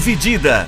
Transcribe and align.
Dividida. 0.00 0.66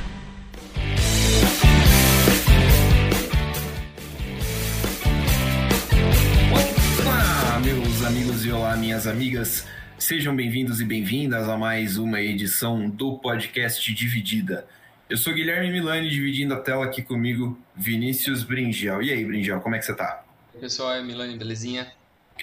Olá, 7.00 7.60
meus 7.64 8.04
amigos 8.04 8.44
e 8.44 8.52
olá, 8.52 8.76
minhas 8.76 9.06
amigas. 9.06 9.66
Sejam 9.96 10.36
bem-vindos 10.36 10.82
e 10.82 10.84
bem-vindas 10.84 11.48
a 11.48 11.56
mais 11.56 11.96
uma 11.96 12.20
edição 12.20 12.90
do 12.90 13.16
podcast 13.16 13.90
Dividida. 13.94 14.66
Eu 15.08 15.16
sou 15.16 15.32
Guilherme 15.32 15.70
Milani, 15.70 16.10
dividindo 16.10 16.52
a 16.52 16.60
tela 16.60 16.84
aqui 16.84 17.00
comigo, 17.00 17.58
Vinícius 17.74 18.44
Bringel. 18.44 19.02
E 19.02 19.12
aí, 19.12 19.24
Bringel, 19.24 19.62
como 19.62 19.74
é 19.74 19.78
que 19.78 19.86
você 19.86 19.94
tá? 19.94 20.22
Pessoal, 20.60 20.92
é 20.92 21.02
Milani, 21.02 21.38
belezinha? 21.38 21.90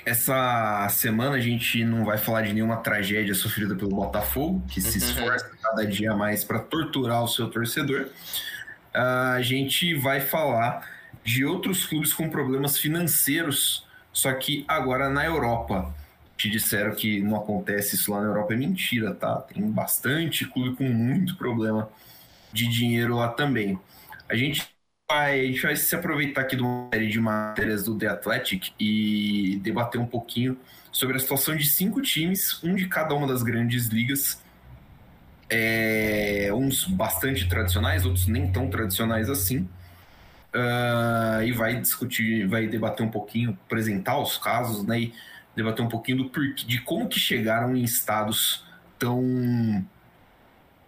Essa 0.06 0.88
semana 0.90 1.36
a 1.36 1.40
gente 1.40 1.84
não 1.84 2.06
vai 2.06 2.18
falar 2.18 2.44
de 2.44 2.54
nenhuma 2.54 2.78
tragédia 2.78 3.34
sofrida 3.34 3.76
pelo 3.76 3.92
Botafogo, 3.92 4.64
que 4.68 4.80
se 4.82 4.98
esforça 4.98 5.52
cada 5.62 5.86
dia 5.86 6.16
mais 6.16 6.44
para 6.44 6.60
torturar 6.60 7.24
o 7.24 7.28
seu 7.28 7.50
torcedor. 7.50 8.10
A 8.94 9.42
gente 9.42 9.94
vai 9.96 10.20
falar 10.20 10.88
de 11.24 11.46
outros 11.46 11.86
clubes 11.86 12.14
com 12.14 12.30
problemas 12.30 12.78
financeiros, 12.78 13.86
só 14.12 14.34
que 14.34 14.66
agora 14.68 15.10
na 15.10 15.26
Europa. 15.26 15.94
Te 16.38 16.50
disseram 16.50 16.96
que 16.96 17.22
não 17.22 17.36
acontece 17.36 17.96
isso 17.96 18.12
lá 18.14 18.22
na 18.22 18.28
Europa, 18.28 18.54
é 18.54 18.58
mentira, 18.58 19.14
tá? 19.14 19.42
Tem 19.42 19.62
bastante 19.70 20.46
clube 20.46 20.78
com 20.78 20.86
muito 20.86 21.36
problema 21.36 21.90
de 22.54 22.66
dinheiro 22.70 23.18
lá 23.18 23.28
também. 23.28 23.78
A 24.30 24.36
gente 24.36 24.66
vai, 25.10 25.40
a 25.40 25.46
gente 25.46 25.62
vai 25.62 25.76
se 25.76 25.96
aproveitar 25.96 26.42
aqui 26.42 26.56
de 26.56 26.62
uma 26.62 26.88
série 26.94 27.08
de 27.08 27.20
matérias 27.20 27.84
do 27.84 27.98
The 27.98 28.08
Athletic 28.08 28.72
e 28.80 29.60
debater 29.64 30.00
um 30.00 30.06
pouquinho 30.06 30.58
sobre 30.92 31.18
a 31.18 31.20
situação 31.20 31.56
de 31.56 31.66
cinco 31.66 32.02
times, 32.02 32.64
um 32.64 32.76
de 32.76 32.88
cada 32.88 33.16
uma 33.16 33.28
das 33.28 33.42
grandes 33.42 33.88
ligas. 33.88 34.42
É, 35.50 36.52
uns 36.54 36.86
bastante 36.86 37.50
tradicionais, 37.50 38.06
outros 38.06 38.28
nem 38.28 38.52
tão 38.52 38.70
tradicionais 38.70 39.30
assim. 39.32 39.68
Uh, 40.54 41.44
e 41.44 41.52
vai 41.52 41.80
discutir, 41.80 42.48
vai 42.48 42.68
debater 42.68 43.06
um 43.06 43.10
pouquinho, 43.10 43.58
apresentar 43.66 44.20
os 44.20 44.38
casos, 44.38 44.86
né? 44.86 45.02
E 45.02 45.14
debater 45.56 45.84
um 45.84 45.90
pouquinho 45.90 46.20
do 46.20 46.30
porquê, 46.30 46.66
de 46.66 46.82
como 46.82 47.08
que 47.08 47.20
chegaram 47.20 47.76
em 47.76 47.84
estados 47.84 48.64
tão 49.00 49.86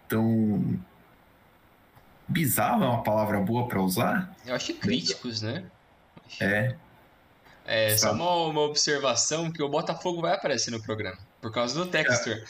tão 0.08 0.80
bizarro 2.32 2.84
é 2.84 2.88
uma 2.88 3.02
palavra 3.02 3.38
boa 3.40 3.68
para 3.68 3.80
usar? 3.80 4.34
Eu 4.46 4.54
acho 4.54 4.74
críticos, 4.74 5.42
né? 5.42 5.64
É. 6.40 6.74
É 7.64 7.96
só 7.96 8.12
uma, 8.12 8.46
uma 8.46 8.60
observação 8.62 9.50
que 9.50 9.62
o 9.62 9.68
Botafogo 9.68 10.20
vai 10.20 10.34
aparecer 10.34 10.70
no 10.70 10.82
programa, 10.82 11.18
por 11.42 11.52
causa 11.52 11.74
do 11.74 11.90
Textor. 11.90 12.40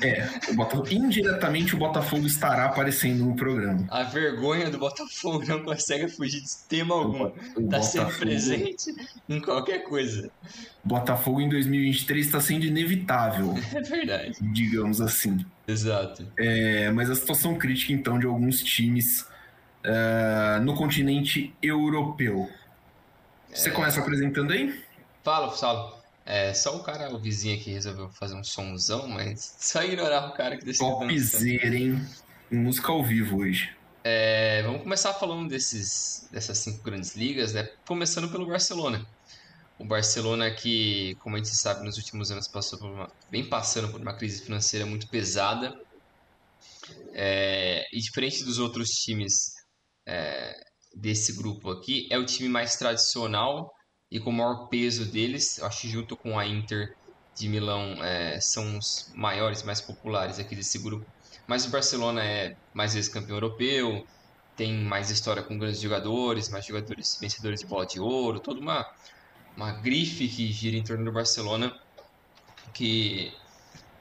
É, 0.00 0.08
é 0.08 0.52
Botafogo, 0.54 0.88
indiretamente 0.92 1.74
o 1.74 1.78
Botafogo 1.78 2.24
estará 2.24 2.66
aparecendo 2.66 3.24
no 3.24 3.34
programa. 3.34 3.84
A 3.90 4.04
vergonha 4.04 4.70
do 4.70 4.78
Botafogo 4.78 5.44
não 5.44 5.64
consegue 5.64 6.08
fugir 6.08 6.40
de 6.40 6.56
tema 6.68 6.94
algum. 6.94 7.24
O, 7.56 7.68
tá 7.68 7.82
sempre 7.82 8.14
presente 8.14 8.94
em 9.28 9.40
qualquer 9.40 9.80
coisa. 9.80 10.30
Botafogo 10.84 11.40
em 11.40 11.48
2023 11.48 12.24
está 12.24 12.40
sendo 12.40 12.64
inevitável. 12.64 13.52
É 13.76 13.82
verdade. 13.82 14.38
Digamos 14.52 15.00
assim. 15.00 15.44
Exato. 15.66 16.26
É, 16.38 16.90
mas 16.92 17.10
a 17.10 17.16
situação 17.16 17.56
crítica, 17.56 17.92
então, 17.92 18.18
de 18.18 18.26
alguns 18.26 18.62
times 18.62 19.22
uh, 19.84 20.62
no 20.62 20.74
continente 20.76 21.52
europeu. 21.60 22.48
Você 23.52 23.70
é... 23.70 23.72
começa 23.72 24.00
apresentando 24.00 24.52
aí? 24.52 24.82
Fala, 25.24 25.50
Saulo. 25.50 25.96
É, 26.28 26.52
só 26.52 26.76
o 26.76 26.82
cara, 26.82 27.14
o 27.14 27.20
vizinho 27.20 27.56
aqui 27.56 27.70
resolveu 27.70 28.10
fazer 28.10 28.34
um 28.34 28.42
somzão, 28.42 29.06
mas 29.06 29.54
só 29.60 29.84
ignorar 29.84 30.28
o 30.28 30.34
cara 30.34 30.56
que 30.58 30.64
decidiu 30.64 30.98
Topzera, 30.98 31.76
hein? 31.76 32.04
Música 32.50 32.90
ao 32.90 33.04
vivo 33.04 33.38
hoje. 33.38 33.72
É, 34.02 34.60
vamos 34.64 34.82
começar 34.82 35.14
falando 35.14 35.48
desses, 35.48 36.28
dessas 36.32 36.58
cinco 36.58 36.82
grandes 36.82 37.14
ligas, 37.14 37.52
né? 37.52 37.70
Começando 37.86 38.28
pelo 38.28 38.46
Barcelona. 38.46 39.06
O 39.78 39.84
Barcelona 39.84 40.50
que, 40.50 41.14
como 41.16 41.36
a 41.36 41.38
gente 41.38 41.54
sabe, 41.54 41.84
nos 41.84 41.96
últimos 41.96 42.32
anos 42.32 42.48
passou 42.48 42.78
por 42.78 42.90
uma, 42.90 43.10
vem 43.30 43.48
passando 43.48 43.90
por 43.92 44.00
uma 44.00 44.14
crise 44.14 44.42
financeira 44.42 44.84
muito 44.84 45.08
pesada. 45.08 45.78
É, 47.12 47.84
e 47.92 48.00
diferente 48.00 48.44
dos 48.44 48.58
outros 48.58 48.90
times 48.90 49.54
é, 50.04 50.56
desse 50.94 51.36
grupo 51.36 51.70
aqui, 51.70 52.08
é 52.10 52.18
o 52.18 52.24
time 52.24 52.48
mais 52.48 52.74
tradicional 52.76 53.75
e 54.16 54.20
com 54.20 54.30
o 54.30 54.32
maior 54.32 54.66
peso 54.68 55.04
deles. 55.04 55.62
Acho 55.62 55.82
que 55.82 55.88
junto 55.88 56.16
com 56.16 56.38
a 56.38 56.46
Inter 56.46 56.96
de 57.34 57.48
Milão 57.48 58.02
é, 58.02 58.40
são 58.40 58.78
os 58.78 59.10
maiores, 59.14 59.62
mais 59.62 59.80
populares 59.80 60.38
aqui 60.38 60.56
desse 60.56 60.78
grupo. 60.78 61.06
Mas 61.46 61.66
o 61.66 61.70
Barcelona 61.70 62.24
é 62.24 62.56
mais 62.74 62.94
vezes 62.94 63.08
campeão 63.10 63.36
europeu, 63.36 64.06
tem 64.56 64.72
mais 64.72 65.10
história 65.10 65.42
com 65.42 65.58
grandes 65.58 65.80
jogadores, 65.80 66.48
mais 66.48 66.64
jogadores 66.64 67.18
vencedores 67.20 67.60
de 67.60 67.66
bola 67.66 67.86
de 67.86 68.00
ouro, 68.00 68.40
toda 68.40 68.60
uma 68.60 68.86
uma 69.56 69.72
grife 69.72 70.28
que 70.28 70.52
gira 70.52 70.76
em 70.76 70.84
torno 70.84 71.04
do 71.04 71.12
Barcelona 71.12 71.74
que, 72.74 73.32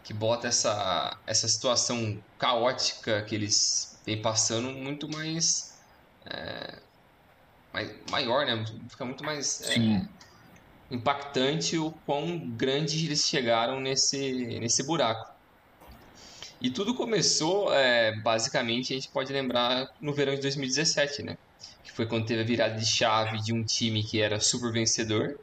que 0.04 0.14
bota 0.14 0.48
essa, 0.48 1.18
essa 1.26 1.48
situação 1.48 2.22
caótica 2.38 3.22
que 3.22 3.34
eles 3.34 3.98
vêm 4.06 4.22
passando 4.22 4.70
muito 4.70 5.08
mais, 5.08 5.80
é, 6.26 6.80
mais 7.76 7.92
maior, 8.10 8.46
né? 8.46 8.66
Fica 8.90 9.04
muito 9.04 9.24
mais 9.24 9.62
é, 9.70 10.02
impactante 10.90 11.78
o 11.78 11.92
quão 12.06 12.40
grande 12.40 13.06
eles 13.06 13.28
chegaram 13.28 13.80
nesse, 13.80 14.58
nesse 14.60 14.84
buraco. 14.84 15.34
E 16.62 16.72
tudo 16.72 16.96
começou, 16.96 17.74
é, 17.74 18.16
basicamente, 18.22 18.94
a 18.94 18.96
gente 18.96 19.10
pode 19.10 19.32
lembrar 19.32 19.90
no 20.00 20.14
verão 20.14 20.34
de 20.34 20.42
2017, 20.42 21.22
né? 21.22 21.38
Que 21.84 21.92
foi 21.92 22.06
quando 22.06 22.26
teve 22.26 22.42
a 22.42 22.46
virada 22.46 22.76
de 22.76 22.86
chave 22.86 23.42
de 23.42 23.54
um 23.54 23.64
time 23.64 24.04
que 24.04 24.22
era 24.22 24.40
super 24.40 24.72
vencedor 24.72 25.38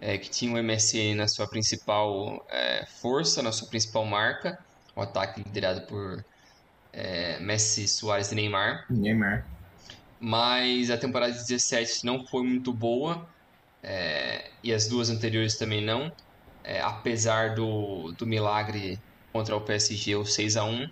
é, 0.00 0.18
que 0.18 0.28
tinha 0.28 0.52
o 0.52 0.62
MSN 0.62 1.16
na 1.16 1.26
sua 1.26 1.48
principal 1.48 2.44
é, 2.50 2.84
força, 2.86 3.42
na 3.42 3.52
sua 3.52 3.68
principal 3.68 4.04
marca, 4.04 4.58
o 4.94 5.00
ataque 5.00 5.42
liderado 5.42 5.82
por 5.82 6.24
é, 6.92 7.38
Messi, 7.40 7.88
Soares 7.88 8.30
e 8.30 8.34
Neymar. 8.34 8.84
Neymar. 8.90 9.46
Mas 10.24 10.90
a 10.90 10.96
temporada 10.98 11.32
de 11.32 11.40
17 11.40 12.04
não 12.04 12.24
foi 12.26 12.42
muito 12.44 12.74
boa, 12.74 13.28
é, 13.82 14.42
e 14.62 14.72
as 14.72 14.88
duas 14.88 15.10
anteriores 15.10 15.58
também 15.58 15.84
não, 15.84 16.10
é, 16.64 16.80
apesar 16.80 17.54
do, 17.54 18.12
do 18.18 18.26
milagre 18.26 18.96
contra 19.32 19.56
o 19.56 19.64
PSG, 19.64 20.16
o 20.16 20.24
6 20.24 20.56
a 20.56 20.64
1 20.64 20.86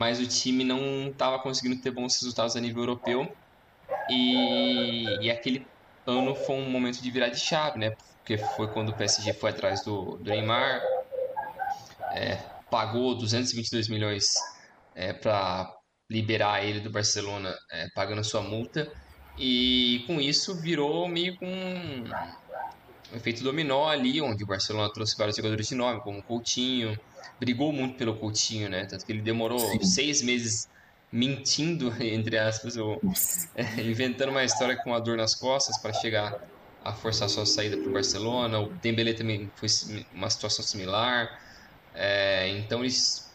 mas 0.00 0.18
o 0.18 0.26
time 0.26 0.64
não 0.64 1.08
estava 1.08 1.38
conseguindo 1.42 1.78
ter 1.82 1.90
bons 1.90 2.14
resultados 2.22 2.56
a 2.56 2.60
nível 2.60 2.84
europeu. 2.84 3.28
E, 4.08 5.26
e 5.26 5.30
aquele 5.30 5.66
ano 6.06 6.34
foi 6.34 6.56
um 6.56 6.70
momento 6.70 7.02
de 7.02 7.10
virar 7.10 7.28
de 7.28 7.38
chave, 7.38 7.78
né? 7.78 7.90
Porque 8.16 8.38
foi 8.38 8.72
quando 8.72 8.90
o 8.90 8.96
PSG 8.96 9.34
foi 9.34 9.50
atrás 9.50 9.84
do, 9.84 10.16
do 10.16 10.30
Neymar, 10.30 10.80
é, 12.12 12.36
pagou 12.70 13.14
222 13.14 13.88
milhões 13.90 14.24
é, 14.94 15.12
para 15.12 15.70
liberar 16.10 16.64
ele 16.64 16.80
do 16.80 16.90
Barcelona, 16.90 17.56
é, 17.70 17.88
pagando 17.94 18.24
sua 18.24 18.42
multa, 18.42 18.92
e 19.38 20.02
com 20.08 20.20
isso 20.20 20.60
virou 20.60 21.08
meio 21.08 21.36
com 21.38 21.46
um, 21.46 22.04
um 23.12 23.16
efeito 23.16 23.44
dominó 23.44 23.88
ali, 23.88 24.20
onde 24.20 24.42
o 24.42 24.46
Barcelona 24.46 24.92
trouxe 24.92 25.16
vários 25.16 25.36
jogadores 25.36 25.68
de 25.68 25.76
nome, 25.76 26.00
como 26.00 26.18
o 26.18 26.22
Coutinho, 26.22 26.98
brigou 27.38 27.72
muito 27.72 27.96
pelo 27.96 28.16
Coutinho, 28.16 28.68
né? 28.68 28.86
Tanto 28.86 29.06
que 29.06 29.12
ele 29.12 29.22
demorou 29.22 29.60
Sim. 29.60 29.82
seis 29.84 30.20
meses 30.20 30.68
mentindo, 31.12 31.94
entre 32.02 32.36
aspas, 32.36 32.76
ou 32.76 33.00
é, 33.54 33.80
inventando 33.80 34.30
uma 34.30 34.44
história 34.44 34.76
com 34.76 34.92
a 34.92 34.98
dor 34.98 35.16
nas 35.16 35.34
costas 35.34 35.78
para 35.78 35.92
chegar 35.92 36.42
a 36.84 36.92
forçar 36.92 37.28
sua 37.28 37.46
saída 37.46 37.76
para 37.76 37.88
o 37.88 37.92
Barcelona. 37.92 38.58
O 38.58 38.72
Dembélé 38.74 39.12
também 39.12 39.50
foi 39.54 39.68
uma 40.12 40.28
situação 40.28 40.64
similar. 40.64 41.40
É, 41.94 42.48
então 42.48 42.80
eles 42.80 43.30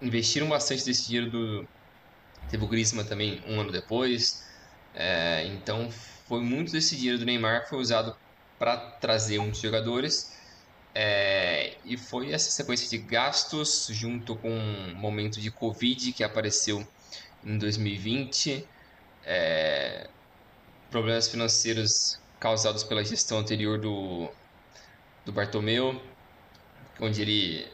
investiram 0.00 0.48
bastante 0.48 0.84
desse 0.84 1.06
dinheiro 1.06 1.30
do 1.30 1.68
teve 2.48 2.64
o 2.64 2.68
Griezmann 2.68 3.06
também 3.06 3.42
um 3.46 3.60
ano 3.60 3.72
depois. 3.72 4.44
É, 4.94 5.44
então 5.46 5.90
foi 5.90 6.40
muito 6.40 6.72
desse 6.72 6.96
dinheiro 6.96 7.18
do 7.18 7.24
Neymar 7.24 7.62
que 7.62 7.70
foi 7.70 7.78
usado 7.78 8.16
para 8.58 8.76
trazer 8.76 9.38
muitos 9.38 9.60
jogadores. 9.60 10.32
É, 10.94 11.76
e 11.84 11.96
foi 11.96 12.32
essa 12.32 12.50
sequência 12.50 12.88
de 12.88 12.98
gastos 12.98 13.88
junto 13.90 14.36
com 14.36 14.50
um 14.50 14.94
momento 14.94 15.40
de 15.40 15.50
Covid 15.50 16.12
que 16.12 16.22
apareceu 16.22 16.86
em 17.44 17.58
2020, 17.58 18.68
é, 19.24 20.08
problemas 20.90 21.28
financeiros 21.28 22.20
causados 22.38 22.84
pela 22.84 23.04
gestão 23.04 23.38
anterior 23.38 23.80
do, 23.80 24.28
do 25.24 25.32
Bartomeu, 25.32 26.00
onde 27.00 27.22
ele 27.22 27.68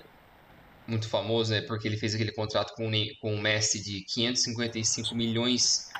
muito 0.89 1.09
famoso, 1.09 1.53
né, 1.53 1.61
porque 1.61 1.87
ele 1.87 1.97
fez 1.97 2.15
aquele 2.15 2.33
contrato 2.33 2.75
com, 2.75 2.91
com 3.21 3.35
o 3.35 3.41
Messi 3.41 3.81
de 3.81 4.01
555 4.01 5.15
milhões 5.15 5.91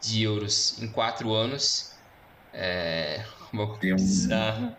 de 0.00 0.24
euros 0.24 0.82
em 0.82 0.88
quatro 0.88 1.32
anos. 1.32 1.92
É, 2.52 3.24
uma 3.52 3.78
Tem 3.78 3.94
um, 3.94 4.72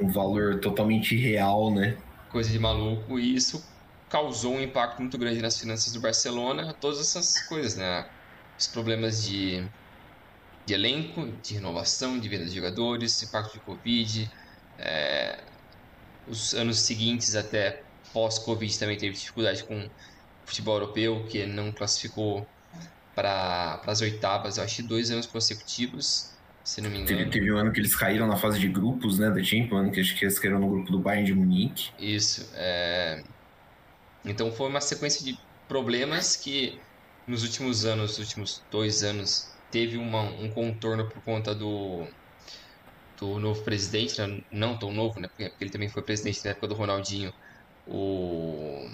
um 0.00 0.08
valor 0.08 0.60
totalmente 0.60 1.16
irreal, 1.16 1.74
né? 1.74 1.98
Coisa 2.30 2.48
de 2.48 2.58
maluco. 2.58 3.18
E 3.18 3.34
isso 3.34 3.62
causou 4.08 4.54
um 4.54 4.62
impacto 4.62 5.00
muito 5.00 5.18
grande 5.18 5.42
nas 5.42 5.58
finanças 5.58 5.92
do 5.92 6.00
Barcelona, 6.00 6.72
todas 6.80 7.00
essas 7.00 7.42
coisas, 7.48 7.76
né? 7.76 8.08
os 8.58 8.66
problemas 8.66 9.24
de, 9.24 9.64
de 10.66 10.74
elenco, 10.74 11.26
de 11.42 11.54
renovação, 11.54 12.18
de 12.18 12.28
venda 12.28 12.44
de 12.44 12.56
jogadores, 12.56 13.22
impacto 13.22 13.54
de 13.54 13.60
Covid, 13.60 14.30
é, 14.78 15.38
os 16.26 16.54
anos 16.54 16.80
seguintes 16.80 17.36
até 17.36 17.82
pós-Covid 18.18 18.76
também 18.78 18.96
teve 18.96 19.14
dificuldade 19.14 19.62
com 19.62 19.78
o 19.78 19.90
futebol 20.44 20.74
europeu, 20.74 21.24
que 21.28 21.46
não 21.46 21.70
classificou 21.70 22.44
para 23.14 23.80
as 23.86 24.00
oitavas, 24.00 24.58
eu 24.58 24.64
acho 24.64 24.82
dois 24.82 25.10
anos 25.10 25.26
consecutivos, 25.26 26.32
se 26.64 26.80
não 26.80 26.90
me 26.90 26.98
engano. 26.98 27.18
Teve, 27.18 27.30
teve 27.30 27.52
um 27.52 27.58
ano 27.58 27.72
que 27.72 27.78
eles 27.78 27.94
caíram 27.94 28.26
na 28.26 28.36
fase 28.36 28.58
de 28.58 28.68
grupos, 28.68 29.20
né, 29.20 29.30
da 29.30 29.42
Champions, 29.42 29.92
que 29.92 30.00
acho 30.00 30.16
que 30.16 30.24
eles 30.24 30.38
caíram 30.38 30.58
no 30.58 30.68
grupo 30.68 30.90
do 30.90 30.98
Bayern 30.98 31.26
de 31.26 31.34
Munique. 31.34 31.90
Isso, 31.98 32.50
é... 32.54 33.22
Então 34.24 34.50
foi 34.50 34.68
uma 34.68 34.80
sequência 34.80 35.24
de 35.24 35.38
problemas 35.68 36.34
que 36.34 36.78
nos 37.26 37.44
últimos 37.44 37.84
anos, 37.84 38.18
nos 38.18 38.18
últimos 38.18 38.62
dois 38.70 39.04
anos, 39.04 39.52
teve 39.70 39.96
uma, 39.96 40.22
um 40.22 40.50
contorno 40.50 41.08
por 41.08 41.22
conta 41.22 41.54
do, 41.54 42.04
do 43.18 43.38
novo 43.38 43.62
presidente, 43.62 44.20
né? 44.20 44.42
não 44.50 44.76
tão 44.76 44.92
novo, 44.92 45.20
né? 45.20 45.28
porque 45.28 45.52
ele 45.60 45.70
também 45.70 45.88
foi 45.88 46.02
presidente 46.02 46.44
na 46.44 46.50
época 46.50 46.66
do 46.66 46.74
Ronaldinho, 46.74 47.32
o 47.88 48.88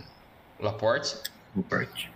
Laporte. 0.58 1.16
Laporte. 1.54 2.10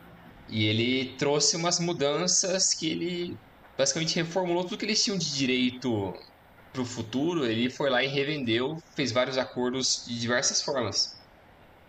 E 0.48 0.66
ele 0.66 1.14
trouxe 1.18 1.56
umas 1.56 1.78
mudanças 1.78 2.72
que 2.72 2.88
ele 2.88 3.36
basicamente 3.76 4.16
reformulou 4.16 4.64
tudo 4.64 4.78
que 4.78 4.86
eles 4.86 5.02
tinham 5.02 5.18
de 5.18 5.34
direito 5.34 6.14
para 6.72 6.82
o 6.82 6.86
futuro. 6.86 7.44
Ele 7.44 7.68
foi 7.68 7.90
lá 7.90 8.02
e 8.02 8.06
revendeu, 8.06 8.82
fez 8.94 9.12
vários 9.12 9.36
acordos 9.36 10.04
de 10.06 10.18
diversas 10.18 10.62
formas 10.62 11.17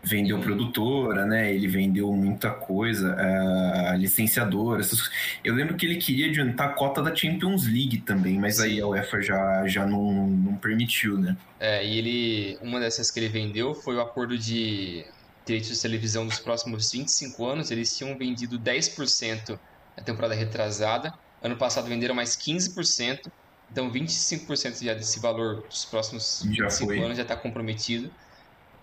vendeu 0.03 0.39
produtora, 0.39 1.25
né? 1.25 1.53
Ele 1.53 1.67
vendeu 1.67 2.11
muita 2.13 2.51
coisa, 2.51 3.15
uh, 3.15 3.97
licenciadora. 3.97 4.81
Essas... 4.81 5.09
Eu 5.43 5.53
lembro 5.53 5.75
que 5.75 5.85
ele 5.85 5.97
queria 5.97 6.27
adiantar 6.27 6.69
a 6.69 6.73
cota 6.73 7.01
da 7.01 7.13
Champions 7.13 7.65
League 7.65 8.01
também, 8.01 8.37
mas 8.39 8.57
Sim. 8.57 8.63
aí 8.63 8.81
a 8.81 8.87
UEFA 8.87 9.21
já, 9.21 9.67
já 9.67 9.85
não, 9.85 10.27
não 10.27 10.55
permitiu, 10.55 11.17
né? 11.17 11.35
É, 11.59 11.85
e 11.85 11.97
ele. 11.97 12.57
Uma 12.61 12.79
dessas 12.79 13.11
que 13.11 13.19
ele 13.19 13.29
vendeu 13.29 13.75
foi 13.75 13.95
o 13.95 14.01
acordo 14.01 14.37
de 14.37 15.05
direitos 15.45 15.69
de 15.69 15.81
televisão 15.81 16.25
dos 16.25 16.39
próximos 16.39 16.91
25 16.91 17.45
anos. 17.45 17.71
Eles 17.71 17.95
tinham 17.95 18.17
vendido 18.17 18.57
10% 18.57 19.59
na 19.97 20.03
temporada 20.03 20.33
retrasada. 20.33 21.13
Ano 21.41 21.57
passado 21.57 21.87
venderam 21.87 22.15
mais 22.15 22.35
15%. 22.35 23.29
Então 23.71 23.91
25% 23.91 24.83
já 24.83 24.93
desse 24.93 25.19
valor 25.19 25.63
dos 25.67 25.85
próximos 25.85 26.43
já 26.45 26.65
25 26.65 26.85
foi. 26.85 26.99
anos 27.03 27.17
já 27.17 27.23
está 27.23 27.35
comprometido. 27.35 28.09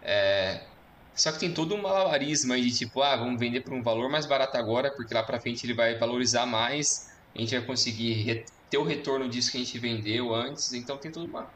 É, 0.02 0.60
só 1.16 1.32
que 1.32 1.38
tem 1.38 1.52
todo 1.52 1.74
um 1.74 1.80
malabarismo 1.80 2.52
aí 2.52 2.60
de 2.60 2.76
tipo, 2.76 3.02
ah, 3.02 3.16
vamos 3.16 3.40
vender 3.40 3.62
por 3.62 3.72
um 3.72 3.82
valor 3.82 4.10
mais 4.10 4.26
barato 4.26 4.56
agora, 4.58 4.90
porque 4.90 5.14
lá 5.14 5.22
para 5.22 5.40
frente 5.40 5.64
ele 5.64 5.72
vai 5.72 5.96
valorizar 5.98 6.44
mais, 6.44 7.10
a 7.34 7.40
gente 7.40 7.56
vai 7.56 7.66
conseguir 7.66 8.44
ter 8.68 8.76
o 8.76 8.84
retorno 8.84 9.26
disso 9.26 9.50
que 9.50 9.56
a 9.56 9.60
gente 9.60 9.78
vendeu 9.78 10.34
antes. 10.34 10.74
Então 10.74 10.98
tem 10.98 11.10
toda 11.10 11.26
uma, 11.26 11.50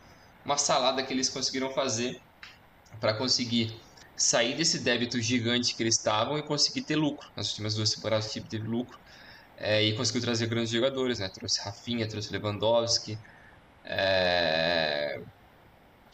uma 0.44 0.56
salada 0.56 1.02
que 1.02 1.12
eles 1.12 1.28
conseguiram 1.28 1.70
fazer 1.74 2.18
para 2.98 3.12
conseguir 3.12 3.78
sair 4.16 4.54
desse 4.54 4.78
débito 4.78 5.20
gigante 5.20 5.74
que 5.74 5.82
eles 5.82 5.96
estavam 5.96 6.38
e 6.38 6.42
conseguir 6.42 6.82
ter 6.82 6.96
lucro. 6.96 7.28
Nas 7.36 7.50
últimas 7.50 7.74
duas 7.74 7.90
temporadas 7.90 8.26
o 8.28 8.30
time 8.30 8.46
teve 8.46 8.66
lucro 8.66 8.98
é, 9.58 9.82
e 9.82 9.94
conseguiu 9.94 10.22
trazer 10.22 10.46
grandes 10.46 10.70
jogadores, 10.70 11.18
né? 11.18 11.28
Trouxe 11.28 11.60
Rafinha, 11.60 12.08
trouxe 12.08 12.32
Lewandowski, 12.32 13.18
é, 13.84 15.20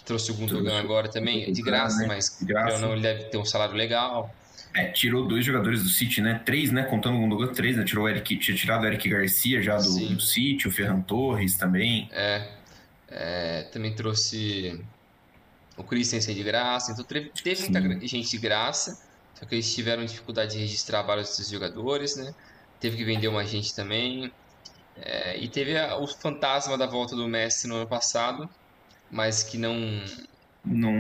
trouxe 0.07 0.31
o 0.31 0.35
Gundogan 0.35 0.79
agora 0.79 1.09
também, 1.09 1.53
de 1.53 1.61
graça, 1.61 1.99
né? 2.03 2.07
mas 2.07 2.39
de 2.39 2.47
graça. 2.47 2.79
não, 2.79 2.93
ele 2.93 3.03
deve 3.03 3.25
ter 3.25 3.37
um 3.37 3.45
salário 3.45 3.75
legal. 3.75 4.35
É, 4.73 4.87
tirou 4.89 5.27
dois 5.27 5.45
jogadores 5.45 5.83
do 5.83 5.89
City, 5.89 6.21
né? 6.21 6.41
Três, 6.45 6.71
né? 6.71 6.85
Contando 6.85 7.17
o 7.17 7.21
Gundogan, 7.21 7.53
três, 7.53 7.77
né? 7.77 7.85
Tirou 7.85 8.05
o 8.05 8.09
Eric, 8.09 8.39
tinha 8.39 8.57
tirado 8.57 8.85
o 8.85 8.87
Eric 8.87 9.09
Garcia 9.09 9.61
já 9.61 9.77
do, 9.77 10.15
do 10.15 10.21
City, 10.21 10.69
o 10.69 10.71
Ferran 10.71 11.01
Torres 11.01 11.57
também. 11.57 12.09
É, 12.13 12.49
é 13.09 13.63
também 13.73 13.95
trouxe 13.95 14.81
o 15.77 15.83
Christensen 15.83 16.35
de 16.35 16.43
graça, 16.43 16.93
então 16.93 17.05
teve, 17.05 17.31
teve 17.31 17.69
muita 17.69 18.07
gente 18.07 18.31
de 18.31 18.39
graça, 18.39 19.03
só 19.35 19.45
que 19.45 19.57
eles 19.57 19.75
tiveram 19.75 20.05
dificuldade 20.05 20.53
de 20.53 20.59
registrar 20.59 21.03
vários 21.03 21.29
desses 21.29 21.51
jogadores, 21.51 22.17
né? 22.17 22.35
Teve 22.79 22.97
que 22.97 23.05
vender 23.05 23.29
uma 23.29 23.45
gente 23.45 23.75
também. 23.75 24.33
É, 24.97 25.37
e 25.39 25.49
teve 25.49 25.77
a, 25.77 25.97
o 25.99 26.07
fantasma 26.07 26.79
da 26.79 26.87
volta 26.87 27.17
do 27.17 27.27
Messi 27.29 27.67
no 27.67 27.77
ano 27.77 27.87
passado, 27.87 28.49
mas 29.11 29.43
que 29.43 29.59
não, 29.59 29.75
não 30.65 30.93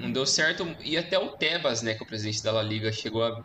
não 0.00 0.12
deu 0.12 0.26
certo. 0.26 0.64
E 0.80 0.96
até 0.96 1.18
o 1.18 1.36
Tebas, 1.36 1.82
né, 1.82 1.94
que 1.94 2.02
é 2.02 2.04
o 2.04 2.06
presidente 2.06 2.42
da 2.42 2.52
La 2.52 2.62
Liga, 2.62 2.92
chegou 2.92 3.24
a 3.24 3.44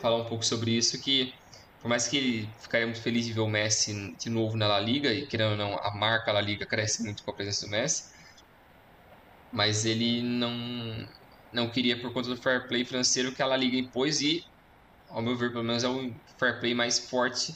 falar 0.00 0.18
um 0.18 0.26
pouco 0.26 0.44
sobre 0.44 0.72
isso, 0.76 1.00
que 1.02 1.32
por 1.80 1.88
mais 1.88 2.08
que 2.08 2.16
ele 2.16 2.56
ficaria 2.60 2.86
muito 2.86 3.02
feliz 3.02 3.26
de 3.26 3.32
ver 3.32 3.40
o 3.40 3.48
Messi 3.48 4.16
de 4.16 4.30
novo 4.30 4.56
na 4.56 4.68
La 4.68 4.80
Liga, 4.80 5.12
e 5.12 5.26
querendo 5.26 5.52
ou 5.52 5.56
não, 5.56 5.76
a 5.78 5.94
marca 5.96 6.32
La 6.32 6.40
Liga 6.40 6.66
cresce 6.66 7.02
muito 7.02 7.22
com 7.24 7.30
a 7.32 7.34
presença 7.34 7.66
do 7.66 7.70
Messi, 7.70 8.04
mas 9.52 9.84
ele 9.84 10.22
não, 10.22 10.50
não 11.52 11.70
queria 11.70 12.00
por 12.00 12.12
conta 12.12 12.28
do 12.28 12.36
fair 12.40 12.66
play 12.68 12.84
financeiro 12.84 13.34
que 13.34 13.42
a 13.42 13.46
La 13.46 13.56
Liga 13.56 13.76
impôs 13.76 14.20
e, 14.20 14.40
ao 15.08 15.22
meu 15.22 15.36
ver, 15.36 15.52
pelo 15.52 15.64
menos 15.64 15.84
é 15.84 15.88
o 15.88 16.14
fair 16.38 16.60
play 16.60 16.74
mais 16.74 17.08
forte 17.08 17.52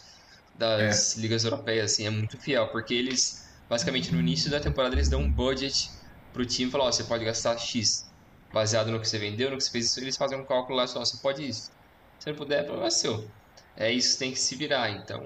das 0.54 1.16
é. 1.16 1.20
ligas 1.20 1.44
europeias, 1.44 1.92
assim, 1.92 2.06
é 2.06 2.10
muito 2.10 2.38
fiel, 2.40 2.69
porque 2.70 2.94
eles 2.94 3.45
basicamente 3.68 4.12
no 4.12 4.20
início 4.20 4.50
da 4.50 4.60
temporada 4.60 4.94
eles 4.94 5.08
dão 5.08 5.20
um 5.20 5.30
budget 5.30 5.90
pro 6.32 6.44
time 6.44 6.68
e 6.68 6.72
falam, 6.72 6.86
ó, 6.86 6.92
você 6.92 7.04
pode 7.04 7.24
gastar 7.24 7.56
X 7.58 8.10
baseado 8.52 8.90
no 8.90 9.00
que 9.00 9.08
você 9.08 9.18
vendeu, 9.18 9.50
no 9.50 9.56
que 9.56 9.64
você 9.64 9.70
fez, 9.70 9.96
eles 9.98 10.16
fazem 10.16 10.38
um 10.38 10.44
cálculo 10.44 10.78
lá 10.78 10.86
só, 10.86 11.00
você 11.00 11.16
pode 11.18 11.46
isso. 11.46 11.70
Se 12.18 12.28
não 12.28 12.36
puder, 12.36 12.60
é 12.60 12.62
problema 12.62 12.90
seu. 12.90 13.28
É 13.76 13.90
isso 13.90 14.18
tem 14.18 14.32
que 14.32 14.38
se 14.38 14.56
virar, 14.56 14.90
então... 14.90 15.22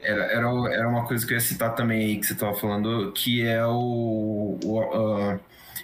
Era, 0.00 0.24
era, 0.24 0.46
era 0.72 0.88
uma 0.88 1.06
coisa 1.06 1.26
que 1.26 1.32
eu 1.32 1.36
ia 1.36 1.40
citar 1.40 1.74
também 1.74 2.04
aí 2.04 2.16
que 2.18 2.26
você 2.26 2.32
estava 2.32 2.54
falando, 2.54 3.12
que 3.12 3.42
é 3.42 3.64
o, 3.66 4.58
o 4.64 4.80
uh, 4.80 5.40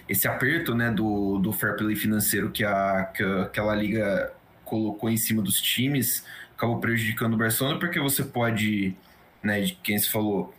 esse 0.09 0.27
aperto 0.27 0.73
né, 0.73 0.91
do, 0.91 1.37
do 1.37 1.53
fair 1.53 1.75
play 1.75 1.95
financeiro 1.95 2.49
que, 2.49 2.63
a, 2.63 3.11
que 3.15 3.23
aquela 3.23 3.75
liga 3.75 4.33
colocou 4.65 5.09
em 5.09 5.17
cima 5.17 5.41
dos 5.41 5.61
times 5.61 6.25
acabou 6.55 6.79
prejudicando 6.79 7.35
o 7.35 7.37
Barcelona, 7.37 7.79
porque 7.79 7.99
você 7.99 8.23
pode, 8.23 8.95
né, 9.43 9.61
de 9.61 9.75
quem 9.75 9.97
se 9.99 10.09
falou, 10.09 10.53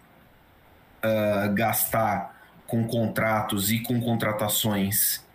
uh, 1.04 1.52
gastar 1.54 2.36
com 2.66 2.86
contratos 2.86 3.70
e 3.70 3.80
com 3.80 4.00
contratações 4.00 5.26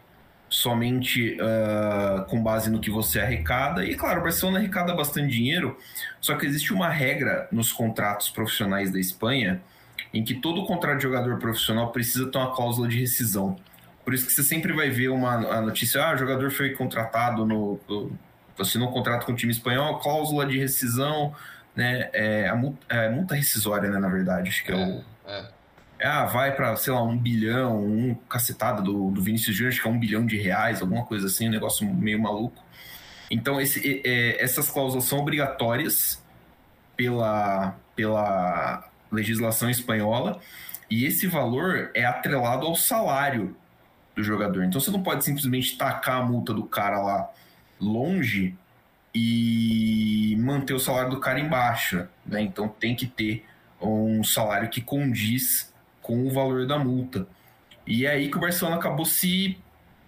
somente 0.53 1.35
uh, 1.41 2.25
com 2.25 2.41
base 2.41 2.69
no 2.69 2.79
que 2.79 2.91
você 2.91 3.19
arrecada. 3.19 3.83
E 3.83 3.95
claro, 3.95 4.19
o 4.19 4.23
Barcelona 4.23 4.59
arrecada 4.59 4.93
bastante 4.93 5.33
dinheiro, 5.33 5.77
só 6.21 6.35
que 6.35 6.45
existe 6.45 6.71
uma 6.71 6.89
regra 6.89 7.47
nos 7.51 7.73
contratos 7.73 8.29
profissionais 8.29 8.91
da 8.91 8.99
Espanha 8.99 9.61
em 10.13 10.23
que 10.23 10.35
todo 10.35 10.63
contrato 10.65 10.97
de 10.97 11.03
jogador 11.03 11.39
profissional 11.39 11.91
precisa 11.91 12.27
ter 12.27 12.38
uma 12.38 12.55
cláusula 12.55 12.88
de 12.88 12.99
rescisão. 12.99 13.55
Por 14.05 14.13
isso 14.13 14.27
que 14.27 14.31
você 14.31 14.43
sempre 14.43 14.71
vai 14.73 14.91
ver 14.91 15.09
uma 15.09 15.59
notícia, 15.61 16.05
ah, 16.05 16.13
o 16.13 16.17
jogador 16.17 16.51
foi 16.51 16.71
contratado 16.71 17.45
no, 17.47 17.79
assinou 18.59 18.89
um 18.89 18.91
contrato 18.91 19.25
com 19.25 19.31
o 19.31 19.35
time 19.35 19.51
espanhol, 19.51 19.97
cláusula 19.99 20.45
de 20.45 20.59
rescisão, 20.59 21.33
né, 21.75 22.09
é 22.13 22.47
a 22.47 22.55
multa, 22.55 22.85
é, 22.89 23.09
multa 23.09 23.33
rescisória, 23.33 23.89
né, 23.89 23.97
na 23.97 24.09
verdade, 24.09 24.49
acho 24.49 24.63
que 24.63 24.71
é, 24.71 24.75
é 24.75 24.85
o... 24.85 25.03
É 25.25 25.52
ah, 26.03 26.25
vai 26.25 26.53
para, 26.53 26.75
sei 26.75 26.91
lá, 26.91 27.01
um 27.01 27.17
bilhão, 27.17 27.81
um 27.81 28.13
cacetada 28.29 28.81
do, 28.81 29.10
do 29.10 29.22
Vinícius 29.22 29.55
Júnior, 29.55 29.72
acho 29.72 29.81
que 29.81 29.88
é 29.88 29.91
um 29.91 30.00
bilhão 30.00 30.25
de 30.25 30.38
reais, 30.38 30.81
alguma 30.81 31.05
coisa 31.05 31.27
assim, 31.27 31.48
um 31.48 31.51
negócio 31.51 31.88
meio 31.88 32.22
maluco. 32.22 32.62
Então, 33.31 33.60
esse, 33.60 34.01
é, 34.05 34.43
essas 34.43 34.69
cláusulas 34.69 35.05
são 35.05 35.19
obrigatórias 35.19 36.22
pela, 36.95 37.75
pela 37.95 38.88
legislação 39.12 39.69
espanhola 39.69 40.39
e 40.89 41.05
esse 41.05 41.25
valor 41.25 41.89
é 41.93 42.05
atrelado 42.05 42.67
ao 42.67 42.75
salário 42.75 43.55
do 44.15 44.22
jogador. 44.22 44.63
Então, 44.63 44.79
você 44.79 44.91
não 44.91 45.01
pode 45.01 45.24
simplesmente 45.24 45.77
tacar 45.77 46.22
a 46.22 46.25
multa 46.25 46.53
do 46.53 46.65
cara 46.65 47.01
lá 47.01 47.29
longe 47.79 48.55
e 49.15 50.36
manter 50.39 50.74
o 50.74 50.79
salário 50.79 51.12
do 51.12 51.19
cara 51.19 51.39
embaixo, 51.39 52.07
né? 52.25 52.41
Então, 52.41 52.67
tem 52.67 52.95
que 52.95 53.07
ter 53.07 53.45
um 53.81 54.24
salário 54.24 54.69
que 54.69 54.81
condiz 54.81 55.72
com 56.03 56.27
o 56.27 56.29
valor 56.29 56.67
da 56.67 56.77
multa. 56.77 57.27
E 57.88 58.05
é 58.05 58.12
aí 58.12 58.29
que 58.29 58.38
o 58.38 58.39
Barcelona 58.39 58.77
acabou 58.77 59.05
se, 59.05 59.57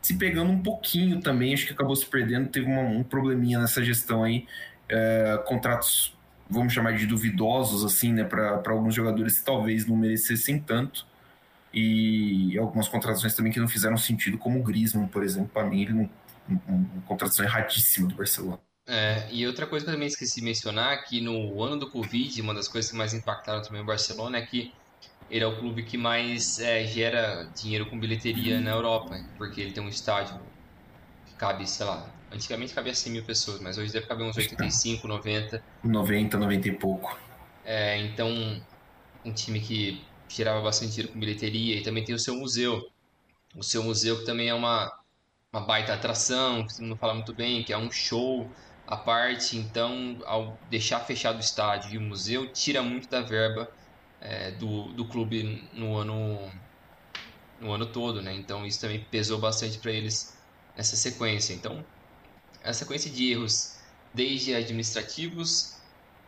se 0.02 0.16
pegando 0.18 0.52
um 0.52 0.62
pouquinho 0.62 1.20
também, 1.20 1.54
acho 1.54 1.66
que 1.66 1.74
acabou 1.74 1.96
se 1.96 2.06
perdendo, 2.06 2.50
teve 2.50 2.68
uma, 2.68 2.82
um 2.82 3.04
probleminha 3.04 3.58
nessa 3.58 3.84
gestão 3.84 4.24
aí, 4.24 4.46
é, 4.88 5.42
contratos, 5.48 6.16
vamos 6.48 6.72
chamar 6.72 6.96
de 6.96 7.08
duvidosos, 7.08 7.84
assim, 7.84 8.14
né, 8.14 8.24
para 8.24 8.62
alguns 8.68 8.94
jogadores 8.94 9.40
que 9.40 9.46
talvez 9.46 9.88
não 9.88 9.96
merecessem 9.96 10.60
tanto, 10.60 11.08
e 11.74 12.58
algumas 12.58 12.88
contratações 12.88 13.34
também 13.34 13.52
que 13.52 13.60
não 13.60 13.68
fizeram 13.68 13.98
sentido, 13.98 14.38
como 14.38 14.60
o 14.60 14.64
Griezmann, 14.64 15.08
por 15.08 15.24
exemplo, 15.24 15.50
para 15.50 15.66
mim, 15.66 15.82
ele 15.82 15.94
não, 15.94 16.10
uma 16.68 17.02
contratação 17.06 17.44
erradíssima 17.44 18.08
do 18.08 18.16
Barcelona. 18.16 18.60
É, 18.88 19.28
e 19.32 19.46
outra 19.48 19.66
coisa 19.66 19.84
que 19.84 19.90
eu 19.90 19.96
também 19.96 20.08
esqueci 20.08 20.36
de 20.40 20.46
mencionar, 20.46 21.04
que 21.06 21.20
no 21.20 21.62
ano 21.64 21.78
do 21.78 21.90
Covid, 21.90 22.40
uma 22.42 22.54
das 22.54 22.68
coisas 22.68 22.92
que 22.92 22.96
mais 22.96 23.14
impactaram 23.14 23.62
também 23.62 23.82
o 23.82 23.86
Barcelona 23.86 24.38
é 24.38 24.46
que 24.46 24.72
ele 25.30 25.44
é 25.44 25.48
o 25.48 25.58
clube 25.58 25.84
que 25.84 25.98
mais 25.98 26.60
é, 26.60 26.86
gera 26.86 27.50
dinheiro 27.56 27.88
com 27.88 28.00
bilheteria 28.00 28.60
na 28.62 28.72
Europa, 28.72 29.20
porque 29.38 29.62
ele 29.62 29.72
tem 29.72 29.84
um 29.84 29.90
estádio 29.90 30.40
que 31.26 31.34
cabe, 31.36 31.68
sei 31.68 31.86
lá, 31.86 32.08
antigamente 32.32 32.74
cabia 32.74 32.94
100 32.94 33.12
mil 33.12 33.24
pessoas, 33.24 33.60
mas 33.60 33.78
hoje 33.78 33.92
deve 33.92 34.06
caber 34.06 34.26
uns 34.26 34.38
85, 34.38 35.08
90. 35.08 35.64
90, 35.84 36.38
90 36.38 36.68
e 36.68 36.72
pouco. 36.74 37.18
É, 37.64 37.98
então, 37.98 38.62
um 39.24 39.34
time 39.34 39.60
que 39.60 40.04
gerava 40.28 40.62
bastante 40.62 40.92
dinheiro 40.92 41.14
com 41.14 41.20
bilheteria 41.20 41.78
e 41.78 41.82
também 41.82 42.04
tem 42.04 42.14
o 42.14 42.20
seu 42.20 42.36
museu. 42.36 42.88
O 43.56 43.64
seu 43.64 43.84
museu 43.84 44.20
que 44.20 44.26
também 44.26 44.50
é 44.50 44.54
uma, 44.54 44.92
uma 45.52 45.62
baita 45.62 45.94
atração, 45.94 46.68
que 46.68 46.82
não 46.82 46.96
fala 46.96 47.14
muito 47.16 47.34
bem, 47.34 47.64
que 47.64 47.74
é 47.74 47.78
um 47.78 47.92
show 47.92 48.50
à 48.86 48.96
parte. 48.96 49.58
Então, 49.58 50.18
ao 50.26 50.60
deixar 50.70 51.00
fechado 51.00 51.38
o 51.38 51.40
estádio 51.40 51.96
e 51.96 51.98
o 51.98 52.02
museu, 52.02 52.52
tira 52.52 52.84
muito 52.84 53.10
da 53.10 53.22
verba 53.22 53.70
é, 54.28 54.52
do, 54.52 54.92
do 54.94 55.06
clube 55.06 55.70
no 55.74 55.96
ano, 55.96 56.52
no 57.60 57.72
ano 57.72 57.86
todo, 57.86 58.22
né? 58.22 58.34
Então, 58.34 58.66
isso 58.66 58.82
também 58.82 59.04
pesou 59.04 59.40
bastante 59.40 59.78
para 59.78 59.92
eles 59.92 60.36
nessa 60.76 60.96
sequência. 60.96 61.54
Então, 61.54 61.86
a 62.64 62.74
sequência 62.74 63.10
de 63.10 63.32
erros, 63.32 63.78
desde 64.14 64.56
administrativos 64.56 65.78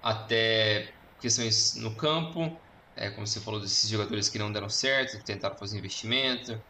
até 0.02 0.94
questões 1.20 1.76
no 1.76 1.96
campo, 1.96 2.56
é, 2.96 3.10
como 3.10 3.26
você 3.26 3.40
falou 3.40 3.60
desses 3.60 3.90
jogadores 3.90 4.30
que 4.30 4.38
não 4.38 4.52
deram 4.52 4.70
certo, 4.70 5.18
que 5.18 5.26
tentaram 5.26 5.58
fazer 5.58 5.78
investimento. 5.78 6.62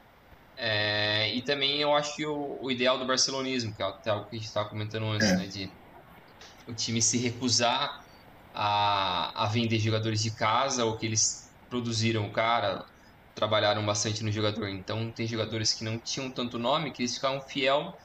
É, 0.55 1.33
e 1.35 1.41
também 1.41 1.81
eu 1.81 1.93
acho 1.93 2.15
que 2.15 2.25
o, 2.25 2.57
o, 2.61 2.71
ideal 2.71 2.97
do 2.97 3.05
barcelonismo, 3.05 3.75
que 3.75 3.81
é 3.81 3.85
algo 3.85 3.99
que 4.29 4.35
a 4.35 4.39
gente 4.39 4.47
estava 4.47 4.69
comentando 4.69 5.05
antes, 5.05 5.27
é. 5.27 5.35
né, 5.35 5.45
de 5.45 5.71
o 6.67 6.73
time 6.73 7.01
se 7.01 7.17
recusar 7.17 8.06
a, 8.59 9.43
a 9.43 9.45
vender 9.45 9.77
jogadores 9.77 10.23
de 10.23 10.31
casa 10.31 10.83
ou 10.83 10.97
que 10.97 11.05
eles 11.05 11.47
produziram 11.69 12.25
o 12.25 12.31
cara, 12.31 12.83
trabalharam 13.35 13.85
bastante 13.85 14.23
no 14.23 14.31
jogador. 14.31 14.67
Então 14.67 15.11
tem 15.11 15.27
jogadores 15.27 15.75
que 15.75 15.83
não 15.83 15.99
tinham 15.99 16.31
tanto 16.31 16.57
nome 16.57 16.91
que 16.91 17.03
eles 17.03 17.13
ficavam 17.13 17.39
fiel, 17.41 17.95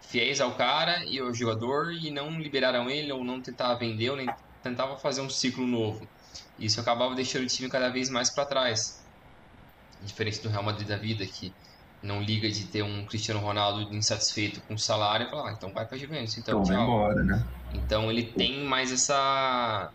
fiéis 0.00 0.40
ao 0.40 0.54
cara 0.54 1.04
e 1.06 1.18
ao 1.18 1.34
jogador 1.34 1.92
e 1.92 2.08
não 2.08 2.38
liberaram 2.38 2.88
ele 2.88 3.10
ou 3.10 3.24
não 3.24 3.40
tentavam 3.40 3.78
vender 3.78 4.10
ou 4.10 4.16
nem 4.16 4.28
tentavam 4.62 4.96
fazer 4.96 5.22
um 5.22 5.28
ciclo 5.28 5.66
novo. 5.66 6.06
Isso 6.56 6.80
acabava 6.80 7.12
deixando 7.16 7.42
o 7.42 7.48
time 7.48 7.68
cada 7.68 7.88
vez 7.88 8.08
mais 8.08 8.30
para 8.30 8.46
trás. 8.46 9.04
Diferente 10.02 10.40
do 10.40 10.48
Real 10.48 10.62
Madrid 10.62 10.86
da 10.86 10.96
vida, 10.96 11.26
que 11.26 11.52
não 12.00 12.22
liga 12.22 12.48
de 12.48 12.66
ter 12.66 12.84
um 12.84 13.04
Cristiano 13.06 13.40
Ronaldo 13.40 13.92
insatisfeito 13.92 14.60
com 14.62 14.74
o 14.74 14.78
salário 14.78 15.26
e 15.26 15.30
falar, 15.30 15.50
ah, 15.50 15.52
então 15.52 15.72
vai 15.72 15.84
para 15.84 15.98
Juventus, 15.98 16.38
então, 16.38 16.62
então 16.62 16.82
embora, 16.82 17.24
né? 17.24 17.44
Então 17.72 18.10
ele 18.10 18.32
tem 18.34 18.64
mais 18.64 18.92
essa 18.92 19.90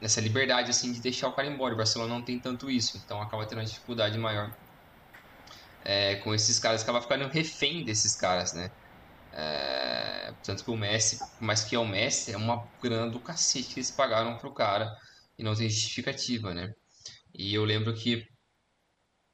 essa 0.00 0.20
liberdade 0.20 0.70
assim 0.70 0.92
de 0.92 1.00
deixar 1.00 1.28
o 1.28 1.34
cara 1.34 1.48
embora. 1.48 1.74
O 1.74 1.76
Barcelona 1.76 2.14
não 2.14 2.24
tem 2.24 2.40
tanto 2.40 2.70
isso, 2.70 2.96
então 2.98 3.22
acaba 3.22 3.46
tendo 3.46 3.58
uma 3.58 3.64
dificuldade 3.64 4.18
maior 4.18 4.50
é, 5.84 6.16
com 6.16 6.34
esses 6.34 6.58
caras, 6.58 6.82
acaba 6.82 7.00
ficando 7.02 7.28
refém 7.28 7.84
desses 7.84 8.16
caras, 8.16 8.52
né? 8.54 8.70
É, 9.32 10.32
tanto 10.42 10.64
que 10.64 10.70
o 10.70 10.76
Messi, 10.76 11.18
mais 11.40 11.64
que 11.64 11.74
é 11.76 11.78
o 11.78 11.86
Messi, 11.86 12.32
é 12.32 12.36
uma 12.36 12.66
grana 12.82 13.10
do 13.10 13.20
cacete 13.20 13.74
que 13.74 13.80
eles 13.80 13.90
pagaram 13.94 14.38
pro 14.38 14.54
cara 14.54 14.90
e 15.38 15.42
não 15.42 15.54
tem 15.54 15.68
justificativa, 15.68 16.54
né? 16.54 16.72
E 17.34 17.54
eu 17.54 17.64
lembro 17.64 17.94
que 17.94 18.24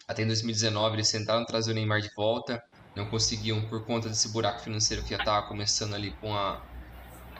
até 0.08 0.22
em 0.22 0.26
2019 0.26 0.96
eles 0.96 1.10
tentaram 1.10 1.44
trazer 1.44 1.70
o 1.72 1.74
Neymar 1.74 2.00
de 2.00 2.10
volta, 2.14 2.60
não 2.96 3.08
conseguiam 3.08 3.68
por 3.68 3.86
conta 3.86 4.08
desse 4.08 4.32
buraco 4.32 4.60
financeiro 4.60 5.04
que 5.04 5.10
já 5.10 5.18
estava 5.18 5.46
começando 5.46 5.94
ali 5.94 6.16
com, 6.16 6.34
a, 6.34 6.60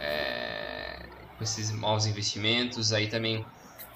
é, 0.00 0.99
com 1.37 1.45
esses 1.45 1.71
maus 1.71 2.07
investimentos. 2.07 2.92
Aí 2.92 3.09
também 3.09 3.45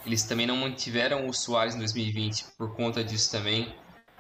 eles 0.06 0.23
também 0.25 0.46
não 0.46 0.56
mantiveram 0.56 1.26
o 1.26 1.32
Soares 1.32 1.75
em 1.75 1.78
2020 1.78 2.44
por 2.58 2.75
conta 2.75 3.02
disso 3.02 3.30
também, 3.30 3.75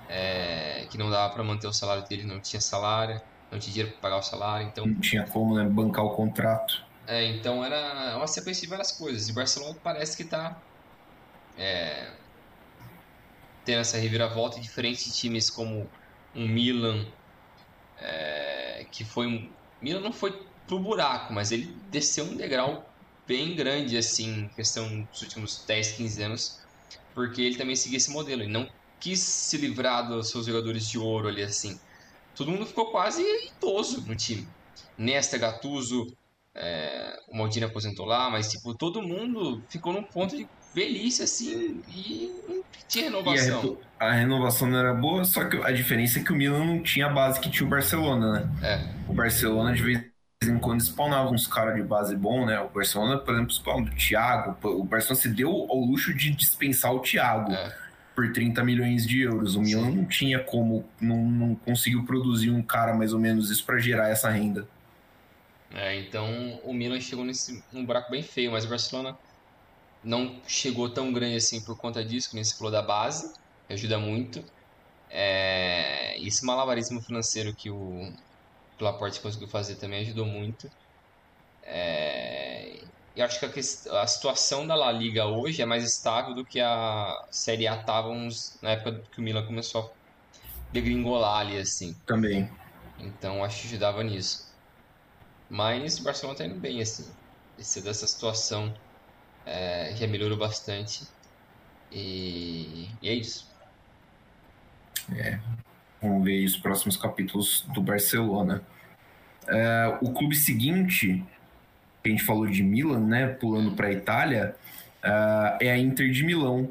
é, 0.08 0.86
que 0.90 0.96
não 0.96 1.10
dava 1.10 1.32
para 1.32 1.44
manter 1.44 1.66
o 1.66 1.72
salário 1.72 2.06
dele, 2.08 2.24
não 2.24 2.40
tinha 2.40 2.60
salário, 2.60 3.20
não 3.50 3.58
tinha 3.58 3.72
dinheiro 3.72 3.92
para 3.92 4.00
pagar 4.00 4.16
o 4.18 4.22
salário, 4.22 4.66
então 4.66 4.86
não 4.86 5.00
tinha 5.00 5.26
como 5.26 5.54
né, 5.54 5.64
bancar 5.64 6.04
o 6.04 6.10
contrato. 6.10 6.82
É, 7.06 7.26
então 7.26 7.62
era 7.62 8.16
uma 8.16 8.26
sequência 8.26 8.62
de 8.62 8.68
várias 8.68 8.92
coisas. 8.92 9.28
E 9.28 9.32
o 9.32 9.34
Barcelona 9.34 9.76
parece 9.82 10.16
que 10.16 10.22
está 10.22 10.58
é, 11.58 12.08
tendo 13.64 13.80
essa 13.80 13.98
reviravolta, 13.98 14.58
diferente 14.58 15.04
de 15.04 15.14
times 15.14 15.50
como 15.50 15.88
um 16.34 16.48
Milan, 16.48 17.04
é, 17.98 18.86
que 18.90 19.04
foi 19.04 19.26
um. 19.26 19.50
Milan 19.82 20.00
não 20.00 20.12
foi 20.12 20.46
pro 20.66 20.78
buraco, 20.78 21.32
mas 21.32 21.52
ele 21.52 21.74
desceu 21.90 22.24
um 22.24 22.36
degrau 22.36 22.88
bem 23.26 23.54
grande, 23.54 23.96
assim, 23.96 24.48
questão 24.54 25.02
dos 25.10 25.22
últimos 25.22 25.64
10, 25.66 25.92
15 25.92 26.22
anos, 26.22 26.60
porque 27.14 27.42
ele 27.42 27.56
também 27.56 27.76
seguia 27.76 27.96
esse 27.96 28.10
modelo. 28.10 28.42
Ele 28.42 28.52
não 28.52 28.68
quis 29.00 29.20
se 29.20 29.56
livrar 29.56 30.08
dos 30.08 30.30
seus 30.30 30.46
jogadores 30.46 30.88
de 30.88 30.98
ouro 30.98 31.28
ali, 31.28 31.42
assim. 31.42 31.78
Todo 32.34 32.50
mundo 32.50 32.66
ficou 32.66 32.90
quase 32.90 33.22
idoso 33.46 34.02
no 34.06 34.16
time. 34.16 34.48
Nesta, 34.98 35.38
Gattuso, 35.38 36.06
é, 36.54 37.18
o 37.28 37.36
Maldini 37.36 37.66
aposentou 37.66 38.06
lá, 38.06 38.30
mas 38.30 38.50
tipo, 38.50 38.74
todo 38.74 39.02
mundo 39.02 39.62
ficou 39.68 39.92
num 39.92 40.02
ponto 40.02 40.36
de 40.36 40.46
velhice 40.74 41.22
assim 41.22 41.82
e 41.88 42.32
não 42.48 42.62
tinha 42.88 43.04
renovação. 43.04 43.78
A, 43.98 44.06
a, 44.06 44.12
renovação 44.12 44.68
não 44.68 44.78
era 44.78 44.94
boa, 44.94 45.24
só 45.24 45.44
que 45.44 45.56
a 45.58 45.70
diferença 45.70 46.18
é 46.18 46.22
que 46.22 46.32
o 46.32 46.36
Milan 46.36 46.64
não 46.64 46.82
tinha 46.82 47.06
a 47.06 47.10
base 47.10 47.40
que 47.40 47.50
tinha 47.50 47.66
o 47.66 47.70
Barcelona, 47.70 48.40
né? 48.40 48.50
É. 48.62 49.10
O 49.10 49.14
Barcelona 49.14 49.72
de 49.72 49.82
vez 49.82 50.13
em 50.48 50.58
quando 50.58 50.80
spawnava 50.80 51.30
uns 51.30 51.46
caras 51.46 51.74
de 51.74 51.82
base 51.82 52.16
bom, 52.16 52.46
né? 52.46 52.60
O 52.60 52.68
Barcelona, 52.68 53.18
por 53.18 53.34
exemplo, 53.34 53.52
spawnava 53.52 53.90
o 53.90 53.96
Thiago. 53.96 54.56
O 54.62 54.84
Barcelona 54.84 55.20
se 55.20 55.28
deu 55.28 55.50
ao 55.50 55.78
luxo 55.78 56.14
de 56.14 56.30
dispensar 56.30 56.92
o 56.92 57.00
Thiago. 57.00 57.52
É. 57.52 57.84
Por 58.14 58.32
30 58.32 58.62
milhões 58.62 59.04
de 59.04 59.22
euros. 59.22 59.56
O 59.56 59.60
Milan 59.60 59.90
não 59.90 60.04
tinha 60.04 60.38
como, 60.38 60.84
não, 61.00 61.16
não 61.16 61.54
conseguiu 61.56 62.04
produzir 62.04 62.48
um 62.48 62.62
cara 62.62 62.94
mais 62.94 63.12
ou 63.12 63.18
menos 63.18 63.50
isso 63.50 63.64
para 63.66 63.76
gerar 63.78 64.08
essa 64.08 64.30
renda. 64.30 64.68
É, 65.72 65.98
então 65.98 66.60
o 66.62 66.72
Milan 66.72 67.00
chegou 67.00 67.24
nesse 67.24 67.60
um 67.72 67.84
buraco 67.84 68.12
bem 68.12 68.22
feio, 68.22 68.52
mas 68.52 68.64
o 68.64 68.68
Barcelona 68.68 69.18
não 70.04 70.36
chegou 70.46 70.88
tão 70.88 71.12
grande 71.12 71.36
assim 71.36 71.60
por 71.60 71.76
conta 71.76 72.04
disso, 72.04 72.28
que 72.28 72.36
nem 72.36 72.44
se 72.44 72.56
falou 72.56 72.70
da 72.70 72.82
base, 72.82 73.34
ajuda 73.68 73.98
muito. 73.98 74.44
É, 75.10 76.20
esse 76.20 76.44
malabarismo 76.44 77.00
financeiro 77.00 77.52
que 77.54 77.70
o, 77.70 78.12
o 78.80 78.84
Laporte 78.84 79.20
conseguiu 79.20 79.48
fazer 79.48 79.76
também 79.76 80.00
ajudou 80.00 80.26
muito. 80.26 80.70
É, 81.62 82.80
eu 83.16 83.24
acho 83.24 83.38
que 83.38 83.46
a, 83.46 84.02
a, 84.02 84.06
situação 84.06 84.66
da 84.66 84.74
La 84.74 84.90
Liga 84.90 85.26
hoje 85.26 85.62
é 85.62 85.66
mais 85.66 85.84
estável 85.84 86.34
do 86.34 86.44
que 86.44 86.60
a 86.60 87.24
Série 87.30 87.66
A 87.68 87.76
estava 87.76 88.12
na 88.60 88.70
época 88.70 89.02
que 89.12 89.20
o 89.20 89.22
Milan 89.22 89.46
começou 89.46 89.82
a 89.82 90.72
degringolar 90.72 91.40
ali, 91.40 91.56
assim. 91.56 91.94
Também. 92.06 92.50
Então 92.98 93.44
acho 93.44 93.62
que 93.62 93.68
ajudava 93.68 94.02
nisso. 94.02 94.52
Mas 95.48 95.98
o 95.98 96.02
Barcelona 96.02 96.34
está 96.34 96.44
indo 96.44 96.58
bem, 96.58 96.80
assim. 96.82 97.08
Esse, 97.58 97.80
dessa 97.80 98.06
situação 98.06 98.74
é, 99.46 99.94
já 99.94 100.06
melhorou 100.08 100.36
bastante. 100.36 101.06
E, 101.92 102.90
e, 103.00 103.08
é 103.08 103.14
isso. 103.14 103.48
É. 105.16 105.38
Vamos 106.04 106.24
ver 106.24 106.44
os 106.44 106.56
próximos 106.56 106.96
capítulos 106.96 107.64
do 107.72 107.82
Barcelona. 107.82 108.62
É, 109.46 109.98
o 110.00 110.12
clube 110.12 110.36
seguinte, 110.36 111.22
que 112.02 112.08
a 112.08 112.12
gente 112.12 112.22
falou 112.22 112.46
de 112.46 112.62
Milan, 112.62 113.00
né? 113.00 113.26
Pulando 113.26 113.72
para 113.72 113.88
a 113.88 113.92
Itália, 113.92 114.54
uh, 115.02 115.58
é 115.60 115.70
a 115.70 115.78
Inter 115.78 116.10
de 116.10 116.22
Milão. 116.24 116.70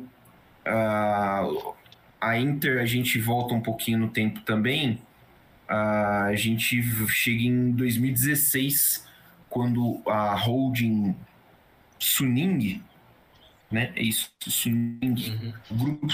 Uh, 0.65 1.73
a 2.21 2.37
Inter, 2.37 2.81
a 2.81 2.85
gente 2.85 3.19
volta 3.19 3.53
um 3.53 3.61
pouquinho 3.61 3.99
no 3.99 4.09
tempo 4.09 4.39
também 4.41 4.99
a 5.67 6.35
gente 6.35 6.81
chega 7.09 7.43
em 7.43 7.71
2016, 7.71 9.07
quando 9.49 10.01
a 10.07 10.35
holding 10.35 11.15
Suning, 11.99 12.83
né? 13.71 13.91
É 13.95 14.03
isso, 14.03 14.31
Suning, 14.39 14.99
uhum. 15.01 15.53
o 15.71 15.75
grupo 15.75 16.07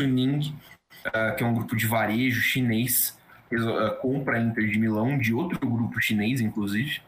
Suning, 0.00 0.56
uh, 1.06 1.36
que 1.36 1.42
é 1.42 1.46
um 1.46 1.54
grupo 1.54 1.76
de 1.76 1.86
varejo 1.86 2.40
chinês, 2.40 3.18
uh, 3.52 4.00
compra 4.00 4.38
a 4.38 4.40
Inter 4.40 4.68
de 4.68 4.78
Milão, 4.78 5.18
de 5.18 5.34
outro 5.34 5.58
grupo 5.68 6.00
chinês, 6.00 6.40
inclusive. 6.40 7.00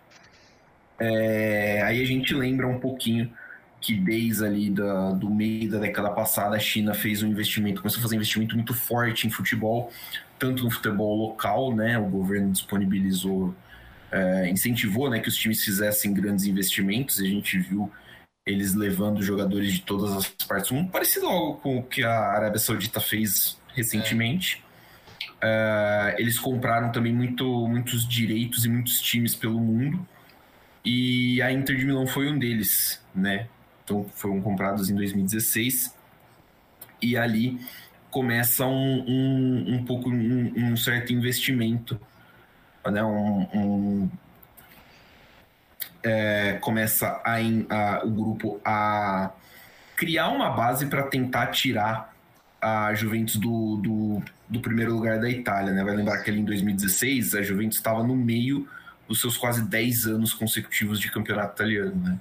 É, 0.98 1.82
aí 1.82 2.02
a 2.02 2.06
gente 2.06 2.34
lembra 2.34 2.66
um 2.66 2.80
pouquinho 2.80 3.30
que 3.80 3.94
desde 3.94 4.44
ali 4.44 4.70
da, 4.70 5.10
do 5.12 5.28
meio 5.30 5.70
da 5.70 5.78
década 5.78 6.10
passada 6.10 6.56
a 6.56 6.58
China 6.58 6.94
fez 6.94 7.22
um 7.22 7.28
investimento, 7.28 7.82
começou 7.82 8.00
a 8.00 8.02
fazer 8.02 8.14
um 8.14 8.18
investimento 8.18 8.54
muito 8.54 8.74
forte 8.74 9.26
em 9.26 9.30
futebol, 9.30 9.92
tanto 10.38 10.64
no 10.64 10.70
futebol 10.70 11.14
local, 11.16 11.74
né? 11.74 11.98
O 11.98 12.06
governo 12.06 12.50
disponibilizou, 12.50 13.54
é, 14.10 14.48
incentivou, 14.48 15.10
né, 15.10 15.20
que 15.20 15.28
os 15.28 15.36
times 15.36 15.62
fizessem 15.62 16.12
grandes 16.12 16.46
investimentos. 16.46 17.20
E 17.20 17.26
a 17.26 17.28
gente 17.28 17.58
viu 17.58 17.90
eles 18.46 18.74
levando 18.74 19.22
jogadores 19.22 19.72
de 19.72 19.82
todas 19.82 20.12
as 20.12 20.28
partes 20.46 20.70
do 20.70 20.76
mundo, 20.76 20.90
parecido 20.90 21.26
algo 21.26 21.60
com 21.60 21.78
o 21.78 21.82
que 21.82 22.02
a 22.02 22.30
Arábia 22.30 22.58
Saudita 22.58 23.00
fez 23.00 23.58
recentemente. 23.76 24.62
É. 24.62 24.66
É, 25.40 26.16
eles 26.18 26.38
compraram 26.38 26.90
também 26.90 27.14
muito, 27.14 27.44
muitos 27.68 28.08
direitos 28.08 28.64
e 28.64 28.68
muitos 28.68 29.00
times 29.00 29.34
pelo 29.34 29.60
mundo. 29.60 30.06
E 30.84 31.42
a 31.42 31.52
Inter 31.52 31.76
de 31.76 31.84
Milão 31.84 32.06
foi 32.06 32.30
um 32.30 32.38
deles, 32.38 33.02
né? 33.14 33.48
Então 33.84 34.06
foram 34.14 34.40
comprados 34.40 34.88
em 34.88 34.94
2016. 34.94 35.94
E 37.02 37.16
ali 37.16 37.60
começa 38.10 38.64
um, 38.66 39.04
um, 39.06 39.74
um 39.74 39.84
pouco 39.84 40.08
um, 40.08 40.52
um, 40.56 40.76
certo 40.76 41.12
investimento, 41.12 42.00
né? 42.90 43.02
Um, 43.04 44.08
é, 46.02 46.54
começa 46.60 47.20
a, 47.24 47.34
a, 47.34 48.04
o 48.04 48.10
grupo 48.10 48.60
a 48.64 49.32
criar 49.96 50.28
uma 50.28 50.50
base 50.50 50.86
para 50.86 51.02
tentar 51.02 51.48
tirar 51.48 52.15
a 52.66 52.92
Juventus 52.94 53.36
do, 53.36 53.76
do, 53.76 54.22
do, 54.48 54.60
primeiro 54.60 54.92
lugar 54.92 55.20
da 55.20 55.30
Itália, 55.30 55.72
né? 55.72 55.84
Vai 55.84 55.94
lembrar 55.94 56.18
que 56.18 56.30
ali 56.30 56.40
em 56.40 56.44
2016 56.44 57.36
a 57.36 57.42
Juventus 57.42 57.78
estava 57.78 58.02
no 58.02 58.16
meio 58.16 58.66
dos 59.06 59.20
seus 59.20 59.36
quase 59.36 59.62
10 59.62 60.06
anos 60.06 60.34
consecutivos 60.34 60.98
de 60.98 61.08
campeonato 61.08 61.54
italiano, 61.54 61.94
né? 61.94 62.18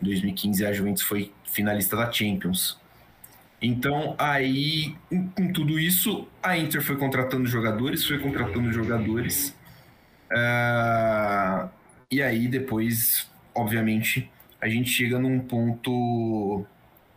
Em 0.00 0.04
2015 0.04 0.64
a 0.64 0.72
Juventus 0.72 1.02
foi 1.02 1.32
finalista 1.44 1.96
da 1.96 2.10
Champions. 2.12 2.80
Então, 3.60 4.14
aí, 4.18 4.94
com 5.34 5.52
tudo 5.52 5.78
isso, 5.80 6.28
a 6.40 6.56
Inter 6.56 6.80
foi 6.80 6.96
contratando 6.96 7.46
jogadores, 7.46 8.06
foi 8.06 8.20
contratando 8.20 8.72
jogadores. 8.72 9.56
Uh, 10.30 11.68
e 12.08 12.22
aí, 12.22 12.46
depois, 12.46 13.28
obviamente, 13.52 14.30
a 14.60 14.68
gente 14.68 14.90
chega 14.90 15.18
num 15.18 15.40
ponto 15.40 16.64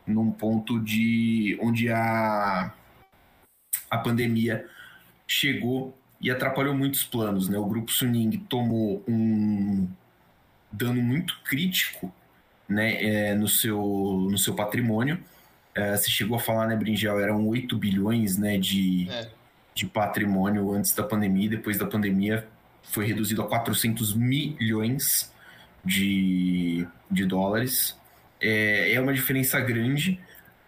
num 0.05 0.31
ponto 0.31 0.79
de 0.79 1.57
onde 1.61 1.89
a, 1.89 2.71
a 3.89 3.97
pandemia 3.97 4.65
chegou 5.27 5.97
e 6.21 6.29
atrapalhou 6.31 6.75
muitos 6.75 7.03
planos. 7.03 7.49
Né? 7.49 7.57
O 7.57 7.65
grupo 7.65 7.91
Suning 7.91 8.31
tomou 8.49 9.03
um 9.07 9.87
dano 10.71 11.01
muito 11.01 11.39
crítico 11.43 12.13
né, 12.67 13.03
é, 13.03 13.35
no, 13.35 13.47
seu, 13.47 13.81
no 14.29 14.37
seu 14.37 14.53
patrimônio. 14.53 15.19
É, 15.73 15.95
você 15.95 16.09
chegou 16.09 16.37
a 16.37 16.39
falar, 16.39 16.67
né, 16.67 16.75
Brinjal, 16.75 17.19
eram 17.19 17.47
8 17.47 17.77
bilhões 17.77 18.37
né, 18.37 18.57
de, 18.57 19.09
é. 19.09 19.29
de 19.73 19.85
patrimônio 19.85 20.71
antes 20.71 20.93
da 20.93 21.03
pandemia, 21.03 21.49
depois 21.49 21.77
da 21.77 21.85
pandemia 21.85 22.47
foi 22.83 23.05
reduzido 23.05 23.41
a 23.41 23.47
400 23.47 24.13
milhões 24.13 25.33
de, 25.83 26.87
de 27.09 27.25
dólares. 27.25 27.97
É, 28.45 28.93
é 28.93 29.01
uma 29.01 29.11
diferença 29.11 29.59
grande. 29.59 30.19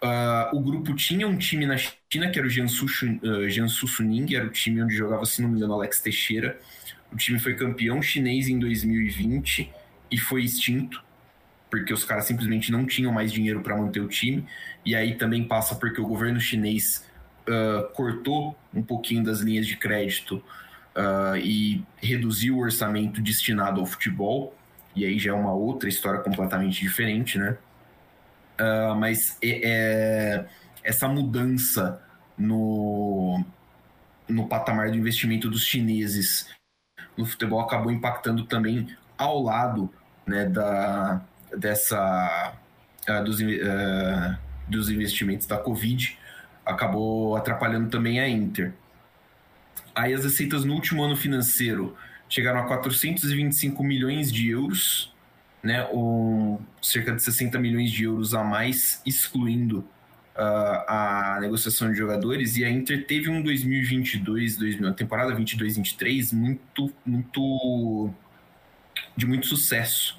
Uh, 0.01 0.57
o 0.57 0.59
grupo 0.59 0.95
tinha 0.95 1.27
um 1.27 1.37
time 1.37 1.63
na 1.67 1.77
China, 1.77 2.29
que 2.31 2.39
era 2.39 2.47
o 2.47 2.49
Jiangsu, 2.49 2.85
uh, 2.85 3.47
Jiangsu 3.47 3.87
Suning, 3.87 4.33
era 4.33 4.45
o 4.45 4.49
time 4.49 4.81
onde 4.81 4.95
jogava, 4.95 5.23
se 5.25 5.43
não 5.43 5.49
me 5.49 5.57
engano, 5.57 5.73
Alex 5.73 6.01
Teixeira. 6.01 6.59
O 7.11 7.15
time 7.15 7.37
foi 7.37 7.53
campeão 7.53 8.01
chinês 8.01 8.47
em 8.47 8.57
2020 8.57 9.71
e 10.09 10.17
foi 10.17 10.43
extinto, 10.43 11.03
porque 11.69 11.93
os 11.93 12.03
caras 12.03 12.25
simplesmente 12.25 12.71
não 12.71 12.83
tinham 12.83 13.11
mais 13.11 13.31
dinheiro 13.31 13.61
para 13.61 13.77
manter 13.77 13.99
o 13.99 14.07
time. 14.07 14.43
E 14.83 14.95
aí 14.95 15.13
também 15.13 15.43
passa 15.43 15.75
porque 15.75 16.01
o 16.01 16.07
governo 16.07 16.39
chinês 16.39 17.05
uh, 17.47 17.87
cortou 17.93 18.57
um 18.73 18.81
pouquinho 18.81 19.23
das 19.23 19.41
linhas 19.41 19.67
de 19.67 19.77
crédito 19.77 20.43
e 21.43 21.83
reduziu 22.01 22.57
o 22.57 22.59
orçamento 22.61 23.21
destinado 23.21 23.79
ao 23.79 23.85
futebol 23.85 24.57
e 24.97 25.05
aí 25.05 25.19
já 25.19 25.29
é 25.29 25.33
uma 25.35 25.53
outra 25.53 25.87
história 25.87 26.19
completamente 26.21 26.81
diferente, 26.81 27.37
né? 27.37 27.55
Uh, 28.59 28.95
mas 28.95 29.37
é, 29.41 29.61
é, 29.63 30.45
essa 30.83 31.07
mudança 31.07 32.01
no, 32.37 33.43
no 34.27 34.47
patamar 34.47 34.89
do 34.89 34.97
investimento 34.97 35.49
dos 35.49 35.63
chineses 35.63 36.47
no 37.15 37.25
futebol 37.25 37.59
acabou 37.59 37.91
impactando 37.91 38.45
também 38.45 38.87
ao 39.17 39.41
lado 39.41 39.91
né, 40.25 40.45
da, 40.45 41.21
dessa 41.55 42.53
uh, 43.09 43.23
dos, 43.23 43.39
uh, 43.39 44.37
dos 44.67 44.89
investimentos 44.89 45.47
da 45.47 45.57
Covid, 45.57 46.17
acabou 46.65 47.35
atrapalhando 47.35 47.89
também 47.89 48.19
a 48.19 48.27
Inter. 48.27 48.73
Aí 49.95 50.13
as 50.13 50.23
receitas 50.23 50.63
no 50.63 50.73
último 50.73 51.03
ano 51.03 51.15
financeiro 51.15 51.95
chegaram 52.29 52.59
a 52.59 52.67
425 52.67 53.83
milhões 53.83 54.31
de 54.31 54.49
euros, 54.49 55.13
né, 55.61 55.87
ou 55.91 56.61
cerca 56.81 57.13
de 57.13 57.21
60 57.21 57.59
milhões 57.59 57.91
de 57.91 58.03
euros 58.03 58.33
a 58.33 58.43
mais, 58.43 59.01
excluindo 59.05 59.79
uh, 60.35 60.83
a 60.87 61.37
negociação 61.41 61.91
de 61.91 61.97
jogadores. 61.97 62.57
E 62.57 62.63
a 62.63 62.69
Inter 62.69 63.05
teve 63.05 63.29
um 63.29 63.41
2022, 63.41 64.57
2000, 64.57 64.93
temporada 64.93 65.35
22-23 65.35 66.33
muito, 66.33 66.93
muito 67.05 68.13
de 69.15 69.25
muito 69.25 69.47
sucesso. 69.47 70.17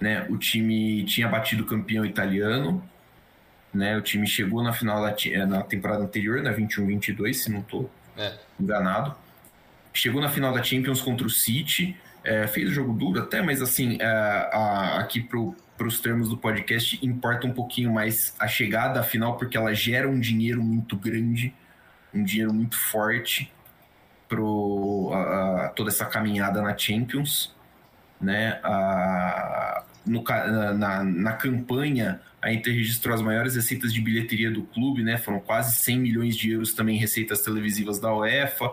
Né? 0.00 0.26
O 0.28 0.36
time 0.36 1.04
tinha 1.04 1.28
batido 1.28 1.62
o 1.62 1.66
campeão 1.66 2.04
italiano, 2.04 2.82
né? 3.72 3.96
O 3.96 4.02
time 4.02 4.26
chegou 4.26 4.62
na 4.62 4.72
final 4.72 5.02
da 5.02 5.14
na 5.46 5.62
temporada 5.62 6.04
anterior, 6.04 6.42
na 6.42 6.54
21-22, 6.54 7.34
se 7.34 7.50
não 7.50 7.60
estou 7.60 7.90
é. 8.16 8.32
enganado. 8.58 9.14
Chegou 9.92 10.20
na 10.20 10.28
final 10.28 10.52
da 10.52 10.62
Champions 10.62 11.00
contra 11.00 11.26
o 11.26 11.30
City, 11.30 11.96
é, 12.24 12.46
fez 12.46 12.70
o 12.70 12.72
jogo 12.72 12.92
duro 12.92 13.20
até, 13.20 13.42
mas 13.42 13.60
assim, 13.60 13.98
é, 14.00 14.06
a, 14.06 14.98
aqui 14.98 15.20
para 15.20 15.86
os 15.86 16.00
termos 16.00 16.28
do 16.28 16.36
podcast, 16.36 16.98
importa 17.04 17.46
um 17.46 17.52
pouquinho 17.52 17.92
mais 17.92 18.34
a 18.38 18.48
chegada 18.48 19.00
à 19.00 19.02
final, 19.02 19.36
porque 19.36 19.56
ela 19.56 19.74
gera 19.74 20.08
um 20.08 20.18
dinheiro 20.18 20.62
muito 20.62 20.96
grande, 20.96 21.54
um 22.12 22.24
dinheiro 22.24 22.52
muito 22.52 22.76
forte 22.76 23.52
para 24.28 25.72
toda 25.76 25.90
essa 25.90 26.06
caminhada 26.06 26.62
na 26.62 26.76
Champions. 26.76 27.54
Né? 28.20 28.58
A, 28.64 29.84
no, 30.06 30.22
na, 30.22 31.04
na 31.04 31.32
campanha, 31.32 32.20
a 32.40 32.52
Inter 32.52 32.74
registrou 32.74 33.14
as 33.14 33.20
maiores 33.20 33.54
receitas 33.54 33.92
de 33.92 34.00
bilheteria 34.00 34.50
do 34.50 34.62
clube, 34.62 35.02
né? 35.02 35.18
foram 35.18 35.40
quase 35.40 35.76
100 35.76 35.98
milhões 35.98 36.36
de 36.36 36.52
euros 36.52 36.72
também 36.72 36.96
receitas 36.96 37.42
televisivas 37.42 37.98
da 37.98 38.14
UEFA. 38.14 38.72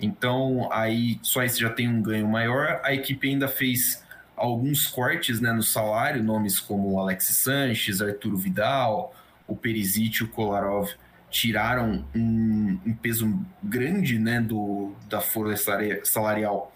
Então, 0.00 0.68
aí 0.72 1.18
só 1.22 1.46
você 1.46 1.60
já 1.60 1.70
tem 1.70 1.88
um 1.88 2.02
ganho 2.02 2.28
maior. 2.28 2.80
A 2.84 2.92
equipe 2.92 3.28
ainda 3.28 3.48
fez 3.48 4.04
alguns 4.36 4.86
cortes 4.86 5.40
né, 5.40 5.52
no 5.52 5.62
salário, 5.62 6.22
nomes 6.22 6.60
como 6.60 7.00
Alex 7.00 7.24
Sanches, 7.42 8.02
Arturo 8.02 8.36
Vidal, 8.36 9.14
o 9.46 9.56
Perisic 9.56 10.22
o 10.22 10.28
Kolarov 10.28 10.90
tiraram 11.30 12.04
um, 12.14 12.78
um, 12.86 12.94
peso 12.94 13.38
grande 13.62 14.18
né, 14.18 14.40
do, 14.40 14.94
da 15.08 15.20
folha 15.20 15.56
salarial 16.04 16.72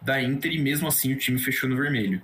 da 0.00 0.22
Inter 0.22 0.52
e 0.52 0.58
mesmo 0.58 0.86
assim 0.86 1.12
o 1.12 1.16
time 1.16 1.38
fechou 1.38 1.68
no 1.68 1.76
vermelho. 1.76 2.20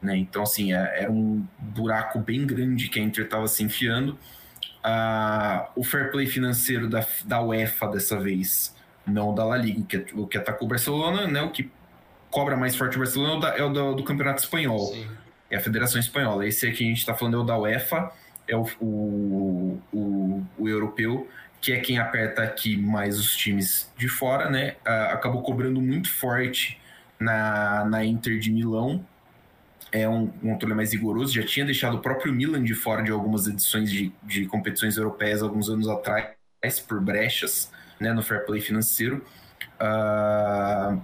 Né? 0.00 0.16
Então, 0.16 0.42
assim, 0.42 0.72
é, 0.72 1.02
era 1.02 1.12
um 1.12 1.46
buraco 1.58 2.18
bem 2.18 2.46
grande 2.46 2.88
que 2.88 2.98
a 2.98 3.02
Inter 3.02 3.24
estava 3.24 3.46
se 3.46 3.62
enfiando. 3.62 4.18
Ah, 4.82 5.70
o 5.76 5.84
fair 5.84 6.10
play 6.10 6.26
financeiro 6.26 6.88
da, 6.88 7.06
da 7.24 7.42
UEFA 7.42 7.88
dessa 7.88 8.18
vez 8.18 8.74
não 9.06 9.34
da 9.34 9.44
La 9.44 9.56
Liga, 9.56 9.82
que, 9.82 9.96
é, 9.96 10.04
o 10.14 10.26
que 10.26 10.38
atacou 10.38 10.66
o 10.66 10.68
Barcelona, 10.68 11.26
né, 11.26 11.42
o 11.42 11.50
que 11.50 11.70
cobra 12.30 12.56
mais 12.56 12.74
forte 12.74 12.96
o 12.96 13.00
Barcelona 13.00 13.48
é 13.48 13.62
o 13.62 13.68
do, 13.68 13.94
do 13.94 14.04
Campeonato 14.04 14.42
Espanhol, 14.42 14.86
Sim. 14.86 15.06
é 15.50 15.56
a 15.56 15.60
Federação 15.60 16.00
Espanhola. 16.00 16.46
Esse 16.46 16.66
aqui 16.66 16.84
a 16.84 16.88
gente 16.88 16.98
está 16.98 17.14
falando 17.14 17.36
é 17.36 17.40
o 17.40 17.42
da 17.44 17.58
UEFA, 17.58 18.10
é 18.48 18.56
o, 18.56 18.66
o, 18.80 19.80
o, 19.92 20.46
o, 20.58 20.68
europeu, 20.68 21.28
que 21.60 21.72
é 21.72 21.78
quem 21.78 21.98
aperta 21.98 22.42
aqui 22.42 22.76
mais 22.76 23.18
os 23.18 23.36
times 23.36 23.92
de 23.96 24.08
fora, 24.08 24.50
né, 24.50 24.76
acabou 24.84 25.42
cobrando 25.42 25.80
muito 25.80 26.10
forte 26.10 26.80
na, 27.20 27.84
na 27.84 28.04
Inter 28.04 28.38
de 28.38 28.50
Milão, 28.50 29.04
é 29.92 30.08
um, 30.08 30.32
um 30.42 30.52
controle 30.52 30.74
mais 30.74 30.92
rigoroso, 30.92 31.34
já 31.34 31.44
tinha 31.44 31.66
deixado 31.66 31.98
o 31.98 32.00
próprio 32.00 32.32
Milan 32.32 32.64
de 32.64 32.74
fora 32.74 33.02
de 33.02 33.10
algumas 33.10 33.46
edições 33.46 33.90
de, 33.90 34.10
de 34.22 34.46
competições 34.46 34.96
europeias 34.96 35.42
alguns 35.42 35.68
anos 35.68 35.86
atrás, 35.86 36.30
por 36.88 37.00
brechas, 37.00 37.70
né, 38.02 38.12
no 38.12 38.22
fair 38.22 38.44
play 38.44 38.60
financeiro, 38.60 39.24
uh, 39.80 41.00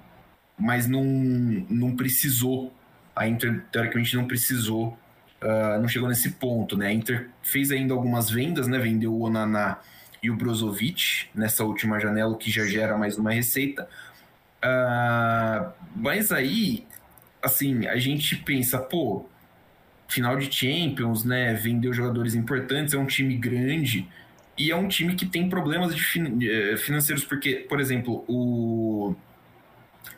mas 0.59 0.87
não, 0.87 1.05
não 1.05 1.97
precisou, 1.97 2.75
a 3.15 3.27
Inter 3.27 3.65
teoricamente 3.73 4.17
não 4.17 4.27
precisou, 4.27 4.99
uh, 5.43 5.81
não 5.81 5.89
chegou 5.89 6.09
nesse 6.09 6.33
ponto, 6.33 6.77
né, 6.77 6.89
a 6.89 6.93
Inter 6.93 7.31
fez 7.43 7.71
ainda 7.71 7.95
algumas 7.95 8.29
vendas, 8.29 8.67
né, 8.67 8.79
vendeu 8.79 9.15
o 9.15 9.23
Onaná 9.23 9.79
e 10.23 10.31
o 10.31 10.37
Brozovic 10.37 11.29
nessa 11.35 11.65
última 11.65 11.99
janela, 12.01 12.37
que 12.37 12.51
já 12.51 12.67
gera 12.67 12.99
mais 12.99 13.17
uma 13.17 13.31
receita, 13.31 13.89
uh, 14.65 15.73
mas 15.95 16.33
aí, 16.33 16.87
assim, 17.43 17.87
a 17.87 17.97
gente 17.97 18.37
pensa, 18.37 18.79
pô, 18.79 19.25
final 20.09 20.37
de 20.37 20.53
Champions, 20.53 21.23
né, 21.23 21.55
vendeu 21.55 21.93
jogadores 21.93 22.35
importantes, 22.35 22.95
é 22.95 22.99
um 22.99 23.07
time 23.07 23.37
grande, 23.37 24.09
e 24.59 24.71
é 24.71 24.77
um 24.77 24.89
time 24.89 25.15
que 25.15 25.25
tem 25.25 25.49
problemas 25.49 25.95
de 25.95 26.03
eh, 26.51 26.77
financeiros, 26.77 27.25
porque, 27.25 27.67
por 27.69 27.81
exemplo, 27.81 28.25
o, 28.27 29.15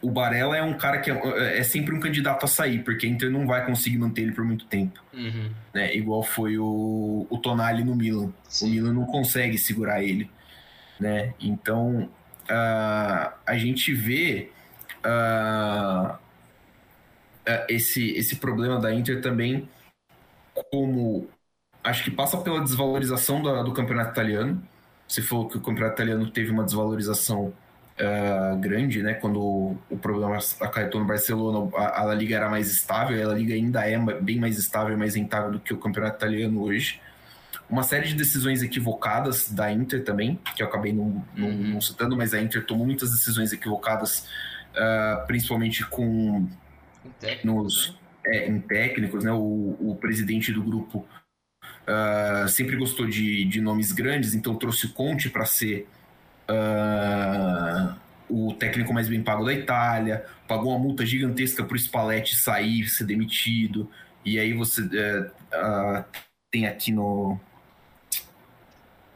o 0.01 0.11
Barella 0.11 0.57
é 0.57 0.63
um 0.63 0.75
cara 0.75 0.99
que 1.01 1.11
é, 1.11 1.59
é, 1.59 1.63
sempre 1.63 1.95
um 1.95 2.01
candidato 2.01 2.45
a 2.45 2.49
sair, 2.49 2.83
porque 2.83 3.07
a 3.07 3.09
Inter 3.11 3.31
não 3.31 3.47
vai 3.47 3.67
conseguir 3.67 3.99
manter 3.99 4.23
ele 4.23 4.33
por 4.33 4.45
muito 4.45 4.65
tempo. 4.65 5.03
Uhum. 5.13 5.51
Né? 5.75 5.95
Igual 5.95 6.23
foi 6.23 6.57
o, 6.57 7.27
o 7.29 7.39
Tonali 7.39 7.85
no 7.85 7.95
Milan. 7.95 8.33
Sim. 8.49 8.67
O 8.67 8.71
Milan 8.71 8.93
não 8.95 9.05
consegue 9.05 9.59
segurar 9.59 10.03
ele. 10.03 10.31
Né? 10.99 11.35
Então, 11.39 12.11
uh, 12.45 13.33
a 13.47 13.59
gente 13.59 13.93
vê 13.93 14.51
uh, 15.05 16.17
esse, 17.69 18.11
esse 18.13 18.37
problema 18.37 18.81
da 18.81 18.93
Inter 18.93 19.21
também 19.21 19.69
como 20.71 21.29
acho 21.83 22.05
que 22.05 22.11
passa 22.11 22.39
pela 22.39 22.61
desvalorização 22.61 23.41
do, 23.43 23.63
do 23.65 23.73
campeonato 23.73 24.11
italiano. 24.13 24.63
Você 25.07 25.23
falou 25.23 25.49
que 25.49 25.57
o 25.57 25.61
campeonato 25.61 25.95
italiano 25.95 26.31
teve 26.31 26.51
uma 26.51 26.65
desvalorização 26.65 27.53
uh, 28.01 28.57
grande, 28.59 29.03
né? 29.03 29.15
Quando 29.15 29.41
o, 29.41 29.79
o 29.91 29.97
problema 29.97 30.39
acarretou 30.61 31.01
no 31.01 31.07
Barcelona, 31.07 31.69
a, 31.77 32.11
a 32.11 32.15
Liga 32.15 32.37
era 32.37 32.49
mais 32.49 32.71
estável, 32.71 33.31
a 33.31 33.35
Liga 33.35 33.55
ainda 33.55 33.89
é 33.89 33.99
bem 34.21 34.39
mais 34.39 34.59
estável, 34.59 34.97
mais 34.97 35.15
rentável 35.15 35.53
do 35.53 35.61
que 35.61 35.75
o 35.75 35.79
campeonato 35.79 36.17
italiano 36.17 36.63
hoje. 36.63 37.01
uma 37.69 37.83
série 37.83 38.09
de 38.09 38.15
decisões 38.15 38.63
equivocadas 38.63 39.51
da 39.51 39.73
Inter 39.73 40.05
também, 40.05 40.39
que 40.55 40.63
eu 40.63 40.67
acabei 40.67 40.93
não, 40.93 41.25
não, 41.35 41.49
uhum. 41.49 41.75
não 41.75 41.81
citando, 41.81 42.17
mas 42.17 42.33
a 42.35 42.41
Inter 42.41 42.65
tomou 42.65 42.87
muitas 42.87 43.11
decisões 43.11 43.53
equivocadas, 43.53 44.27
uh, 44.75 45.27
principalmente 45.27 45.85
com 45.87 46.47
nos 47.43 47.89
né? 48.25 48.37
é, 48.37 48.49
em 48.49 48.61
técnicos, 48.61 49.25
né? 49.25 49.33
O, 49.33 49.77
o 49.81 49.97
presidente 50.01 50.53
do 50.53 50.63
grupo 50.63 51.07
uh, 51.87 52.49
sempre 52.49 52.77
gostou 52.77 53.07
de, 53.07 53.45
de 53.45 53.61
nomes 53.61 53.93
grandes, 53.93 54.35
então 54.35 54.55
trouxe 54.55 54.87
o 54.87 54.93
Conte 54.93 55.29
para 55.29 55.45
ser 55.45 55.89
uh, 56.49 57.95
o 58.29 58.55
técnico 58.55 58.93
mais 58.93 59.09
bem 59.09 59.23
pago 59.23 59.45
da 59.45 59.53
Itália, 59.53 60.25
pagou 60.47 60.71
uma 60.71 60.79
multa 60.79 61.05
gigantesca 61.05 61.65
para 61.65 61.75
o 61.75 61.79
Spalletti 61.79 62.37
sair, 62.37 62.89
ser 62.89 63.05
demitido, 63.05 63.91
e 64.25 64.39
aí 64.39 64.53
você 64.53 64.83
uh, 64.83 66.05
tem 66.51 66.67
aqui 66.67 66.93
no 66.93 67.39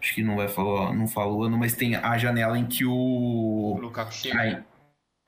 acho 0.00 0.14
que 0.14 0.22
não 0.22 0.37
vai 0.37 0.48
falar, 0.48 0.92
não 0.92 1.09
falou 1.09 1.44
ano, 1.44 1.57
mas 1.57 1.74
tem 1.74 1.96
a 1.96 2.18
janela 2.18 2.59
em 2.59 2.66
que 2.66 2.85
o, 2.85 2.92
o 2.92 3.79
Lukaku 3.81 4.12
chega. 4.12 4.64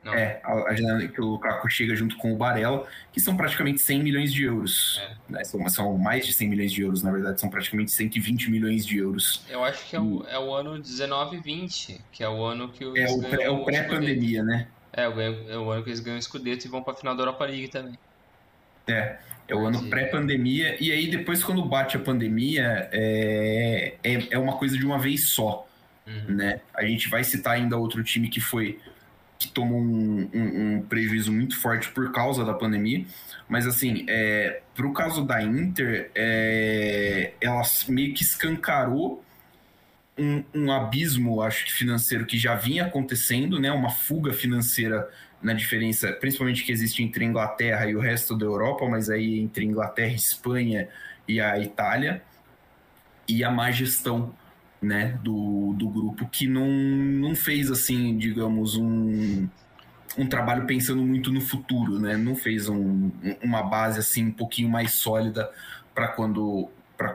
Não. 0.07 0.15
É, 0.15 0.41
a, 0.45 0.71
a 0.71 0.75
janela 0.77 1.09
que 1.09 1.21
o 1.21 1.25
Lukaku 1.25 1.69
chega 1.69 1.97
junto 1.97 2.17
com 2.17 2.33
o 2.33 2.37
Barella, 2.37 2.87
que 3.13 3.19
são 3.19 3.37
praticamente 3.37 3.81
100 3.81 4.05
milhões 4.05 4.33
de 4.33 4.45
euros. 4.45 5.03
É. 5.03 5.33
Né? 5.33 5.45
São, 5.45 5.69
são, 5.69 5.99
mais 5.99 6.25
de 6.25 6.33
100 6.33 6.49
milhões 6.49 6.71
de 6.71 6.83
euros, 6.83 7.03
na 7.03 7.11
verdade, 7.11 7.41
são 7.41 7.51
praticamente 7.51 7.91
120 7.91 8.49
milhões 8.49 8.87
de 8.87 8.99
euros. 8.99 9.45
Eu 9.51 9.65
acho 9.65 9.85
que 9.91 9.97
é 9.97 10.01
o, 10.01 10.25
é 10.29 10.39
o 10.39 10.55
ano 10.55 10.79
19 10.79 11.39
e 11.39 11.41
20, 11.41 12.01
que 12.13 12.23
é 12.23 12.29
o 12.29 12.45
ano 12.45 12.69
que 12.69 12.85
os 12.85 12.97
É 12.97 13.07
o, 13.07 13.43
é 13.43 13.51
o 13.51 13.65
pré-pandemia, 13.65 14.45
né? 14.45 14.69
É, 14.93 15.03
é 15.03 15.59
o 15.59 15.73
ano 15.73 15.83
que 15.83 15.91
eles 15.91 15.99
ganham 15.99 16.21
o 16.21 16.23
Scudetto 16.23 16.69
e 16.69 16.71
vão 16.71 16.85
para 16.85 16.93
a 16.93 16.97
final 16.97 17.17
da 17.17 17.23
Europa 17.23 17.45
League 17.45 17.67
também. 17.67 17.99
É, 18.87 19.17
é 19.49 19.57
o 19.57 19.67
ano 19.67 19.91
pré-pandemia, 19.91 20.77
e 20.81 20.93
aí 20.93 21.11
depois 21.11 21.43
quando 21.43 21.65
bate 21.65 21.97
a 21.97 22.01
pandemia, 22.01 22.89
é, 22.93 23.95
é, 24.05 24.29
é 24.31 24.39
uma 24.39 24.57
coisa 24.57 24.79
de 24.79 24.87
uma 24.87 25.01
vez 25.01 25.31
só, 25.31 25.67
uhum. 26.07 26.37
né? 26.37 26.61
A 26.73 26.85
gente 26.85 27.09
vai 27.09 27.25
citar 27.25 27.55
ainda 27.55 27.77
outro 27.77 28.05
time 28.05 28.29
que 28.29 28.41
foi 28.41 28.79
que 29.39 29.49
tomou 29.49 29.81
um, 29.81 30.29
um, 30.33 30.77
um, 30.77 30.83
prejuízo 30.83 31.31
muito 31.31 31.59
forte 31.61 31.91
por 31.91 32.11
causa 32.13 32.45
da 32.45 32.55
pandemia. 32.55 33.05
Mas, 33.49 33.67
assim, 33.67 34.05
é, 34.09 34.63
para 34.75 34.87
o 34.87 34.93
caso 34.93 35.25
da 35.25 35.43
Inter, 35.43 36.11
é, 36.15 37.33
ela 37.41 37.63
meio 37.89 38.15
que 38.15 38.23
escancarou 38.23 39.23
um, 40.19 40.43
um, 40.55 40.73
abismo, 40.73 41.43
acho 41.43 41.67
que 41.67 41.73
financeiro, 41.73 42.25
que 42.25 42.39
já 42.39 42.55
vinha 42.55 42.87
acontecendo, 42.87 43.61
né? 43.61 43.71
Uma 43.71 43.91
fuga 43.91 44.33
financeira 44.33 45.09
na 45.43 45.53
diferença, 45.53 46.13
principalmente 46.13 46.65
que 46.65 46.73
existe 46.73 47.03
entre 47.03 47.25
a 47.25 47.29
Inglaterra 47.29 47.87
e 47.87 47.95
o 47.95 48.01
resto 48.01 48.37
da 48.37 48.47
Europa, 48.47 48.89
mas 48.89 49.11
aí 49.11 49.39
entre 49.39 49.65
Inglaterra, 49.65 50.15
Espanha 50.15 50.89
e 51.29 51.41
a 51.41 51.59
Itália. 51.59 52.23
E 53.29 53.45
a 53.45 53.51
má 53.51 53.71
gestão 53.71 54.35
né, 54.81 55.19
do, 55.23 55.75
do 55.75 55.89
grupo 55.89 56.29
que 56.29 56.47
não, 56.47 56.69
não 56.69 57.35
fez 57.35 57.71
assim, 57.71 58.17
digamos, 58.17 58.77
um, 58.77 59.49
um 60.19 60.27
trabalho 60.27 60.67
pensando 60.67 61.03
muito 61.03 61.33
no 61.33 61.41
futuro, 61.41 61.99
né? 61.99 62.17
Não 62.17 62.35
fez 62.35 62.69
um, 62.69 63.11
uma 63.43 63.63
base 63.63 63.99
assim 63.99 64.27
um 64.27 64.33
pouquinho 64.33 64.69
mais 64.69 64.93
sólida 64.93 65.51
para 65.95 66.09
quando 66.09 66.69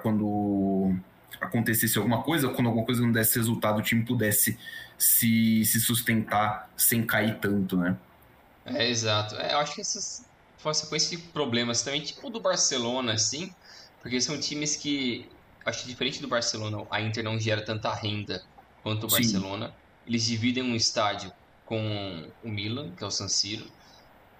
quando 0.03 0.95
acontecesse 1.39 1.97
alguma 1.97 2.21
coisa, 2.21 2.49
quando 2.49 2.67
alguma 2.67 2.85
coisa 2.85 3.01
não 3.01 3.11
desse 3.11 3.37
resultado, 3.39 3.79
o 3.79 3.81
time 3.81 4.05
pudesse 4.05 4.59
se, 4.95 5.65
se 5.65 5.79
sustentar 5.79 6.69
sem 6.77 7.03
cair 7.03 7.39
tanto, 7.39 7.77
né? 7.77 7.97
É, 8.63 8.87
exato. 8.87 9.35
É, 9.35 9.53
eu 9.53 9.57
acho 9.57 9.73
que 9.73 9.81
essas 9.81 10.23
foi 10.57 10.69
uma 10.69 10.73
sequência 10.75 11.17
de 11.17 11.23
problemas 11.23 11.81
também, 11.81 12.01
tipo 12.01 12.29
do 12.29 12.39
Barcelona, 12.39 13.13
assim, 13.13 13.51
porque 14.01 14.21
são 14.21 14.39
times 14.39 14.75
que 14.75 15.27
acho 15.65 15.83
que 15.83 15.87
diferente 15.87 16.21
do 16.21 16.27
Barcelona, 16.27 16.85
a 16.89 17.01
Inter 17.01 17.23
não 17.23 17.39
gera 17.39 17.63
tanta 17.63 17.93
renda 17.93 18.43
quanto 18.83 19.05
o 19.05 19.09
Sim. 19.09 19.17
Barcelona. 19.17 19.73
Eles 20.05 20.25
dividem 20.25 20.63
um 20.63 20.75
estádio 20.75 21.31
com 21.65 22.27
o 22.43 22.49
Milan, 22.49 22.91
que 22.91 23.03
é 23.03 23.07
o 23.07 23.11
San 23.11 23.27
Siro. 23.27 23.65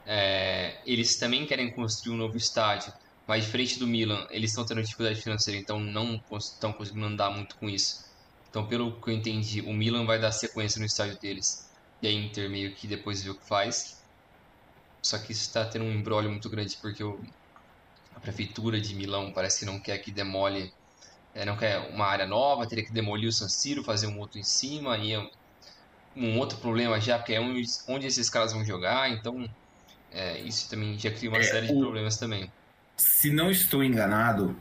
É, 0.06 0.78
eles 0.86 1.16
também 1.18 1.46
querem 1.46 1.72
construir 1.72 2.14
um 2.14 2.18
novo 2.18 2.36
estádio, 2.36 2.92
mas 3.28 3.46
diferente 3.46 3.78
do 3.78 3.88
Milan, 3.88 4.28
eles 4.32 4.52
estão 4.52 4.66
tendo 4.66 4.82
dificuldade 4.82 5.22
financeira, 5.22 5.60
então 5.60 5.80
não 5.80 6.22
estão 6.38 6.74
conseguindo 6.74 7.06
andar 7.06 7.30
muito 7.30 7.56
com 7.56 7.70
isso. 7.70 8.10
Então, 8.50 8.66
pelo 8.68 9.00
que 9.00 9.10
eu 9.10 9.14
entendi, 9.14 9.62
o 9.62 9.72
Milan 9.72 10.06
vai 10.06 10.20
dar 10.20 10.32
sequência 10.32 10.80
no 10.80 10.86
estádio 10.86 11.18
deles 11.20 11.70
e 12.02 12.08
a 12.08 12.12
Inter 12.12 12.50
meio 12.50 12.74
que 12.74 12.88
depois 12.88 13.24
vê 13.24 13.30
o 13.30 13.36
que 13.36 13.46
faz. 13.46 14.02
Só 15.02 15.18
que 15.18 15.32
isso 15.32 15.42
está 15.42 15.64
tendo 15.64 15.86
um 15.86 15.92
embrólio 15.94 16.30
muito 16.30 16.50
grande 16.50 16.78
porque 16.82 17.04
o, 17.04 17.20
a 18.16 18.20
prefeitura 18.20 18.82
de 18.82 18.94
Milão 18.94 19.32
parece 19.32 19.60
que 19.60 19.66
não 19.66 19.80
quer 19.80 19.98
que 20.00 20.12
demole 20.12 20.74
é, 21.34 21.46
não 21.46 21.56
quer 21.56 21.80
uma 21.94 22.06
área 22.06 22.26
nova, 22.26 22.68
teria 22.68 22.84
que 22.84 22.92
demolir 22.92 23.30
o 23.30 23.32
San 23.32 23.48
Siro, 23.48 23.84
fazer 23.84 24.08
um 24.08 24.20
outro 24.20 24.40
em 24.40 24.44
cima, 24.44 24.98
e 24.98 25.14
é 25.14 25.30
um 26.16 26.38
outro 26.38 26.58
problema 26.58 27.00
já, 27.00 27.18
porque 27.18 27.34
é 27.34 27.40
onde, 27.40 27.64
onde 27.88 28.06
esses 28.06 28.30
caras 28.30 28.52
vão 28.52 28.66
jogar, 28.66 29.10
então 29.10 29.50
é, 30.12 30.40
isso 30.42 30.70
também 30.70 30.98
já 31.00 31.10
cria 31.10 31.30
uma 31.30 31.40
é, 31.40 31.44
série 31.44 31.68
de 31.68 31.74
problemas 31.74 32.18
também. 32.18 32.52
Se 32.98 33.32
não 33.32 33.50
estou 33.50 33.84
enganado, 33.84 34.56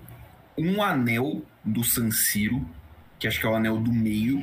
um 0.56 0.82
anel 0.82 1.42
do 1.64 1.82
San 1.82 2.10
Siro, 2.10 2.66
que 3.18 3.26
acho 3.26 3.40
que 3.40 3.46
é 3.46 3.48
o 3.48 3.54
anel 3.54 3.78
do 3.78 3.92
meio, 3.92 4.42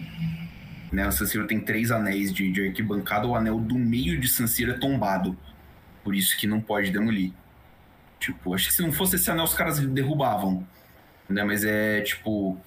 né? 0.92 1.08
O 1.08 1.12
San 1.12 1.26
Siro 1.26 1.48
tem 1.48 1.60
três 1.60 1.92
anéis 1.92 2.34
de, 2.34 2.52
de 2.52 2.68
arquibancada, 2.68 3.26
o 3.26 3.36
anel 3.36 3.60
do 3.60 3.76
meio 3.76 4.20
de 4.20 4.28
San 4.28 4.48
Siro 4.48 4.72
é 4.72 4.78
tombado, 4.78 5.38
por 6.04 6.14
isso 6.14 6.38
que 6.38 6.46
não 6.46 6.60
pode 6.60 6.92
demolir. 6.92 7.32
Tipo, 8.20 8.54
acho 8.54 8.68
que 8.68 8.74
se 8.74 8.82
não 8.82 8.92
fosse 8.92 9.16
esse 9.16 9.32
anel, 9.32 9.46
os 9.46 9.54
caras 9.54 9.80
derrubavam 9.80 10.68
né? 11.30 11.44
Mas 11.44 11.64
é 11.64 12.02
tipo, 12.02 12.58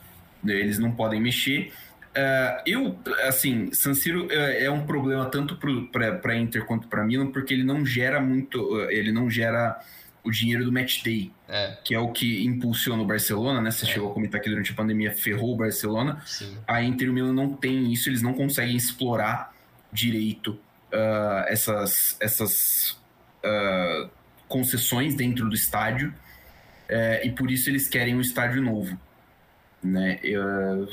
eles 0.45 0.79
não 0.79 0.93
podem 0.93 1.21
mexer. 1.21 1.73
Uh, 2.11 2.63
eu, 2.67 2.99
assim, 3.29 3.73
San 3.73 3.95
Siro 3.95 4.27
é, 4.31 4.65
é 4.65 4.71
um 4.71 4.85
problema 4.85 5.27
tanto 5.27 5.57
para 5.93 6.37
Inter 6.37 6.65
quanto 6.65 6.89
para 6.89 7.05
Milan, 7.05 7.31
porque 7.31 7.55
ele 7.55 7.65
não 7.65 7.87
gera 7.87 8.21
muito, 8.21 8.81
ele 8.91 9.13
não 9.13 9.31
gera 9.31 9.81
o 10.23 10.31
dinheiro 10.31 10.65
do 10.65 10.73
match 10.73 11.03
day, 11.03 11.33
é. 11.49 11.79
que 11.85 11.95
é 11.95 11.99
o 11.99 12.11
que 12.11 12.45
impulsiona 12.45 13.03
o 13.03 13.07
Barcelona, 13.07 13.61
né? 13.61 13.71
Você 13.71 13.87
é. 13.87 13.89
chegou 13.89 14.11
a 14.11 14.15
comentar 14.15 14.41
que 14.41 14.51
durante 14.51 14.73
a 14.73 14.75
pandemia 14.75 15.13
ferrou 15.13 15.55
o 15.55 15.57
Barcelona. 15.57 16.21
Sim. 16.27 16.59
A 16.67 16.83
Inter 16.83 17.07
e 17.07 17.11
o 17.11 17.13
Milan 17.13 17.33
não 17.33 17.55
tem 17.55 17.93
isso, 17.93 18.09
eles 18.09 18.23
não 18.23 18.35
conseguem 18.35 18.77
explorar 18.77 19.55
direito 19.93 20.59
uh, 20.93 21.45
essas, 21.49 22.17
essas 22.21 22.99
uh, 23.45 24.11
concessões 24.49 25.15
dentro 25.15 25.49
do 25.49 25.55
estádio 25.55 26.13
é, 26.91 27.25
e 27.25 27.31
por 27.31 27.51
isso 27.51 27.71
eles 27.71 27.89
querem 27.89 28.17
um 28.17 28.21
estádio 28.21 28.61
novo. 28.61 28.99
Né? 29.83 30.19
Eu, 30.23 30.89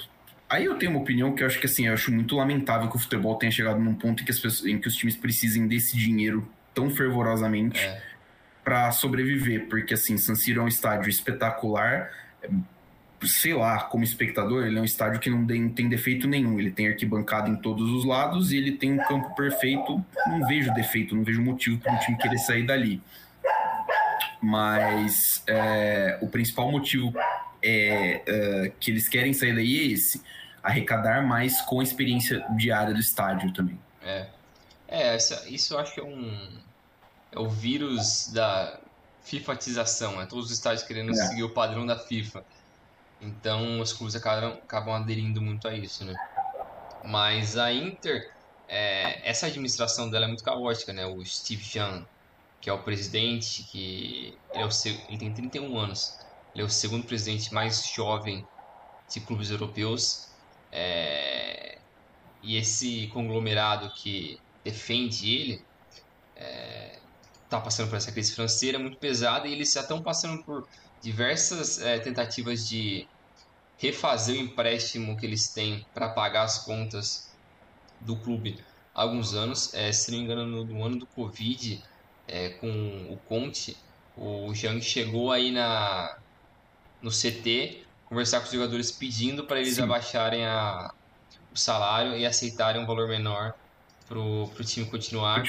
aí 0.47 0.65
eu 0.65 0.75
tenho 0.75 0.91
uma 0.91 1.01
opinião 1.01 1.33
que 1.33 1.41
eu 1.41 1.47
acho 1.47 1.59
que 1.59 1.65
assim, 1.65 1.87
eu 1.87 1.93
acho 1.93 2.13
muito 2.13 2.35
lamentável 2.35 2.87
que 2.87 2.95
o 2.95 2.99
futebol 2.99 3.35
tenha 3.35 3.51
chegado 3.51 3.79
num 3.79 3.95
ponto 3.95 4.21
em 4.21 4.25
que, 4.25 4.31
as 4.31 4.39
pessoas, 4.39 4.69
em 4.69 4.79
que 4.79 4.87
os 4.87 4.95
times 4.95 5.17
precisem 5.17 5.67
desse 5.67 5.97
dinheiro 5.97 6.47
tão 6.73 6.91
fervorosamente 6.91 7.83
é. 7.83 8.01
para 8.63 8.91
sobreviver, 8.91 9.67
porque 9.67 9.95
assim, 9.95 10.17
San 10.17 10.35
Siro 10.35 10.61
é 10.61 10.63
um 10.63 10.67
estádio 10.67 11.09
espetacular, 11.09 12.11
sei 13.23 13.55
lá, 13.55 13.79
como 13.79 14.03
espectador, 14.03 14.67
ele 14.67 14.77
é 14.77 14.81
um 14.81 14.85
estádio 14.85 15.19
que 15.19 15.31
não 15.31 15.43
tem 15.47 15.89
defeito 15.89 16.27
nenhum. 16.27 16.59
Ele 16.59 16.69
tem 16.69 16.87
arquibancada 16.87 17.49
em 17.49 17.55
todos 17.55 17.89
os 17.89 18.05
lados 18.05 18.51
e 18.51 18.57
ele 18.57 18.73
tem 18.73 18.91
um 18.93 19.03
campo 19.07 19.35
perfeito. 19.35 20.05
Não 20.27 20.45
vejo 20.45 20.71
defeito, 20.75 21.15
não 21.15 21.23
vejo 21.23 21.41
motivo 21.41 21.79
para 21.79 21.93
um 21.93 21.97
time 21.97 22.15
querer 22.15 22.37
sair 22.37 22.63
dali 22.67 23.01
mas 24.41 25.43
é, 25.47 26.17
o 26.21 26.27
principal 26.27 26.71
motivo 26.71 27.13
é, 27.61 28.21
é, 28.25 28.71
que 28.79 28.91
eles 28.91 29.07
querem 29.07 29.33
sair 29.33 29.55
daí 29.55 29.79
é 29.79 29.93
esse: 29.93 30.21
arrecadar 30.61 31.25
mais 31.25 31.61
com 31.61 31.79
a 31.79 31.83
experiência 31.83 32.45
diária 32.55 32.93
do 32.93 32.99
estádio 32.99 33.51
também. 33.53 33.79
É, 34.01 34.27
é 34.87 35.15
essa, 35.15 35.47
isso 35.49 35.73
eu 35.73 35.79
acho 35.79 35.93
que 35.93 35.99
é 35.99 36.03
um 36.03 36.59
é 37.31 37.39
o 37.39 37.49
vírus 37.49 38.31
da 38.31 38.79
FIFAtização, 39.23 40.17
né? 40.17 40.25
Todos 40.25 40.45
os 40.45 40.51
estádios 40.51 40.83
querendo 40.83 41.11
é. 41.11 41.15
seguir 41.15 41.43
o 41.43 41.49
padrão 41.49 41.85
da 41.85 41.97
FIFA. 41.97 42.43
Então 43.21 43.81
os 43.81 43.91
clubes 43.91 44.15
acabam, 44.15 44.53
acabam 44.53 44.93
aderindo 44.93 45.41
muito 45.41 45.67
a 45.67 45.75
isso, 45.75 46.05
né? 46.05 46.15
Mas 47.03 47.57
a 47.57 47.71
Inter, 47.73 48.31
é, 48.67 49.29
essa 49.29 49.47
administração 49.47 50.09
dela 50.09 50.25
é 50.25 50.27
muito 50.27 50.43
caótica, 50.43 50.93
né? 50.93 51.05
O 51.05 51.23
Steve 51.25 51.63
Jean 51.63 52.05
que 52.61 52.69
é 52.69 52.73
o 52.73 52.79
presidente, 52.79 53.63
que 53.63 54.37
ele, 54.53 54.63
é 54.63 54.65
o, 54.65 54.69
ele 55.07 55.17
tem 55.17 55.33
31 55.33 55.77
anos. 55.77 56.17
Ele 56.53 56.63
é 56.63 56.65
o 56.65 56.69
segundo 56.69 57.05
presidente 57.05 57.53
mais 57.53 57.85
jovem 57.85 58.45
de 59.09 59.19
clubes 59.19 59.51
europeus. 59.51 60.27
É, 60.71 61.77
e 62.41 62.57
esse 62.57 63.07
conglomerado 63.07 63.91
que 63.95 64.39
defende 64.63 65.33
ele 65.33 65.53
está 66.35 66.45
é, 66.45 66.99
tá 67.49 67.61
passando 67.61 67.89
por 67.89 67.95
essa 67.95 68.11
crise 68.11 68.33
financeira 68.33 68.77
muito 68.77 68.97
pesada 68.97 69.47
e 69.47 69.53
eles 69.53 69.71
já 69.71 69.81
estão 69.81 70.01
passando 70.01 70.43
por 70.43 70.67
diversas 71.01 71.79
é, 71.79 71.99
tentativas 71.99 72.67
de 72.67 73.07
refazer 73.77 74.35
o 74.35 74.39
empréstimo 74.39 75.15
que 75.17 75.25
eles 75.25 75.49
têm 75.49 75.85
para 75.93 76.09
pagar 76.09 76.43
as 76.43 76.59
contas 76.59 77.31
do 77.99 78.15
clube 78.17 78.63
há 78.93 79.01
alguns 79.03 79.33
anos. 79.33 79.73
É, 79.73 79.91
se 79.91 80.11
não 80.11 80.17
me 80.17 80.23
engano, 80.23 80.45
no, 80.45 80.65
no 80.65 80.83
ano 80.83 80.97
do 80.97 81.05
Covid, 81.07 81.83
é, 82.27 82.49
com 82.49 82.67
o 83.09 83.17
Conte, 83.27 83.77
o 84.15 84.53
Jang 84.53 84.81
chegou 84.81 85.31
aí 85.31 85.51
na, 85.51 86.17
no 87.01 87.11
CT 87.11 87.85
conversar 88.05 88.39
com 88.39 88.45
os 88.45 88.51
jogadores 88.51 88.91
pedindo 88.91 89.43
para 89.43 89.59
eles 89.59 89.75
Sim. 89.75 89.83
abaixarem 89.83 90.45
a, 90.45 90.93
o 91.53 91.57
salário 91.57 92.17
e 92.17 92.25
aceitarem 92.25 92.81
um 92.81 92.85
valor 92.85 93.07
menor 93.07 93.53
pro, 94.07 94.47
pro 94.53 94.63
time 94.63 94.85
continuar. 94.85 95.43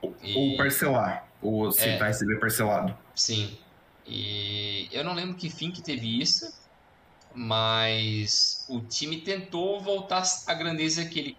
Ou, 0.00 0.14
e... 0.22 0.34
ou 0.36 0.56
parcelar, 0.56 1.26
ou 1.40 1.68
aceitar 1.68 2.04
é, 2.04 2.08
receber 2.08 2.38
parcelado. 2.38 2.96
Sim. 3.14 3.56
E 4.06 4.88
eu 4.92 5.02
não 5.02 5.14
lembro 5.14 5.34
que 5.34 5.50
fim 5.50 5.70
que 5.70 5.82
teve 5.82 6.20
isso, 6.20 6.52
mas 7.34 8.64
o 8.68 8.80
time 8.80 9.20
tentou 9.20 9.80
voltar 9.80 10.22
à 10.46 10.54
grandeza 10.54 11.04
que 11.04 11.18
ele 11.18 11.38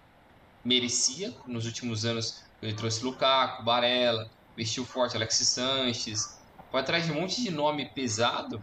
merecia 0.66 1.34
nos 1.46 1.66
últimos 1.66 2.06
anos. 2.06 2.44
Ele 2.62 2.76
trouxe 2.76 3.04
Lukaku, 3.04 3.64
Barella, 3.64 4.24
vestiu 4.56 4.86
forte 4.86 5.16
Alexis 5.16 5.54
Sanches, 5.54 6.20
foi 6.72 6.82
atrás 6.82 7.06
de 7.06 7.12
um 7.12 7.16
monte 7.22 7.42
de 7.42 7.52
nome 7.52 7.94
pesado, 7.94 8.62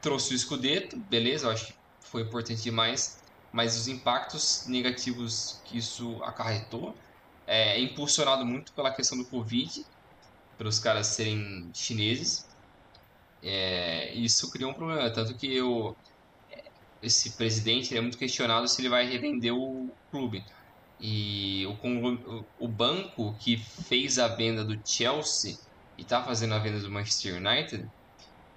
trouxe 0.00 0.34
o 0.34 0.38
Scudetto, 0.38 0.96
beleza, 1.08 1.50
acho 1.50 1.66
que 1.66 1.74
foi 2.10 2.22
importante 2.22 2.62
demais, 2.62 3.16
mas 3.52 3.76
os 3.76 3.88
impactos 3.88 4.64
negativos 4.68 5.60
que 5.66 5.78
isso 5.78 6.22
acarretou 6.24 7.00
é 7.46 7.80
impulsionado 7.80 8.46
muito 8.46 8.72
pela 8.74 8.94
questão 8.94 9.18
do 9.18 9.28
Covid, 9.28 9.70
pelos 10.56 10.78
caras 10.78 11.08
serem 11.08 11.70
chineses, 11.74 12.46
é, 13.42 14.14
isso 14.14 14.50
criou 14.50 14.70
um 14.70 14.74
problema, 14.74 15.12
tanto 15.12 15.36
que 15.36 15.54
eu, 15.54 15.96
esse 17.00 17.36
presidente 17.36 17.96
é 17.96 18.00
muito 18.00 18.18
questionado 18.18 18.66
se 18.68 18.80
ele 18.80 18.88
vai 18.88 19.06
revender 19.06 19.52
o 19.54 19.96
clube. 20.10 20.42
E 21.06 21.66
o, 21.66 22.46
o 22.58 22.66
banco 22.66 23.36
que 23.38 23.58
fez 23.58 24.18
a 24.18 24.26
venda 24.26 24.64
do 24.64 24.80
Chelsea 24.82 25.58
e 25.98 26.02
está 26.02 26.22
fazendo 26.22 26.54
a 26.54 26.58
venda 26.58 26.80
do 26.80 26.90
Manchester 26.90 27.36
United 27.36 27.86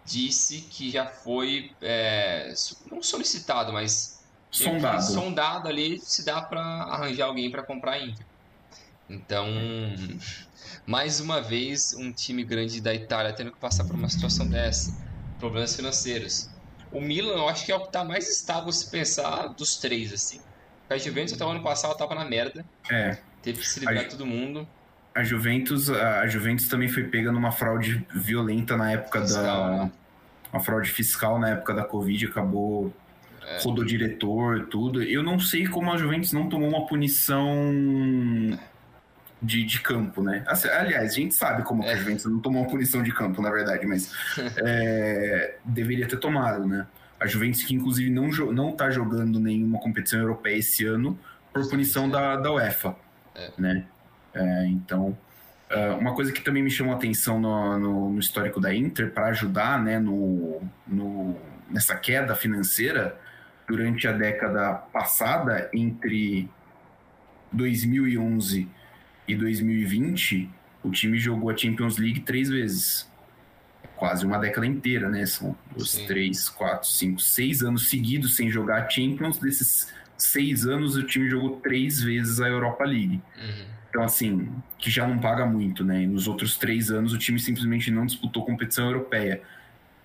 disse 0.05 0.61
que 0.61 0.89
já 0.89 1.05
foi 1.05 1.73
é, 1.81 2.53
não 2.89 3.03
solicitado, 3.03 3.73
mas 3.73 4.23
sondado. 4.49 5.03
sondado 5.03 5.67
ali 5.67 5.99
se 5.99 6.23
dá 6.23 6.41
para 6.41 6.61
arranjar 6.61 7.25
alguém 7.25 7.51
para 7.51 7.63
comprar 7.63 7.95
a 7.95 7.99
Inter. 7.99 8.25
Então, 9.09 9.45
mais 10.85 11.19
uma 11.19 11.41
vez, 11.41 11.93
um 11.95 12.13
time 12.13 12.45
grande 12.45 12.79
da 12.79 12.93
Itália 12.93 13.33
tendo 13.33 13.51
que 13.51 13.59
passar 13.59 13.83
por 13.83 13.95
uma 13.95 14.07
situação 14.07 14.47
dessa, 14.47 14.97
problemas 15.37 15.75
financeiros. 15.75 16.49
O 16.93 17.01
Milan, 17.01 17.33
eu 17.33 17.49
acho 17.49 17.65
que 17.65 17.73
é 17.73 17.75
o 17.75 17.81
que 17.81 17.87
está 17.87 18.05
mais 18.05 18.29
estável 18.29 18.71
se 18.71 18.89
pensar 18.89 19.47
dos 19.47 19.75
três, 19.75 20.13
assim. 20.13 20.39
A 20.89 20.97
Juventus 20.97 21.33
até 21.33 21.45
o 21.45 21.49
ano 21.49 21.61
passado 21.61 21.91
estava 21.91 22.15
na 22.15 22.25
merda. 22.25 22.65
É. 22.89 23.17
Teve 23.41 23.59
que 23.59 23.67
se 23.67 23.79
livrar 23.79 24.05
a, 24.05 24.07
todo 24.07 24.25
mundo. 24.25 24.67
A 25.13 25.23
Juventus, 25.23 25.89
a 25.89 26.27
Juventus 26.27 26.67
também 26.67 26.87
foi 26.87 27.03
pega 27.03 27.31
numa 27.31 27.51
fraude 27.51 28.05
violenta 28.13 28.77
na 28.77 28.91
época 28.91 29.21
fiscal, 29.21 29.43
da. 29.43 29.83
Né? 29.83 29.91
Uma 30.53 30.63
fraude 30.63 30.89
fiscal 30.89 31.39
na 31.39 31.49
época 31.49 31.73
da 31.73 31.83
Covid, 31.83 32.25
acabou. 32.25 32.93
É. 33.45 33.61
Rodou 33.63 33.85
diretor, 33.85 34.67
tudo. 34.67 35.01
Eu 35.01 35.23
não 35.23 35.39
sei 35.39 35.67
como 35.67 35.91
a 35.91 35.97
Juventus 35.97 36.33
não 36.33 36.49
tomou 36.49 36.67
uma 36.67 36.85
punição 36.85 38.59
de, 39.41 39.63
de 39.63 39.79
campo, 39.79 40.21
né? 40.21 40.43
Assim, 40.47 40.67
aliás, 40.67 41.11
a 41.11 41.15
gente 41.15 41.33
sabe 41.33 41.63
como 41.63 41.83
é. 41.83 41.93
a 41.93 41.95
Juventus 41.95 42.25
não 42.25 42.39
tomou 42.39 42.61
uma 42.63 42.69
punição 42.69 43.01
de 43.01 43.13
campo, 43.13 43.41
na 43.41 43.49
verdade, 43.49 43.85
mas 43.85 44.11
é, 44.57 45.55
deveria 45.63 46.07
ter 46.07 46.17
tomado, 46.17 46.67
né? 46.67 46.87
A 47.19 47.25
Juventus, 47.25 47.63
que 47.63 47.73
inclusive 47.73 48.09
não, 48.09 48.27
não 48.51 48.71
tá 48.71 48.89
jogando 48.91 49.39
nenhuma 49.39 49.79
competição 49.79 50.19
europeia 50.19 50.57
esse 50.57 50.85
ano 50.85 51.17
por 51.51 51.67
punição 51.69 52.09
da, 52.09 52.35
da 52.35 52.51
UEFA, 52.51 52.95
é. 53.35 53.51
né? 53.57 53.85
É, 54.33 54.67
então, 54.67 55.17
é, 55.69 55.89
uma 55.91 56.13
coisa 56.13 56.31
que 56.31 56.41
também 56.41 56.61
me 56.61 56.69
chamou 56.69 56.93
a 56.93 56.97
atenção 56.97 57.39
no, 57.39 57.79
no, 57.79 58.09
no 58.11 58.19
histórico 58.19 58.59
da 58.59 58.73
Inter, 58.73 59.11
para 59.11 59.27
ajudar 59.27 59.81
né, 59.81 59.99
no, 59.99 60.61
no, 60.85 61.35
nessa 61.69 61.95
queda 61.95 62.35
financeira, 62.35 63.19
durante 63.67 64.07
a 64.07 64.11
década 64.11 64.73
passada, 64.73 65.69
entre 65.73 66.49
2011 67.51 68.69
e 69.27 69.35
2020, 69.35 70.49
o 70.83 70.91
time 70.91 71.17
jogou 71.17 71.49
a 71.49 71.57
Champions 71.57 71.97
League 71.97 72.21
três 72.21 72.49
vezes 72.49 73.09
quase 73.97 74.25
uma 74.25 74.37
década 74.37 74.65
inteira, 74.65 75.09
né? 75.09 75.25
São 75.25 75.55
os 75.75 75.93
três, 75.93 76.47
quatro, 76.47 76.87
cinco, 76.87 77.19
seis 77.19 77.61
anos 77.61 77.89
seguidos 77.89 78.35
sem 78.35 78.49
jogar 78.49 78.89
Champions. 78.89 79.39
Desses 79.39 79.91
seis 80.17 80.65
anos, 80.65 80.95
o 80.95 81.03
time 81.03 81.29
jogou 81.29 81.57
três 81.57 82.01
vezes 82.01 82.39
a 82.39 82.47
Europa 82.47 82.85
League. 82.85 83.21
Uhum. 83.37 83.65
Então, 83.89 84.03
assim, 84.03 84.49
que 84.77 84.91
já 84.91 85.07
não 85.07 85.17
paga 85.17 85.45
muito, 85.45 85.83
né? 85.83 86.03
E 86.03 86.07
nos 86.07 86.27
outros 86.27 86.57
três 86.57 86.91
anos, 86.91 87.13
o 87.13 87.17
time 87.17 87.39
simplesmente 87.39 87.89
não 87.89 88.05
disputou 88.05 88.45
competição 88.45 88.85
europeia. 88.85 89.41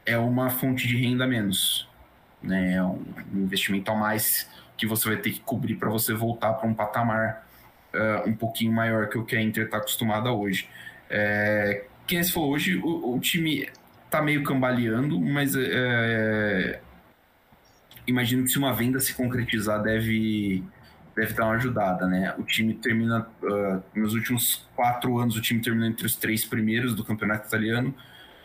É 0.05 0.17
uma 0.17 0.51
fonte 0.51 0.89
de 0.89 0.97
renda 0.97 1.25
a 1.25 1.27
menos, 1.27 1.89
né? 2.43 2.75
É 2.75 2.83
um 2.83 3.03
investimento 3.35 3.91
a 3.91 3.95
mais 3.95 4.49
que 4.77 4.87
você 4.87 5.09
vai 5.09 5.19
ter 5.19 5.31
que 5.31 5.41
cobrir 5.41 5.77
para 5.77 5.91
você 5.91 6.15
voltar 6.15 6.55
para 6.55 6.69
um 6.69 6.75
patamar 6.75 7.47
uh, 7.95 8.29
um 8.29 8.35
pouquinho 8.35 8.73
maior 8.73 9.09
que 9.09 9.19
o 9.19 9.25
que 9.25 9.37
a 9.37 9.43
Inter 9.43 9.67
está 9.67 9.77
acostumada 9.77 10.33
hoje. 10.33 10.69
É, 11.09 11.85
quem 12.07 12.23
se 12.23 12.33
falou 12.33 12.53
hoje, 12.53 12.77
o, 12.79 13.15
o 13.15 13.21
time 13.21 13.69
tá 14.13 14.21
meio 14.21 14.45
cambaleando, 14.45 15.19
mas 15.19 15.57
é, 15.57 15.61
é, 15.65 16.81
imagino 18.07 18.45
que 18.45 18.51
se 18.51 18.59
uma 18.59 18.75
venda 18.75 19.01
se 19.01 19.15
concretizar 19.15 19.83
deve 19.83 20.63
deve 21.17 21.33
dar 21.35 21.45
uma 21.45 21.55
ajudada, 21.55 22.07
né? 22.07 22.35
O 22.39 22.43
time 22.43 22.75
termina 22.75 23.27
uh, 23.43 23.83
nos 23.95 24.15
últimos 24.15 24.67
quatro 24.75 25.19
anos 25.19 25.37
o 25.37 25.41
time 25.41 25.61
terminou 25.61 25.89
entre 25.89 26.07
os 26.07 26.17
três 26.17 26.45
primeiros 26.45 26.95
do 26.95 27.05
campeonato 27.05 27.47
italiano, 27.49 27.95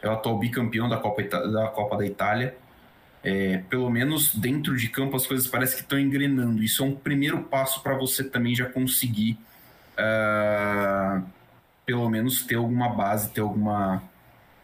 é 0.01 0.07
o 0.09 0.11
atual 0.13 0.39
bicampeão 0.39 0.87
da 0.87 0.97
Copa 0.97 1.23
da 1.23 1.67
Copa 1.67 1.97
da 1.97 2.05
Itália. 2.05 2.55
É, 3.23 3.57
pelo 3.69 3.89
menos 3.89 4.35
dentro 4.35 4.75
de 4.75 4.87
campo 4.87 5.17
as 5.17 5.27
coisas 5.27 5.47
parecem 5.47 5.77
que 5.77 5.83
estão 5.83 5.99
engrenando. 5.99 6.63
Isso 6.63 6.81
é 6.81 6.85
um 6.85 6.95
primeiro 6.95 7.43
passo 7.43 7.83
para 7.83 7.97
você 7.97 8.23
também 8.23 8.55
já 8.55 8.65
conseguir 8.65 9.37
uh, 9.97 11.23
pelo 11.85 12.09
menos 12.09 12.43
ter 12.45 12.55
alguma 12.55 12.89
base, 12.89 13.29
ter 13.31 13.41
alguma 13.41 14.01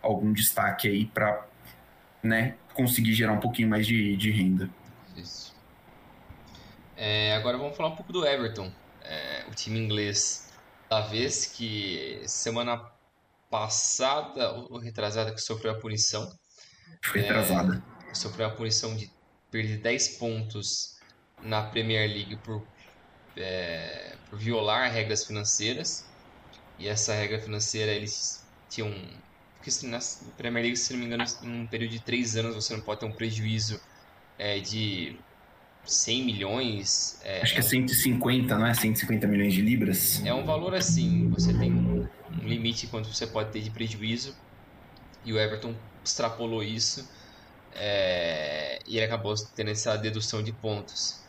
algum 0.03 0.31
destaque 0.33 0.87
aí 0.87 1.05
para 1.05 1.47
né, 2.21 2.55
conseguir 2.73 3.13
gerar 3.13 3.33
um 3.33 3.39
pouquinho 3.39 3.69
mais 3.69 3.87
de, 3.87 4.15
de 4.15 4.29
renda. 4.29 4.69
Isso. 5.15 5.55
É, 6.95 7.35
agora 7.35 7.57
vamos 7.57 7.75
falar 7.75 7.89
um 7.89 7.95
pouco 7.95 8.13
do 8.13 8.27
Everton, 8.27 8.71
é, 9.01 9.45
o 9.49 9.55
time 9.55 9.79
inglês 9.79 10.51
da 10.89 11.01
vez 11.01 11.47
que 11.47 12.21
semana 12.27 12.91
passada 13.49 14.51
ou 14.51 14.77
retrasada 14.77 15.33
que 15.33 15.41
sofreu 15.41 15.71
a 15.71 15.75
punição. 15.75 16.31
Foi 17.03 17.21
retrasada. 17.21 17.83
É, 18.09 18.13
sofreu 18.13 18.47
a 18.47 18.49
punição 18.49 18.95
de 18.95 19.11
perder 19.49 19.77
10 19.77 20.17
pontos 20.17 20.99
na 21.41 21.63
Premier 21.63 22.09
League 22.09 22.35
por, 22.37 22.65
é, 23.37 24.15
por 24.29 24.39
violar 24.39 24.91
regras 24.91 25.25
financeiras. 25.25 26.05
E 26.79 26.87
essa 26.87 27.13
regra 27.13 27.39
financeira 27.39 27.91
eles 27.91 28.45
tinham 28.69 28.91
porque 29.63 29.88
na 29.88 29.99
Premier 30.38 30.65
League, 30.65 30.78
se 30.78 30.91
não 30.91 30.99
me 30.99 31.06
engano, 31.06 31.23
em 31.41 31.62
um 31.62 31.67
período 31.67 31.91
de 31.91 32.02
3 32.02 32.36
anos 32.36 32.56
você 32.56 32.73
não 32.73 32.82
pode 32.82 32.99
ter 32.99 33.06
um 33.06 33.12
prejuízo 33.12 33.80
é, 34.38 34.60
de 34.60 35.15
100 35.86 36.26
milhões. 36.26 37.21
É, 37.23 37.41
Acho 37.41 37.54
que 37.54 37.60
é 37.60 37.63
150, 37.63 38.58
não 38.58 38.65
é? 38.65 38.73
150 38.73 39.26
milhões 39.26 39.54
de 39.54 39.62
libras. 39.62 40.21
É 40.26 40.34
um 40.34 40.43
valor 40.43 40.76
assim, 40.76 41.30
você 41.30 41.54
tem 41.54 41.71
um 41.71 42.08
limite 42.41 42.88
quanto 42.88 43.08
você 43.08 43.26
pode 43.26 43.52
ter 43.52 43.62
de 43.62 43.69
prejuízo. 43.69 44.36
E 45.23 45.32
o 45.32 45.39
Everton 45.39 45.73
extrapolou 46.04 46.62
isso 46.62 47.10
é, 47.73 48.80
e 48.86 48.97
ele 48.97 49.06
acabou 49.06 49.34
tendo 49.56 49.71
essa 49.71 49.95
dedução 49.95 50.43
de 50.43 50.52
pontos. 50.52 51.23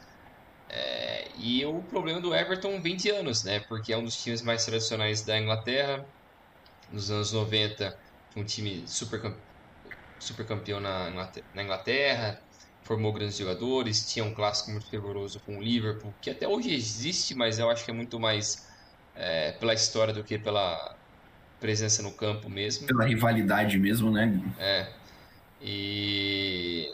É, 0.69 1.29
e 1.39 1.65
o 1.65 1.81
problema 1.83 2.21
do 2.21 2.35
Everton 2.35 2.81
vem 2.81 2.97
de 2.97 3.11
anos, 3.11 3.45
né? 3.45 3.61
Porque 3.61 3.93
é 3.93 3.97
um 3.97 4.03
dos 4.03 4.21
times 4.21 4.43
mais 4.43 4.65
tradicionais 4.65 5.23
da 5.23 5.39
Inglaterra. 5.39 6.05
Nos 6.93 7.11
anos 7.11 7.33
90 7.33 8.04
um 8.37 8.45
time 8.45 8.87
super, 8.89 9.21
super 10.19 10.47
campeão 10.47 10.81
na, 10.81 11.11
na 11.55 11.63
Inglaterra, 11.63 12.39
formou 12.85 13.13
grandes 13.13 13.37
jogadores, 13.37 14.07
tinha 14.07 14.25
um 14.25 14.35
clássico 14.35 14.71
muito 14.71 14.89
fervoroso 14.89 15.41
com 15.45 15.59
o 15.59 15.63
Liverpool, 15.63 16.15
que 16.21 16.31
até 16.31 16.47
hoje 16.47 16.75
existe, 16.75 17.35
mas 17.35 17.59
eu 17.59 17.71
acho 17.71 17.85
que 17.85 17.91
é 17.91 17.95
muito 17.95 18.21
mais 18.21 18.57
é, 19.15 19.53
pela 19.53 19.75
história 19.75 20.13
do 20.13 20.25
que 20.25 20.39
pela 20.39 20.79
presença 21.59 22.03
no 22.03 22.15
campo 22.17 22.51
mesmo. 22.51 22.87
Pela 22.87 23.07
rivalidade 23.07 23.79
mesmo, 23.79 24.11
né? 24.11 24.39
É. 24.59 24.93
E, 25.61 26.85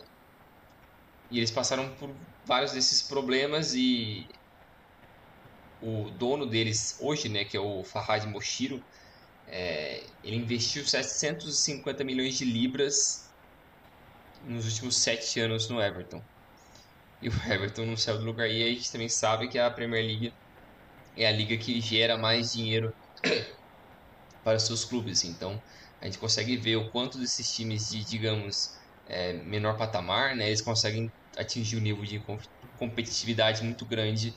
e 1.30 1.38
eles 1.38 1.50
passaram 1.50 1.92
por 1.96 2.14
vários 2.44 2.72
desses 2.72 3.02
problemas 3.02 3.74
e 3.74 4.28
o 5.80 6.10
dono 6.10 6.46
deles 6.46 6.96
hoje, 7.00 7.28
né, 7.28 7.44
que 7.44 7.56
é 7.56 7.60
o 7.60 7.82
Farhad 7.84 8.26
Moshiro, 8.26 8.80
é, 9.50 10.04
ele 10.22 10.36
investiu 10.36 10.84
750 10.84 12.04
milhões 12.04 12.38
de 12.38 12.44
libras 12.44 13.28
nos 14.46 14.64
últimos 14.64 14.96
sete 14.96 15.40
anos 15.40 15.68
no 15.68 15.82
Everton. 15.82 16.22
E 17.20 17.28
o 17.28 17.32
Everton 17.50 17.84
não 17.84 17.96
saiu 17.96 18.18
do 18.18 18.24
lugar. 18.24 18.48
E 18.48 18.62
a 18.62 18.68
gente 18.68 18.90
também 18.90 19.08
sabe 19.08 19.48
que 19.48 19.58
a 19.58 19.70
Premier 19.70 20.04
League 20.04 20.32
é 21.16 21.26
a 21.26 21.32
liga 21.32 21.56
que 21.56 21.80
gera 21.80 22.16
mais 22.16 22.52
dinheiro 22.52 22.94
para 24.44 24.58
seus 24.58 24.84
clubes. 24.84 25.24
Então 25.24 25.60
a 26.00 26.04
gente 26.06 26.18
consegue 26.18 26.56
ver 26.56 26.76
o 26.76 26.88
quanto 26.90 27.18
desses 27.18 27.54
times 27.54 27.90
de, 27.90 28.04
digamos, 28.04 28.78
é, 29.08 29.32
menor 29.32 29.76
patamar, 29.76 30.34
né, 30.34 30.46
eles 30.46 30.62
conseguem 30.62 31.12
atingir 31.36 31.76
um 31.76 31.80
nível 31.80 32.04
de 32.04 32.22
competitividade 32.78 33.62
muito 33.62 33.84
grande, 33.84 34.34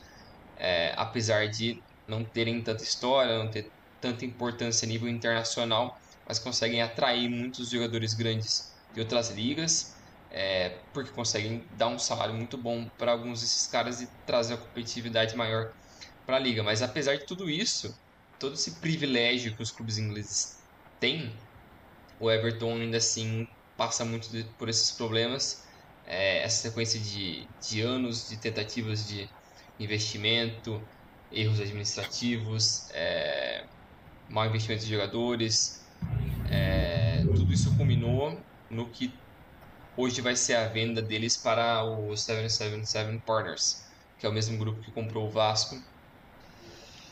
é, 0.58 0.92
apesar 0.96 1.48
de 1.48 1.82
não 2.06 2.22
terem 2.24 2.60
tanta 2.60 2.82
história, 2.82 3.38
não 3.38 3.50
ter 3.50 3.70
tanta 4.04 4.26
importância 4.26 4.84
a 4.84 4.88
nível 4.88 5.08
internacional, 5.08 5.98
mas 6.28 6.38
conseguem 6.38 6.82
atrair 6.82 7.28
muitos 7.30 7.70
jogadores 7.70 8.12
grandes 8.12 8.74
de 8.92 9.00
outras 9.00 9.30
ligas, 9.30 9.94
é, 10.30 10.68
porque 10.92 11.10
conseguem 11.10 11.66
dar 11.72 11.88
um 11.88 11.98
salário 11.98 12.34
muito 12.34 12.58
bom 12.58 12.86
para 12.98 13.12
alguns 13.12 13.40
desses 13.40 13.66
caras 13.66 14.02
e 14.02 14.08
trazer 14.26 14.54
a 14.54 14.56
competitividade 14.58 15.34
maior 15.36 15.72
para 16.26 16.36
a 16.36 16.38
liga. 16.38 16.62
Mas 16.62 16.82
apesar 16.82 17.16
de 17.16 17.24
tudo 17.24 17.48
isso, 17.48 17.88
todo 18.38 18.54
esse 18.54 18.78
privilégio 18.80 19.56
que 19.56 19.62
os 19.62 19.70
clubes 19.70 19.96
ingleses 19.96 20.62
têm, 21.00 21.34
o 22.18 22.30
Everton 22.30 22.74
ainda 22.76 22.98
assim 22.98 23.46
passa 23.76 24.04
muito 24.04 24.28
de, 24.30 24.44
por 24.58 24.68
esses 24.68 24.94
problemas. 24.96 25.62
É, 26.04 26.42
essa 26.42 26.68
sequência 26.68 27.00
de, 27.00 27.48
de 27.58 27.80
anos 27.80 28.26
de 28.28 28.38
tentativas 28.38 29.06
de 29.06 29.26
investimento, 29.78 30.86
erros 31.30 31.60
administrativos, 31.60 32.88
é, 32.92 33.64
mau 34.28 34.46
investimento 34.46 34.84
de 34.84 34.90
jogadores, 34.90 35.84
é, 36.50 37.22
tudo 37.24 37.52
isso 37.52 37.74
culminou 37.76 38.40
no 38.70 38.88
que 38.88 39.12
hoje 39.96 40.20
vai 40.20 40.36
ser 40.36 40.54
a 40.54 40.66
venda 40.68 41.00
deles 41.00 41.36
para 41.36 41.84
o 41.84 42.16
777 42.16 43.22
Partners, 43.24 43.84
que 44.18 44.26
é 44.26 44.28
o 44.28 44.32
mesmo 44.32 44.58
grupo 44.58 44.80
que 44.80 44.90
comprou 44.90 45.26
o 45.26 45.30
Vasco. 45.30 45.80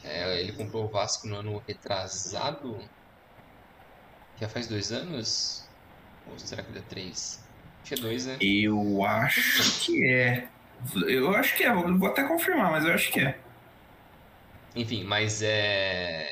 É, 0.04 0.40
ele 0.40 0.52
comprou 0.52 0.84
o 0.84 0.88
Vasco 0.88 1.28
no 1.28 1.36
ano 1.36 1.62
retrasado, 1.66 2.78
já 4.40 4.48
faz 4.48 4.66
dois 4.66 4.90
anos? 4.90 5.64
Ou 6.26 6.38
será 6.38 6.62
que 6.62 6.72
deu 6.72 6.82
três? 6.82 7.40
Acho 7.82 7.94
que 7.94 7.94
é 7.94 8.02
dois, 8.02 8.26
né? 8.26 8.36
Eu 8.40 9.04
acho 9.04 9.80
que 9.84 10.08
é. 10.08 10.48
Eu 11.06 11.34
acho 11.34 11.56
que 11.56 11.62
é, 11.62 11.72
vou 11.72 12.08
até 12.08 12.24
confirmar, 12.24 12.70
mas 12.70 12.84
eu 12.84 12.92
acho 12.92 13.12
que 13.12 13.20
é. 13.20 13.38
Enfim, 14.74 15.04
mas 15.04 15.42
é. 15.42 16.28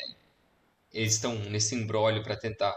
Eles 0.93 1.15
estão 1.15 1.35
nesse 1.35 1.75
embrólio 1.75 2.23
para 2.23 2.37
tentar 2.37 2.75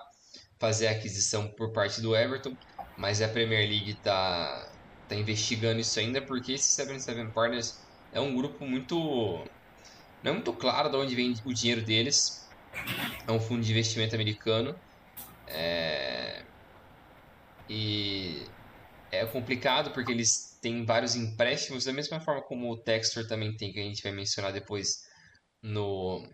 fazer 0.59 0.87
a 0.87 0.91
aquisição 0.91 1.47
por 1.47 1.71
parte 1.71 1.99
do 2.01 2.15
Everton, 2.15 2.55
mas 2.97 3.21
a 3.21 3.27
Premier 3.27 3.67
League 3.67 3.91
está 3.91 4.69
tá 5.09 5.15
investigando 5.15 5.79
isso 5.79 5.99
ainda 5.99 6.21
porque 6.21 6.53
esse 6.53 6.71
77 6.71 7.31
Partners 7.31 7.79
é 8.11 8.19
um 8.19 8.35
grupo 8.35 8.65
muito. 8.65 9.43
Não 10.23 10.31
é 10.31 10.33
muito 10.33 10.53
claro 10.53 10.89
de 10.89 10.95
onde 10.95 11.15
vem 11.15 11.35
o 11.43 11.53
dinheiro 11.53 11.81
deles. 11.81 12.47
É 13.27 13.31
um 13.31 13.39
fundo 13.39 13.61
de 13.61 13.71
investimento 13.71 14.15
americano. 14.15 14.75
É... 15.47 16.43
E 17.69 18.45
é 19.11 19.25
complicado 19.25 19.91
porque 19.91 20.11
eles 20.11 20.57
têm 20.61 20.85
vários 20.85 21.15
empréstimos, 21.15 21.85
da 21.85 21.93
mesma 21.93 22.19
forma 22.19 22.41
como 22.41 22.71
o 22.71 22.77
Textor 22.77 23.27
também 23.27 23.55
tem, 23.55 23.71
que 23.71 23.79
a 23.79 23.83
gente 23.83 24.01
vai 24.01 24.11
mencionar 24.11 24.51
depois 24.53 25.03
no, 25.61 26.27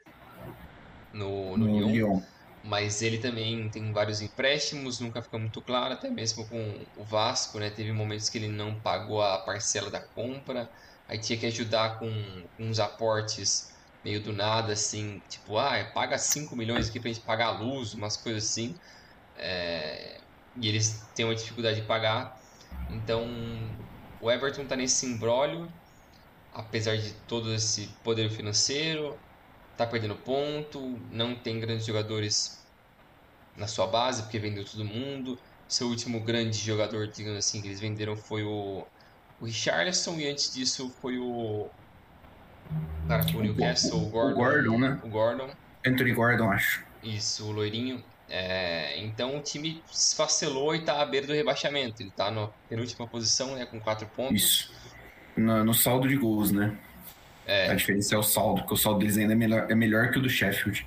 no, 1.14 1.58
no, 1.58 1.68
no 1.68 1.78
Lyon. 1.78 1.92
Lyon. 1.92 2.22
Mas 2.64 3.02
ele 3.02 3.20
também 3.20 3.70
tem 3.72 3.92
vários 3.94 4.22
empréstimos, 4.22 5.00
nunca 5.00 5.22
fica 5.22 5.38
muito 5.38 5.62
claro, 5.62 5.94
até 5.94 6.10
mesmo 6.10 6.48
com 6.48 6.86
o 6.96 7.06
Vasco, 7.06 7.58
né? 7.58 7.70
Teve 7.70 7.94
momentos 7.94 8.30
que 8.30 8.38
ele 8.38 8.50
não 8.50 8.82
pagou 8.82 9.22
a 9.22 9.40
parcela 9.46 9.90
da 9.90 10.02
compra, 10.14 10.70
aí 11.08 11.20
tinha 11.20 11.40
que 11.40 11.46
ajudar 11.46 12.00
com, 12.00 12.10
com 12.58 12.66
uns 12.70 12.80
aportes 12.80 13.70
meio 14.04 14.22
do 14.22 14.34
nada, 14.34 14.74
assim, 14.74 15.20
tipo, 15.30 15.58
ah, 15.58 15.84
paga 15.94 16.18
5 16.18 16.56
milhões 16.56 16.90
aqui 16.90 17.00
pra 17.00 17.12
gente 17.12 17.24
pagar 17.24 17.48
a 17.48 17.60
luz, 17.60 17.94
umas 17.94 18.18
coisas 18.18 18.46
assim. 18.50 18.76
É, 19.36 20.22
e 20.56 20.68
eles 20.68 21.12
têm 21.16 21.26
uma 21.26 21.36
dificuldade 21.36 21.82
de 21.82 21.88
pagar. 21.88 22.34
Então, 22.90 23.26
o 24.20 24.30
Everton 24.32 24.64
está 24.64 24.76
nesse 24.76 25.06
imbróglio, 25.06 25.68
apesar 26.52 26.98
de 26.98 27.14
todo 27.26 27.54
esse 27.54 28.02
poder 28.04 28.30
financeiro, 28.30 29.20
está 29.80 29.88
perdendo 29.88 30.16
ponto, 30.16 31.00
não 31.10 31.34
tem 31.34 31.58
grandes 31.58 31.86
jogadores 31.86 32.62
na 33.56 33.66
sua 33.66 33.88
base, 33.88 34.24
porque 34.24 34.38
vendeu 34.38 34.66
todo 34.66 34.84
mundo. 34.84 35.40
Seu 35.70 35.88
último 35.88 36.20
grande 36.20 36.58
jogador, 36.58 37.08
digamos 37.08 37.40
assim, 37.40 37.62
que 37.62 37.68
eles 37.70 37.80
venderam 37.80 38.18
foi 38.18 38.44
o, 38.44 38.86
o 39.40 39.46
Richarlison, 39.46 40.16
e 40.18 40.30
antes 40.30 40.54
disso 40.54 40.94
foi 41.02 41.18
o. 41.18 41.68
Cara, 43.08 43.26
o 43.36 43.42
Newcastle, 43.42 44.04
o 44.04 44.10
Gordon. 44.10 44.32
O 44.32 44.36
Gordon, 44.36 44.80
né? 44.80 45.00
O 45.04 45.08
Gordon. 45.08 45.50
Anthony 45.86 46.12
Gordon, 46.12 46.52
acho. 46.52 46.84
Isso, 47.02 47.46
o 47.46 47.52
loirinho. 47.52 48.04
É, 48.28 49.00
então 49.00 49.38
o 49.38 49.42
time 49.42 49.82
se 49.92 50.12
esfacelou 50.12 50.76
e 50.76 50.80
está 50.80 51.02
à 51.02 51.06
beira 51.06 51.26
do 51.26 51.34
rebaixamento. 51.34 52.02
Ele 52.02 52.10
está 52.10 52.30
na 52.30 52.50
penúltima 52.68 53.08
posição, 53.08 53.56
né, 53.56 53.66
com 53.66 53.80
quatro 53.80 54.06
pontos. 54.08 54.42
Isso. 54.42 54.74
No, 55.38 55.64
no 55.64 55.74
saldo 55.74 56.08
de 56.08 56.18
gols, 56.18 56.52
né? 56.52 56.78
É. 57.50 57.72
A 57.72 57.74
diferença 57.74 58.14
é 58.14 58.18
o 58.18 58.22
saldo, 58.22 58.62
porque 58.62 58.76
o 58.76 58.78
saldo 58.78 59.00
deles 59.00 59.18
ainda 59.18 59.34
é 59.34 59.36
melhor, 59.36 59.72
é 59.72 59.74
melhor 59.74 60.12
que 60.12 60.20
o 60.20 60.22
do 60.22 60.30
Sheffield. 60.30 60.86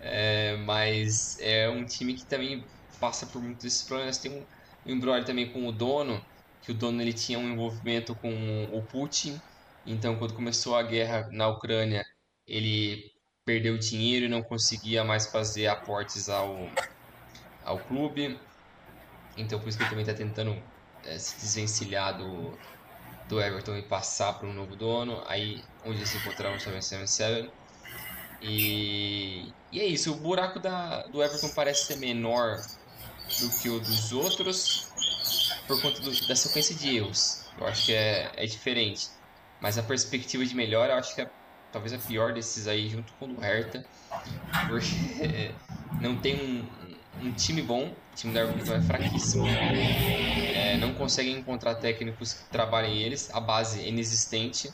É, 0.00 0.56
mas 0.64 1.38
é 1.40 1.68
um 1.68 1.84
time 1.84 2.14
que 2.14 2.24
também 2.24 2.64
passa 2.98 3.26
por 3.26 3.42
muitos 3.42 3.64
desses 3.64 3.82
problemas. 3.82 4.16
Tem 4.16 4.32
um, 4.32 4.42
um 4.86 4.94
embrolho 4.94 5.22
também 5.22 5.46
com 5.46 5.66
o 5.66 5.72
dono, 5.72 6.24
que 6.62 6.70
o 6.70 6.74
dono 6.74 7.02
ele 7.02 7.12
tinha 7.12 7.38
um 7.38 7.52
envolvimento 7.52 8.14
com 8.14 8.32
o 8.72 8.80
Putin. 8.80 9.38
Então, 9.86 10.16
quando 10.16 10.32
começou 10.32 10.74
a 10.74 10.82
guerra 10.82 11.28
na 11.30 11.48
Ucrânia, 11.48 12.02
ele 12.46 13.12
perdeu 13.44 13.76
dinheiro 13.76 14.24
e 14.24 14.28
não 14.28 14.42
conseguia 14.42 15.04
mais 15.04 15.26
fazer 15.26 15.66
aportes 15.66 16.30
ao, 16.30 16.66
ao 17.62 17.78
clube. 17.78 18.38
Então 19.36 19.58
por 19.60 19.68
isso 19.68 19.76
que 19.76 19.84
ele 19.84 19.90
também 19.90 20.04
está 20.04 20.14
tentando 20.14 20.56
é, 21.04 21.18
se 21.18 21.38
desvencilhar 21.40 22.16
do, 22.16 22.56
do 23.30 23.40
Everton 23.40 23.76
e 23.76 23.82
passar 23.82 24.34
para 24.34 24.46
um 24.46 24.52
novo 24.52 24.76
dono. 24.76 25.22
Aí 25.26 25.62
onde 25.86 26.06
se 26.06 26.18
encontraram 26.18 26.54
no 26.54 26.60
777. 26.60 27.50
E, 28.42 29.52
e 29.70 29.80
é 29.80 29.86
isso, 29.86 30.12
o 30.12 30.16
buraco 30.16 30.58
da, 30.58 31.02
do 31.04 31.22
Everton 31.22 31.50
parece 31.50 31.86
ser 31.86 31.96
menor 31.96 32.60
do 33.40 33.50
que 33.60 33.68
o 33.68 33.78
dos 33.78 34.12
outros 34.12 34.90
por 35.66 35.80
conta 35.80 36.00
do, 36.00 36.26
da 36.26 36.34
sequência 36.34 36.74
de 36.74 36.96
erros. 36.96 37.44
Eu 37.58 37.66
acho 37.66 37.86
que 37.86 37.94
é, 37.94 38.32
é 38.36 38.46
diferente. 38.46 39.08
Mas 39.60 39.78
a 39.78 39.82
perspectiva 39.82 40.44
de 40.44 40.54
melhor 40.54 40.88
eu 40.88 40.96
acho 40.96 41.14
que 41.14 41.20
é 41.20 41.30
talvez 41.70 41.92
a 41.92 41.98
pior 41.98 42.32
desses 42.32 42.66
aí, 42.66 42.88
junto 42.88 43.12
com 43.14 43.26
o 43.26 43.40
Hertha, 43.40 43.84
porque 44.68 45.54
não 46.00 46.16
tem 46.16 46.34
um, 46.34 46.68
um 47.22 47.32
time 47.32 47.62
bom, 47.62 47.88
o 47.88 48.14
time 48.14 48.32
da 48.32 48.40
Everton 48.40 48.74
é 48.74 48.80
fraquíssimo, 48.82 49.46
é, 49.46 50.76
não 50.78 50.94
conseguem 50.94 51.36
encontrar 51.36 51.74
técnicos 51.76 52.34
que 52.34 52.44
trabalhem 52.50 52.98
eles, 52.98 53.30
a 53.34 53.40
base 53.40 53.80
é 53.80 53.88
inexistente, 53.88 54.70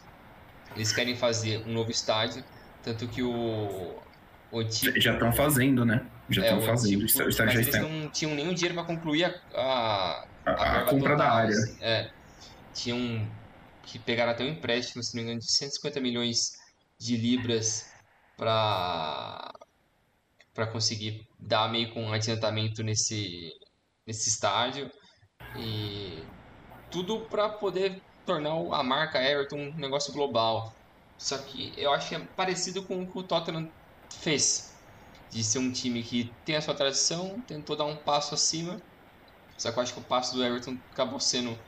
eles 0.74 0.92
querem 0.92 1.16
fazer 1.16 1.64
um 1.66 1.72
novo 1.72 1.90
estádio, 1.90 2.44
tanto 2.82 3.08
que 3.08 3.22
o, 3.22 3.94
o 4.52 4.60
antigo... 4.60 5.00
Já 5.00 5.14
estão 5.14 5.32
fazendo, 5.32 5.84
né? 5.84 6.04
Já 6.28 6.42
estão 6.42 6.58
é, 6.58 6.62
fazendo, 6.62 7.02
antigo, 7.02 7.24
o 7.24 7.28
estádio 7.28 7.54
mas 7.54 7.66
já 7.66 7.78
eles 7.80 7.90
não 7.90 8.10
tinham 8.10 8.34
nenhum 8.34 8.52
dinheiro 8.52 8.74
para 8.74 8.84
concluir 8.84 9.24
a, 9.24 9.34
a, 9.54 10.26
a, 10.44 10.50
a, 10.50 10.78
a 10.80 10.84
compra 10.84 11.12
total, 11.12 11.16
da 11.16 11.32
área. 11.32 11.50
Assim, 11.50 11.76
é, 11.80 12.10
tinham 12.74 13.26
que 13.86 13.98
pegaram 13.98 14.32
até 14.32 14.44
um 14.44 14.48
empréstimo, 14.48 15.02
se 15.02 15.14
não 15.14 15.22
me 15.22 15.28
engano, 15.28 15.40
de 15.40 15.50
150 15.50 16.00
milhões 16.00 16.58
de 16.98 17.16
libras 17.16 17.88
para 18.36 19.52
para 20.56 20.66
conseguir 20.66 21.28
dar 21.38 21.70
meio 21.70 21.92
com 21.92 22.02
um 22.02 22.12
adiantamento 22.12 22.82
nesse 22.82 23.52
nesse 24.06 24.28
estádio 24.28 24.90
e 25.56 26.22
tudo 26.90 27.20
para 27.22 27.48
poder 27.48 28.00
tornar 28.24 28.52
a 28.72 28.82
marca 28.82 29.22
Everton 29.22 29.56
um 29.56 29.74
negócio 29.74 30.12
global. 30.12 30.74
Só 31.18 31.38
que 31.38 31.72
eu 31.76 31.92
acho 31.92 32.08
que 32.08 32.14
é 32.14 32.18
parecido 32.18 32.82
com 32.82 33.02
o 33.02 33.06
que 33.10 33.18
o 33.18 33.22
Tottenham 33.22 33.70
fez, 34.20 34.74
de 35.30 35.42
ser 35.42 35.58
um 35.58 35.72
time 35.72 36.02
que 36.02 36.32
tem 36.44 36.56
a 36.56 36.60
sua 36.60 36.74
tradição, 36.74 37.40
tentou 37.42 37.76
dar 37.76 37.84
um 37.84 37.96
passo 37.96 38.34
acima. 38.34 38.80
Só 39.58 39.72
que 39.72 39.78
eu 39.78 39.82
acho 39.82 39.94
que 39.94 40.00
o 40.00 40.04
passo 40.04 40.34
do 40.34 40.44
Everton 40.44 40.76
acabou 40.92 41.18
sendo 41.18 41.58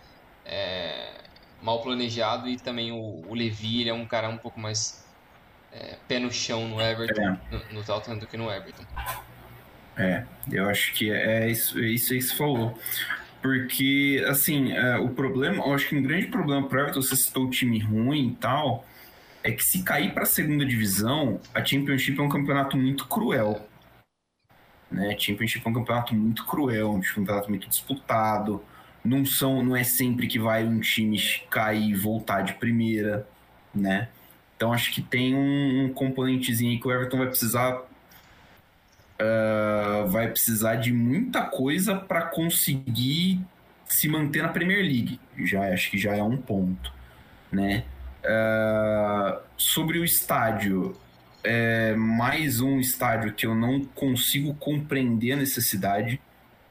é, 0.44 1.24
mal 1.62 1.82
planejado 1.82 2.48
e 2.48 2.56
também 2.56 2.92
o, 2.92 3.26
o 3.26 3.34
Levi 3.34 3.80
ele 3.80 3.90
é 3.90 3.94
um 3.94 4.06
cara 4.06 4.28
um 4.28 4.38
pouco 4.38 4.60
mais 4.60 5.07
é, 5.72 5.96
pé 6.06 6.18
no 6.18 6.32
chão 6.32 6.68
no 6.68 6.80
Everton, 6.80 7.22
é. 7.22 7.38
no, 7.50 7.74
no 7.74 7.84
Tottenham 7.84 8.18
do 8.18 8.26
que 8.26 8.36
no 8.36 8.50
Everton. 8.50 8.84
É, 9.96 10.24
eu 10.50 10.68
acho 10.68 10.94
que 10.94 11.10
é 11.10 11.50
isso, 11.50 11.78
isso 11.80 12.12
aí 12.12 12.18
que 12.18 12.24
você 12.24 12.34
falou. 12.34 12.78
Porque, 13.42 14.24
assim, 14.28 14.72
é, 14.72 14.96
o 14.96 15.10
problema, 15.10 15.64
eu 15.64 15.72
acho 15.74 15.88
que 15.88 15.96
um 15.96 16.02
grande 16.02 16.26
problema 16.26 16.66
para 16.68 16.78
o 16.78 16.80
Everton, 16.82 17.02
você 17.02 17.16
citou 17.16 17.46
o 17.46 17.50
time 17.50 17.78
ruim 17.78 18.28
e 18.28 18.34
tal, 18.36 18.84
é 19.42 19.52
que 19.52 19.64
se 19.64 19.82
cair 19.82 20.12
para 20.12 20.24
a 20.24 20.26
segunda 20.26 20.64
divisão, 20.64 21.40
a 21.54 21.64
Championship 21.64 22.18
é 22.18 22.22
um 22.22 22.28
campeonato 22.28 22.76
muito 22.76 23.06
cruel. 23.06 23.66
Né? 24.90 25.14
A 25.14 25.18
Championship 25.18 25.64
é 25.66 25.70
um 25.70 25.74
campeonato 25.74 26.14
muito 26.14 26.44
cruel, 26.46 26.92
um 26.92 27.00
campeonato 27.00 27.48
muito 27.48 27.68
disputado. 27.68 28.62
Não, 29.04 29.24
são, 29.24 29.62
não 29.62 29.76
é 29.76 29.84
sempre 29.84 30.26
que 30.26 30.38
vai 30.38 30.64
um 30.64 30.80
time 30.80 31.18
cair 31.50 31.90
e 31.90 31.94
voltar 31.94 32.42
de 32.42 32.54
primeira, 32.54 33.26
né? 33.74 34.08
Então 34.58 34.72
acho 34.72 34.92
que 34.92 35.00
tem 35.00 35.36
um, 35.36 35.84
um 35.84 35.92
componentezinho 35.92 36.80
que 36.80 36.88
o 36.88 36.90
Everton 36.90 37.18
vai 37.18 37.28
precisar 37.28 37.80
uh, 39.18 40.04
vai 40.08 40.28
precisar 40.28 40.74
de 40.74 40.92
muita 40.92 41.42
coisa 41.42 41.94
para 41.94 42.22
conseguir 42.22 43.40
se 43.86 44.08
manter 44.08 44.42
na 44.42 44.48
Premier 44.48 44.82
League. 44.82 45.20
Já 45.44 45.72
acho 45.72 45.92
que 45.92 45.96
já 45.96 46.16
é 46.16 46.22
um 46.22 46.36
ponto, 46.36 46.92
né? 47.52 47.84
Uh, 48.24 49.40
sobre 49.56 50.00
o 50.00 50.04
estádio, 50.04 50.96
é 51.44 51.94
mais 51.94 52.60
um 52.60 52.80
estádio 52.80 53.32
que 53.32 53.46
eu 53.46 53.54
não 53.54 53.84
consigo 53.84 54.54
compreender 54.54 55.32
a 55.32 55.36
necessidade, 55.36 56.20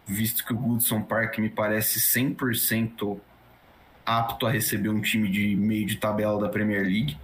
visto 0.06 0.46
que 0.46 0.52
o 0.52 0.58
Goodson 0.58 1.02
Park 1.04 1.38
me 1.40 1.50
parece 1.50 2.02
100% 2.02 3.18
apto 4.06 4.46
a 4.46 4.52
receber 4.52 4.90
um 4.90 5.02
time 5.02 5.30
de 5.30 5.56
meio 5.56 5.86
de 5.86 5.96
tabela 5.96 6.40
da 6.40 6.50
Premier 6.50 6.84
League. 6.84 7.18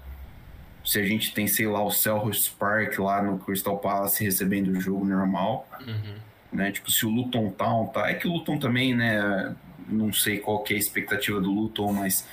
Se 0.84 1.00
a 1.00 1.06
gente 1.06 1.34
tem, 1.34 1.48
sei 1.48 1.68
lá, 1.68 1.84
o 1.84 1.92
Selhurst 1.92 2.52
Park 2.58 2.98
lá 3.00 3.22
no 3.22 3.40
Crystal 3.40 3.78
Palace 3.78 4.24
recebendo 4.24 4.70
o 4.70 4.80
jogo 4.80 5.06
normal, 5.06 5.68
uhum. 5.80 6.16
né? 6.52 6.72
Tipo, 6.72 6.92
se 6.92 7.06
o 7.06 7.10
Luton 7.10 7.50
Town 7.52 7.88
tá... 7.88 8.10
É 8.10 8.14
que 8.14 8.28
o 8.28 8.34
Luton 8.34 8.58
também, 8.58 8.96
né? 8.96 9.56
Não 9.88 10.12
sei 10.12 10.40
qual 10.40 10.62
que 10.64 10.74
é 10.74 10.76
a 10.76 10.80
expectativa 10.80 11.40
do 11.40 11.52
Luton, 11.52 11.94
mas... 11.94 12.28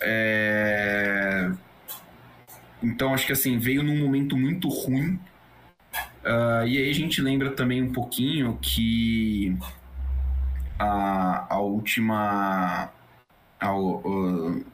É... 0.00 1.50
Então, 2.82 3.14
acho 3.14 3.26
que 3.26 3.32
assim, 3.32 3.58
veio 3.58 3.82
num 3.82 3.98
momento 3.98 4.36
muito 4.36 4.68
ruim. 4.68 5.18
Uh, 6.24 6.66
e 6.66 6.78
aí 6.78 6.90
a 6.90 6.94
gente 6.94 7.20
lembra 7.20 7.50
também 7.50 7.82
um 7.82 7.92
pouquinho 7.92 8.58
que 8.60 9.56
a, 10.78 11.54
a 11.54 11.58
última 11.58 12.90
ao, 13.60 13.98
uh, 13.98 14.64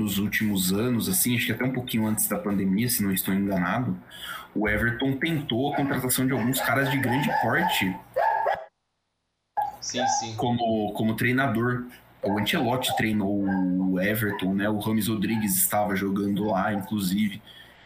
nos 0.00 0.18
últimos 0.18 0.72
anos, 0.72 1.08
assim, 1.08 1.36
acho 1.36 1.46
que 1.46 1.52
até 1.52 1.64
um 1.64 1.72
pouquinho 1.72 2.06
antes 2.06 2.26
da 2.26 2.38
pandemia, 2.38 2.88
se 2.88 3.02
não 3.02 3.12
estou 3.12 3.34
enganado, 3.34 3.96
o 4.54 4.68
Everton 4.68 5.16
tentou 5.16 5.72
a 5.72 5.76
contratação 5.76 6.26
de 6.26 6.32
alguns 6.32 6.60
caras 6.60 6.90
de 6.90 6.98
grande 6.98 7.28
porte 7.42 7.94
sim, 9.80 10.06
sim. 10.06 10.36
Como, 10.36 10.92
como 10.92 11.14
treinador. 11.14 11.84
O 12.22 12.38
Ancelotti 12.38 12.94
treinou 12.96 13.44
o 13.46 13.98
Everton, 13.98 14.54
né? 14.54 14.68
O 14.68 14.78
Rames 14.78 15.08
Rodrigues 15.08 15.56
estava 15.56 15.96
jogando 15.96 16.44
lá, 16.44 16.72
inclusive. 16.72 17.40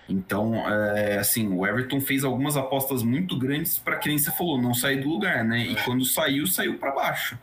Então, 0.08 0.56
é, 0.68 1.18
assim, 1.18 1.48
o 1.48 1.64
Everton 1.64 2.00
fez 2.00 2.24
algumas 2.24 2.56
apostas 2.56 3.02
muito 3.02 3.38
grandes 3.38 3.78
para 3.78 3.96
quem 3.96 4.18
você 4.18 4.32
falou, 4.32 4.60
não 4.60 4.74
sair 4.74 5.00
do 5.00 5.08
lugar, 5.08 5.44
né? 5.44 5.60
E 5.60 5.76
quando 5.82 6.04
saiu, 6.04 6.46
saiu 6.48 6.78
para 6.78 6.90
baixo. 6.90 7.38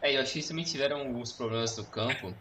É, 0.00 0.16
eu 0.16 0.22
achei 0.22 0.32
que 0.32 0.38
eles 0.38 0.48
também 0.48 0.64
tiveram 0.64 1.00
alguns 1.00 1.32
problemas 1.32 1.76
no 1.76 1.84
campo. 1.84 2.34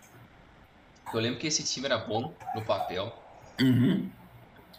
Eu 1.14 1.20
lembro 1.20 1.40
que 1.40 1.48
esse 1.48 1.64
time 1.64 1.86
era 1.86 1.98
bom 1.98 2.34
no 2.54 2.62
papel. 2.64 3.16
Uhum. 3.62 4.10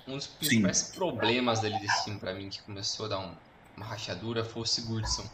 Um 0.07 0.17
dos 0.17 0.27
principais 0.27 0.79
Sim. 0.79 0.95
problemas 0.95 1.61
dele 1.61 1.79
desse 1.79 2.05
time 2.05 2.19
pra 2.19 2.33
mim, 2.35 2.49
que 2.49 2.63
começou 2.63 3.07
a 3.07 3.09
dar 3.09 3.19
um, 3.19 3.33
uma 3.77 3.87
rachadura, 3.87 4.45
foi 4.45 4.63
o 4.63 4.67
Sigurdsson. 4.67 5.25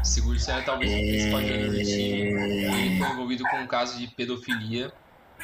O 0.00 0.04
Sigurdsson 0.04 0.52
era 0.52 0.62
talvez 0.62 0.92
o 0.92 0.96
principal 0.96 1.40
jogador 1.40 1.70
do 1.70 1.78
time. 1.78 2.12
Ele 2.12 2.98
foi 2.98 3.06
envolvido 3.08 3.44
com 3.44 3.56
um 3.58 3.66
caso 3.66 3.98
de 3.98 4.08
pedofilia. 4.08 4.92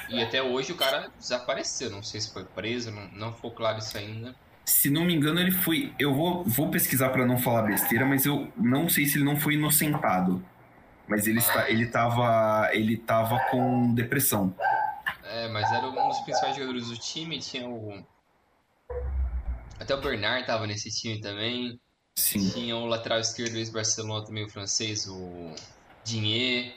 E 0.09 0.22
até 0.22 0.43
hoje 0.43 0.72
o 0.72 0.76
cara 0.76 1.11
desapareceu. 1.18 1.91
Não 1.91 2.03
sei 2.03 2.20
se 2.20 2.33
foi 2.33 2.45
preso, 2.45 2.91
não, 2.91 3.09
não 3.09 3.33
ficou 3.33 3.51
claro 3.51 3.78
isso 3.78 3.97
ainda. 3.97 4.35
Se 4.64 4.89
não 4.89 5.05
me 5.05 5.14
engano, 5.14 5.41
ele 5.41 5.51
foi. 5.51 5.93
Eu 5.99 6.14
vou, 6.14 6.45
vou 6.45 6.70
pesquisar 6.70 7.11
para 7.11 7.26
não 7.26 7.39
falar 7.39 7.62
besteira, 7.62 8.07
mas 8.07 8.24
eu 8.24 8.53
não 8.57 8.89
sei 8.89 9.07
se 9.07 9.18
ele 9.18 9.24
não 9.24 9.37
foi 9.37 9.55
inocentado. 9.55 10.45
Mas 11.09 11.26
ele, 11.26 11.41
está, 11.41 11.68
ele, 11.68 11.87
tava, 11.87 12.70
ele 12.72 12.97
tava 12.97 13.41
com 13.51 13.93
depressão. 13.93 14.55
É, 15.41 15.49
mas 15.49 15.70
era 15.72 15.88
um 15.88 16.09
dos 16.09 16.20
principais 16.20 16.55
jogadores 16.55 16.88
do 16.88 16.99
time. 16.99 17.38
Tinha 17.38 17.68
o. 17.68 18.05
Até 19.78 19.95
o 19.95 20.01
Bernard 20.01 20.47
tava 20.47 20.66
nesse 20.66 20.91
time 20.91 21.20
também. 21.20 21.80
Sim. 22.16 22.51
Tinha 22.51 22.76
o 22.76 22.84
lateral 22.84 23.20
esquerdo 23.20 23.53
do 23.53 23.59
ex-Barcelona 23.59 24.24
também, 24.26 24.45
o 24.45 24.51
francês, 24.51 25.07
o 25.09 25.55
Dinier. 26.05 26.74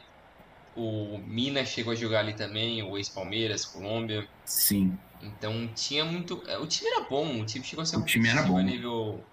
O 0.76 1.18
Mina 1.20 1.66
chegou 1.66 1.94
a 1.94 1.96
jogar 1.96 2.20
ali 2.20 2.34
também, 2.34 2.82
o 2.82 2.98
ex-Palmeiras, 2.98 3.66
Colômbia. 3.66 4.28
Sim. 4.46 4.98
Então 5.22 5.68
tinha 5.76 6.06
muito. 6.06 6.42
É, 6.48 6.58
o 6.58 6.66
time 6.66 6.90
era 6.90 7.02
bom, 7.02 7.42
o 7.42 7.46
time 7.46 7.66
chegou 7.66 7.84
a 7.84 7.86
ser 7.86 7.98
o 7.98 8.06
time 8.06 8.30
era 8.30 8.44
bom. 8.44 8.58
a 8.58 8.64
nível 8.64 9.24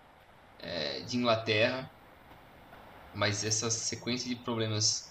é, 0.58 1.00
de 1.00 1.16
Inglaterra 1.16 1.90
mas 3.14 3.44
essa 3.44 3.70
sequência 3.70 4.28
de 4.28 4.36
problemas 4.36 5.09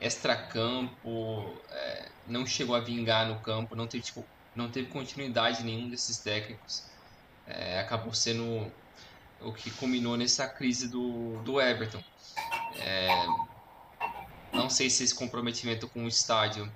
extracampo 0.00 1.60
é, 1.70 2.08
não 2.26 2.46
chegou 2.46 2.74
a 2.74 2.80
vingar 2.80 3.28
no 3.28 3.40
campo, 3.40 3.74
não 3.74 3.86
teve, 3.86 4.04
tipo, 4.04 4.24
não 4.54 4.70
teve 4.70 4.88
continuidade 4.88 5.64
nenhum 5.64 5.88
desses 5.88 6.18
técnicos. 6.18 6.84
É, 7.46 7.80
acabou 7.80 8.12
sendo 8.12 8.70
o 9.40 9.52
que 9.52 9.70
culminou 9.72 10.16
nessa 10.16 10.46
crise 10.46 10.88
do, 10.88 11.40
do 11.42 11.60
Everton. 11.60 12.02
É, 12.76 13.08
não 14.52 14.68
sei 14.68 14.90
se 14.90 15.04
esse 15.04 15.14
comprometimento 15.14 15.88
com 15.88 16.04
o 16.04 16.08
estádio 16.08 16.70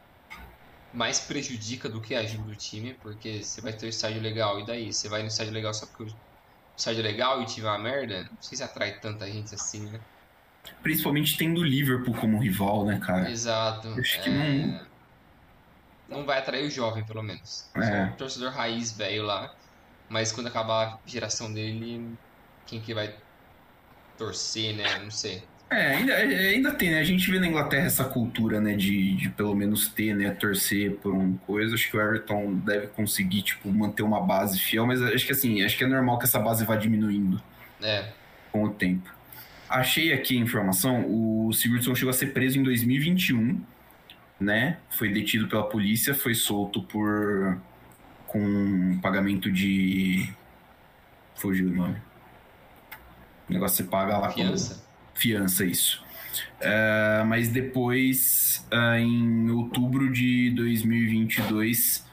mais 0.92 1.20
prejudica 1.20 1.88
do 1.88 2.00
que 2.00 2.14
ajuda 2.14 2.52
o 2.52 2.56
time, 2.56 2.94
porque 2.94 3.42
você 3.42 3.60
vai 3.60 3.72
ter 3.72 3.86
o 3.86 3.88
estádio 3.88 4.20
legal 4.20 4.60
e 4.60 4.66
daí? 4.66 4.92
Você 4.92 5.08
vai 5.08 5.22
no 5.22 5.28
estádio 5.28 5.52
legal 5.52 5.72
só 5.72 5.86
porque 5.86 6.04
o 6.04 6.16
estádio 6.76 7.00
é 7.00 7.02
legal 7.02 7.40
e 7.40 7.44
o 7.44 7.46
time 7.46 7.66
é 7.66 7.70
uma 7.70 7.78
merda? 7.78 8.24
Não 8.30 8.42
sei 8.42 8.58
se 8.58 8.62
atrai 8.62 9.00
tanta 9.00 9.30
gente 9.30 9.54
assim, 9.54 9.90
né? 9.90 10.00
Principalmente 10.82 11.36
tendo 11.36 11.60
o 11.60 11.64
Liverpool 11.64 12.14
como 12.14 12.38
rival, 12.38 12.84
né, 12.84 12.98
cara? 12.98 13.30
Exato. 13.30 13.88
Acho 13.98 14.18
é... 14.18 14.22
que 14.22 14.30
não. 14.30 14.92
Não 16.08 16.26
vai 16.26 16.38
atrair 16.38 16.66
o 16.66 16.70
jovem, 16.70 17.04
pelo 17.04 17.22
menos. 17.22 17.70
É. 17.74 18.04
o 18.04 18.16
torcedor 18.16 18.52
raiz 18.52 18.92
velho 18.92 19.22
lá. 19.22 19.54
Mas 20.08 20.30
quando 20.30 20.48
acabar 20.48 20.94
a 20.94 20.98
geração 21.06 21.52
dele, 21.52 22.06
quem 22.66 22.80
que 22.80 22.92
vai 22.92 23.14
torcer, 24.18 24.76
né? 24.76 24.98
Não 24.98 25.10
sei. 25.10 25.42
É, 25.70 25.96
ainda, 25.96 26.12
é, 26.12 26.50
ainda 26.50 26.74
tem, 26.74 26.90
né? 26.90 27.00
A 27.00 27.04
gente 27.04 27.30
vê 27.30 27.40
na 27.40 27.46
Inglaterra 27.46 27.86
essa 27.86 28.04
cultura, 28.04 28.60
né, 28.60 28.74
de, 28.74 29.16
de 29.16 29.30
pelo 29.30 29.54
menos 29.54 29.88
ter, 29.88 30.14
né, 30.14 30.30
torcer 30.32 30.96
por 30.96 31.14
uma 31.14 31.38
coisa. 31.46 31.74
Acho 31.74 31.90
que 31.90 31.96
o 31.96 32.00
Everton 32.00 32.56
deve 32.56 32.88
conseguir, 32.88 33.40
tipo, 33.40 33.72
manter 33.72 34.02
uma 34.02 34.20
base 34.20 34.60
fiel, 34.60 34.86
mas 34.86 35.00
acho 35.00 35.24
que 35.24 35.32
assim, 35.32 35.62
acho 35.62 35.78
que 35.78 35.84
é 35.84 35.86
normal 35.86 36.18
que 36.18 36.24
essa 36.24 36.38
base 36.38 36.66
vá 36.66 36.76
diminuindo. 36.76 37.42
É. 37.80 38.10
Com 38.52 38.64
o 38.64 38.70
tempo. 38.70 39.10
Achei 39.72 40.12
aqui 40.12 40.36
a 40.36 40.40
informação, 40.40 41.06
o 41.08 41.50
Sigurdsson 41.52 41.94
chegou 41.94 42.10
a 42.10 42.12
ser 42.12 42.26
preso 42.26 42.58
em 42.58 42.62
2021, 42.62 43.58
né? 44.38 44.76
Foi 44.90 45.10
detido 45.10 45.48
pela 45.48 45.66
polícia, 45.66 46.14
foi 46.14 46.34
solto 46.34 46.82
por 46.82 47.58
com 48.26 48.98
pagamento 49.00 49.50
de 49.50 50.30
fugiu 51.36 51.68
o 51.68 51.72
nome. 51.72 51.96
O 53.48 53.52
negócio 53.52 53.78
você 53.78 53.84
paga 53.84 54.18
lá 54.18 54.30
fiança. 54.30 54.74
Com... 54.74 55.18
Fiança, 55.18 55.64
isso. 55.64 56.04
Uh, 56.60 57.24
mas 57.26 57.48
depois, 57.48 58.66
uh, 58.72 58.96
em 58.96 59.50
outubro 59.50 60.12
de 60.12 60.50
2022, 60.50 62.06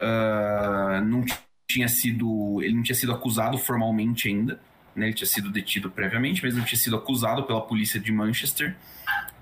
uh, 0.00 0.04
é, 0.04 1.00
não 1.00 1.24
tinha 1.68 1.88
sido, 1.88 2.60
ele 2.62 2.74
não 2.74 2.82
tinha 2.82 2.96
sido 2.96 3.12
acusado 3.12 3.58
formalmente 3.58 4.28
ainda, 4.28 4.60
né? 4.94 5.06
Ele 5.06 5.14
tinha 5.14 5.26
sido 5.26 5.50
detido 5.50 5.90
previamente, 5.90 6.42
mas 6.42 6.54
não 6.54 6.64
tinha 6.64 6.78
sido 6.78 6.96
acusado 6.96 7.44
pela 7.44 7.60
polícia 7.60 7.98
de 7.98 8.12
Manchester. 8.12 8.76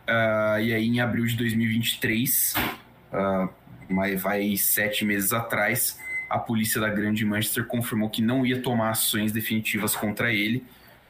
Uh, 0.09 0.61
e 0.61 0.73
aí, 0.73 0.87
em 0.87 1.01
abril 1.01 1.25
de 1.27 1.37
2023, 1.37 2.55
uh, 3.13 3.49
mas 3.89 4.21
vai 4.21 4.57
sete 4.57 5.05
meses 5.05 5.33
atrás, 5.33 5.99
a 6.29 6.39
polícia 6.39 6.81
da 6.81 6.89
Grande 6.89 7.25
Manchester 7.25 7.67
confirmou 7.67 8.09
que 8.09 8.23
não 8.23 8.47
ia 8.47 8.63
tomar 8.63 8.91
ações 8.91 9.33
definitivas 9.33 9.97
contra 9.97 10.33
ele, 10.33 10.65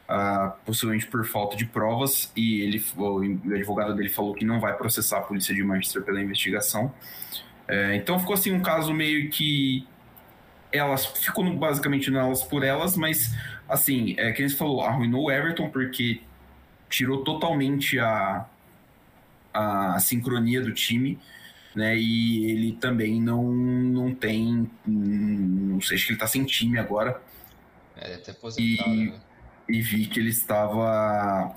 uh, 0.09 0.51
possivelmente 0.65 1.07
por 1.07 1.25
falta 1.25 1.55
de 1.55 1.65
provas, 1.65 2.31
e 2.35 2.61
ele, 2.61 2.83
o 2.97 3.21
advogado 3.53 3.95
dele 3.95 4.09
falou 4.09 4.33
que 4.33 4.43
não 4.43 4.59
vai 4.59 4.75
processar 4.75 5.19
a 5.19 5.21
polícia 5.21 5.53
de 5.53 5.63
Manchester 5.63 6.01
pela 6.01 6.19
investigação. 6.21 6.93
Uh, 7.69 7.93
então 7.93 8.19
ficou 8.19 8.33
assim 8.33 8.51
um 8.51 8.61
caso 8.61 8.93
meio 8.93 9.29
que 9.29 9.87
elas 10.71 11.05
ficou 11.05 11.43
basicamente 11.55 12.09
nelas 12.09 12.43
por 12.43 12.63
elas, 12.63 12.95
mas 12.95 13.35
assim, 13.71 14.13
é 14.17 14.31
que 14.33 14.41
eles 14.41 14.53
falou, 14.53 14.81
arruinou 14.81 15.25
o 15.25 15.31
Everton 15.31 15.69
porque 15.69 16.21
tirou 16.89 17.23
totalmente 17.23 17.97
a, 17.97 18.45
a 19.53 19.97
sincronia 19.99 20.61
do 20.61 20.73
time, 20.73 21.17
né? 21.73 21.97
E 21.97 22.51
ele 22.51 22.73
também 22.73 23.21
não, 23.21 23.49
não 23.51 24.13
tem, 24.13 24.69
não 24.85 25.79
sei, 25.79 25.95
acho 25.95 26.05
que 26.05 26.11
ele 26.11 26.19
tá 26.19 26.27
sem 26.27 26.43
time 26.43 26.77
agora. 26.77 27.21
É, 27.95 28.15
até 28.15 28.31
aposentado, 28.31 28.89
e, 28.89 29.11
né? 29.11 29.19
e 29.69 29.81
vi 29.81 30.05
que 30.05 30.19
ele 30.19 30.31
estava, 30.31 31.55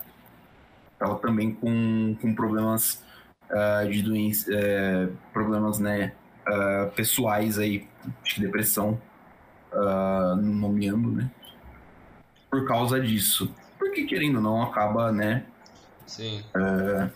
estava 0.93 1.17
também 1.17 1.53
com, 1.53 2.17
com 2.21 2.33
problemas 2.33 3.03
uh, 3.51 3.91
de 3.91 4.03
doença, 4.03 4.51
uh, 4.53 5.17
problemas, 5.33 5.81
né? 5.81 6.13
Uh, 6.47 6.91
pessoais 6.93 7.59
aí, 7.59 7.89
de 8.23 8.41
depressão, 8.41 9.01
uh, 9.73 10.37
nomeando, 10.37 11.11
né? 11.11 11.31
Por 12.55 12.65
causa 12.69 13.01
disso. 13.01 13.53
Porque, 13.77 14.05
querendo 14.05 14.37
ou 14.37 14.41
não, 14.41 14.63
acaba, 14.63 15.11
né? 15.11 15.45
Sim. 16.07 16.41
Uh, 16.55 17.11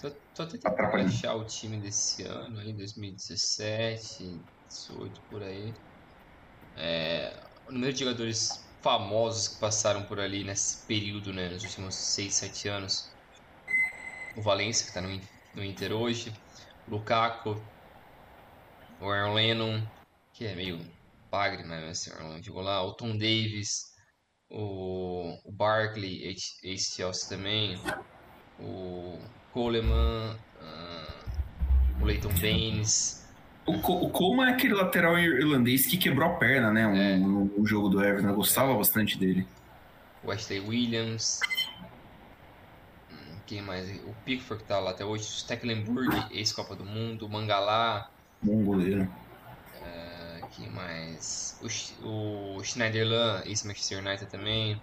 tô, 0.00 0.10
tô 0.32 0.46
tentando 0.46 0.76
achar 1.08 1.34
o 1.34 1.44
time 1.44 1.76
desse 1.78 2.22
ano, 2.22 2.60
aí, 2.60 2.72
2017, 2.72 4.40
18, 4.68 5.20
por 5.22 5.42
aí. 5.42 5.74
É, 6.76 7.36
o 7.66 7.72
número 7.72 7.92
de 7.92 7.98
jogadores 7.98 8.64
famosos 8.80 9.48
que 9.48 9.60
passaram 9.60 10.04
por 10.04 10.20
ali 10.20 10.44
nesse 10.44 10.86
período, 10.86 11.32
né, 11.32 11.48
nos 11.48 11.64
últimos 11.64 11.96
6, 11.96 12.32
7 12.32 12.68
anos. 12.68 13.10
O 14.36 14.40
Valencia, 14.40 14.84
que 14.84 14.90
está 14.90 15.00
no, 15.00 15.20
no 15.52 15.64
Inter 15.64 15.92
hoje, 15.92 16.32
o 16.86 16.92
Lukaku, 16.92 17.60
o 19.00 19.10
Aaron 19.10 19.34
Lennon, 19.34 19.82
que 20.32 20.46
é 20.46 20.54
meio 20.54 20.78
bagre, 21.28 21.64
mas 21.64 21.82
assim, 22.06 22.12
jogou 22.40 22.62
lá, 22.62 22.80
o 22.84 22.92
Tom 22.92 23.18
Davis, 23.18 23.89
o, 24.50 25.38
o 25.44 25.52
Barkley, 25.52 26.36
ex-Chelsea 26.62 27.28
também, 27.28 27.80
o 28.58 29.18
Coleman, 29.52 30.36
uh, 30.60 32.02
o 32.02 32.04
Leighton 32.04 32.32
Baines, 32.40 33.20
o, 33.66 33.72
o 33.72 34.10
Coleman 34.10 34.48
é 34.48 34.52
aquele 34.52 34.74
lateral 34.74 35.18
irlandês 35.18 35.86
que 35.86 35.96
quebrou 35.96 36.28
a 36.28 36.34
perna, 36.34 36.72
né? 36.72 36.86
Um, 36.86 37.50
é. 37.62 37.66
jogo 37.66 37.88
do 37.88 38.02
Everton. 38.02 38.28
Eu 38.28 38.34
gostava 38.34 38.74
bastante 38.74 39.18
dele. 39.18 39.46
Wesley 40.24 40.60
Williams. 40.60 41.40
Hum, 43.10 43.38
quem 43.46 43.62
mais? 43.62 43.88
O 44.04 44.14
Pickford 44.24 44.62
que 44.62 44.68
tá 44.68 44.78
lá 44.78 44.90
até 44.90 45.04
hoje. 45.04 45.24
Stecklenburg, 45.24 46.10
ex-Copa 46.32 46.74
do 46.74 46.84
Mundo. 46.84 47.28
Mangalá. 47.28 48.10
Bom 48.42 48.64
goleiro. 48.64 49.08
Quem 50.60 50.70
mais? 50.70 51.58
O, 52.02 52.58
o 52.58 52.62
Schneiderlin, 52.62 53.42
ex-Manchester 53.46 53.98
United 53.98 54.30
também 54.30 54.80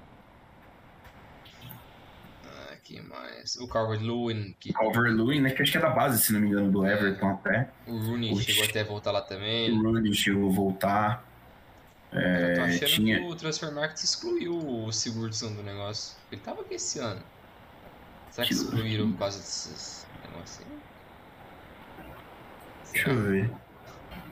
que 2.88 3.02
mais? 3.02 3.58
O 3.58 3.68
Calvert-Lewin. 3.68 4.56
Que... 4.58 4.72
Calvert-Lewin, 4.72 5.42
né? 5.42 5.50
Que 5.50 5.62
acho 5.62 5.72
que 5.74 5.78
é 5.78 5.82
da 5.82 5.90
base, 5.90 6.24
se 6.24 6.32
não 6.32 6.40
me 6.40 6.48
engano, 6.48 6.72
do 6.72 6.86
é. 6.86 6.94
Everton 6.94 7.32
até. 7.32 7.70
O 7.86 7.98
Rooney 7.98 8.32
o 8.32 8.40
chegou 8.40 8.64
até 8.64 8.80
a 8.80 8.84
voltar 8.86 9.12
lá 9.12 9.22
também. 9.22 9.78
O 9.78 9.84
Rooney 9.84 10.14
chegou 10.14 10.50
a 10.50 10.54
voltar. 10.54 11.28
É, 12.14 12.52
eu 12.52 12.56
tô 12.56 12.62
achando 12.62 12.88
tinha... 12.88 13.20
que 13.20 13.26
o 13.26 13.36
Transfer 13.36 13.74
Market 13.74 14.02
excluiu 14.02 14.58
o 14.58 14.92
Sigurdsson 14.94 15.54
do 15.54 15.62
negócio. 15.62 16.18
Ele 16.32 16.40
tava 16.40 16.62
aqui 16.62 16.76
esse 16.76 17.00
ano. 17.00 17.22
Será 18.32 18.48
que, 18.48 18.56
que 18.56 18.62
excluíram 18.62 19.12
por 19.12 19.20
causa 19.20 19.40
desses 19.40 20.08
negócios 20.26 20.66
aí? 20.66 20.78
Deixa 22.94 23.10
eu 23.10 23.22
ver. 23.22 23.52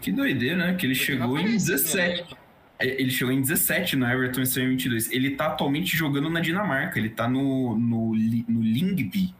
Que 0.05 0.11
doideira, 0.11 0.55
né? 0.55 0.75
Que 0.75 0.85
ele 0.85 0.93
Porque 0.93 1.13
chegou 1.13 1.39
em 1.39 1.53
17. 1.53 2.37
É, 2.77 3.01
ele 3.01 3.09
chegou 3.09 3.33
em 3.33 3.41
17 3.41 3.95
no 3.95 4.05
Everton 4.05 4.41
em 4.41 4.43
2022. 4.43 5.11
Ele 5.11 5.31
tá 5.31 5.47
atualmente 5.47 5.97
jogando 5.97 6.29
na 6.29 6.39
Dinamarca. 6.39 6.99
Ele 6.99 7.09
tá 7.09 7.27
no, 7.27 7.75
no, 7.75 8.13
no 8.13 8.61
Lingby. 8.61 9.33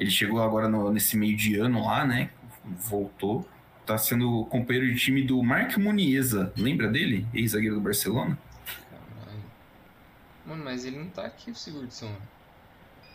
Ele 0.00 0.10
chegou 0.10 0.42
agora 0.42 0.66
no, 0.66 0.90
nesse 0.90 1.14
meio 1.14 1.36
de 1.36 1.56
ano 1.56 1.84
lá, 1.84 2.06
né? 2.06 2.30
Voltou. 2.64 3.46
Tá 3.84 3.98
sendo 3.98 4.46
companheiro 4.46 4.90
de 4.90 4.98
time 4.98 5.22
do 5.22 5.42
Mark 5.42 5.76
Muniesa. 5.76 6.50
Lembra 6.56 6.88
dele? 6.88 7.26
Ex-zagueiro 7.34 7.74
do 7.74 7.82
Barcelona? 7.82 8.38
Caralho. 8.90 9.42
Mano, 10.46 10.64
mas 10.64 10.86
ele 10.86 10.96
não 10.96 11.10
tá 11.10 11.26
aqui, 11.26 11.50
o 11.50 11.54
Sigurdsson. 11.54 12.16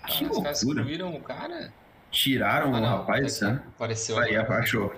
Que 0.06 0.26
loucura. 0.26 0.52
Os 0.52 0.62
caras 0.62 0.62
excluíram 0.62 1.16
o 1.16 1.22
cara? 1.22 1.74
Tiraram 2.12 2.76
ah, 2.76 2.80
não, 2.80 2.88
o 2.88 2.98
rapaz, 2.98 3.42
né? 3.42 3.64
Apareceu. 3.76 4.20
Aí, 4.20 4.36
achou. 4.36 4.94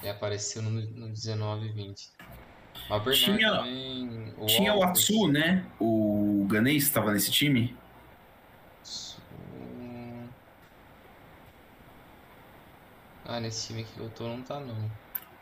Ele 0.00 0.10
apareceu 0.10 0.62
no, 0.62 0.70
no 0.70 1.08
19 1.08 1.66
e 1.66 1.72
20 1.72 2.10
tinha 3.12 3.50
também, 3.50 4.34
o 4.36 4.46
tinha 4.46 4.74
o 4.74 4.82
Atsu, 4.82 5.28
né? 5.28 5.64
O 5.78 6.44
ganês 6.48 6.84
estava 6.84 7.12
nesse 7.12 7.30
time. 7.30 7.76
Ah, 13.24 13.38
nesse 13.38 13.68
time 13.68 13.84
que 13.84 14.00
eu 14.00 14.08
tô 14.10 14.26
não 14.26 14.42
tá 14.42 14.58
não. 14.58 14.90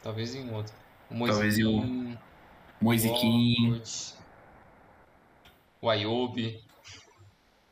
Talvez 0.02 0.34
em 0.34 0.52
outro. 0.52 0.74
O 1.10 1.26
Talvez 1.26 1.58
em 1.58 1.64
um. 1.64 2.16
Moisiquim. 2.80 3.80
O 5.80 5.88
Ayobi. 5.88 6.62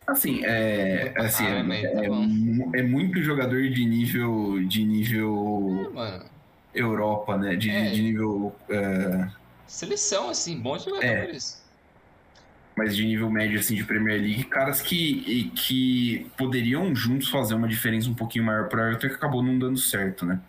Assim, 0.07 0.43
é, 0.45 1.13
assim 1.19 1.45
ah, 1.45 1.75
é, 1.75 1.83
é, 1.83 1.93
tá 1.93 2.79
é, 2.79 2.83
muito 2.83 3.21
jogador 3.23 3.69
de 3.69 3.85
nível 3.85 4.65
de 4.67 4.85
nível 4.85 5.93
é, 5.97 6.36
Europa, 6.77 7.37
né? 7.37 7.57
De, 7.57 7.71
é. 7.71 7.91
de 7.91 8.03
nível 8.03 8.55
uh, 8.69 9.31
Seleção, 9.67 10.31
assim, 10.31 10.59
bons 10.61 10.85
jogadores. 10.85 11.63
É. 11.63 11.67
Mas 12.77 12.95
de 12.95 13.05
nível 13.05 13.31
médio, 13.31 13.59
assim, 13.59 13.75
de 13.75 13.85
Premier 13.85 14.21
League, 14.21 14.45
caras 14.45 14.83
que, 14.83 15.51
que 15.57 16.31
poderiam 16.37 16.95
juntos 16.95 17.29
fazer 17.31 17.55
uma 17.55 17.67
diferença 17.67 18.09
um 18.09 18.15
pouquinho 18.15 18.45
maior 18.45 18.69
pro 18.69 18.81
Everton 18.81 19.09
que 19.09 19.15
acabou 19.15 19.43
não 19.43 19.59
dando 19.59 19.79
certo, 19.79 20.27
né? 20.27 20.41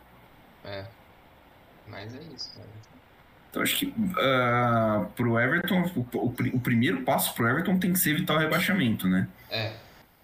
É. 0.63 0.85
Mas 1.87 2.13
é 2.13 2.19
isso, 2.35 2.53
cara. 2.53 2.67
Então 3.49 3.61
acho 3.61 3.77
que 3.77 3.85
uh, 3.85 5.05
pro 5.15 5.39
Everton, 5.39 5.89
o, 5.95 6.17
o, 6.17 6.25
o, 6.53 6.59
primeiro 6.59 7.01
passo 7.03 7.33
pro 7.33 7.47
Everton 7.47 7.79
tem 7.79 7.93
que 7.93 7.99
ser 7.99 8.11
evitar 8.11 8.35
o 8.35 8.37
rebaixamento, 8.37 9.07
né? 9.07 9.27
É. 9.49 9.73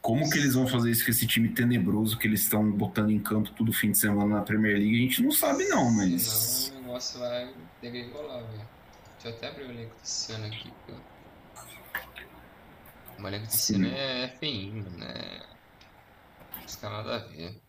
Como 0.04 0.30
que 0.30 0.38
eles 0.38 0.54
vão 0.54 0.68
fazer 0.68 0.92
isso 0.92 1.06
com 1.06 1.12
esse 1.12 1.26
time 1.26 1.48
tenebroso 1.48 2.20
que 2.20 2.28
eles 2.28 2.42
estão 2.42 2.70
botando 2.70 3.10
em 3.10 3.20
campo 3.20 3.50
todo 3.52 3.72
fim 3.72 3.92
de 3.92 3.98
semana 3.98 4.36
na 4.36 4.42
Premier 4.42 4.78
League? 4.78 4.98
A 4.98 5.00
gente 5.00 5.24
não 5.24 5.32
sabe 5.32 5.66
não, 5.70 5.90
mas... 5.90 6.24
Senão 6.24 6.80
o 6.80 6.84
negócio 6.84 7.20
vai 7.22 7.54
degringolar, 7.82 8.44
velho. 8.44 8.68
Deixa 9.14 9.30
eu 9.30 9.32
até 9.32 9.48
abrir 9.48 9.64
o 9.64 9.72
elenco 9.72 9.96
desse 10.02 10.34
ano 10.34 10.48
aqui. 10.48 10.74
O 13.18 13.28
elenco 13.30 13.46
desse 13.46 13.76
ano 13.76 13.88
é 13.88 14.28
feinho, 14.42 14.90
né? 14.98 15.42
Não 16.58 16.66
está 16.66 16.90
nada 16.90 17.16
a 17.16 17.20
ver. 17.20 17.62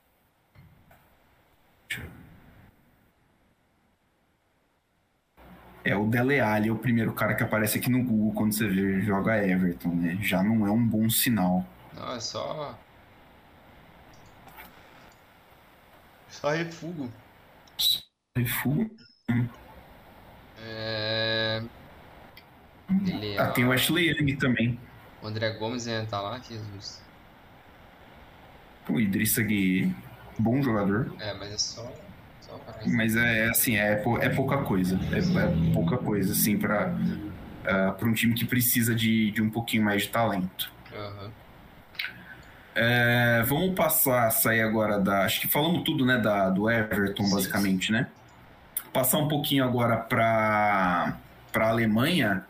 É, 5.85 5.95
o 5.95 6.09
Dele 6.09 6.41
Alli 6.41 6.69
é 6.69 6.73
o 6.73 6.79
primeiro 6.79 7.13
cara 7.13 7.37
que 7.37 7.45
aparece 7.45 7.79
aqui 7.79 7.89
no 7.89 8.03
Google 8.03 8.33
quando 8.33 8.53
você 8.53 8.67
vê, 8.67 9.03
joga 9.03 9.37
Everton, 9.47 9.95
né? 9.95 10.19
Já 10.21 10.43
não 10.43 10.67
é 10.67 10.71
um 10.73 10.85
bom 10.85 11.09
sinal. 11.09 11.65
Não, 11.95 12.13
é 12.13 12.21
só. 12.21 12.79
Só 16.29 16.51
refugo. 16.51 17.11
Refugo? 18.37 18.91
É... 20.59 21.63
Ele 23.07 23.39
ah, 23.39 23.51
tem 23.51 23.65
o 23.65 23.73
Ashley 23.73 24.11
Young 24.11 24.37
também. 24.37 24.79
O 25.23 25.27
André 25.27 25.51
Gomes 25.51 25.87
ainda 25.87 26.07
tá 26.07 26.21
lá, 26.21 26.39
Jesus. 26.39 27.03
O 28.89 29.01
Idrissa 29.01 29.43
Gueye, 29.43 29.95
bom 30.39 30.63
jogador. 30.63 31.15
É, 31.19 31.33
mas 31.35 31.53
é 31.53 31.59
só. 31.59 31.93
só 32.41 32.61
mas 32.87 33.17
é, 33.17 33.47
é 33.47 33.49
assim, 33.49 33.77
é, 33.77 34.03
é 34.21 34.29
pouca 34.29 34.59
coisa. 34.59 34.99
É, 35.13 35.19
é 35.19 35.73
pouca 35.73 35.97
coisa, 35.97 36.33
assim, 36.33 36.59
pra, 36.59 36.89
uh, 36.89 37.95
pra 37.95 38.07
um 38.07 38.13
time 38.13 38.35
que 38.35 38.45
precisa 38.45 38.95
de, 38.95 39.31
de 39.31 39.41
um 39.41 39.49
pouquinho 39.49 39.85
mais 39.85 40.03
de 40.03 40.09
talento. 40.09 40.71
Uhum. 40.93 41.31
É, 42.75 43.43
vamos 43.47 43.75
passar, 43.75 44.31
sair 44.31 44.61
agora 44.61 44.99
da. 44.99 45.25
Acho 45.25 45.41
que 45.41 45.49
falamos 45.49 45.85
tudo, 45.85 46.05
né? 46.05 46.19
Da, 46.19 46.51
do 46.51 46.69
Everton, 46.69 47.29
basicamente, 47.31 47.93
né? 47.93 48.09
Passar 48.93 49.19
um 49.19 49.29
pouquinho 49.29 49.65
agora 49.65 49.97
para 49.97 51.17
a 51.55 51.69
Alemanha, 51.69 52.45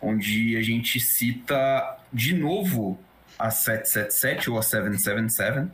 onde 0.00 0.56
a 0.56 0.62
gente 0.62 1.00
cita 1.00 1.98
de 2.12 2.34
novo 2.34 2.98
a 3.38 3.50
777 3.50 4.50
ou 4.50 4.58
a 4.58 4.62
777, 4.62 5.70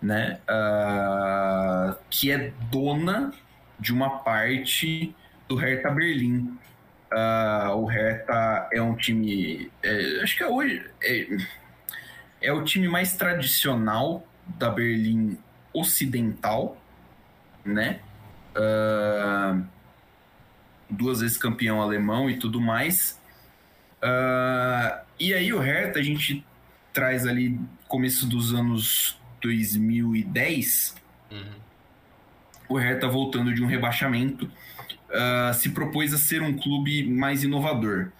né? 0.00 0.38
Uh, 0.48 1.96
que 2.08 2.30
é 2.30 2.52
dona 2.70 3.32
de 3.78 3.92
uma 3.92 4.18
parte 4.20 5.14
do 5.48 5.56
Hertha 5.56 5.90
Berlim. 5.90 6.56
Uh, 7.12 7.70
o 7.76 7.86
Hertha 7.86 8.68
é 8.72 8.80
um 8.80 8.94
time, 8.94 9.70
é, 9.82 10.20
acho 10.22 10.36
que 10.36 10.42
é 10.42 10.48
hoje 10.48 10.84
é, 11.02 11.26
é 12.40 12.52
o 12.52 12.64
time 12.64 12.88
mais 12.88 13.16
tradicional 13.16 14.26
da 14.46 14.70
Berlim 14.70 15.38
Ocidental, 15.72 16.76
né? 17.64 18.00
uh, 18.56 19.64
duas 20.88 21.20
vezes 21.20 21.36
campeão 21.36 21.80
alemão 21.80 22.30
e 22.30 22.38
tudo 22.38 22.60
mais. 22.60 23.20
Uh, 24.02 25.04
e 25.18 25.34
aí 25.34 25.52
o 25.52 25.58
Hertha 25.58 25.98
a 25.98 26.02
gente 26.02 26.44
traz 26.92 27.26
ali 27.26 27.58
começo 27.86 28.26
dos 28.26 28.54
anos 28.54 29.18
2010. 29.42 30.94
Uhum. 31.30 31.44
O 32.68 32.76
Hertha 32.76 33.08
voltando 33.08 33.54
de 33.54 33.62
um 33.62 33.66
rebaixamento 33.66 34.46
uh, 34.46 35.54
se 35.54 35.70
propôs 35.70 36.12
a 36.12 36.18
ser 36.18 36.42
um 36.42 36.56
clube 36.56 37.08
mais 37.08 37.44
inovador. 37.44 38.10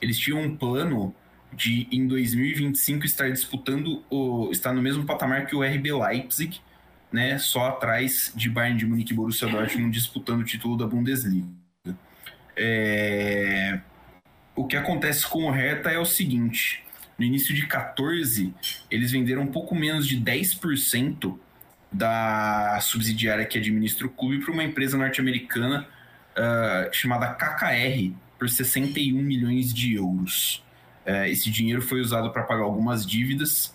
Eles 0.00 0.18
tinham 0.18 0.40
um 0.40 0.56
plano 0.56 1.14
de 1.56 1.88
em 1.90 2.06
2025 2.06 3.06
estar 3.06 3.30
disputando 3.30 4.04
o 4.10 4.50
estar 4.52 4.72
no 4.72 4.82
mesmo 4.82 5.04
patamar 5.04 5.46
que 5.46 5.56
o 5.56 5.62
RB 5.62 5.92
Leipzig 5.92 6.60
né, 7.10 7.38
só 7.38 7.68
atrás 7.68 8.32
de 8.36 8.50
Bayern 8.50 8.78
de 8.78 8.86
Munique 8.86 9.12
e 9.12 9.16
Borussia 9.16 9.48
Dortmund 9.48 9.90
disputando 9.90 10.40
o 10.40 10.44
título 10.44 10.76
da 10.76 10.86
Bundesliga. 10.86 11.48
É... 12.54 13.80
O 14.54 14.66
que 14.66 14.76
acontece 14.76 15.26
com 15.26 15.44
o 15.44 15.50
Hertha 15.50 15.90
é 15.90 15.98
o 15.98 16.04
seguinte: 16.04 16.82
no 17.18 17.24
início 17.24 17.54
de 17.54 17.66
14, 17.66 18.54
eles 18.90 19.10
venderam 19.10 19.42
um 19.42 19.46
pouco 19.46 19.74
menos 19.74 20.06
de 20.06 20.20
10% 20.20 21.38
da 21.90 22.78
subsidiária 22.82 23.46
que 23.46 23.58
administra 23.58 24.06
o 24.06 24.10
clube 24.10 24.44
para 24.44 24.52
uma 24.52 24.64
empresa 24.64 24.98
norte-americana 24.98 25.86
uh, 26.32 26.92
chamada 26.92 27.28
KKR 27.28 28.12
por 28.38 28.48
61 28.48 29.22
milhões 29.22 29.72
de 29.72 29.94
euros. 29.94 30.65
É, 31.06 31.30
esse 31.30 31.50
dinheiro 31.50 31.80
foi 31.80 32.00
usado 32.00 32.30
para 32.30 32.42
pagar 32.42 32.64
algumas 32.64 33.06
dívidas, 33.06 33.74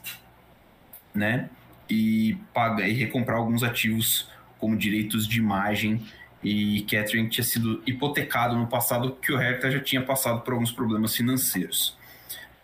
né? 1.13 1.49
E, 1.89 2.37
paga, 2.53 2.87
e 2.87 2.93
recomprar 2.93 3.37
alguns 3.37 3.63
ativos 3.63 4.29
como 4.59 4.77
direitos 4.77 5.27
de 5.27 5.39
imagem 5.39 6.05
e 6.43 6.81
Catherine 6.81 7.29
tinha 7.29 7.43
sido 7.43 7.81
hipotecado 7.85 8.55
no 8.55 8.67
passado 8.67 9.15
que 9.21 9.31
o 9.31 9.37
Hertha 9.37 9.69
já 9.69 9.79
tinha 9.79 10.01
passado 10.01 10.41
por 10.41 10.53
alguns 10.53 10.71
problemas 10.71 11.15
financeiros. 11.15 11.95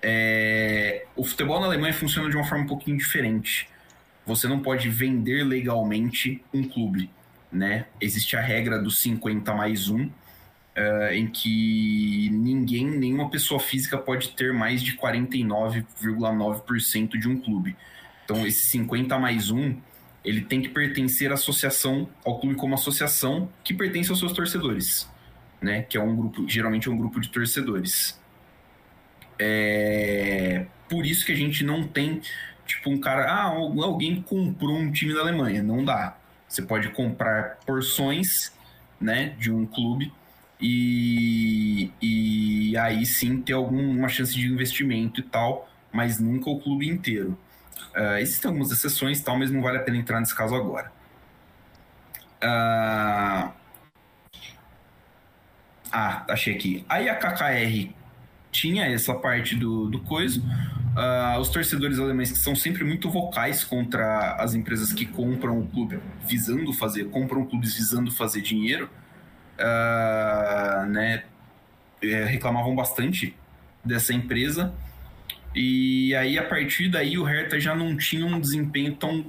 É, 0.02 1.06
o 1.16 1.24
futebol 1.24 1.60
na 1.60 1.68
Alemanha 1.68 1.94
funciona 1.94 2.30
de 2.30 2.36
uma 2.36 2.46
forma 2.46 2.64
um 2.64 2.68
pouquinho 2.68 2.98
diferente. 2.98 3.70
Você 4.26 4.48
não 4.48 4.60
pode 4.60 4.90
vender 4.90 5.44
legalmente 5.44 6.44
um 6.54 6.64
clube, 6.64 7.10
né? 7.52 7.86
Existe 8.02 8.36
a 8.36 8.42
regra 8.42 8.80
dos 8.80 9.02
50 9.02 9.54
mais 9.54 9.90
1, 9.90 10.10
uh, 10.78 11.14
em 11.14 11.28
que 11.28 12.30
ninguém, 12.32 12.86
nenhuma 12.86 13.30
pessoa 13.30 13.60
física 13.60 13.98
pode 13.98 14.30
ter 14.30 14.54
mais 14.54 14.82
de 14.82 14.96
49,9% 14.96 17.18
de 17.18 17.28
um 17.28 17.38
clube. 17.40 17.76
Então, 18.24 18.46
esse 18.46 18.70
50 18.70 19.18
mais 19.18 19.50
1 19.50 19.76
ele 20.24 20.42
tem 20.42 20.62
que 20.62 20.70
pertencer 20.70 21.32
à 21.32 21.34
associação, 21.36 22.10
ao 22.26 22.40
clube 22.40 22.56
como 22.56 22.74
associação, 22.76 23.50
que 23.64 23.74
pertence 23.74 24.10
aos 24.10 24.20
seus 24.20 24.34
torcedores, 24.34 25.08
né? 25.62 25.84
Que 25.84 25.98
é 25.98 26.02
um 26.02 26.16
grupo, 26.16 26.48
geralmente 26.48 26.90
é 26.90 26.92
um 26.92 26.98
grupo 26.98 27.22
de 27.22 27.30
torcedores. 27.30 28.20
É 29.40 30.66
por 30.90 31.06
isso 31.06 31.26
que 31.26 31.32
a 31.32 31.36
gente 31.36 31.64
não 31.64 31.84
tem, 31.84 32.22
tipo, 32.66 32.90
um 32.90 32.98
cara, 32.98 33.30
ah, 33.30 33.44
alguém 33.44 34.22
comprou 34.22 34.78
um 34.78 34.92
time 34.92 35.14
da 35.14 35.22
Alemanha. 35.22 35.62
Não 35.62 35.84
dá. 35.84 36.18
Você 36.48 36.62
pode 36.62 36.90
comprar 36.90 37.58
porções, 37.66 38.54
né, 39.00 39.36
de 39.38 39.52
um 39.52 39.66
clube 39.66 40.12
e, 40.60 41.92
e 42.02 42.78
aí 42.78 43.06
sim 43.06 43.42
ter 43.42 43.54
alguma 43.54 44.08
chance 44.10 44.34
de 44.34 44.48
investimento 44.48 45.20
e 45.20 45.24
tal, 45.24 45.70
mas 45.92 46.20
nunca 46.20 46.50
o 46.50 46.60
clube 46.60 46.88
inteiro. 46.88 47.38
Uh, 47.96 48.18
existem 48.20 48.50
algumas 48.50 48.72
exceções, 48.72 49.22
tal, 49.22 49.38
mas 49.38 49.52
não 49.52 49.62
vale 49.62 49.78
a 49.78 49.82
pena 49.82 49.98
entrar 49.98 50.20
nesse 50.20 50.36
caso 50.36 50.56
agora. 50.56 50.92
Uh... 52.44 53.52
Ah, 55.92 56.26
achei 56.30 56.54
aqui. 56.54 56.86
Aí 56.90 57.08
a 57.08 57.16
KKR 57.16 57.94
tinha 58.52 58.86
essa 58.86 59.14
parte 59.16 59.56
do, 59.56 59.90
do 59.90 60.00
coisa. 60.02 60.40
Uh, 60.40 61.40
os 61.40 61.50
torcedores 61.50 62.00
alemães 62.00 62.32
que 62.32 62.40
são 62.40 62.56
sempre 62.56 62.84
muito 62.84 63.10
vocais 63.10 63.64
contra 63.64 64.36
as 64.36 64.56
empresas 64.56 64.92
que 64.92 65.06
compram 65.06 65.60
o 65.60 65.68
clube 65.68 66.00
visando 66.26 66.74
fazer, 66.74 67.06
compram 67.10 67.46
clubes 67.46 67.76
visando 67.76 68.12
fazer 68.12 68.42
dinheiro, 68.42 68.90
uh, 69.60 70.86
né? 70.88 71.24
É, 72.02 72.26
reclamavam 72.26 72.76
bastante 72.76 73.36
dessa 73.84 74.14
empresa. 74.14 74.74
E 75.56 76.14
aí, 76.16 76.38
a 76.38 76.44
partir 76.44 76.90
daí, 76.90 77.18
o 77.18 77.24
Hertha 77.24 77.60
já 77.60 77.74
não 77.74 77.98
tinha 77.98 78.26
um 78.26 78.40
desempenho 78.40 78.96
tão, 78.96 79.26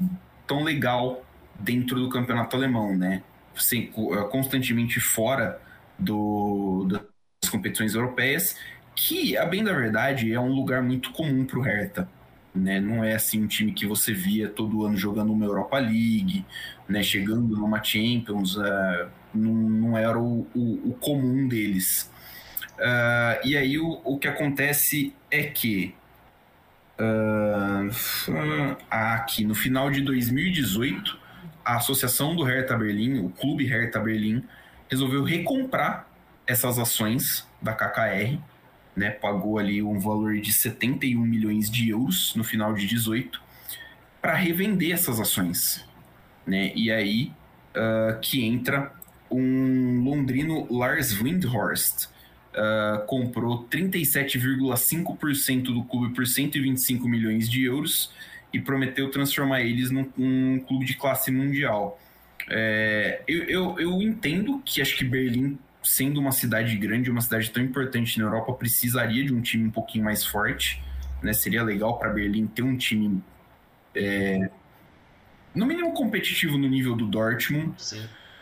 tão 0.47 0.63
legal 0.63 1.25
dentro 1.59 1.99
do 1.99 2.11
campeonato 2.11 2.55
alemão, 2.57 2.95
né? 2.97 3.23
Sem, 3.57 3.91
eh, 3.97 4.25
constantemente 4.31 5.01
fora 5.01 5.61
do, 5.99 6.87
das 7.41 7.51
competições 7.51 7.95
europeias, 7.95 8.57
que, 8.95 9.37
a 9.37 9.47
bem 9.47 9.65
da 9.65 9.73
verdade, 9.73 10.33
é 10.33 10.39
um 10.39 10.53
lugar 10.53 10.83
muito 10.83 11.13
comum 11.13 11.45
para 11.45 11.59
o 11.59 11.63
Hertha. 11.63 12.09
Né? 12.55 12.81
Não 12.81 13.05
é 13.05 13.15
assim 13.15 13.43
um 13.43 13.47
time 13.47 13.73
que 13.73 13.87
você 13.87 14.13
via 14.13 14.49
todo 14.49 14.85
ano 14.85 14.97
jogando 14.97 15.33
uma 15.33 15.45
Europa 15.45 15.79
League, 15.79 16.45
né? 16.89 17.03
chegando 17.03 17.57
numa 17.57 17.83
Champions, 17.83 18.57
uh, 18.57 19.09
não, 19.39 19.53
não, 19.53 19.99
era 19.99 20.19
o, 20.19 20.47
o, 20.55 20.91
o 20.91 20.95
comum 21.01 21.49
deles. 21.49 22.11
Uh, 22.79 23.47
e 23.47 23.57
aí 23.57 23.79
o, 23.79 24.01
o 24.05 24.19
que 24.19 24.29
acontece 24.29 25.15
é 25.31 25.43
que 25.45 25.95
Uh, 27.01 27.87
aqui 28.91 29.45
no 29.45 29.55
final 29.55 29.89
de 29.89 30.01
2018, 30.03 31.17
a 31.65 31.77
associação 31.77 32.35
do 32.35 32.43
Hertha 32.43 32.77
Berlim, 32.77 33.21
o 33.21 33.29
clube 33.31 33.65
Hertha 33.65 34.01
Berlim, 34.01 34.43
resolveu 34.91 35.23
recomprar 35.23 36.09
essas 36.45 36.77
ações 36.77 37.47
da 37.63 37.73
KKR, 37.73 38.39
né? 38.97 39.11
Pagou 39.11 39.59
ali 39.59 39.81
um 39.81 40.01
valor 40.01 40.41
de 40.41 40.53
71 40.53 41.21
milhões 41.21 41.71
de 41.71 41.91
euros 41.91 42.35
no 42.35 42.43
final 42.43 42.75
de 42.75 42.85
18 42.87 43.41
para 44.21 44.35
revender 44.35 44.93
essas 44.93 45.21
ações, 45.21 45.87
né? 46.45 46.73
E 46.75 46.91
aí 46.91 47.33
uh, 47.77 48.19
que 48.21 48.45
entra 48.45 48.93
um 49.31 50.03
londrino 50.03 50.67
Lars 50.73 51.13
Windhorst, 51.13 52.09
uh, 52.55 53.07
comprou 53.07 53.67
37,5% 53.69 55.65
do 55.65 55.85
clube 55.85 56.15
por 56.15 56.27
125 56.27 57.09
milhões 57.09 57.49
de 57.49 57.65
euros 57.65 58.13
e 58.53 58.61
prometeu 58.61 59.11
transformar 59.11 59.63
eles 59.63 59.91
num, 59.91 60.59
clube 60.61 60.85
de 60.85 60.95
classe 60.95 61.31
mundial. 61.31 62.01
É, 62.51 63.23
eu, 63.29 63.45
eu, 63.45 63.79
eu, 63.79 64.03
entendo 64.03 64.63
que 64.65 64.81
acho 64.81 64.97
que 64.97 65.05
Berlim, 65.05 65.59
sendo 65.83 66.19
uma 66.19 66.33
cidade 66.33 66.75
grande, 66.77 67.11
uma 67.11 67.21
cidade 67.21 67.51
tão 67.51 67.63
importante 67.63 68.19
na 68.19 68.25
Europa, 68.25 68.55
precisaria 68.55 69.23
de 69.23 69.35
um 69.35 69.43
time 69.43 69.67
um 69.67 69.71
pouquinho 69.71 70.05
mais 70.05 70.25
forte. 70.25 70.83
Né? 71.23 71.35
Seria 71.35 71.63
legal 71.63 71.99
para 71.99 72.09
Berlim 72.11 72.47
ter 72.47 72.63
um 72.63 72.77
time, 72.77 73.23
é, 73.95 74.49
no 75.55 75.67
mínimo, 75.67 75.93
competitivo 75.93 76.57
no 76.57 76.69
nível 76.69 76.97
do 76.97 77.07
Dortmund. 77.07 77.75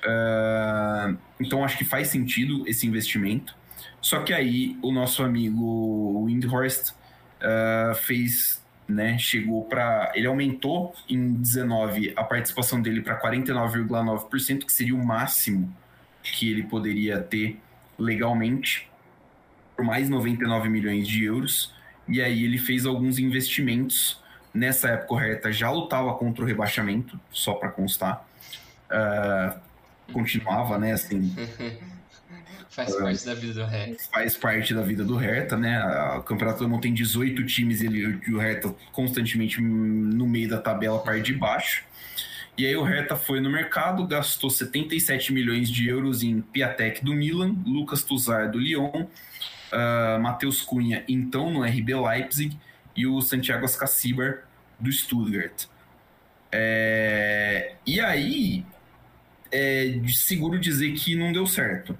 Uh, 0.07 1.19
então 1.41 1.65
acho 1.65 1.77
que 1.77 1.85
faz 1.85 2.09
sentido 2.09 2.67
esse 2.67 2.87
investimento. 2.87 3.57
Só 4.01 4.21
que 4.21 4.33
aí 4.33 4.79
o 4.83 4.93
nosso 4.93 5.23
amigo 5.23 6.25
Windhorst 6.25 6.91
uh, 6.91 7.95
fez, 7.95 8.65
né, 8.87 9.19
chegou 9.19 9.65
para, 9.65 10.13
ele 10.15 10.29
aumentou 10.29 10.95
em 11.09 11.35
19 11.35 12.13
a 12.17 12.23
participação 12.23 12.81
dele 12.81 13.03
para 13.03 13.21
49,9%, 13.21 14.65
que 14.65 14.73
seria 14.73 14.95
o 14.95 15.05
máximo 15.05 15.75
que 16.23 16.49
ele 16.49 16.63
poderia 16.63 17.21
ter 17.21 17.59
legalmente, 17.99 18.89
por 19.75 19.85
mais 19.85 20.09
99 20.09 20.69
milhões 20.69 21.09
de 21.09 21.25
euros. 21.25 21.75
E 22.09 22.23
aí 22.23 22.45
ele 22.45 22.59
fez 22.59 22.87
alguns 22.87 23.19
investimentos. 23.19 24.23
Nessa 24.55 24.91
época 24.91 25.21
Hertha 25.21 25.53
já 25.53 25.71
lutava 25.71 26.15
contra 26.15 26.45
o 26.45 26.47
rebaixamento, 26.47 27.19
só 27.31 27.55
para 27.55 27.71
constar. 27.71 28.25
Uh, 28.89 29.66
continuava, 30.13 30.79
né, 30.79 30.93
assim, 30.93 31.35
Faz 32.77 32.95
uh, 32.95 32.99
parte 32.99 33.25
da 33.25 33.35
vida 33.35 33.55
do 33.55 33.65
Hertha. 33.65 34.05
Faz 34.13 34.37
parte 34.37 34.75
da 34.75 34.83
vida 34.83 35.05
do 35.05 35.17
Hertha, 35.17 35.57
né? 35.57 35.83
O 36.19 36.23
Campeonato 36.23 36.63
Alemão 36.63 36.79
tem 36.79 36.93
18 36.93 37.47
times 37.47 37.81
ele, 37.81 38.21
o 38.31 38.37
Hertha 38.39 38.75
constantemente 38.93 39.63
no 39.63 40.27
meio 40.27 40.47
da 40.47 40.61
tabela, 40.61 40.99
parte 40.99 41.33
de 41.33 41.33
baixo. 41.33 41.85
E 42.59 42.67
aí 42.67 42.77
o 42.77 42.83
Hertha 42.83 43.17
foi 43.17 43.41
no 43.41 43.49
mercado, 43.49 44.07
gastou 44.07 44.51
77 44.51 45.33
milhões 45.33 45.71
de 45.71 45.89
euros 45.89 46.23
em 46.23 46.43
Piatek 46.43 47.03
do 47.03 47.15
Milan, 47.15 47.57
Lucas 47.67 48.03
Tuzar 48.03 48.51
do 48.51 48.59
Lyon, 48.59 49.05
uh, 49.05 50.21
Matheus 50.21 50.61
Cunha, 50.61 51.03
então 51.09 51.51
no 51.51 51.63
RB 51.63 51.95
Leipzig, 51.95 52.59
e 52.95 53.07
o 53.07 53.23
Santiago 53.23 53.65
Ascacibar 53.65 54.43
do 54.79 54.93
Stuttgart. 54.93 55.65
É... 56.53 57.75
E 57.87 58.01
aí, 58.01 58.65
é 59.53 60.01
seguro 60.09 60.59
dizer 60.59 60.92
que 60.92 61.14
não 61.14 61.32
deu 61.32 61.47
certo 61.47 61.97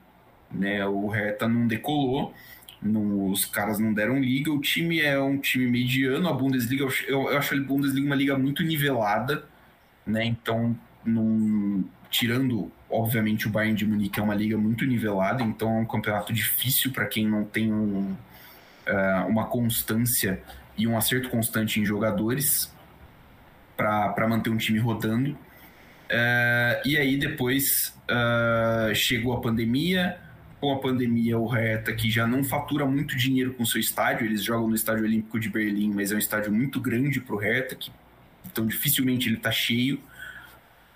né? 0.51 0.87
O 0.87 1.09
Hertha 1.09 1.49
não 1.49 1.67
decolou, 1.67 2.35
não, 2.81 3.31
os 3.31 3.45
caras 3.45 3.79
não 3.79 3.93
deram 3.93 4.19
liga. 4.19 4.53
O 4.53 4.61
time 4.61 5.01
é 5.01 5.19
um 5.21 5.39
time 5.39 5.67
mediano. 5.67 6.29
A 6.29 6.33
Bundesliga, 6.33 6.85
eu, 7.07 7.31
eu 7.31 7.39
acho 7.39 7.55
a 7.55 7.61
Bundesliga 7.61 8.07
uma 8.07 8.17
liga 8.17 8.39
muito 8.39 8.63
nivelada, 8.63 9.45
né? 10.07 10.25
Então, 10.25 10.77
não, 11.05 11.85
tirando, 12.11 12.71
obviamente, 12.91 13.47
o 13.47 13.51
Bayern 13.51 13.77
de 13.77 13.87
Munique 13.87 14.21
é 14.21 14.23
uma 14.23 14.35
liga 14.35 14.57
muito 14.57 14.85
nivelada, 14.85 15.43
então 15.43 15.79
é 15.79 15.81
um 15.81 15.87
campeonato 15.87 16.33
difícil 16.33 16.93
para 16.93 17.07
quem 17.07 17.27
não 17.27 17.45
tem 17.45 17.73
um, 17.73 18.13
uh, 18.87 19.27
uma 19.29 19.47
constância 19.47 20.43
e 20.77 20.87
um 20.87 20.97
acerto 20.97 21.31
constante 21.31 21.81
em 21.81 21.85
jogadores 21.85 22.73
para 23.77 24.29
manter 24.29 24.51
um 24.51 24.57
time 24.57 24.79
rodando. 24.79 25.37
Uh, 26.07 26.89
e 26.89 26.97
aí 26.97 27.17
depois 27.17 27.97
uh, 28.11 28.95
chegou 28.95 29.33
a 29.33 29.41
pandemia, 29.41 30.19
com 30.61 30.73
a 30.73 30.79
pandemia, 30.79 31.39
o 31.39 31.47
Hertha, 31.47 31.93
que 31.93 32.11
já 32.11 32.27
não 32.27 32.43
fatura 32.45 32.87
muito 32.87 33.17
dinheiro 33.17 33.55
com 33.55 33.65
seu 33.65 33.81
estádio, 33.81 34.25
eles 34.25 34.43
jogam 34.43 34.69
no 34.69 34.75
Estádio 34.75 35.05
Olímpico 35.05 35.39
de 35.39 35.49
Berlim, 35.49 35.93
mas 35.93 36.13
é 36.13 36.15
um 36.15 36.19
estádio 36.19 36.53
muito 36.53 36.81
grande 36.81 37.21
para 37.21 37.35
o 37.35 37.39
Hertha, 37.39 37.75
que, 37.75 37.91
então 38.47 38.67
dificilmente 38.67 39.29
ele 39.29 39.37
está 39.37 39.51
cheio. 39.51 40.01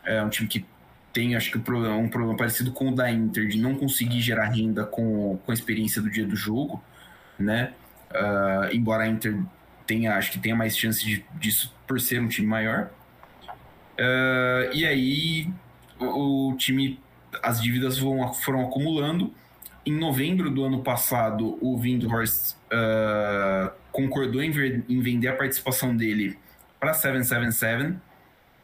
É 0.05 0.23
um 0.23 0.31
time 0.31 0.49
que 0.49 0.65
tem, 1.13 1.35
acho 1.35 1.51
que, 1.51 1.59
um 1.59 1.61
problema, 1.61 1.97
um 1.97 2.09
problema 2.09 2.37
parecido 2.37 2.73
com 2.73 2.89
o 2.89 2.95
da 2.95 3.11
Inter, 3.11 3.49
de 3.49 3.61
não 3.61 3.75
conseguir 3.75 4.21
gerar 4.21 4.49
renda 4.49 4.85
com, 4.85 5.39
com 5.45 5.51
a 5.51 5.55
experiência 5.55 6.01
do 6.01 6.09
dia 6.09 6.25
do 6.25 6.37
jogo, 6.37 6.83
né? 7.39 7.73
Uh, 8.11 8.75
embora 8.75 9.05
a 9.05 9.09
Inter 9.09 9.39
tenha, 9.87 10.17
acho 10.17 10.33
que 10.33 10.39
tenha 10.39 10.55
mais 10.55 10.77
chance 10.77 11.05
de, 11.05 11.25
disso 11.35 11.75
por 11.87 12.01
ser 12.01 12.21
um 12.21 12.29
time 12.29 12.47
maior. 12.47 12.91
Uh, 14.01 14.72
e 14.72 14.86
aí 14.86 15.48
o, 15.98 16.48
o 16.48 16.57
time, 16.57 16.98
as 17.42 17.61
dívidas 17.61 17.98
vão, 17.98 18.32
foram 18.32 18.64
acumulando 18.64 19.32
em 19.84 19.92
novembro 19.92 20.51
do 20.51 20.64
ano 20.64 20.82
passado, 20.82 21.59
o 21.61 21.76
Windhorst 21.78 22.55
uh, 22.55 23.70
concordou 23.92 24.42
em, 24.42 24.51
ver, 24.51 24.84
em, 24.88 25.01
vender 25.01 25.28
a 25.28 25.34
participação 25.34 25.96
dele 25.96 26.38
para 26.78 26.92
777, 26.94 27.98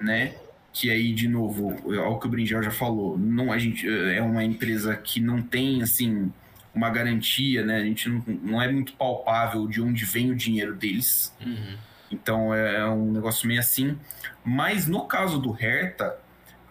né? 0.01 0.34
Que 0.72 0.91
aí, 0.91 1.12
de 1.12 1.26
novo, 1.26 1.74
ao 1.99 2.18
que 2.18 2.26
o 2.26 2.30
Brinjel 2.30 2.62
já 2.62 2.70
falou, 2.70 3.16
não, 3.16 3.51
a 3.51 3.59
gente, 3.59 3.89
é 3.89 4.20
uma 4.20 4.45
empresa 4.45 4.95
que 4.95 5.20
não 5.20 5.41
tem, 5.41 5.82
assim, 5.82 6.30
uma 6.74 6.91
garantia, 6.91 7.64
né? 7.64 7.76
A 7.76 7.84
gente 7.84 8.09
não, 8.11 8.22
não 8.43 8.62
é 8.62 8.70
muito 8.70 8.93
palpável 8.93 9.66
de 9.66 9.80
onde 9.80 10.05
vem 10.05 10.30
o 10.30 10.37
dinheiro 10.37 10.74
deles. 10.74 11.34
Uhum. 11.45 11.76
Então 12.11 12.55
é, 12.55 12.77
é 12.77 12.87
um 12.87 13.13
negócio 13.13 13.47
meio 13.49 13.61
assim. 13.61 13.99
Mas 14.45 14.87
no 14.87 15.07
caso 15.07 15.39
do 15.39 15.51
Hertha, 15.51 16.17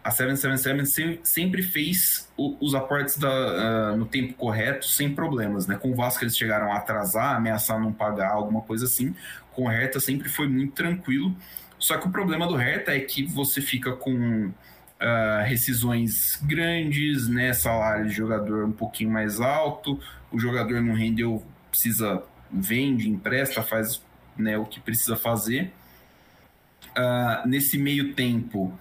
a 0.05 0.11
777 0.11 1.21
sempre 1.23 1.63
fez 1.63 2.29
os 2.37 2.75
aportes 2.75 3.17
da, 3.17 3.91
uh, 3.91 3.97
no 3.97 4.05
tempo 4.05 4.35
correto, 4.35 4.87
sem 4.87 5.15
problemas, 5.15 5.65
né? 5.65 5.77
Com 5.77 5.91
o 5.91 5.95
Vasco 5.95 6.23
eles 6.23 6.37
chegaram 6.37 6.71
a 6.71 6.77
atrasar, 6.77 7.35
ameaçar 7.35 7.79
não 7.79 7.91
pagar, 7.91 8.31
alguma 8.31 8.61
coisa 8.61 8.85
assim. 8.85 9.15
Com 9.51 9.63
o 9.63 9.67
Hertha 9.67 9.99
sempre 9.99 10.29
foi 10.29 10.47
muito 10.47 10.73
tranquilo. 10.73 11.35
Só 11.79 11.97
que 11.97 12.07
o 12.07 12.11
problema 12.11 12.47
do 12.47 12.55
Hertha 12.55 12.95
é 12.95 12.99
que 12.99 13.25
você 13.25 13.61
fica 13.61 13.93
com 13.93 14.47
uh, 14.47 15.43
rescisões 15.43 16.39
grandes, 16.43 17.27
né? 17.27 17.51
Salário 17.53 18.07
de 18.07 18.13
jogador 18.13 18.65
um 18.65 18.71
pouquinho 18.71 19.09
mais 19.09 19.41
alto, 19.41 19.99
o 20.31 20.39
jogador 20.39 20.81
não 20.81 20.93
rendeu, 20.93 21.43
precisa, 21.71 22.21
vende, 22.51 23.09
empresta, 23.09 23.63
faz 23.63 24.03
né, 24.37 24.57
o 24.57 24.65
que 24.65 24.79
precisa 24.79 25.15
fazer. 25.15 25.71
Uh, 26.97 27.47
nesse 27.47 27.77
meio 27.77 28.13
tempo, 28.13 28.77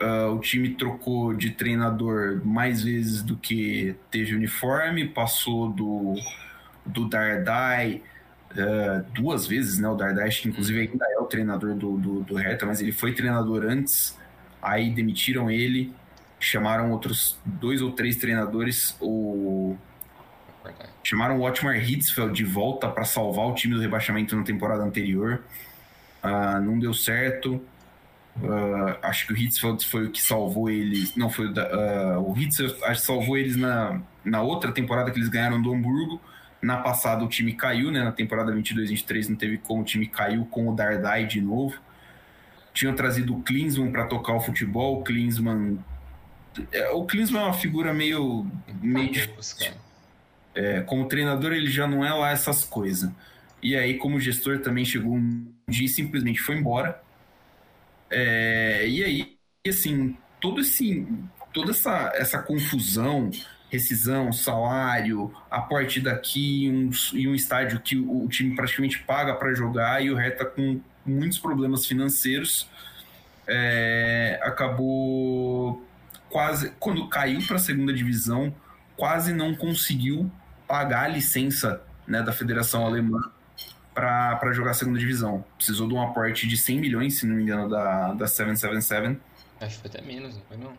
Uh, 0.00 0.32
o 0.32 0.38
time 0.38 0.76
trocou 0.76 1.34
de 1.34 1.50
treinador 1.50 2.40
mais 2.44 2.84
vezes 2.84 3.20
do 3.20 3.36
que 3.36 3.96
teve 4.12 4.32
uniforme, 4.32 5.08
passou 5.08 5.68
do, 5.72 6.14
do 6.86 7.08
Dardai 7.08 8.00
uh, 8.52 9.04
duas 9.12 9.44
vezes, 9.44 9.80
né? 9.80 9.88
O 9.88 9.96
Dardai, 9.96 10.28
acho 10.28 10.42
que 10.42 10.48
inclusive 10.48 10.82
ainda 10.82 11.04
é 11.10 11.18
o 11.18 11.24
treinador 11.24 11.74
do, 11.74 11.98
do, 11.98 12.20
do 12.20 12.36
Hertha, 12.36 12.64
mas 12.64 12.80
ele 12.80 12.92
foi 12.92 13.12
treinador 13.12 13.64
antes, 13.64 14.16
aí 14.62 14.88
demitiram 14.88 15.50
ele, 15.50 15.92
chamaram 16.38 16.92
outros 16.92 17.36
dois 17.44 17.82
ou 17.82 17.90
três 17.90 18.14
treinadores, 18.14 18.96
o... 19.00 19.76
chamaram 21.02 21.38
o 21.38 21.42
Otmar 21.46 21.76
Hitzfeld 21.76 22.32
de 22.32 22.44
volta 22.44 22.88
para 22.88 23.04
salvar 23.04 23.46
o 23.46 23.54
time 23.54 23.74
do 23.74 23.80
rebaixamento 23.80 24.36
na 24.36 24.42
temporada 24.42 24.82
anterior, 24.82 25.42
uh, 26.22 26.60
não 26.60 26.78
deu 26.78 26.92
certo. 26.92 27.62
Uh, 28.40 28.96
acho 29.02 29.26
que 29.26 29.32
o 29.32 29.36
Hitzfeld 29.36 29.84
foi 29.84 30.06
o 30.06 30.10
que 30.10 30.22
salvou 30.22 30.70
eles. 30.70 31.16
Não, 31.16 31.28
foi 31.28 31.46
o, 31.46 31.50
uh, 31.50 32.30
o 32.30 32.38
Hitzfeld 32.38 32.76
acho 32.84 33.00
que 33.00 33.06
salvou 33.06 33.36
eles 33.36 33.56
na, 33.56 34.00
na 34.24 34.42
outra 34.42 34.70
temporada 34.70 35.10
que 35.10 35.18
eles 35.18 35.28
ganharam 35.28 35.60
do 35.60 35.72
Hamburgo. 35.72 36.20
Na 36.60 36.76
passada 36.78 37.24
o 37.24 37.28
time 37.28 37.52
caiu, 37.52 37.90
né? 37.90 38.02
Na 38.02 38.12
temporada 38.12 38.52
22-23 38.52 39.28
não 39.28 39.36
teve 39.36 39.58
como 39.58 39.82
o 39.82 39.84
time 39.84 40.06
caiu 40.06 40.44
com 40.46 40.68
o 40.68 40.74
Dardai 40.74 41.26
de 41.26 41.40
novo. 41.40 41.74
Tinham 42.72 42.94
trazido 42.94 43.36
o 43.36 43.42
Klinsmann 43.42 43.90
para 43.90 44.06
tocar 44.06 44.34
o 44.34 44.40
futebol. 44.40 45.00
O 45.00 45.04
Klinsmann. 45.04 45.78
É, 46.72 46.90
o 46.90 47.04
Klinsmann 47.04 47.42
é 47.42 47.46
uma 47.46 47.54
figura 47.54 47.94
meio. 47.94 48.46
meio 48.80 49.10
difícil. 49.10 49.72
É, 50.54 50.80
como 50.82 51.06
treinador, 51.08 51.52
ele 51.52 51.70
já 51.70 51.86
não 51.86 52.04
é 52.04 52.12
lá 52.12 52.30
essas 52.30 52.64
coisas. 52.64 53.10
E 53.62 53.76
aí, 53.76 53.98
como 53.98 54.20
gestor, 54.20 54.60
também 54.60 54.84
chegou 54.84 55.14
um 55.14 55.52
dia 55.68 55.86
e 55.86 55.88
simplesmente 55.88 56.40
foi 56.40 56.56
embora 56.56 57.00
é, 58.10 58.88
e 58.88 59.04
aí, 59.04 59.36
assim, 59.66 60.16
todo 60.40 60.60
esse, 60.60 61.06
toda 61.52 61.70
essa, 61.72 62.12
essa 62.14 62.42
confusão, 62.42 63.30
rescisão, 63.70 64.32
salário, 64.32 65.32
aporte 65.50 66.00
daqui 66.00 66.70
um, 66.70 66.90
e 67.16 67.28
um 67.28 67.34
estádio 67.34 67.80
que 67.80 67.96
o, 67.96 68.24
o 68.24 68.28
time 68.28 68.54
praticamente 68.56 69.00
paga 69.00 69.34
para 69.34 69.54
jogar 69.54 70.02
e 70.02 70.10
o 70.10 70.16
Reta 70.16 70.44
com 70.44 70.80
muitos 71.04 71.38
problemas 71.38 71.86
financeiros, 71.86 72.68
é, 73.46 74.38
acabou 74.42 75.84
quase, 76.30 76.72
quando 76.78 77.08
caiu 77.08 77.40
para 77.46 77.56
a 77.56 77.58
segunda 77.58 77.92
divisão, 77.92 78.54
quase 78.96 79.32
não 79.32 79.54
conseguiu 79.54 80.30
pagar 80.68 81.06
a 81.06 81.08
licença 81.08 81.82
né, 82.06 82.22
da 82.22 82.32
Federação 82.32 82.84
Alemã 82.84 83.32
para 83.94 84.52
jogar 84.52 84.72
a 84.72 84.74
segunda 84.74 84.98
divisão. 84.98 85.44
Precisou 85.56 85.88
de 85.88 85.94
um 85.94 86.00
aporte 86.00 86.46
de 86.46 86.56
100 86.56 86.78
milhões, 86.78 87.18
se 87.18 87.26
não 87.26 87.34
me 87.34 87.42
engano, 87.42 87.68
da, 87.68 88.12
da 88.12 88.26
777. 88.28 89.18
Acho 89.60 89.74
que 89.76 89.88
foi 89.88 89.90
até 89.90 90.06
menos, 90.06 90.36
não 90.36 90.42
foi 90.42 90.56
não? 90.56 90.72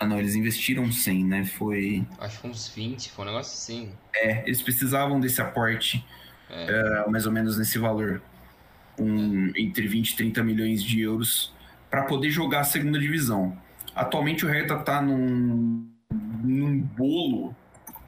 Ah, 0.00 0.06
não, 0.06 0.18
eles 0.18 0.34
investiram 0.34 0.90
100, 0.90 1.24
né? 1.24 1.44
Foi. 1.44 2.04
Acho 2.18 2.34
que 2.34 2.42
foi 2.42 2.50
uns 2.50 2.68
20, 2.68 3.12
foi 3.12 3.24
um 3.24 3.28
negócio 3.28 3.52
assim. 3.52 3.92
É, 4.12 4.42
eles 4.44 4.60
precisavam 4.60 5.20
desse 5.20 5.40
aporte, 5.40 6.04
é. 6.50 7.04
uh, 7.06 7.10
mais 7.10 7.26
ou 7.26 7.30
menos 7.30 7.56
nesse 7.56 7.78
valor. 7.78 8.20
Um, 8.98 9.52
entre 9.56 9.86
20 9.86 10.10
e 10.10 10.16
30 10.16 10.42
milhões 10.42 10.82
de 10.82 11.00
euros 11.00 11.54
para 11.88 12.02
poder 12.02 12.30
jogar 12.30 12.60
a 12.60 12.64
segunda 12.64 12.98
divisão. 12.98 13.56
Atualmente 13.94 14.44
o 14.44 14.48
Hertha 14.48 14.76
tá 14.78 15.00
num, 15.00 15.88
num 16.10 16.80
bolo 16.80 17.54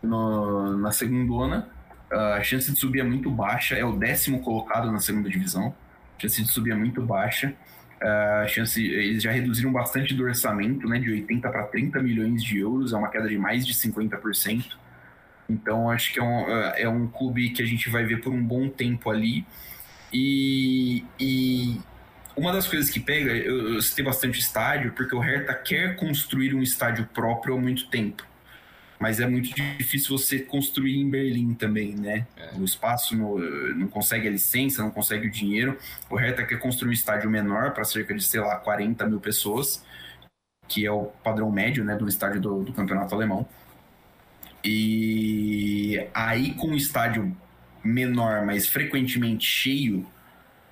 no, 0.05 0.77
na 0.77 0.93
segunda 0.93 1.67
a 2.15 2.43
chance 2.43 2.71
de 2.71 2.79
subir 2.79 3.01
é 3.01 3.03
muito 3.03 3.31
baixa, 3.31 3.75
é 3.75 3.85
o 3.85 3.97
décimo 3.97 4.41
colocado 4.41 4.91
na 4.91 4.99
segunda 4.99 5.29
divisão. 5.29 5.75
A 6.17 6.21
chance 6.21 6.43
de 6.43 6.49
subir 6.49 6.73
é 6.73 6.77
muito 6.77 7.03
baixa. 7.03 7.55
A 8.01 8.47
chance, 8.47 8.85
eles 8.85 9.23
já 9.23 9.33
reduziram 9.33 9.73
bastante 9.73 10.15
do 10.15 10.25
orçamento, 10.25 10.87
né, 10.89 10.99
de 10.99 11.11
80 11.11 11.49
para 11.49 11.65
30 11.65 12.03
milhões 12.03 12.43
de 12.43 12.59
euros, 12.59 12.93
é 12.93 12.97
uma 12.97 13.09
queda 13.09 13.29
de 13.29 13.39
mais 13.39 13.67
de 13.67 13.73
50%. 13.73 14.77
Então, 15.49 15.91
acho 15.91 16.13
que 16.13 16.19
é 16.19 16.23
um, 16.23 16.49
é 16.77 16.89
um 16.89 17.07
clube 17.07 17.51
que 17.51 17.63
a 17.63 17.67
gente 17.67 17.89
vai 17.91 18.05
ver 18.05 18.21
por 18.21 18.33
um 18.33 18.43
bom 18.43 18.69
tempo 18.69 19.11
ali. 19.11 19.47
E, 20.13 21.05
e 21.19 21.81
uma 22.37 22.53
das 22.53 22.67
coisas 22.69 22.91
que 22.91 23.01
pega, 23.01 23.33
eu, 23.33 23.75
eu 23.75 23.83
citei 23.83 24.05
bastante 24.05 24.39
estádio, 24.39 24.93
porque 24.93 25.15
o 25.15 25.19
Hertha 25.19 25.55
quer 25.55 25.97
construir 25.97 26.55
um 26.55 26.63
estádio 26.63 27.09
próprio 27.13 27.55
há 27.55 27.61
muito 27.61 27.89
tempo 27.89 28.25
mas 28.99 29.21
é 29.21 29.27
muito 29.27 29.55
difícil 29.77 30.17
você 30.17 30.39
construir 30.39 30.97
em 30.97 31.09
Berlim 31.09 31.55
também, 31.55 31.95
né? 31.95 32.27
É. 32.37 32.55
O 32.57 32.65
espaço 32.65 33.17
no, 33.17 33.39
não 33.75 33.89
consegue 33.89 34.29
a 34.29 34.31
licença, 34.31 34.83
não 34.83 34.91
consegue 34.91 35.27
o 35.27 35.31
dinheiro. 35.31 35.79
O 36.09 36.17
Hertha 36.17 36.45
quer 36.45 36.59
construir 36.59 36.91
um 36.91 36.93
estádio 36.93 37.29
menor 37.29 37.73
para 37.73 37.85
cerca 37.85 38.15
de, 38.15 38.23
sei 38.23 38.41
lá, 38.41 38.57
40 38.57 39.07
mil 39.07 39.21
pessoas, 39.21 39.85
que 40.69 40.87
é 40.87 40.91
o 40.91 41.07
padrão 41.23 41.51
médio, 41.51 41.85
né, 41.85 41.97
do 41.97 42.09
estádio 42.09 42.41
do, 42.41 42.63
do 42.63 42.73
campeonato 42.73 43.15
alemão. 43.15 43.47
E 44.65 46.09
aí, 46.15 46.55
com 46.55 46.69
um 46.69 46.77
estádio 46.77 47.37
menor, 47.83 48.47
mas 48.47 48.67
frequentemente 48.67 49.45
cheio, 49.45 50.07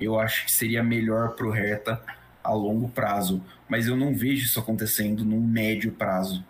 eu 0.01 0.19
acho 0.19 0.47
que 0.47 0.53
seria 0.53 0.83
melhor 0.83 1.35
para 1.35 1.47
o 1.47 1.51
Hertha 1.51 2.01
a 2.43 2.53
longo 2.53 2.89
prazo. 2.89 3.45
Mas 3.69 3.87
eu 3.87 3.97
não 3.97 4.15
vejo 4.15 4.47
isso 4.47 4.59
acontecendo 4.59 5.25
num 5.25 5.41
médio 5.41 5.93
prazo 5.93 6.45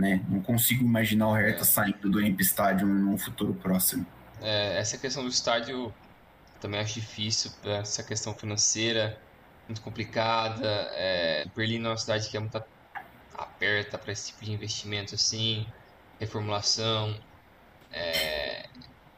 né? 0.00 0.24
Não 0.28 0.40
consigo 0.40 0.84
imaginar 0.84 1.28
o 1.28 1.34
Hertha 1.34 1.64
saindo 1.64 2.08
do 2.08 2.18
Olympic 2.18 2.46
Stadium 2.46 2.88
num 2.88 3.18
futuro 3.18 3.54
próximo. 3.54 4.06
É, 4.40 4.78
essa 4.78 4.96
questão 4.96 5.22
do 5.22 5.28
estádio 5.28 5.92
também 6.60 6.80
acho 6.80 6.94
difícil, 6.94 7.50
essa 7.64 8.02
questão 8.02 8.34
financeira 8.34 9.18
muito 9.70 9.80
complicada. 9.80 10.90
É, 10.92 11.46
Berlim 11.54 11.84
é 11.84 11.88
uma 11.88 11.96
cidade 11.96 12.28
que 12.28 12.36
é 12.36 12.40
muito 12.40 12.62
aberta 13.36 13.96
para 13.96 14.12
esse 14.12 14.32
tipo 14.32 14.44
de 14.44 14.52
investimento 14.52 15.14
assim, 15.14 15.66
reformulação. 16.18 17.18
É, 17.92 18.66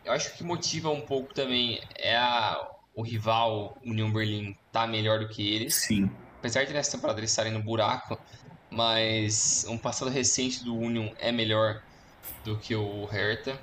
eu 0.05 0.13
acho 0.13 0.35
que 0.37 0.45
motiva 0.45 0.91
um 0.91 1.01
pouco 1.01 1.33
também 1.35 1.81
é 1.97 2.17
a, 2.17 2.69
o 2.95 3.03
rival 3.03 3.79
União 3.85 4.13
Berlim 4.13 4.57
tá 4.71 4.87
melhor 4.87 5.21
do 5.21 5.29
que 5.29 5.55
eles. 5.55 5.75
Sim. 5.75 6.11
Apesar 6.39 6.65
de 6.65 6.73
nessa 6.73 6.93
temporada 6.93 7.21
eles 7.21 7.31
estarem 7.31 7.53
no 7.53 7.63
buraco, 7.63 8.19
mas 8.73 9.67
um 9.69 9.77
passado 9.77 10.11
recente 10.11 10.65
do 10.65 10.75
Union 10.75 11.11
é 11.19 11.31
melhor 11.31 11.83
do 12.45 12.57
que 12.57 12.75
o 12.75 13.05
Hertha. 13.05 13.61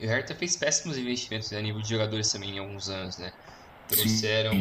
E 0.00 0.06
o 0.06 0.08
Hertha 0.08 0.34
fez 0.34 0.56
péssimos 0.56 0.96
investimentos 0.96 1.50
né, 1.50 1.58
a 1.58 1.62
nível 1.62 1.82
de 1.82 1.88
jogadores 1.88 2.32
também 2.32 2.56
em 2.56 2.58
alguns 2.58 2.88
anos, 2.88 3.18
né? 3.18 3.32
Trouxeram. 3.86 4.52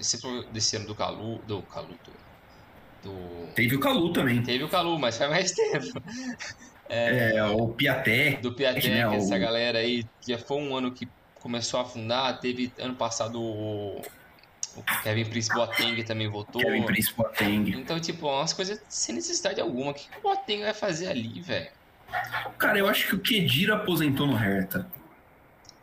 Sim, 0.00 0.44
desse 0.50 0.76
ano 0.76 0.86
do 0.86 0.94
Calu. 0.94 1.38
Do 1.46 1.62
Calu. 1.62 1.94
Do, 3.02 3.10
do... 3.10 3.52
Teve 3.54 3.76
o 3.76 3.80
Calu 3.80 4.12
também. 4.12 4.42
Teve 4.42 4.64
o 4.64 4.68
Calu, 4.68 4.98
mas 4.98 5.18
faz 5.18 5.30
mais 5.30 5.52
tempo. 5.54 6.02
É, 6.88 7.36
é 7.36 7.44
o 7.44 7.68
Piatek. 7.68 8.40
Do 8.40 8.54
Piatek, 8.54 8.88
né, 8.88 9.16
essa 9.16 9.36
o... 9.36 9.38
galera 9.38 9.78
aí. 9.78 10.06
Já 10.26 10.38
foi 10.38 10.56
um 10.56 10.74
ano 10.74 10.90
que 10.90 11.06
começou 11.34 11.78
a 11.78 11.82
afundar. 11.82 12.40
Teve 12.40 12.72
ano 12.78 12.94
passado 12.94 13.40
o 13.40 14.00
o 14.76 14.82
Kevin 15.02 15.24
Prince 15.24 15.52
Boateng 15.52 16.02
também 16.02 16.28
voltou. 16.28 16.60
Kevin 16.60 16.82
Prince 16.84 17.12
Boateng. 17.14 17.70
Então, 17.70 18.00
tipo, 18.00 18.28
umas 18.28 18.52
coisas 18.52 18.80
sem 18.88 19.14
necessidade 19.14 19.60
alguma. 19.60 19.92
O 19.92 19.94
que, 19.94 20.08
o 20.18 20.20
Boateng 20.20 20.62
vai 20.62 20.74
fazer 20.74 21.08
ali, 21.08 21.40
velho? 21.40 21.70
Cara, 22.58 22.78
eu 22.78 22.88
acho 22.88 23.08
que 23.08 23.14
o 23.14 23.18
Kedira 23.18 23.76
aposentou 23.76 24.26
no 24.26 24.34
Hertha. 24.34 24.90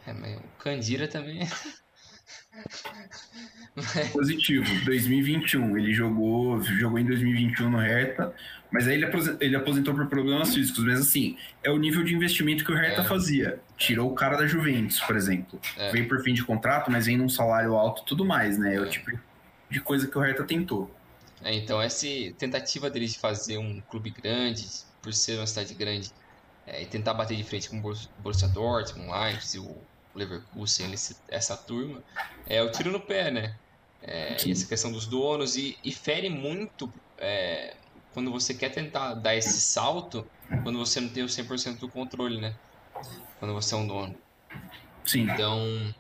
É, 0.06 0.14
mas 0.14 0.38
o 0.38 0.42
Candira 0.60 1.08
também. 1.08 1.48
Positivo, 4.12 4.66
2021. 4.86 5.78
Ele 5.78 5.94
jogou, 5.94 6.62
jogou 6.62 7.00
em 7.00 7.06
2021 7.06 7.70
no 7.70 7.78
Hertha, 7.78 8.34
mas 8.70 8.88
aí 8.88 8.96
ele 8.96 9.06
aposentou, 9.06 9.38
ele 9.42 9.56
aposentou 9.56 9.94
por 9.94 10.08
problemas 10.08 10.54
físicos. 10.54 10.84
Mas 10.84 11.00
assim, 11.00 11.38
é 11.64 11.70
o 11.70 11.78
nível 11.78 12.04
de 12.04 12.14
investimento 12.14 12.66
que 12.66 12.72
o 12.72 12.76
Hertha 12.76 13.02
é. 13.02 13.06
fazia. 13.06 13.60
Tirou 13.78 14.12
o 14.12 14.16
cara 14.16 14.38
da 14.38 14.46
Juventus, 14.46 15.00
por 15.00 15.16
exemplo. 15.16 15.60
É. 15.78 15.92
Veio 15.92 16.08
por 16.08 16.22
fim 16.22 16.34
de 16.34 16.44
contrato, 16.44 16.92
mas 16.92 17.06
vem 17.06 17.18
num 17.18 17.30
salário 17.30 17.76
alto 17.76 18.04
tudo 18.04 18.26
mais, 18.26 18.58
né? 18.58 18.76
É 18.76 18.80
o 18.80 18.86
é. 18.86 18.90
tipo 18.90 19.12
de 19.70 19.80
coisa 19.80 20.08
que 20.08 20.18
o 20.18 20.22
Hertha 20.22 20.44
tentou. 20.44 20.94
É, 21.44 21.54
então, 21.56 21.82
essa 21.82 22.06
tentativa 22.38 22.90
dele 22.90 23.08
de 23.08 23.18
fazer 23.18 23.58
um 23.58 23.82
clube 23.90 24.12
grande, 24.12 24.68
por 25.02 25.14
ser 25.14 25.38
uma 25.38 25.48
cidade 25.48 25.74
grande, 25.74 26.12
é, 26.68 26.84
e 26.84 26.86
tentar 26.86 27.14
bater 27.14 27.36
de 27.36 27.44
frente 27.44 27.70
com 27.70 27.80
o 27.80 27.96
Borussia 28.20 28.48
Dortmund, 28.50 29.10
o 29.10 29.24
Leipzig, 29.24 29.60
o 29.60 29.76
Leverkusen, 30.16 30.94
essa 31.28 31.58
turma, 31.58 32.04
é 32.46 32.62
o 32.62 32.72
tiro 32.72 32.92
no 32.92 33.00
pé, 33.00 33.32
né? 33.32 33.56
É, 34.04 34.36
e 34.46 34.52
essa 34.52 34.66
questão 34.66 34.92
dos 34.92 35.06
donos, 35.06 35.56
e, 35.56 35.78
e 35.84 35.92
fere 35.92 36.30
muito 36.30 36.92
é, 37.18 37.76
quando 38.14 38.32
você 38.32 38.54
quer 38.54 38.70
tentar 38.70 39.14
dar 39.14 39.36
esse 39.36 39.62
salto, 39.62 40.28
quando 40.64 40.80
você 40.80 41.00
não 41.00 41.10
tem 41.10 41.24
o 41.24 41.28
100% 41.28 41.80
do 41.80 41.88
controle, 41.88 42.40
né? 42.40 42.56
Quando 43.40 43.54
você 43.54 43.74
é 43.74 43.78
um 43.78 43.88
dono. 43.88 44.16
Sim. 45.06 45.22
Então, 45.22 45.94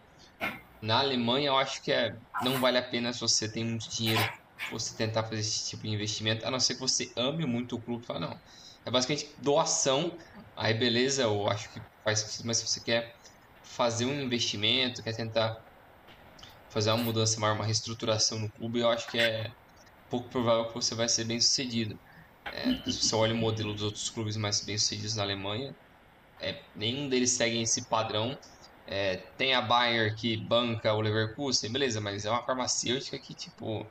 na 0.82 1.00
Alemanha, 1.00 1.48
eu 1.48 1.58
acho 1.58 1.82
que 1.82 1.92
é, 1.92 2.16
não 2.42 2.60
vale 2.60 2.78
a 2.78 2.84
pena 2.84 3.14
se 3.14 3.22
você 3.22 3.48
tem 3.48 3.64
muito 3.64 3.90
dinheiro 3.90 4.22
você 4.70 4.96
tentar 4.96 5.24
fazer 5.24 5.40
esse 5.40 5.70
tipo 5.70 5.84
de 5.84 5.90
investimento, 5.90 6.46
a 6.46 6.52
não 6.52 6.60
ser 6.60 6.76
que 6.76 6.82
você 6.82 7.12
ame 7.16 7.46
muito 7.46 7.76
o 7.76 7.82
clube. 7.82 8.06
Fala, 8.06 8.20
não, 8.20 8.40
é 8.86 8.92
basicamente 8.92 9.30
doação. 9.40 10.12
Aí, 10.56 10.74
beleza, 10.74 11.24
eu 11.24 11.48
acho 11.48 11.70
que 11.70 11.82
faz 12.04 12.20
sentido, 12.20 12.46
mas 12.46 12.58
se 12.58 12.68
você 12.68 12.80
quer 12.80 13.16
fazer 13.72 14.06
um 14.06 14.22
investimento, 14.22 15.02
quer 15.02 15.16
tentar 15.16 15.58
fazer 16.70 16.92
uma 16.92 17.04
mudança 17.04 17.40
maior, 17.40 17.56
uma 17.56 17.66
reestruturação 17.66 18.38
no 18.40 18.50
clube, 18.50 18.80
eu 18.80 18.90
acho 18.90 19.08
que 19.08 19.18
é 19.18 19.50
pouco 20.10 20.28
provável 20.30 20.66
que 20.66 20.74
você 20.74 20.94
vai 20.94 21.08
ser 21.08 21.24
bem 21.24 21.40
sucedido. 21.40 21.98
É, 22.46 22.92
se 22.92 23.02
você 23.02 23.16
olha 23.16 23.34
o 23.34 23.38
modelo 23.38 23.74
dos 23.74 23.84
outros 23.84 24.10
clubes 24.10 24.36
mais 24.36 24.62
bem 24.62 24.78
sucedidos 24.78 25.16
na 25.16 25.24
Alemanha, 25.24 25.74
é, 26.42 26.58
nenhum 26.76 27.08
deles 27.08 27.32
segue 27.32 27.62
esse 27.62 27.84
padrão. 27.84 28.38
É, 28.86 29.18
tem 29.38 29.54
a 29.54 29.62
Bayer 29.62 30.16
que 30.16 30.36
banca 30.36 30.94
o 30.94 31.00
Leverkusen, 31.00 31.72
beleza, 31.72 32.02
mas 32.02 32.26
é 32.26 32.30
uma 32.30 32.44
farmacêutica 32.44 33.18
que, 33.20 33.34
tipo, 33.34 33.86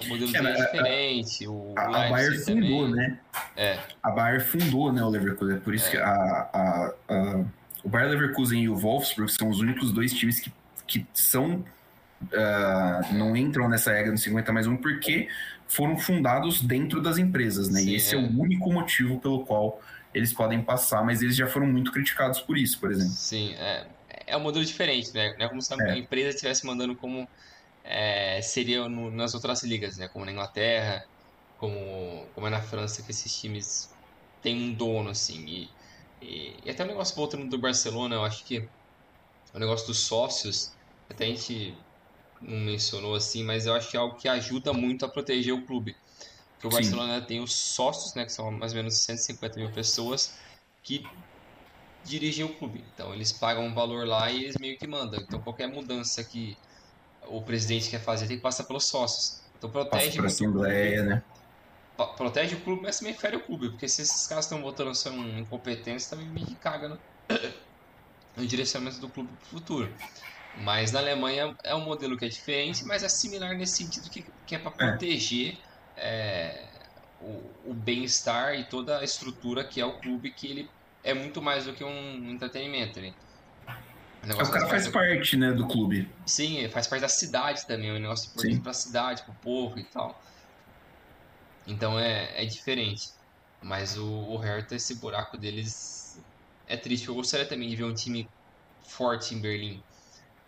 é 0.00 0.04
um 0.04 0.08
modelo 0.08 0.36
é, 0.36 0.42
bem 0.42 0.54
diferente. 0.54 1.48
O 1.48 1.74
a, 1.76 1.82
a 1.82 2.10
Bayer 2.10 2.44
fundou, 2.44 2.88
também. 2.88 3.08
né? 3.08 3.20
É. 3.56 3.80
A 4.02 4.10
Bayer 4.12 4.46
fundou 4.46 4.92
né, 4.92 5.02
o 5.02 5.08
Leverkusen, 5.08 5.58
por 5.58 5.74
isso 5.74 5.88
é. 5.88 5.90
que 5.90 5.96
a, 5.96 6.12
a, 6.52 6.94
a, 7.08 7.44
o 7.84 7.88
Bayer 7.88 8.10
Leverkusen 8.10 8.62
e 8.62 8.68
o 8.68 8.76
Wolfsburg 8.76 9.30
são 9.32 9.48
os 9.48 9.60
únicos 9.60 9.92
dois 9.92 10.12
times 10.12 10.40
que, 10.40 10.52
que 10.86 11.06
são 11.12 11.64
uh, 12.22 13.14
não 13.14 13.36
entram 13.36 13.68
nessa 13.68 13.92
regra 13.92 14.12
no 14.12 14.18
50 14.18 14.52
mais 14.52 14.66
um 14.66 14.76
porque 14.76 15.28
foram 15.66 15.96
fundados 15.96 16.60
dentro 16.60 17.00
das 17.00 17.16
empresas, 17.16 17.68
né? 17.68 17.80
Sim, 17.80 17.90
e 17.90 17.94
esse 17.94 18.14
é. 18.14 18.18
é. 18.18 18.22
o 18.22 18.40
único 18.40 18.72
motivo 18.72 19.20
pelo 19.20 19.44
qual 19.44 19.80
eles 20.12 20.32
podem 20.32 20.60
passar, 20.60 21.04
mas 21.04 21.22
eles 21.22 21.36
já 21.36 21.46
foram 21.46 21.66
muito 21.66 21.92
criticados 21.92 22.40
por 22.40 22.58
isso, 22.58 22.78
por 22.80 22.90
exemplo. 22.90 23.12
Sim, 23.12 23.54
é, 23.54 23.86
é 24.26 24.36
um 24.36 24.40
modelo 24.40 24.64
diferente, 24.64 25.14
né? 25.14 25.34
Não 25.38 25.46
é 25.46 25.48
como 25.48 25.62
se 25.62 25.72
a 25.72 25.76
é. 25.88 25.98
empresa 25.98 26.30
estivesse 26.30 26.66
mandando 26.66 26.96
como 26.96 27.28
é, 27.84 28.40
seria 28.42 28.88
no, 28.88 29.10
nas 29.10 29.34
outras 29.34 29.62
ligas, 29.62 29.96
né? 29.96 30.08
Como 30.08 30.24
na 30.24 30.32
Inglaterra, 30.32 31.04
como, 31.58 32.26
como 32.34 32.46
é 32.46 32.50
na 32.50 32.60
França, 32.60 33.02
que 33.02 33.12
esses 33.12 33.40
times 33.40 33.94
têm 34.42 34.56
um 34.56 34.72
dono, 34.72 35.10
assim. 35.10 35.44
E, 35.46 35.70
e, 36.20 36.54
e 36.64 36.70
até 36.70 36.84
o 36.84 36.86
negócio 36.86 37.16
voltando 37.16 37.48
do 37.48 37.58
Barcelona, 37.58 38.16
eu 38.16 38.24
acho 38.24 38.44
que 38.44 38.68
o 39.54 39.58
negócio 39.58 39.86
dos 39.86 39.98
sócios, 39.98 40.72
até 41.08 41.24
a 41.24 41.28
gente 41.28 41.74
não 42.40 42.58
mencionou 42.58 43.14
assim, 43.14 43.42
mas 43.42 43.66
eu 43.66 43.74
acho 43.74 43.90
que 43.90 43.96
é 43.96 44.00
algo 44.00 44.16
que 44.16 44.28
ajuda 44.28 44.72
muito 44.72 45.04
a 45.04 45.08
proteger 45.08 45.54
o 45.54 45.64
clube. 45.66 45.96
Porque 46.52 46.66
o 46.66 46.70
Barcelona 46.70 47.20
Sim. 47.20 47.26
tem 47.26 47.40
os 47.40 47.54
sócios, 47.54 48.14
né, 48.14 48.24
que 48.24 48.32
são 48.32 48.50
mais 48.50 48.72
ou 48.72 48.76
menos 48.76 48.98
150 48.98 49.58
mil 49.58 49.70
pessoas, 49.70 50.34
que 50.82 51.06
dirigem 52.04 52.44
o 52.44 52.54
clube. 52.54 52.84
Então 52.94 53.14
eles 53.14 53.32
pagam 53.32 53.64
um 53.64 53.74
valor 53.74 54.06
lá 54.06 54.30
e 54.30 54.44
eles 54.44 54.56
meio 54.58 54.78
que 54.78 54.86
mandam. 54.86 55.20
Então 55.20 55.40
qualquer 55.40 55.68
mudança 55.68 56.22
que 56.22 56.56
o 57.26 57.42
presidente 57.42 57.90
quer 57.90 58.00
fazer 58.00 58.26
tem 58.26 58.36
que 58.36 58.42
passar 58.42 58.64
pelos 58.64 58.84
sócios. 58.86 59.42
Então 59.58 59.70
protege 59.70 60.16
Passa 60.16 60.26
assembleia, 60.26 61.02
né? 61.02 61.22
Protege 62.06 62.56
o 62.56 62.60
clube, 62.60 62.82
mas 62.82 62.98
também 62.98 63.14
fere 63.14 63.36
o 63.36 63.40
clube, 63.40 63.70
porque 63.70 63.88
se 63.88 64.02
esses 64.02 64.26
caras 64.26 64.44
estão 64.44 64.60
votando 64.62 64.94
são 64.94 65.16
incompetentes, 65.38 66.06
também 66.06 66.26
me 66.26 66.44
caga 66.56 66.88
no, 66.88 66.98
no 68.36 68.46
direcionamento 68.46 69.00
do 69.00 69.08
clube 69.08 69.30
pro 69.38 69.48
futuro. 69.48 69.92
Mas 70.58 70.92
na 70.92 70.98
Alemanha 70.98 71.56
é 71.62 71.74
um 71.74 71.84
modelo 71.84 72.16
que 72.16 72.24
é 72.24 72.28
diferente, 72.28 72.84
mas 72.84 73.02
é 73.02 73.08
similar 73.08 73.56
nesse 73.56 73.76
sentido 73.84 74.10
que, 74.10 74.24
que 74.46 74.54
é 74.54 74.58
para 74.58 74.70
é. 74.70 74.90
proteger 74.90 75.58
é. 75.96 76.00
É, 76.02 76.68
o, 77.20 77.70
o 77.70 77.74
bem-estar 77.74 78.54
e 78.54 78.64
toda 78.64 78.98
a 78.98 79.04
estrutura 79.04 79.62
que 79.62 79.80
é 79.80 79.86
o 79.86 79.98
clube, 79.98 80.30
que 80.30 80.46
ele 80.46 80.70
é 81.04 81.14
muito 81.14 81.40
mais 81.40 81.66
do 81.66 81.72
que 81.72 81.84
um 81.84 82.30
entretenimento. 82.30 83.00
Né? 83.00 83.14
O, 84.24 84.42
o 84.42 84.50
cara 84.50 84.66
faz 84.66 84.86
do... 84.86 84.92
parte, 84.92 85.36
né, 85.36 85.52
do 85.52 85.66
clube. 85.66 86.08
Sim, 86.26 86.68
faz 86.68 86.86
parte 86.86 87.02
da 87.02 87.08
cidade 87.08 87.66
também, 87.66 87.90
é 87.90 87.92
um 87.92 87.98
negócio 87.98 88.30
importante 88.30 88.60
para 88.60 88.70
a 88.70 88.74
cidade, 88.74 89.22
para 89.22 89.32
o 89.32 89.36
povo 89.36 89.78
e 89.78 89.84
tal. 89.84 90.20
Então 91.66 91.98
é, 91.98 92.42
é 92.42 92.44
diferente. 92.44 93.10
Mas 93.62 93.96
o, 93.98 94.06
o 94.06 94.36
Hertha, 94.38 94.74
esse 94.74 94.94
buraco 94.96 95.36
deles 95.36 96.18
é 96.66 96.76
triste. 96.76 97.08
Eu 97.08 97.14
gostaria 97.14 97.46
também 97.46 97.68
de 97.68 97.76
ver 97.76 97.84
um 97.84 97.94
time 97.94 98.28
forte 98.82 99.34
em 99.34 99.40
Berlim. 99.40 99.82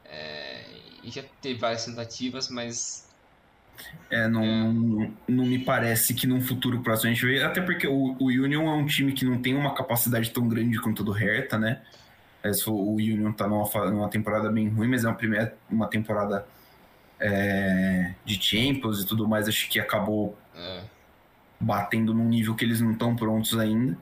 É, 0.05 0.65
e 1.03 1.11
já 1.11 1.23
teve 1.41 1.59
várias 1.59 1.85
tentativas, 1.85 2.49
mas. 2.49 3.09
É, 4.11 4.29
não, 4.29 4.43
é. 4.43 4.47
não, 4.47 5.15
não 5.29 5.47
me 5.47 5.59
parece 5.59 6.15
que 6.15 6.27
num 6.27 6.41
futuro 6.41 6.83
próximo 6.83 7.11
a 7.11 7.15
gente 7.15 7.25
vê. 7.25 7.43
Até 7.43 7.61
porque 7.61 7.87
o, 7.87 8.17
o 8.19 8.27
Union 8.27 8.67
é 8.67 8.75
um 8.75 8.87
time 8.87 9.13
que 9.13 9.25
não 9.25 9.41
tem 9.41 9.55
uma 9.55 9.75
capacidade 9.75 10.31
tão 10.31 10.49
grande 10.49 10.81
quanto 10.81 11.01
o 11.01 11.05
do 11.05 11.13
Hertha, 11.13 11.59
né? 11.59 11.83
É, 12.43 12.51
o 12.67 12.95
Union 12.95 13.33
tá 13.33 13.47
numa, 13.47 13.91
numa 13.91 14.09
temporada 14.09 14.51
bem 14.51 14.69
ruim, 14.69 14.89
mas 14.89 15.05
é 15.05 15.09
uma, 15.09 15.15
primeira, 15.15 15.57
uma 15.71 15.87
temporada 15.87 16.47
é, 17.21 18.15
de 18.25 18.43
Champions 18.43 19.03
e 19.03 19.07
tudo 19.07 19.29
mais. 19.29 19.49
Acho 19.49 19.69
que 19.69 19.79
acabou 19.79 20.37
é. 20.55 20.83
Batendo 21.63 22.13
num 22.13 22.29
nível 22.29 22.55
que 22.55 22.65
eles 22.65 22.81
não 22.81 22.93
estão 22.93 23.17
prontos 23.17 23.59
ainda. 23.59 23.97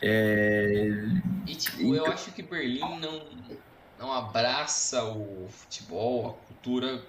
É... 0.00 0.88
E 1.46 1.54
tipo, 1.54 1.82
então... 1.82 2.06
eu 2.06 2.12
acho 2.12 2.32
que 2.32 2.42
Berlim 2.42 2.98
não 3.00 3.22
não 4.02 4.12
abraça 4.12 5.04
o 5.04 5.46
futebol, 5.48 6.30
a 6.30 6.46
cultura 6.48 7.00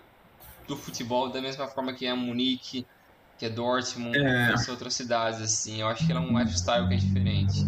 do 0.68 0.78
futebol 0.78 1.30
da 1.30 1.42
mesma 1.42 1.68
forma 1.68 1.92
que 1.92 2.06
é 2.06 2.12
a 2.12 2.16
Munique, 2.16 2.86
que 3.38 3.46
é 3.46 3.50
Dortmund, 3.50 4.16
é. 4.16 4.54
que 4.54 4.72
outras 4.72 4.94
cidades, 4.94 5.42
assim. 5.42 5.82
Eu 5.82 5.88
acho 5.88 6.06
que 6.06 6.12
ela 6.12 6.22
é 6.22 6.24
um 6.24 6.38
lifestyle 6.38 6.88
que 6.88 6.94
é 6.94 6.98
diferente. 6.98 7.66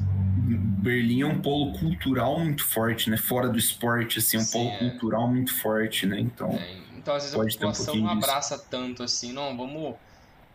Berlim 0.86 1.22
é 1.22 1.26
um 1.26 1.41
polo 1.41 1.74
cultural 1.80 2.39
muito 2.39 2.63
forte, 2.63 3.09
né? 3.09 3.18
Fora 3.18 3.49
do 3.49 3.57
esporte, 3.57 4.20
assim, 4.20 4.38
um 4.38 4.41
Sim, 4.41 4.51
polo 4.51 4.70
é. 4.70 4.78
cultural 4.78 5.28
muito 5.28 5.53
forte, 5.55 6.05
né? 6.05 6.20
Então, 6.20 6.51
é. 6.51 6.78
então 6.95 7.16
às 7.16 7.24
vezes 7.24 7.36
a 7.36 7.43
população 7.43 7.95
um 7.95 8.01
não 8.01 8.09
abraça 8.11 8.55
disso. 8.55 8.68
tanto 8.70 9.01
assim, 9.01 9.34
não, 9.34 9.57
vamos 9.57 9.95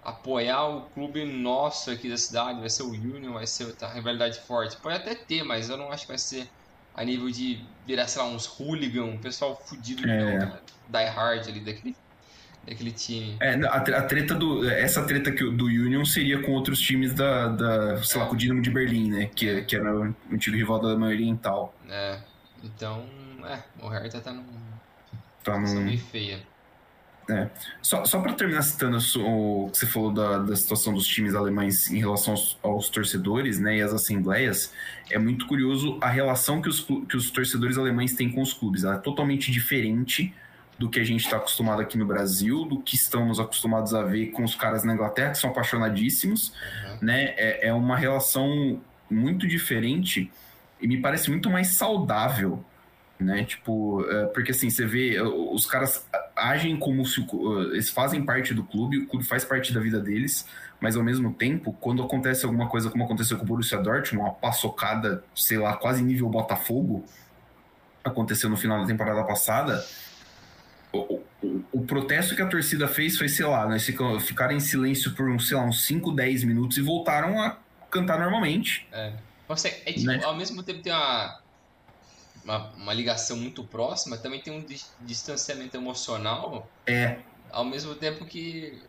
apoiar 0.04 0.68
o 0.68 0.82
clube 0.90 1.24
nosso 1.24 1.90
aqui 1.90 2.08
da 2.08 2.16
cidade, 2.16 2.60
vai 2.60 2.70
ser 2.70 2.82
o 2.82 2.90
Union, 2.90 3.32
vai 3.34 3.46
ser 3.46 3.74
a 3.82 3.88
rivalidade 3.88 4.40
forte. 4.40 4.76
Pode 4.76 4.96
até 4.96 5.14
ter, 5.14 5.42
mas 5.42 5.68
eu 5.68 5.76
não 5.76 5.90
acho 5.92 6.02
que 6.02 6.08
vai 6.08 6.18
ser 6.18 6.48
a 6.94 7.04
nível 7.04 7.30
de 7.30 7.60
virar, 7.86 8.06
sei 8.06 8.22
lá, 8.22 8.28
uns 8.28 8.46
hooligan, 8.46 9.04
um 9.04 9.18
pessoal 9.18 9.60
fudido 9.66 10.08
é. 10.08 10.38
Não, 10.38 10.58
die 10.88 11.04
hard 11.04 11.48
ali 11.48 11.60
daquele, 11.60 11.96
daquele 12.66 12.90
time. 12.90 13.36
É, 13.40 13.54
a, 13.54 14.02
treta 14.02 14.34
do. 14.34 14.68
Essa 14.68 15.04
treta 15.04 15.30
que, 15.30 15.44
do 15.50 15.66
Union 15.66 16.04
seria 16.04 16.42
com 16.42 16.52
outros 16.52 16.80
times 16.80 17.14
da, 17.14 17.48
da 17.48 18.02
sei 18.02 18.20
é. 18.20 18.22
lá, 18.22 18.28
com 18.28 18.34
o 18.34 18.36
Dinamo 18.36 18.60
de 18.60 18.70
Berlim, 18.70 19.10
né? 19.10 19.30
Que, 19.34 19.62
que 19.62 19.76
era 19.76 19.94
o 19.94 20.14
antigo 20.32 20.56
rival 20.56 20.80
da 20.80 20.88
Alemanha 20.88 21.14
Oriental. 21.14 21.74
É. 21.88 22.18
Então, 22.62 23.04
é, 23.44 23.62
o 23.82 23.88
Hertha 23.88 24.20
tá 24.20 24.32
num. 24.32 24.44
Tá 25.42 25.58
num. 25.58 25.96
feia. 25.96 26.40
É. 27.30 27.48
Só, 27.80 28.04
só 28.04 28.20
para 28.20 28.32
terminar 28.32 28.62
citando 28.62 28.96
o 28.96 29.70
que 29.70 29.78
você 29.78 29.86
falou 29.86 30.12
da, 30.12 30.38
da 30.38 30.56
situação 30.56 30.92
dos 30.92 31.06
times 31.06 31.34
alemães 31.34 31.90
em 31.90 31.98
relação 31.98 32.34
aos, 32.34 32.58
aos, 32.62 32.88
torcedores 32.88 33.58
né, 33.58 33.78
e 33.78 33.82
as 33.82 33.92
assembleias, 33.92 34.72
é 35.10 35.18
muito 35.18 35.46
curioso 35.46 35.98
a 36.00 36.08
relação 36.08 36.60
que 36.60 36.68
os, 36.68 36.80
que 36.80 37.16
os 37.16 37.30
torcedores 37.30 37.78
alemães 37.78 38.14
têm 38.14 38.30
com 38.30 38.42
os 38.42 38.52
clubes. 38.52 38.84
Ela 38.84 38.96
é 38.96 38.98
totalmente 38.98 39.50
diferente 39.52 40.34
do 40.78 40.88
que 40.88 40.98
a 40.98 41.04
gente 41.04 41.24
está 41.24 41.36
acostumado 41.36 41.82
aqui 41.82 41.98
no 41.98 42.06
Brasil, 42.06 42.64
do 42.64 42.80
que 42.80 42.96
estamos 42.96 43.38
acostumados 43.38 43.92
a 43.94 44.02
ver 44.02 44.28
com 44.28 44.42
os 44.42 44.54
caras 44.54 44.82
na 44.82 44.94
Inglaterra, 44.94 45.32
que 45.32 45.38
são 45.38 45.50
apaixonadíssimos. 45.50 46.48
Uhum. 46.48 46.98
Né? 47.02 47.34
É, 47.36 47.68
é 47.68 47.72
uma 47.72 47.96
relação 47.96 48.80
muito 49.10 49.46
diferente 49.46 50.30
e 50.80 50.88
me 50.88 50.96
parece 50.96 51.30
muito 51.30 51.50
mais 51.50 51.68
saudável 51.68 52.64
né? 53.20 53.44
Tipo, 53.44 54.04
é, 54.08 54.26
porque 54.26 54.50
assim, 54.50 54.70
você 54.70 54.86
vê, 54.86 55.20
os 55.20 55.66
caras 55.66 56.06
agem 56.34 56.76
como 56.76 57.04
se 57.04 57.24
eles 57.72 57.90
fazem 57.90 58.24
parte 58.24 58.54
do 58.54 58.64
clube, 58.64 58.98
o 58.98 59.06
clube 59.06 59.24
faz 59.24 59.44
parte 59.44 59.72
da 59.72 59.80
vida 59.80 60.00
deles, 60.00 60.46
mas 60.80 60.96
ao 60.96 61.02
mesmo 61.02 61.32
tempo, 61.34 61.72
quando 61.80 62.02
acontece 62.02 62.44
alguma 62.44 62.68
coisa 62.68 62.90
como 62.90 63.04
aconteceu 63.04 63.36
com 63.36 63.44
o 63.44 63.46
Borussia 63.46 63.78
Dortmund, 63.78 64.24
uma 64.26 64.34
paçocada, 64.34 65.22
sei 65.34 65.58
lá, 65.58 65.76
quase 65.76 66.02
nível 66.02 66.28
Botafogo, 66.28 67.04
aconteceu 68.02 68.48
no 68.48 68.56
final 68.56 68.80
da 68.80 68.86
temporada 68.86 69.22
passada, 69.24 69.84
o 71.72 71.82
protesto 71.86 72.34
que 72.34 72.42
a 72.42 72.46
torcida 72.46 72.88
fez 72.88 73.16
foi, 73.16 73.28
sei 73.28 73.46
lá, 73.46 73.68
nós 73.68 73.84
ficaram 74.20 74.54
em 74.54 74.60
silêncio 74.60 75.14
por, 75.14 75.40
sei 75.40 75.56
lá, 75.56 75.64
uns 75.64 75.84
5, 75.86 76.12
10 76.12 76.44
minutos 76.44 76.76
e 76.76 76.80
voltaram 76.80 77.40
a 77.40 77.58
cantar 77.90 78.18
normalmente. 78.18 78.86
É. 78.92 79.12
Você, 79.48 79.68
é 79.84 79.92
tipo, 79.92 80.06
né? 80.06 80.20
ao 80.22 80.36
mesmo 80.36 80.62
tempo 80.62 80.82
tem 80.82 80.92
uma, 80.92 81.40
uma, 82.44 82.70
uma, 82.72 82.94
ligação 82.94 83.36
muito 83.36 83.62
próxima, 83.64 84.16
também 84.16 84.40
tem 84.40 84.52
um 84.52 84.64
distanciamento 85.00 85.76
emocional. 85.76 86.68
É. 86.86 87.18
Ao 87.50 87.64
mesmo 87.64 87.94
tempo 87.94 88.24
que 88.24 88.80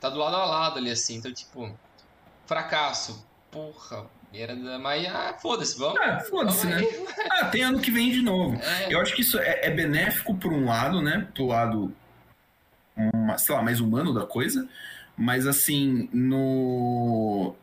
tá 0.00 0.08
do 0.08 0.18
lado 0.18 0.36
a 0.36 0.44
lado 0.44 0.78
ali, 0.78 0.90
assim. 0.90 1.16
Então, 1.16 1.32
tipo, 1.32 1.70
fracasso. 2.46 3.26
Porra, 3.50 4.06
merda, 4.30 4.78
mas 4.78 5.06
ah, 5.06 5.34
foda-se, 5.40 5.78
vamos. 5.78 5.98
Ah, 6.00 6.20
foda-se, 6.20 6.66
né? 6.66 6.82
ah, 7.30 7.46
tem 7.46 7.62
ano 7.62 7.80
que 7.80 7.90
vem 7.90 8.10
de 8.10 8.20
novo. 8.20 8.60
É. 8.62 8.92
Eu 8.92 9.00
acho 9.00 9.14
que 9.14 9.22
isso 9.22 9.38
é, 9.38 9.66
é, 9.66 9.70
benéfico 9.70 10.34
por 10.34 10.52
um 10.52 10.66
lado, 10.66 11.00
né? 11.00 11.26
Pro 11.34 11.46
lado, 11.46 11.94
uma, 12.94 13.38
sei 13.38 13.54
lá, 13.54 13.62
mais 13.62 13.80
humano 13.80 14.12
da 14.12 14.26
coisa. 14.26 14.68
Mas, 15.16 15.46
assim, 15.46 16.08
no, 16.12 17.54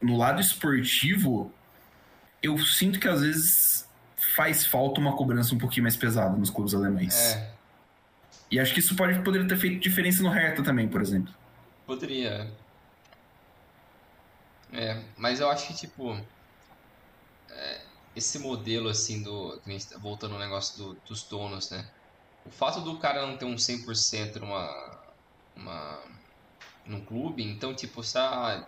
no 0.00 0.16
lado 0.16 0.40
esportivo, 0.40 1.52
eu 2.42 2.58
sinto 2.58 2.98
que 2.98 3.06
às 3.06 3.20
vezes 3.20 3.87
faz 4.38 4.64
falta 4.64 5.00
uma 5.00 5.16
cobrança 5.16 5.52
um 5.52 5.58
pouquinho 5.58 5.82
mais 5.82 5.96
pesada 5.96 6.36
nos 6.36 6.48
clubes 6.48 6.72
alemães. 6.72 7.34
É. 7.34 7.50
E 8.48 8.60
acho 8.60 8.72
que 8.72 8.78
isso 8.78 8.94
pode, 8.94 9.20
poderia 9.24 9.48
ter 9.48 9.56
feito 9.56 9.80
diferença 9.80 10.22
no 10.22 10.28
Hertha 10.28 10.62
também, 10.62 10.86
por 10.86 11.02
exemplo. 11.02 11.34
Poderia. 11.84 12.48
É, 14.72 15.02
mas 15.16 15.40
eu 15.40 15.50
acho 15.50 15.66
que, 15.66 15.74
tipo, 15.74 16.16
é, 17.50 17.80
esse 18.14 18.38
modelo, 18.38 18.88
assim, 18.88 19.24
do. 19.24 19.56
Tá 19.58 19.98
voltando 19.98 20.34
ao 20.34 20.40
negócio 20.40 20.78
do, 20.78 20.94
dos 21.04 21.24
donos, 21.24 21.70
né? 21.70 21.84
O 22.46 22.50
fato 22.50 22.80
do 22.80 22.96
cara 22.96 23.26
não 23.26 23.36
ter 23.36 23.44
um 23.44 23.56
100% 23.56 24.36
numa. 24.36 24.98
Uma, 25.56 25.98
num 26.86 27.00
clube, 27.04 27.42
então, 27.42 27.74
tipo, 27.74 28.04
se 28.04 28.16
a, 28.16 28.64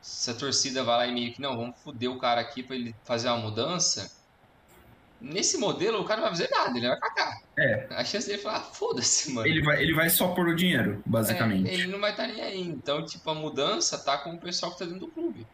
se 0.00 0.30
a 0.30 0.34
torcida 0.34 0.84
vai 0.84 0.96
lá 0.96 1.06
e 1.08 1.12
meio 1.12 1.32
que, 1.34 1.40
não, 1.42 1.56
vamos 1.56 1.76
foder 1.80 2.08
o 2.08 2.20
cara 2.20 2.40
aqui 2.40 2.62
pra 2.62 2.76
ele 2.76 2.94
fazer 3.02 3.28
uma 3.28 3.38
mudança. 3.38 4.21
Nesse 5.22 5.56
modelo, 5.56 6.00
o 6.00 6.04
cara 6.04 6.20
não 6.20 6.28
vai 6.28 6.36
fazer 6.36 6.50
nada, 6.50 6.76
ele 6.76 6.88
vai 6.88 6.98
cagar. 6.98 7.40
É. 7.56 7.86
A 7.90 8.04
chance 8.04 8.26
dele 8.26 8.42
falar, 8.42 8.56
ah, 8.56 8.60
foda-se, 8.60 9.30
mano. 9.30 9.46
Ele 9.46 9.62
vai, 9.62 9.80
ele 9.80 9.94
vai 9.94 10.10
só 10.10 10.34
pôr 10.34 10.48
o 10.48 10.56
dinheiro, 10.56 11.00
basicamente. 11.06 11.70
É, 11.70 11.74
ele 11.74 11.86
não 11.86 12.00
vai 12.00 12.10
estar 12.10 12.26
tá 12.26 12.32
nem 12.32 12.42
aí. 12.42 12.60
Então, 12.60 13.04
tipo, 13.06 13.30
a 13.30 13.34
mudança 13.34 13.96
tá 13.96 14.18
com 14.18 14.34
o 14.34 14.38
pessoal 14.38 14.72
que 14.72 14.80
tá 14.80 14.84
dentro 14.84 15.00
do 15.00 15.06
clube. 15.06 15.46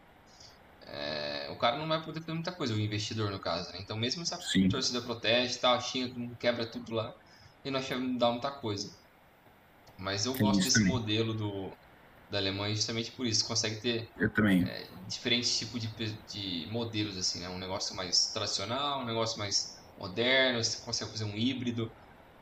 É, 0.87 1.49
o 1.51 1.55
cara 1.55 1.77
não 1.77 1.87
vai 1.87 2.01
poder 2.01 2.19
fazer 2.19 2.33
muita 2.33 2.51
coisa, 2.51 2.73
o 2.73 2.79
investidor, 2.79 3.29
no 3.29 3.37
caso, 3.37 3.71
né? 3.71 3.77
Então, 3.79 3.95
mesmo 3.95 4.25
se 4.25 4.33
a 4.33 4.37
Sim. 4.37 4.67
torcida 4.69 5.01
proteste, 5.01 5.59
tal, 5.59 5.79
xinga, 5.79 6.35
quebra 6.39 6.65
tudo 6.65 6.95
lá, 6.95 7.13
ele 7.63 7.71
não 7.71 7.79
acha 7.79 7.95
que 7.95 8.17
dá 8.17 8.31
muita 8.31 8.49
coisa. 8.49 8.89
Mas 9.99 10.25
eu 10.25 10.33
Tem 10.33 10.41
gosto 10.41 10.63
desse 10.63 10.79
também. 10.79 10.89
modelo 10.91 11.33
do, 11.35 11.71
da 12.29 12.37
Alemanha 12.37 12.75
justamente 12.75 13.11
por 13.11 13.25
isso. 13.25 13.47
Consegue 13.47 13.81
ter. 13.81 14.09
É, 14.65 14.87
diferentes 15.07 15.57
tipos 15.57 15.81
de, 15.81 15.87
de 16.27 16.71
modelos, 16.71 17.17
assim, 17.17 17.39
né? 17.39 17.49
Um 17.49 17.57
negócio 17.57 17.95
mais 17.95 18.31
tradicional, 18.33 19.01
um 19.01 19.05
negócio 19.05 19.39
mais 19.39 19.79
moderno, 19.97 20.63
você 20.63 20.83
consegue 20.83 21.11
fazer 21.11 21.25
um 21.25 21.35
híbrido, 21.35 21.91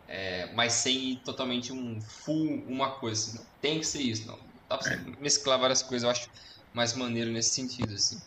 é, 0.07 0.53
mas 0.53 0.73
sem 0.73 1.21
totalmente 1.23 1.71
um 1.71 1.99
full 2.23 2.65
uma 2.67 2.99
coisa. 2.99 3.21
Assim, 3.21 3.38
não 3.38 3.45
tem 3.61 3.79
que 3.79 3.85
ser 3.85 4.01
isso, 4.01 4.27
não. 4.27 4.38
Dá 4.69 4.77
pra 4.77 4.81
você 4.81 4.93
é. 4.93 5.21
mesclar 5.21 5.59
várias 5.59 5.81
coisas, 5.81 6.03
eu 6.03 6.09
acho 6.09 6.29
mais 6.73 6.93
maneiro 6.93 7.31
nesse 7.31 7.55
sentido, 7.55 7.93
assim. 7.93 8.17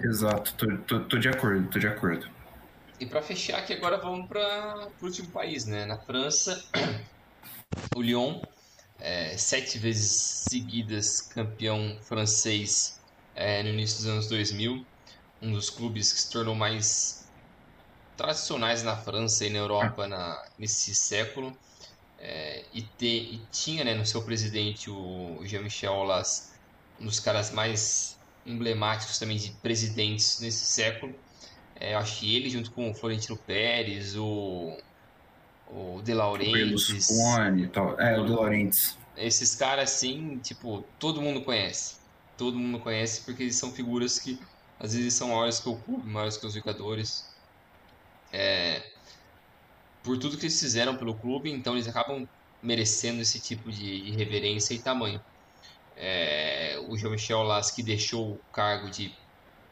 Exato, 0.00 0.54
tô, 0.54 0.66
tô, 0.86 1.04
tô 1.08 1.18
de 1.18 1.28
acordo, 1.28 1.68
tô 1.70 1.78
de 1.78 1.86
acordo. 1.86 2.28
E 2.98 3.06
para 3.06 3.22
fechar 3.22 3.58
aqui 3.58 3.72
agora 3.72 3.98
vamos 3.98 4.28
para 4.28 4.88
o 5.00 5.04
último 5.04 5.30
país, 5.32 5.66
né? 5.66 5.84
Na 5.84 5.98
França, 6.04 6.56
o 7.96 8.02
Lyon 8.02 8.40
é, 9.02 9.36
sete 9.36 9.78
vezes 9.78 10.44
seguidas 10.48 11.20
campeão 11.20 11.98
francês 12.02 13.00
é, 13.34 13.60
no 13.60 13.70
início 13.70 13.96
dos 13.96 14.06
anos 14.06 14.28
2000, 14.28 14.86
um 15.42 15.52
dos 15.52 15.68
clubes 15.68 16.12
que 16.12 16.20
se 16.20 16.30
tornou 16.30 16.54
mais 16.54 17.28
tradicionais 18.16 18.84
na 18.84 18.96
França 18.96 19.44
e 19.44 19.50
na 19.50 19.58
Europa 19.58 20.06
na, 20.06 20.40
nesse 20.56 20.94
século. 20.94 21.56
É, 22.16 22.64
e, 22.72 22.82
te, 22.82 23.06
e, 23.06 23.42
tinha 23.50 23.82
né, 23.82 23.92
no 23.92 24.06
seu 24.06 24.22
presidente 24.22 24.88
o 24.88 25.40
Jean-Michel 25.42 25.92
Aulas, 25.92 26.52
um 27.00 27.06
dos 27.06 27.18
caras 27.18 27.50
mais 27.50 28.16
emblemáticos 28.46 29.18
também 29.18 29.36
de 29.36 29.50
presidentes 29.50 30.38
nesse 30.38 30.64
século. 30.64 31.12
É, 31.74 31.94
eu 31.94 31.98
acho 31.98 32.20
que 32.20 32.36
ele, 32.36 32.48
junto 32.48 32.70
com 32.70 32.88
o 32.88 32.94
Florentino 32.94 33.36
Pérez, 33.36 34.14
o 34.16 34.78
o 35.72 36.02
De 36.02 36.12
Laurentiis. 36.12 37.08
O 37.10 37.68
tal. 37.68 37.98
É, 38.00 38.20
o 38.20 38.24
De 38.24 38.32
Laurentiis. 38.32 38.98
Esses 39.16 39.54
caras, 39.54 39.92
assim, 39.92 40.38
tipo, 40.42 40.84
todo 40.98 41.20
mundo 41.20 41.42
conhece. 41.42 41.96
Todo 42.36 42.58
mundo 42.58 42.78
conhece 42.78 43.22
porque 43.22 43.42
eles 43.42 43.56
são 43.56 43.72
figuras 43.72 44.18
que 44.18 44.38
às 44.78 44.94
vezes 44.94 45.14
são 45.14 45.28
maiores 45.28 45.60
que 45.60 45.68
o 45.68 45.76
clube, 45.76 46.08
maiores 46.08 46.36
que 46.36 46.46
os 46.46 46.54
jogadores. 46.54 47.24
É, 48.32 48.82
por 50.02 50.18
tudo 50.18 50.36
que 50.36 50.46
eles 50.46 50.58
fizeram 50.58 50.96
pelo 50.96 51.14
clube, 51.14 51.50
então 51.50 51.74
eles 51.74 51.86
acabam 51.86 52.26
merecendo 52.62 53.20
esse 53.20 53.40
tipo 53.40 53.70
de, 53.70 54.00
de 54.00 54.10
reverência 54.12 54.74
e 54.74 54.78
tamanho. 54.78 55.20
É, 55.96 56.82
o 56.88 56.96
Jean-Michel 56.96 57.42
Las, 57.42 57.74
deixou 57.76 58.32
o 58.32 58.40
cargo 58.52 58.90
de 58.90 59.12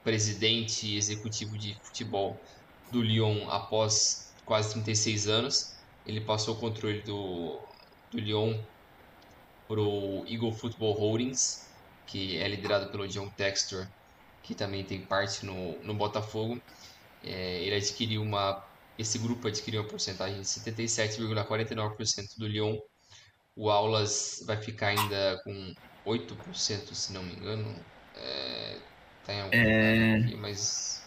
presidente 0.05 0.97
executivo 0.97 1.59
de 1.59 1.77
futebol 1.83 2.39
do 2.91 3.03
Lyon 3.03 3.49
após 3.51 4.33
quase 4.45 4.73
36 4.73 5.29
anos, 5.29 5.75
ele 6.11 6.21
passou 6.21 6.55
o 6.55 6.59
controle 6.59 7.01
do, 7.03 7.59
do 8.11 8.19
Lyon 8.19 8.59
para 9.69 9.81
o 9.81 10.25
Eagle 10.29 10.53
Football 10.53 10.95
Holdings, 10.95 11.71
que 12.07 12.37
é 12.37 12.49
liderado 12.49 12.91
pelo 12.91 13.07
John 13.07 13.29
Textor, 13.29 13.87
que 14.43 14.53
também 14.53 14.83
tem 14.83 15.01
parte 15.01 15.47
no, 15.47 15.79
no 15.85 15.95
Botafogo. 15.95 16.61
É, 17.23 17.63
ele 17.63 17.77
adquiriu 17.77 18.23
uma. 18.23 18.65
Esse 18.99 19.19
grupo 19.19 19.47
adquiriu 19.47 19.83
uma 19.83 19.89
porcentagem 19.89 20.41
de 20.41 20.47
77,49% 20.47 22.37
do 22.37 22.49
Lyon. 22.49 22.79
O 23.55 23.71
Aulas 23.71 24.43
vai 24.47 24.57
ficar 24.57 24.89
ainda 24.89 25.41
com 25.45 25.75
8%, 26.05 26.93
se 26.93 27.13
não 27.13 27.23
me 27.23 27.35
engano. 27.35 27.75
É, 28.17 28.77
tá 29.25 29.33
em 29.33 29.41
algum 29.43 29.57
é... 29.57 30.17
aqui, 30.17 30.35
mas. 30.35 31.07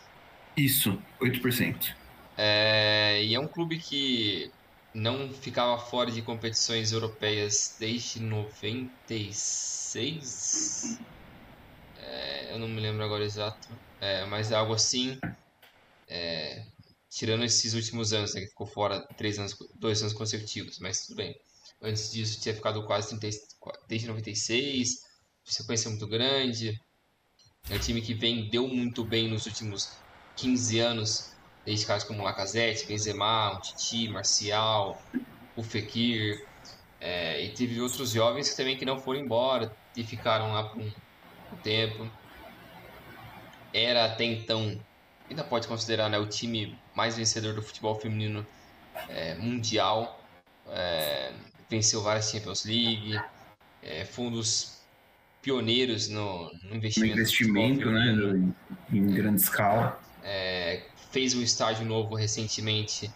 Isso, 0.55 0.97
8%. 1.19 1.93
É, 2.37 3.21
e 3.21 3.35
é 3.35 3.39
um 3.39 3.47
clube 3.47 3.77
que 3.77 4.51
não 4.93 5.33
ficava 5.33 5.79
fora 5.79 6.11
de 6.11 6.21
competições 6.21 6.91
europeias 6.91 7.75
desde 7.79 8.19
96. 8.19 10.99
É, 11.97 12.53
eu 12.53 12.59
não 12.59 12.67
me 12.67 12.79
lembro 12.79 13.03
agora 13.03 13.23
exato, 13.23 13.67
é, 13.99 14.23
mas 14.25 14.51
é 14.51 14.55
algo 14.55 14.73
assim. 14.73 15.19
É, 16.07 16.63
tirando 17.09 17.43
esses 17.43 17.73
últimos 17.73 18.13
anos, 18.13 18.35
né, 18.35 18.41
que 18.41 18.47
ficou 18.47 18.67
fora 18.67 19.01
três 19.17 19.39
anos, 19.39 19.57
dois 19.75 20.01
anos 20.01 20.13
consecutivos, 20.13 20.79
mas 20.79 21.05
tudo 21.05 21.17
bem. 21.17 21.35
Antes 21.81 22.11
disso 22.11 22.39
tinha 22.39 22.55
ficado 22.55 22.85
quase 22.85 23.19
30, 23.19 23.37
desde 23.87 24.07
96, 24.07 25.01
sequência 25.45 25.89
muito 25.89 26.07
grande. 26.07 26.79
É 27.69 27.75
um 27.75 27.79
time 27.79 28.01
que 28.01 28.13
vendeu 28.13 28.67
muito 28.67 29.03
bem 29.03 29.29
nos 29.29 29.45
últimos 29.45 29.89
15 30.35 30.79
anos 30.79 31.32
desde 31.65 31.85
caras 31.85 32.03
como 32.03 32.23
Lacazette, 32.23 32.85
Benzema, 32.85 33.59
Titi, 33.61 34.07
Marcial, 34.09 35.01
o 35.55 35.63
Fekir, 35.63 36.45
é, 36.99 37.43
e 37.43 37.49
teve 37.49 37.81
outros 37.81 38.11
jovens 38.11 38.49
que 38.49 38.57
também 38.57 38.77
que 38.77 38.85
não 38.85 38.97
foram 38.99 39.19
embora 39.19 39.71
e 39.95 40.03
ficaram 40.03 40.53
lá 40.53 40.63
por 40.63 40.81
um, 40.81 40.91
um 41.51 41.55
tempo. 41.57 42.09
Era 43.73 44.05
até 44.05 44.23
então, 44.23 44.79
ainda 45.29 45.43
pode 45.43 45.67
considerar 45.67 46.09
né, 46.09 46.17
o 46.17 46.25
time 46.25 46.77
mais 46.95 47.17
vencedor 47.17 47.53
do 47.53 47.61
futebol 47.61 47.95
feminino 47.99 48.45
é, 49.09 49.35
mundial. 49.35 50.21
É, 50.69 51.33
venceu 51.69 52.01
várias 52.01 52.29
Champions 52.29 52.65
League, 52.65 53.19
é, 53.81 54.05
foi 54.05 54.25
um 54.25 54.31
dos 54.31 54.81
pioneiros 55.41 56.07
no, 56.07 56.51
no 56.63 56.75
investimento, 56.75 57.15
no 57.15 57.21
investimento 57.21 57.91
né, 57.91 58.53
em 58.91 59.07
grande 59.07 59.41
escala. 59.41 59.99
É, 60.23 60.52
fez 61.13 61.35
um 61.35 61.43
estádio 61.43 61.85
novo 61.85 62.15
recentemente 62.15 63.09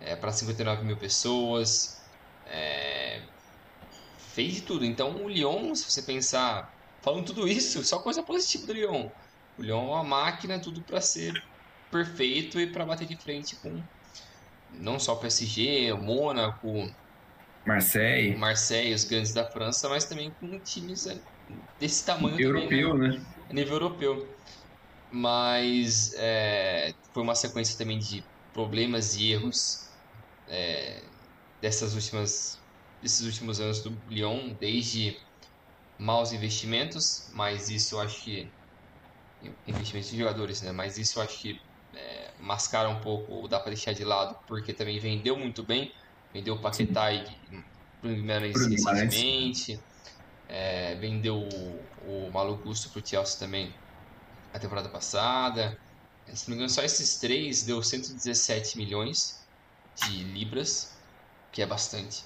é, 0.00 0.16
para 0.16 0.32
59 0.32 0.84
mil 0.84 0.96
pessoas, 0.96 2.02
é, 2.46 3.20
fez 4.32 4.54
de 4.54 4.62
tudo. 4.62 4.86
Então 4.86 5.14
o 5.22 5.28
Lyon, 5.28 5.74
se 5.74 5.88
você 5.88 6.02
pensar, 6.02 6.74
falando 7.02 7.26
tudo 7.26 7.46
isso, 7.46 7.84
só 7.84 7.98
coisa 7.98 8.22
positiva 8.22 8.66
do 8.66 8.72
Lyon. 8.72 9.10
O 9.58 9.62
Lyon 9.62 9.82
é 9.82 9.90
uma 9.96 10.02
máquina, 10.02 10.58
tudo 10.58 10.80
para 10.80 11.00
ser 11.02 11.44
perfeito 11.90 12.58
e 12.58 12.66
para 12.66 12.86
bater 12.86 13.06
de 13.06 13.16
frente 13.16 13.54
com 13.56 13.82
não 14.72 14.98
só 14.98 15.12
o 15.12 15.16
PSG, 15.18 15.92
o 15.92 15.98
Mônaco, 15.98 16.90
Marseille, 17.66 18.34
Marseille, 18.34 18.94
os 18.94 19.04
grandes 19.04 19.34
da 19.34 19.44
França, 19.44 19.90
mas 19.90 20.06
também 20.06 20.32
com 20.40 20.58
times 20.60 21.06
é, 21.06 21.18
desse 21.78 22.06
tamanho 22.06 22.40
europeu, 22.40 22.92
também, 22.92 23.10
né? 23.10 23.18
né? 23.18 23.24
A 23.50 23.52
nível 23.52 23.74
europeu 23.74 24.26
mas 25.12 26.14
é, 26.16 26.94
foi 27.12 27.22
uma 27.22 27.34
sequência 27.34 27.76
também 27.76 27.98
de 27.98 28.24
problemas 28.54 29.14
e 29.14 29.30
erros 29.30 29.88
é, 30.48 31.02
dessas 31.60 31.94
últimas, 31.94 32.58
desses 33.02 33.26
últimos 33.26 33.60
anos 33.60 33.80
do 33.82 33.96
Lyon, 34.08 34.54
desde 34.58 35.18
maus 35.98 36.32
investimentos, 36.32 37.30
mas 37.34 37.68
isso 37.68 37.96
eu 37.96 38.00
acho 38.00 38.22
que 38.22 38.50
investimentos 39.66 40.10
de 40.10 40.18
jogadores, 40.18 40.62
né? 40.62 40.72
Mas 40.72 40.96
isso 40.96 41.18
eu 41.18 41.22
acho 41.22 41.38
que 41.38 41.60
é, 41.94 42.30
mascara 42.40 42.88
um 42.88 43.00
pouco, 43.00 43.46
dá 43.48 43.60
para 43.60 43.72
deixar 43.72 43.92
de 43.92 44.04
lado, 44.04 44.34
porque 44.46 44.72
também 44.72 44.98
vendeu 44.98 45.36
muito 45.36 45.62
bem, 45.62 45.92
vendeu 46.32 46.54
o 46.54 46.58
Paquetá 46.58 47.12
e 47.12 47.24
recentemente, 48.02 49.78
é, 50.48 50.94
vendeu 50.94 51.36
o, 51.36 52.26
o 52.26 52.30
Malu 52.32 52.56
Gusto 52.56 52.88
pro 52.88 53.06
Chelsea 53.06 53.38
também 53.38 53.74
a 54.52 54.58
temporada 54.58 54.88
passada. 54.88 55.78
Se 56.32 56.48
não 56.48 56.56
me 56.56 56.62
engano, 56.62 56.70
só 56.70 56.82
esses 56.82 57.18
três 57.18 57.62
deu 57.62 57.82
117 57.82 58.78
milhões 58.78 59.44
de 59.96 60.24
libras, 60.24 60.96
que 61.50 61.60
é 61.62 61.66
bastante. 61.66 62.24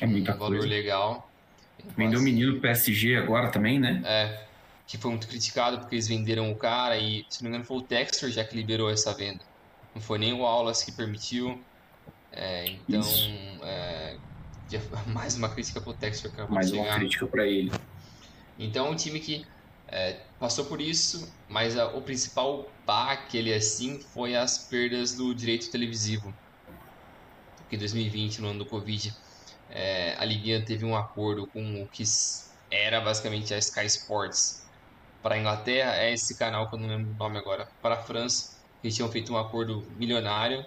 É 0.00 0.06
muita 0.06 0.34
um 0.34 0.38
valor 0.38 0.58
coisa. 0.58 0.68
legal. 0.68 1.30
Vendeu 1.96 2.20
o 2.20 2.22
menino 2.22 2.60
PSG 2.60 3.16
agora 3.16 3.50
também, 3.50 3.78
né? 3.78 4.02
É, 4.04 4.44
que 4.86 4.98
foi 4.98 5.10
muito 5.10 5.28
criticado 5.28 5.78
porque 5.78 5.94
eles 5.94 6.08
venderam 6.08 6.50
o 6.50 6.56
cara 6.56 6.96
e, 6.96 7.24
se 7.28 7.42
não 7.42 7.50
me 7.50 7.56
engano, 7.56 7.64
foi 7.64 7.76
o 7.78 7.82
Textor 7.82 8.30
já 8.30 8.44
que 8.44 8.56
liberou 8.56 8.90
essa 8.90 9.12
venda. 9.14 9.40
Não 9.94 10.00
foi 10.00 10.18
nem 10.18 10.32
o 10.32 10.44
Aulas 10.44 10.82
que 10.82 10.90
permitiu. 10.90 11.60
É, 12.32 12.66
então, 12.66 13.02
é, 13.62 14.16
mais 15.06 15.36
uma 15.36 15.48
crítica 15.48 15.80
pro 15.80 15.94
Textor 15.94 16.32
que 16.32 16.52
Mais 16.52 16.72
uma 16.72 16.96
crítica 16.96 17.26
para 17.26 17.46
ele. 17.46 17.70
Então, 18.58 18.90
um 18.90 18.96
time 18.96 19.20
que 19.20 19.46
é, 19.88 20.14
passou 20.38 20.66
por 20.66 20.80
isso, 20.80 21.18
mas 21.48 21.76
a, 21.76 21.86
o 21.94 22.02
principal 22.02 22.78
baque 22.84 23.36
ele 23.38 23.52
assim 23.52 24.00
foi 24.12 24.34
as 24.36 24.68
perdas 24.68 25.16
do 25.16 25.34
direito 25.34 25.70
televisivo. 25.70 26.32
Porque 27.56 27.76
em 27.76 27.78
2020, 27.78 28.40
no 28.40 28.48
ano 28.48 28.58
do 28.60 28.66
Covid, 28.66 29.10
é, 29.68 30.14
a 30.16 30.24
Liga 30.24 30.64
teve 30.64 30.84
um 30.84 30.96
acordo 30.96 31.48
com 31.50 31.82
o 31.82 31.88
que 31.90 32.04
era 32.70 33.00
basicamente 33.00 33.54
a 33.54 33.58
Sky 33.58 33.86
Sports 33.86 34.64
para 35.22 35.36
a 35.36 35.38
Inglaterra, 35.38 35.96
é 35.96 36.12
esse 36.12 36.36
canal 36.38 36.68
que 36.70 36.76
eu 36.76 36.80
não 36.80 36.88
lembro 36.88 37.12
o 37.12 37.16
nome 37.16 37.38
agora, 37.38 37.66
para 37.80 37.96
a 37.96 38.02
França, 38.02 38.44
eles 38.82 38.94
tinham 38.96 39.10
feito 39.10 39.32
um 39.32 39.38
acordo 39.38 39.82
milionário. 39.96 40.62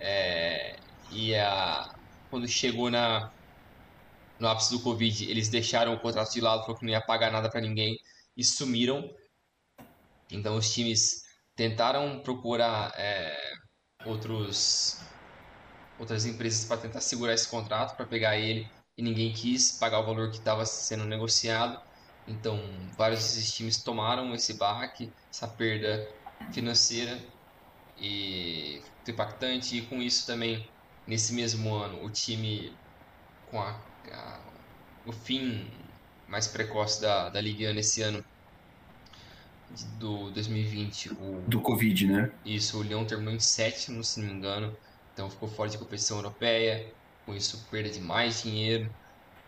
É, 0.00 0.76
e 1.10 1.34
a, 1.36 1.84
quando 2.30 2.48
chegou 2.48 2.90
na, 2.90 3.30
no 4.38 4.48
ápice 4.48 4.70
do 4.72 4.82
Covid, 4.82 5.30
eles 5.30 5.48
deixaram 5.48 5.94
o 5.94 6.00
contrato 6.00 6.32
de 6.32 6.40
lado, 6.40 6.62
falou 6.62 6.78
que 6.78 6.84
não 6.84 6.92
ia 6.92 7.00
pagar 7.04 7.30
nada 7.32 7.50
para 7.50 7.60
ninguém 7.60 7.96
e 8.38 8.44
sumiram. 8.44 9.12
Então 10.30 10.56
os 10.56 10.72
times 10.72 11.24
tentaram 11.56 12.20
procurar 12.20 12.94
é, 12.96 13.36
outros 14.06 15.00
outras 15.98 16.24
empresas 16.24 16.64
para 16.64 16.80
tentar 16.80 17.00
segurar 17.00 17.34
esse 17.34 17.48
contrato, 17.48 17.96
para 17.96 18.06
pegar 18.06 18.36
ele 18.36 18.70
e 18.96 19.02
ninguém 19.02 19.32
quis 19.32 19.72
pagar 19.72 19.98
o 19.98 20.06
valor 20.06 20.30
que 20.30 20.38
estava 20.38 20.64
sendo 20.64 21.04
negociado. 21.04 21.82
Então 22.28 22.60
vários 22.96 23.20
desses 23.20 23.52
times 23.52 23.82
tomaram 23.82 24.32
esse 24.32 24.54
baque, 24.54 25.12
essa 25.28 25.48
perda 25.48 26.08
financeira 26.52 27.20
e 27.98 28.80
impactante 29.08 29.78
e 29.78 29.86
com 29.86 30.00
isso 30.02 30.26
também 30.26 30.68
nesse 31.06 31.32
mesmo 31.32 31.74
ano 31.74 32.04
o 32.04 32.10
time 32.10 32.76
com 33.50 33.58
a, 33.58 33.70
a 34.12 34.40
o 35.06 35.12
fim 35.12 35.66
mais 36.28 36.46
precoce 36.46 37.00
da, 37.00 37.28
da 37.30 37.40
Liga 37.40 37.72
nesse 37.72 38.02
ano 38.02 38.24
do 39.98 40.30
2020. 40.30 41.12
O, 41.12 41.42
do 41.46 41.60
Covid, 41.60 42.06
né? 42.06 42.30
Isso, 42.44 42.78
o 42.78 42.82
Lyon 42.82 43.04
terminou 43.04 43.34
em 43.34 43.40
sétimo, 43.40 44.02
se 44.04 44.20
não 44.20 44.28
me 44.28 44.34
engano. 44.34 44.76
Então 45.12 45.28
ficou 45.30 45.48
fora 45.48 45.68
de 45.68 45.78
competição 45.78 46.18
europeia. 46.18 46.92
Com 47.26 47.34
isso, 47.34 47.66
perda 47.70 47.90
de 47.90 48.00
mais 48.00 48.42
dinheiro. 48.42 48.90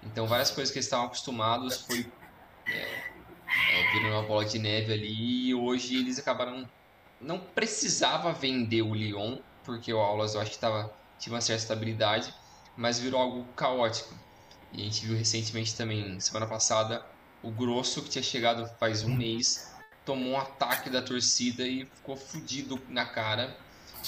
Então, 0.02 0.26
várias 0.26 0.50
coisas 0.50 0.72
que 0.72 0.78
eles 0.78 0.86
estavam 0.86 1.06
acostumados 1.06 1.82
foi 1.82 2.06
é, 2.66 2.72
é, 2.72 3.92
virando 3.92 4.14
uma 4.14 4.22
bola 4.22 4.44
de 4.44 4.58
neve 4.58 4.92
ali. 4.92 5.48
E 5.48 5.54
hoje 5.54 5.96
eles 5.96 6.18
acabaram. 6.18 6.68
Não 7.20 7.38
precisava 7.38 8.32
vender 8.32 8.82
o 8.82 8.94
Lyon, 8.94 9.38
porque 9.64 9.92
o 9.92 9.98
Aulas 9.98 10.34
eu 10.34 10.40
acho 10.40 10.52
que 10.52 10.58
tava, 10.58 10.92
tinha 11.18 11.34
uma 11.34 11.40
certa 11.40 11.62
estabilidade, 11.62 12.34
mas 12.76 12.98
virou 12.98 13.20
algo 13.20 13.44
caótico. 13.54 14.14
E 14.72 14.82
a 14.82 14.84
gente 14.84 15.06
viu 15.06 15.16
recentemente 15.16 15.74
também, 15.76 16.18
semana 16.20 16.46
passada, 16.46 17.04
o 17.42 17.50
Grosso, 17.50 18.02
que 18.02 18.10
tinha 18.10 18.22
chegado 18.22 18.68
faz 18.78 19.02
um 19.02 19.14
mês, 19.14 19.74
tomou 20.04 20.32
um 20.32 20.38
ataque 20.38 20.88
da 20.88 21.02
torcida 21.02 21.66
e 21.66 21.86
ficou 21.86 22.16
fudido 22.16 22.80
na 22.88 23.04
cara. 23.04 23.56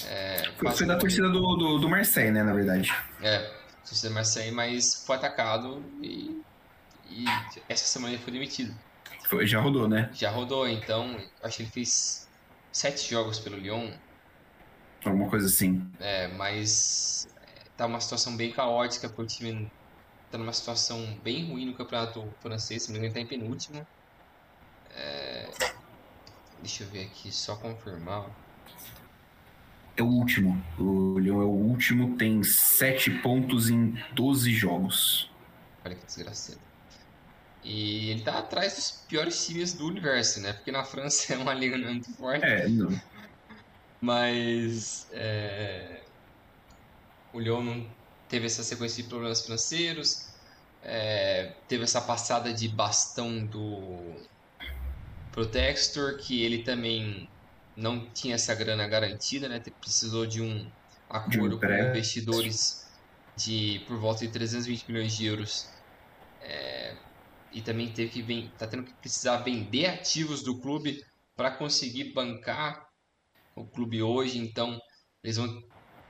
É, 0.07 0.51
foi 0.75 0.87
da 0.87 0.97
torcida 0.97 1.29
do, 1.29 1.57
do, 1.57 1.79
do, 1.79 1.89
Marseille, 1.89 2.31
né, 2.31 2.43
na 2.43 2.55
verdade. 2.55 2.93
É, 3.21 3.51
torcida 3.85 4.09
do 4.09 4.15
Marseille, 4.15 4.53
mas 4.53 5.05
foi 5.05 5.17
atacado 5.17 5.85
e, 6.01 6.41
e 7.11 7.25
essa 7.69 7.85
semana 7.85 8.15
ele 8.15 8.23
foi 8.23 8.33
demitido. 8.33 8.75
Foi, 9.29 9.47
já 9.47 9.61
rodou, 9.61 9.89
né? 9.89 10.11
Já 10.15 10.31
rodou, 10.31 10.69
então 10.69 11.17
acho 11.43 11.57
que 11.57 11.63
ele 11.65 11.71
fez 11.71 12.29
sete 12.71 13.11
jogos 13.11 13.39
pelo 13.39 13.57
Lyon. 13.57 13.91
Alguma 15.05 15.29
coisa 15.29 15.47
assim. 15.47 15.87
É, 16.01 16.29
mas 16.29 17.29
tá 17.77 17.87
uma 17.87 18.01
situação 18.01 18.37
bem 18.37 18.53
caótica 18.53 19.09
pro 19.09 19.27
time 19.27 19.71
tá 20.33 20.39
numa 20.39 20.53
situação 20.53 20.99
bem 21.23 21.51
ruim 21.51 21.67
no 21.67 21.75
campeonato 21.75 22.27
francês, 22.41 22.85
se 22.85 22.89
não 22.93 22.99
me 22.99 23.07
engano, 23.07 23.15
tá 23.15 23.21
em 23.21 23.27
penúltimo. 23.27 23.87
É... 24.97 25.51
Deixa 26.59 26.85
eu 26.85 26.89
ver 26.89 27.05
aqui, 27.05 27.31
só 27.31 27.55
confirmar. 27.57 28.31
É 29.95 30.03
o 30.03 30.07
último. 30.07 30.65
O 30.79 31.19
Lyon 31.19 31.43
é 31.43 31.45
o 31.45 31.51
último, 31.51 32.17
tem 32.17 32.43
7 32.43 33.11
pontos 33.19 33.69
em 33.69 33.95
12 34.15 34.51
jogos. 34.55 35.31
Olha 35.85 35.95
que 35.95 36.07
desgraçado. 36.07 36.59
E 37.63 38.11
ele 38.11 38.23
tá 38.23 38.39
atrás 38.39 38.75
dos 38.75 39.05
piores 39.07 39.47
times 39.47 39.75
do 39.75 39.87
universo, 39.87 40.41
né? 40.41 40.55
Porque 40.55 40.73
na 40.73 40.83
França 40.83 41.35
é 41.35 41.37
uma 41.37 41.53
liga 41.53 41.77
muito 41.77 42.11
forte. 42.15 42.45
É, 42.45 42.67
não. 42.69 42.99
Mas 44.01 45.07
é... 45.13 46.01
o 47.35 47.39
Lyon 47.39 47.63
não 47.63 48.02
teve 48.33 48.47
essa 48.47 48.63
sequência 48.63 49.03
de 49.03 49.11
problemas 49.11 49.43
financeiros, 49.43 50.33
é, 50.83 51.53
teve 51.69 51.85
essa 51.85 52.01
passada 52.01 52.51
de 52.51 52.67
bastão 52.67 53.45
do 53.45 54.15
Protector, 55.31 56.17
que 56.17 56.43
ele 56.43 56.63
também 56.63 57.29
não 57.77 58.09
tinha 58.09 58.37
essa 58.37 58.55
grana 58.55 58.89
garantida, 58.89 59.51
né? 59.51 59.61
Precisou 59.79 60.25
de 60.25 60.41
um 60.41 60.67
acordo 61.11 61.61
com 61.61 61.67
investidores 61.67 62.91
de 63.37 63.85
por 63.87 63.99
volta 63.99 64.27
de 64.27 64.33
320 64.33 64.91
milhões 64.91 65.15
de 65.15 65.27
euros. 65.27 65.69
É, 66.41 66.97
e 67.53 67.61
também 67.61 67.93
teve 67.93 68.23
que 68.23 68.51
tá 68.57 68.67
tendo 68.67 68.85
que 68.85 68.95
precisar 68.95 69.37
vender 69.39 69.87
ativos 69.87 70.43
do 70.43 70.59
clube 70.59 71.05
para 71.37 71.51
conseguir 71.51 72.15
bancar 72.15 72.89
o 73.55 73.67
clube 73.67 74.03
hoje. 74.03 74.39
Então 74.39 74.81
eles 75.23 75.37
vão 75.37 75.63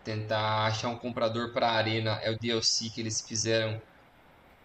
tentar 0.05 0.66
achar 0.66 0.89
um 0.89 0.97
comprador 0.97 1.53
para 1.53 1.69
a 1.69 1.73
arena, 1.73 2.12
é 2.23 2.31
o 2.31 2.39
DLC 2.39 2.91
que 2.91 3.01
eles 3.01 3.20
fizeram 3.20 3.81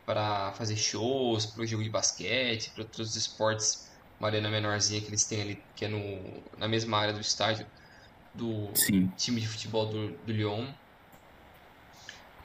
para 0.05 0.51
fazer 0.53 0.77
shows, 0.77 1.45
para 1.45 1.63
o 1.63 1.65
jogo 1.65 1.83
de 1.83 1.89
basquete, 1.89 2.71
para 2.71 2.83
outros 2.83 3.15
esportes, 3.15 3.91
uma 4.19 4.29
arena 4.29 4.49
menorzinha 4.49 5.01
que 5.01 5.07
eles 5.07 5.25
têm 5.25 5.41
ali, 5.41 5.63
que 5.75 5.85
é 5.85 5.87
no, 5.87 6.41
na 6.57 6.67
mesma 6.67 6.97
área 6.97 7.13
do 7.13 7.19
estádio 7.19 7.67
do 8.33 8.69
Sim. 8.73 9.11
time 9.17 9.41
de 9.41 9.47
futebol 9.47 9.85
do, 9.87 10.09
do 10.09 10.31
Lyon. 10.31 10.67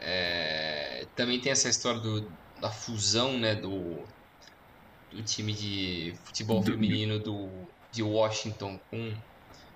É, 0.00 1.06
também 1.14 1.40
tem 1.40 1.52
essa 1.52 1.68
história 1.68 2.00
do, 2.00 2.28
da 2.60 2.70
fusão 2.70 3.38
né, 3.38 3.54
do, 3.54 4.02
do 5.12 5.22
time 5.22 5.52
de 5.52 6.14
futebol 6.24 6.60
do... 6.60 6.72
feminino 6.72 7.20
do, 7.20 7.48
de 7.92 8.02
Washington 8.02 8.80
com 8.90 9.14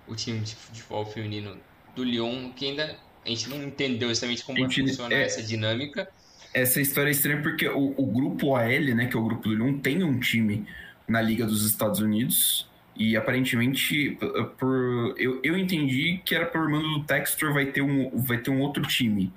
o 0.08 0.16
time 0.16 0.40
de 0.40 0.56
futebol 0.56 1.06
feminino 1.06 1.60
do 1.94 2.02
Lyon, 2.02 2.52
que 2.52 2.66
ainda 2.66 2.98
a 3.26 3.28
gente 3.28 3.48
não 3.48 3.62
entendeu 3.62 4.10
exatamente 4.10 4.44
como 4.44 4.58
gente, 4.58 4.80
funciona 4.82 5.14
é, 5.14 5.22
essa 5.24 5.42
dinâmica. 5.42 6.08
Essa 6.54 6.80
história 6.80 7.10
é 7.10 7.12
estranha 7.12 7.42
porque 7.42 7.68
o, 7.68 7.94
o 7.96 8.06
grupo 8.06 8.48
OL, 8.48 8.94
né, 8.94 9.06
que 9.06 9.16
é 9.16 9.20
o 9.20 9.24
grupo 9.24 9.48
do 9.48 9.54
Lyon, 9.54 9.78
tem 9.78 10.02
um 10.02 10.18
time 10.18 10.64
na 11.06 11.20
Liga 11.20 11.44
dos 11.44 11.66
Estados 11.66 12.00
Unidos. 12.00 12.68
E 12.96 13.14
aparentemente, 13.14 14.16
por, 14.58 15.14
eu, 15.18 15.38
eu 15.42 15.58
entendi 15.58 16.20
que 16.24 16.34
era 16.34 16.46
por 16.46 16.66
mando 16.70 16.88
do 16.88 17.04
Textor 17.04 17.52
vai 17.52 17.66
ter 17.66 17.82
um, 17.82 18.10
vai 18.22 18.38
ter 18.38 18.50
um 18.50 18.60
outro 18.60 18.82
time. 18.84 19.30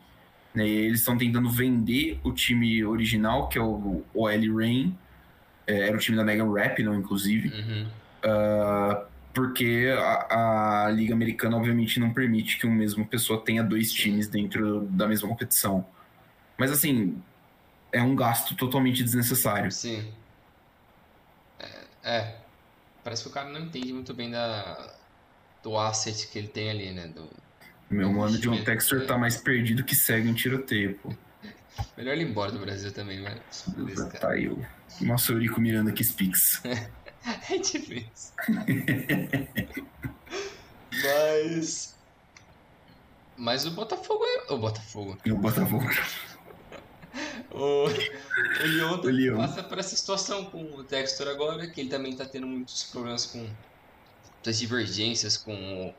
Né? 0.53 0.67
eles 0.67 0.99
estão 0.99 1.17
tentando 1.17 1.49
vender 1.49 2.19
o 2.23 2.31
time 2.31 2.83
original, 2.83 3.49
que 3.49 3.57
é 3.57 3.61
o 3.61 4.03
OL 4.13 4.57
Rain. 4.57 4.95
É, 5.67 5.87
era 5.87 5.95
o 5.95 5.99
time 5.99 6.17
da 6.17 6.23
Megan 6.23 6.51
Rapinoe, 6.51 6.97
inclusive. 6.97 7.49
Uhum. 7.49 7.87
Uh, 8.23 9.08
porque 9.33 9.93
a, 9.97 10.85
a, 10.85 10.89
Liga 10.89 11.13
Americana, 11.13 11.57
obviamente, 11.57 11.99
não 11.99 12.13
permite 12.13 12.57
que 12.57 12.65
uma 12.65 12.75
mesma 12.75 13.05
pessoa 13.05 13.41
tenha 13.41 13.63
dois 13.63 13.91
times 13.91 14.27
dentro 14.27 14.81
da 14.85 15.07
mesma 15.07 15.27
competição. 15.29 15.85
Mas, 16.57 16.71
assim, 16.71 17.21
é 17.91 18.01
um 18.01 18.15
gasto 18.15 18.55
totalmente 18.55 19.03
desnecessário. 19.03 19.71
Sim. 19.71 20.11
É, 21.59 21.83
é. 22.03 22.35
Parece 23.03 23.23
que 23.23 23.29
o 23.29 23.31
cara 23.31 23.49
não 23.49 23.61
entende 23.61 23.93
muito 23.93 24.13
bem 24.13 24.31
da, 24.31 24.93
do 25.63 25.77
asset 25.77 26.27
que 26.27 26.37
ele 26.37 26.47
tem 26.47 26.69
ali, 26.69 26.91
né? 26.91 27.07
Do, 27.07 27.29
Meu 27.89 28.11
mano, 28.11 28.37
John 28.39 28.63
Textor 28.63 29.05
tá 29.05 29.17
mais 29.17 29.37
perdido 29.37 29.83
que 29.83 29.95
cego 29.95 30.27
em 30.27 30.33
tiroteio, 30.33 30.99
pô. 31.01 31.13
Melhor 31.95 32.13
ele 32.13 32.23
ir 32.23 32.29
embora 32.29 32.51
do 32.51 32.59
Brasil 32.59 32.91
também, 32.91 33.21
mas. 33.21 33.65
Tá 34.19 34.31
aí 34.31 34.49
o 34.49 34.65
nosso 35.01 35.31
Eurico 35.31 35.61
Miranda 35.61 35.91
que 35.91 36.03
speaks. 36.03 36.61
é 37.49 37.57
difícil. 37.57 38.33
mas. 41.03 41.95
Mas 43.37 43.65
o 43.65 43.71
Botafogo 43.71 44.23
é. 44.25 44.53
O 44.53 44.57
Botafogo. 44.57 45.17
O 45.25 45.35
Botafogo. 45.35 45.85
o, 47.51 47.85
o 47.85 48.65
Lyon, 48.65 48.99
o 48.99 49.09
Lyon 49.09 49.37
passa 49.37 49.63
por 49.63 49.77
essa 49.77 49.95
situação 49.95 50.45
com 50.45 50.63
o 50.75 50.83
Textor 50.83 51.27
agora, 51.27 51.67
que 51.67 51.81
ele 51.81 51.89
também 51.89 52.15
tá 52.15 52.25
tendo 52.25 52.47
muitos 52.47 52.83
problemas 52.85 53.25
com 53.25 53.47
as 54.45 54.59
divergências 54.59 55.37
com 55.37 55.93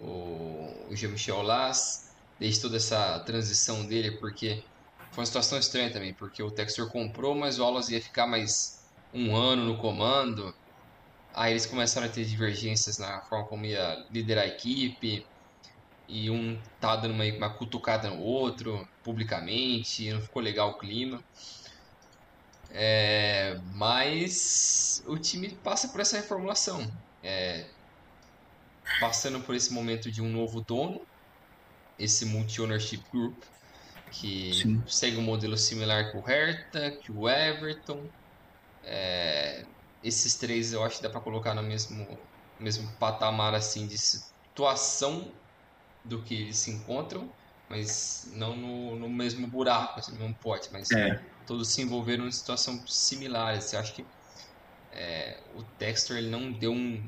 o, 0.00 0.04
o, 0.04 0.88
o 0.90 0.96
Jean-Michel 0.96 1.42
Las, 1.42 2.14
desde 2.38 2.60
toda 2.60 2.76
essa 2.76 3.18
transição 3.20 3.84
dele, 3.84 4.12
porque 4.12 4.62
foi 5.12 5.20
uma 5.22 5.26
situação 5.26 5.58
estranha 5.58 5.90
também, 5.92 6.12
porque 6.12 6.42
o 6.42 6.50
Textor 6.50 6.90
comprou, 6.90 7.34
mas 7.34 7.58
o 7.58 7.64
Alas 7.64 7.88
ia 7.88 8.00
ficar 8.00 8.26
mais 8.26 8.83
um 9.14 9.36
ano 9.36 9.64
no 9.64 9.78
comando. 9.78 10.52
Aí 11.34 11.52
eles 11.52 11.66
começaram 11.66 12.06
a 12.08 12.10
ter 12.10 12.24
divergências 12.24 12.96
na 12.98 13.20
forma 13.28 13.48
como 13.48 13.66
ia 13.66 13.96
liderar 14.10 14.44
a 14.44 14.48
equipe. 14.48 15.22
E 16.08 16.30
um 16.30 16.62
tá 16.80 16.96
dando 16.96 17.14
uma, 17.14 17.24
uma 17.24 17.58
cutucada 17.58 18.10
no 18.10 18.20
outro, 18.20 18.84
publicamente, 19.02 20.10
não 20.12 20.20
ficou 20.20 20.42
legal 20.42 20.70
o 20.70 20.78
clima. 20.78 21.22
É, 22.70 23.54
mas 23.74 25.00
o 25.06 25.18
time 25.18 25.60
passa 25.62 25.88
por 25.88 26.00
essa 26.00 26.16
reformulação. 26.16 26.86
É, 27.22 27.66
passando 29.00 29.40
por 29.42 29.54
esse 29.54 29.72
momento 29.72 30.10
de 30.10 30.20
um 30.20 30.28
novo 30.28 30.62
dono, 30.66 31.06
esse 31.98 32.24
multi-ownership 32.24 33.02
group, 33.10 33.42
que 34.10 34.52
Sim. 34.52 34.82
segue 34.86 35.16
um 35.16 35.22
modelo 35.22 35.56
similar 35.56 36.10
que 36.10 36.18
o 36.18 36.22
Hertha, 36.22 36.90
que 37.02 37.12
o 37.12 37.28
Everton. 37.28 38.10
É, 38.86 39.64
esses 40.02 40.36
três 40.36 40.72
eu 40.72 40.82
acho 40.82 40.96
que 40.96 41.02
dá 41.02 41.10
para 41.10 41.20
colocar 41.20 41.54
no 41.54 41.62
mesmo, 41.62 42.06
mesmo 42.60 42.86
patamar 42.98 43.54
assim 43.54 43.86
de 43.86 43.96
situação 43.98 45.32
do 46.04 46.22
que 46.22 46.34
eles 46.34 46.58
se 46.58 46.70
encontram, 46.70 47.32
mas 47.68 48.22
não 48.34 48.54
no, 48.54 48.96
no 48.96 49.08
mesmo 49.08 49.48
buraco, 49.48 49.98
assim, 49.98 50.12
no 50.12 50.18
mesmo 50.18 50.38
pote, 50.40 50.68
mas 50.70 50.90
é. 50.90 51.18
todos 51.46 51.72
se 51.72 51.80
envolveram 51.82 52.26
em 52.26 52.32
situação 52.32 52.78
similar. 52.86 53.60
Você 53.60 53.76
acha 53.76 53.92
que 53.94 54.04
é, 54.92 55.42
o 55.54 55.62
Dexter 55.78 56.18
ele 56.18 56.30
não 56.30 56.52
deu 56.52 56.72
um, 56.72 57.02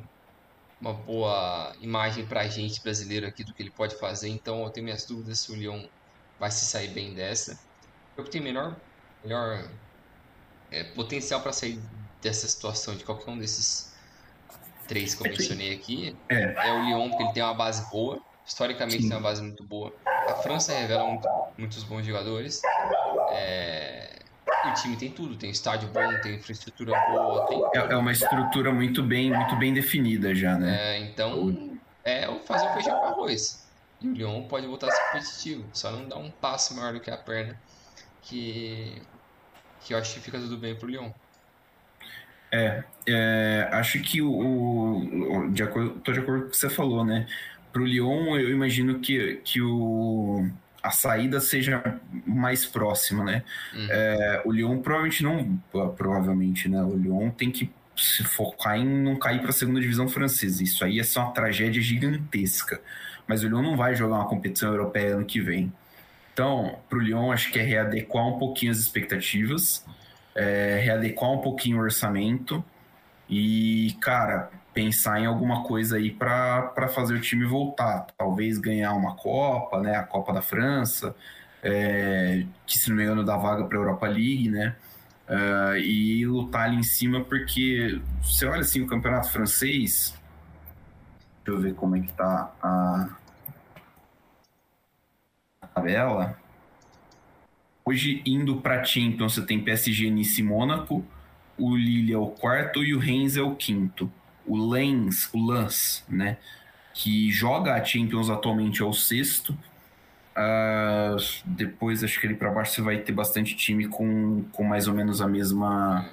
uma 0.81 0.95
boa 0.95 1.75
imagem 1.81 2.27
para 2.27 2.43
a 2.43 2.49
gente 2.49 2.83
brasileiro 2.83 3.27
aqui 3.27 3.45
do 3.45 3.53
que 3.53 3.63
ele 3.63 3.73
pode 3.73 3.99
fazer, 3.99 4.29
então 4.29 4.63
eu 4.65 4.71
tenho 4.71 4.85
minhas 4.85 5.07
dúvidas 5.07 5.43
se 5.43 5.53
o 5.53 5.55
Leon 5.55 5.83
vai 6.39 6.51
se 6.51 6.65
sair 6.65 6.93
bem 6.95 7.15
dessa. 7.15 7.55
Eu 8.17 8.25
tenho 8.25 8.45
melhor, 8.45 8.81
melhor 9.23 9.79
é, 10.71 10.85
potencial 10.85 11.41
para 11.41 11.53
sair 11.53 11.81
dessa 12.23 12.47
situação 12.47 12.95
de 12.97 13.05
qualquer 13.05 13.31
um 13.31 13.39
desses 13.39 13.95
três 14.87 15.15
que 15.15 15.27
eu 15.27 15.31
mencionei 15.31 15.75
aqui 15.75 16.17
é, 16.29 16.69
é 16.69 16.73
o 16.73 16.85
Lyon, 16.85 17.09
porque 17.11 17.23
ele 17.25 17.33
tem 17.33 17.43
uma 17.43 17.55
base 17.55 17.91
boa, 17.91 18.21
historicamente 18.45 19.03
Sim. 19.03 19.09
tem 19.09 19.17
uma 19.17 19.23
base 19.23 19.43
muito 19.43 19.65
boa. 19.65 19.93
A 20.07 20.35
França 20.35 20.73
revela 20.73 21.07
muito, 21.07 21.29
muitos 21.59 21.83
bons 21.85 22.05
jogadores. 22.05 22.61
É, 23.33 24.21
o 24.65 24.73
time 24.75 24.97
tem 24.97 25.11
tudo, 25.11 25.37
tem 25.37 25.51
estádio 25.51 25.89
bom, 25.89 26.21
tem 26.21 26.37
infraestrutura 26.37 26.93
boa, 27.11 27.47
tem... 27.47 27.63
É, 27.75 27.93
é 27.93 27.97
uma 27.97 28.13
estrutura 28.13 28.73
muito 28.73 29.03
bem, 29.03 29.31
muito 29.31 29.57
bem 29.57 29.75
definida 29.75 30.35
já, 30.35 30.57
né? 30.57 30.97
É, 30.97 30.99
então 31.01 31.77
é 32.05 32.27
fazer 32.45 32.69
o 32.69 32.73
feijão 32.75 32.99
com 33.01 33.07
arroz. 33.07 33.67
E 34.01 34.09
o 34.09 34.13
Lyon 34.13 34.43
pode 34.43 34.67
voltar 34.67 34.89
a 34.89 34.91
ser 34.91 35.03
competitivo, 35.07 35.65
só 35.73 35.91
não 35.91 36.09
dar 36.09 36.17
um 36.17 36.31
passo 36.31 36.77
maior 36.77 36.93
do 36.93 37.01
que 37.01 37.11
a 37.11 37.17
perna, 37.17 37.59
que, 38.23 39.01
que 39.87 39.95
eu 39.95 39.99
acho 39.99 40.15
que 40.15 40.21
fica 40.21 40.39
tudo 40.39 40.59
bem 40.59 40.75
pro 40.75 40.89
Lyon. 40.89 41.11
É, 42.51 42.83
é 43.07 43.69
acho 43.73 44.01
que 44.01 44.21
o, 44.21 44.31
o 44.31 45.51
de 45.51 45.63
acordo, 45.63 45.91
tô 46.01 46.13
de 46.13 46.19
acordo 46.19 46.43
com 46.43 46.49
o 46.49 46.51
que 46.51 46.57
você 46.57 46.69
falou, 46.69 47.05
né? 47.05 47.27
Pro 47.73 47.85
Lyon, 47.85 48.37
eu 48.37 48.51
imagino 48.51 48.99
que, 48.99 49.41
que 49.45 49.61
o 49.63 50.49
a 50.83 50.91
saída 50.91 51.41
seja 51.41 52.01
mais 52.25 52.65
próxima, 52.65 53.25
né? 53.25 53.43
Uhum. 53.75 53.87
É, 53.91 54.43
o 54.45 54.53
Lyon 54.53 54.79
provavelmente 54.79 55.23
não, 55.23 55.61
provavelmente, 55.97 56.69
né? 56.69 56.83
O 56.83 56.97
Lyon 56.97 57.31
tem 57.31 57.51
que 57.51 57.71
se 57.97 58.23
focar 58.25 58.79
em 58.79 58.85
não 58.85 59.17
cair 59.17 59.41
para 59.41 59.51
a 59.51 59.53
segunda 59.53 59.81
divisão 59.81 60.09
francesa. 60.09 60.63
Isso 60.63 60.85
aí 60.85 61.01
é 61.01 61.05
só 61.05 61.23
uma 61.23 61.33
tragédia 61.33 61.83
gigantesca. 61.83 62.81
Mas 63.27 63.43
o 63.43 63.49
Lyon 63.49 63.63
não 63.63 63.77
vai 63.77 63.95
jogar 63.95 64.17
uma 64.17 64.29
competição 64.29 64.71
europeia 64.71 65.17
ano 65.17 65.25
que 65.25 65.41
vem. 65.41 65.73
Então, 66.37 66.81
para 66.87 66.99
o 66.99 67.01
Lyon, 67.01 67.33
acho 67.33 67.51
que 67.51 67.59
é 67.59 67.63
readequar 67.63 68.29
um 68.29 68.39
pouquinho 68.39 68.71
as 68.71 68.77
expectativas, 68.77 69.83
é, 70.35 70.79
readequar 70.85 71.31
um 71.31 71.39
pouquinho 71.39 71.79
o 71.79 71.81
orçamento 71.81 72.63
e, 73.27 73.97
cara, 74.03 74.51
pensar 74.75 75.19
em 75.19 75.25
alguma 75.25 75.63
coisa 75.63 75.97
aí 75.97 76.11
para 76.11 76.89
fazer 76.95 77.15
o 77.15 77.21
time 77.23 77.47
voltar. 77.47 78.09
Talvez 78.19 78.59
ganhar 78.59 78.93
uma 78.93 79.17
Copa, 79.17 79.81
né? 79.81 79.97
A 79.97 80.03
Copa 80.03 80.31
da 80.31 80.43
França, 80.43 81.17
é, 81.63 82.45
que 82.67 82.79
se 82.79 82.91
não 82.91 82.99
me 82.99 83.05
engano 83.05 83.25
dá 83.25 83.39
vaga 83.39 83.65
para 83.65 83.79
a 83.79 83.81
Europa 83.81 84.07
League, 84.07 84.51
né? 84.51 84.77
Uh, 85.27 85.77
e 85.79 86.27
lutar 86.27 86.65
ali 86.67 86.77
em 86.77 86.83
cima, 86.83 87.25
porque 87.25 87.99
você 88.23 88.45
olha 88.45 88.61
assim 88.61 88.83
o 88.83 88.87
campeonato 88.87 89.33
francês. 89.33 90.15
Deixa 91.43 91.59
eu 91.59 91.63
ver 91.63 91.75
como 91.75 91.97
é 91.97 92.01
que 92.01 92.13
tá 92.13 92.53
a, 92.63 93.09
tabela. 95.77 96.37
Hoje, 97.85 98.23
indo 98.27 98.57
para 98.57 98.83
Champions, 98.83 99.35
você 99.35 99.43
tem 99.47 99.63
PSG, 99.63 100.11
Nice 100.11 100.41
e 100.41 100.45
Mônaco. 100.45 101.05
O 101.57 101.77
Lille 101.77 102.13
é 102.13 102.19
o 102.19 102.27
quarto 102.27 102.83
e 102.83 102.95
o 102.95 102.99
Rennes 102.99 103.37
é 103.37 103.43
o 103.43 103.55
quinto 103.55 104.11
o 104.47 104.71
Lens, 104.71 105.29
o 105.33 105.51
Lens, 105.51 106.05
né? 106.09 106.39
Que 106.95 107.31
joga 107.31 107.75
a 107.75 107.85
Champions 107.85 108.31
atualmente 108.31 108.81
é 108.81 108.85
o 108.85 108.93
sexto. 108.93 109.59
Uh, 110.37 111.17
depois, 111.45 112.05
acho 112.05 112.21
que 112.21 112.27
ele 112.27 112.35
para 112.35 112.51
baixo 112.51 112.73
você 112.73 112.83
vai 112.83 112.99
ter 112.99 113.13
bastante 113.13 113.57
time 113.57 113.89
com, 113.89 114.45
com 114.53 114.63
mais 114.63 114.87
ou 114.87 114.95
menos 114.95 115.21
a 115.21 115.27
mesma 115.27 116.09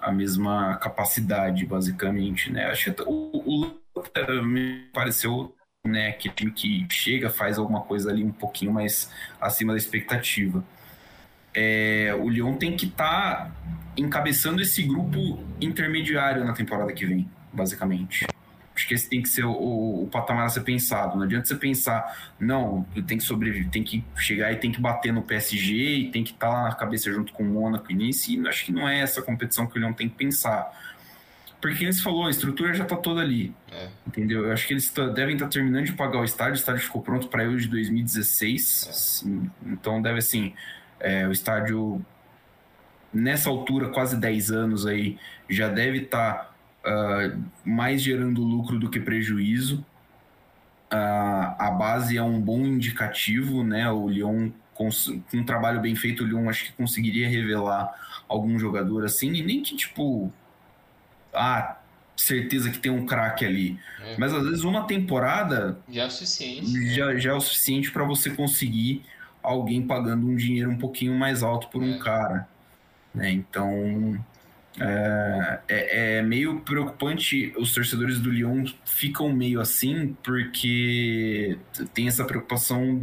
a 0.00 0.12
mesma 0.12 0.76
capacidade, 0.76 1.64
basicamente, 1.64 2.52
né? 2.52 2.66
Acho 2.66 2.92
que 2.92 3.02
o, 3.06 3.64
o 3.64 4.44
me 4.44 4.90
pareceu 4.92 5.54
né, 5.86 6.12
que 6.12 6.30
time 6.30 6.50
que 6.50 6.86
chega, 6.90 7.28
faz 7.28 7.58
alguma 7.58 7.82
coisa 7.82 8.10
ali 8.10 8.24
um 8.24 8.32
pouquinho 8.32 8.72
mais 8.72 9.10
acima 9.40 9.72
da 9.72 9.78
expectativa. 9.78 10.64
É, 11.52 12.14
o 12.18 12.28
Lyon 12.28 12.56
tem 12.56 12.74
que 12.76 12.86
estar 12.86 13.46
tá 13.46 13.52
encabeçando 13.96 14.62
esse 14.62 14.82
grupo 14.82 15.44
intermediário 15.60 16.44
na 16.44 16.52
temporada 16.52 16.92
que 16.92 17.04
vem 17.04 17.28
basicamente. 17.52 18.26
Acho 18.74 18.88
que 18.88 18.94
esse 18.94 19.08
tem 19.08 19.22
que 19.22 19.28
ser 19.28 19.44
o, 19.44 19.52
o, 20.02 20.08
patamar 20.10 20.46
a 20.46 20.48
ser 20.48 20.62
pensado. 20.62 21.16
Não 21.16 21.24
adianta 21.24 21.46
você 21.46 21.54
pensar, 21.54 22.32
não, 22.40 22.82
tem 23.06 23.18
que 23.18 23.22
sobreviver, 23.22 23.70
tem 23.70 23.84
que 23.84 24.04
chegar 24.16 24.52
e 24.52 24.56
tem 24.56 24.72
que 24.72 24.80
bater 24.80 25.12
no 25.12 25.22
PSG 25.22 25.74
e 25.74 26.10
tem 26.10 26.24
que 26.24 26.32
estar 26.32 26.48
tá 26.48 26.52
lá 26.52 26.68
na 26.70 26.74
cabeça 26.74 27.12
junto 27.12 27.32
com 27.32 27.44
o 27.44 27.46
Mônaco 27.46 27.92
e 27.92 27.94
Nice. 27.94 28.36
E 28.36 28.48
acho 28.48 28.64
que 28.64 28.72
não 28.72 28.88
é 28.88 28.98
essa 29.00 29.22
competição 29.22 29.66
que 29.66 29.78
o 29.78 29.80
Leão 29.80 29.92
tem 29.92 30.08
que 30.08 30.16
pensar. 30.16 30.72
Porque 31.64 31.82
eles 31.82 32.02
falou, 32.02 32.26
a 32.26 32.30
estrutura 32.30 32.74
já 32.74 32.82
está 32.82 32.94
toda 32.94 33.22
ali. 33.22 33.54
É. 33.72 33.88
Entendeu? 34.06 34.44
Eu 34.44 34.52
acho 34.52 34.66
que 34.66 34.74
eles 34.74 34.92
devem 35.14 35.32
estar 35.32 35.46
tá 35.46 35.50
terminando 35.50 35.86
de 35.86 35.94
pagar 35.94 36.20
o 36.20 36.24
estádio. 36.24 36.52
O 36.52 36.56
estádio 36.56 36.82
ficou 36.82 37.00
pronto 37.00 37.26
para 37.28 37.44
eu 37.44 37.56
de 37.56 37.66
2016. 37.68 39.24
É. 39.24 39.70
Então 39.70 40.02
deve 40.02 40.18
assim. 40.18 40.52
É, 41.00 41.26
o 41.26 41.32
estádio, 41.32 42.04
nessa 43.10 43.48
altura, 43.48 43.88
quase 43.88 44.14
10 44.14 44.50
anos 44.50 44.84
aí, 44.84 45.18
já 45.48 45.66
deve 45.70 46.02
estar. 46.02 46.34
Tá 46.34 46.54
uh, 46.84 47.42
mais 47.64 48.02
gerando 48.02 48.42
lucro 48.42 48.78
do 48.78 48.90
que 48.90 49.00
prejuízo. 49.00 49.78
Uh, 50.92 51.56
a 51.58 51.70
base 51.70 52.18
é 52.18 52.22
um 52.22 52.38
bom 52.38 52.60
indicativo, 52.60 53.64
né? 53.64 53.90
O 53.90 54.06
Lyon, 54.06 54.50
com, 54.74 54.90
com 55.30 55.38
um 55.38 55.44
trabalho 55.44 55.80
bem 55.80 55.96
feito, 55.96 56.24
o 56.24 56.26
Lyon 56.26 56.46
acho 56.46 56.66
que 56.66 56.72
conseguiria 56.72 57.26
revelar 57.26 57.90
algum 58.28 58.58
jogador 58.58 59.02
assim, 59.02 59.32
e 59.32 59.42
nem 59.42 59.62
que 59.62 59.74
tipo. 59.74 60.30
Ah, 61.34 61.78
certeza 62.16 62.70
que 62.70 62.78
tem 62.78 62.92
um 62.92 63.06
craque 63.06 63.44
ali. 63.44 63.78
É. 64.00 64.16
Mas 64.18 64.32
às 64.32 64.44
vezes 64.44 64.64
uma 64.64 64.86
temporada 64.86 65.78
já 65.88 66.02
é 66.02 66.06
o 66.06 66.10
suficiente. 66.10 66.94
Já, 66.94 67.16
já 67.16 67.30
é 67.30 67.34
o 67.34 67.40
suficiente 67.40 67.90
para 67.90 68.04
você 68.04 68.30
conseguir 68.30 69.02
alguém 69.42 69.86
pagando 69.86 70.26
um 70.26 70.36
dinheiro 70.36 70.70
um 70.70 70.78
pouquinho 70.78 71.14
mais 71.14 71.42
alto 71.42 71.68
por 71.68 71.82
é. 71.82 71.86
um 71.86 71.98
cara. 71.98 72.48
Né? 73.14 73.30
Então 73.30 74.18
é, 74.80 75.60
é, 75.68 76.18
é, 76.18 76.22
meio 76.22 76.60
preocupante. 76.60 77.52
Os 77.56 77.72
torcedores 77.74 78.18
do 78.18 78.30
Lyon 78.30 78.64
ficam 78.84 79.32
meio 79.32 79.60
assim 79.60 80.16
porque 80.22 81.58
tem 81.92 82.08
essa 82.08 82.24
preocupação 82.24 83.00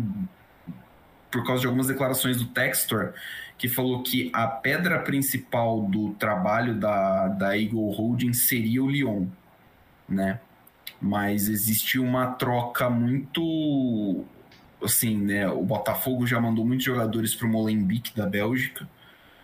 por 1.29 1.45
causa 1.45 1.61
de 1.61 1.67
algumas 1.67 1.87
declarações 1.87 2.37
do 2.37 2.45
Textor 2.45 3.13
que 3.61 3.69
falou 3.69 4.01
que 4.01 4.31
a 4.33 4.47
pedra 4.47 4.97
principal 4.97 5.83
do 5.83 6.15
trabalho 6.15 6.73
da, 6.73 7.27
da 7.27 7.55
Eagle 7.55 7.91
Holding 7.91 8.33
seria 8.33 8.83
o 8.83 8.89
Lyon, 8.89 9.27
né? 10.09 10.39
Mas 10.99 11.47
existe 11.47 11.99
uma 11.99 12.25
troca 12.25 12.89
muito 12.89 14.25
assim, 14.83 15.15
né, 15.15 15.47
o 15.47 15.61
Botafogo 15.61 16.25
já 16.25 16.41
mandou 16.41 16.65
muitos 16.65 16.83
jogadores 16.83 17.35
para 17.35 17.45
o 17.45 17.51
Molenbeek 17.51 18.17
da 18.17 18.25
Bélgica. 18.25 18.89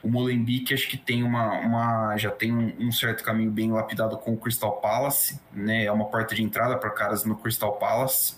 O 0.01 0.09
Molenbeek 0.09 0.73
acho 0.73 0.89
que 0.89 0.97
tem 0.97 1.21
uma, 1.21 1.53
uma 1.59 2.17
já 2.17 2.31
tem 2.31 2.51
um, 2.51 2.87
um, 2.87 2.91
certo 2.91 3.23
caminho 3.23 3.51
bem 3.51 3.71
lapidado 3.71 4.17
com 4.17 4.33
o 4.33 4.37
Crystal 4.37 4.81
Palace, 4.81 5.39
né? 5.53 5.85
É 5.85 5.91
uma 5.91 6.05
porta 6.05 6.33
de 6.33 6.41
entrada 6.41 6.75
para 6.75 6.89
caras 6.89 7.23
no 7.23 7.35
Crystal 7.35 7.73
Palace. 7.73 8.35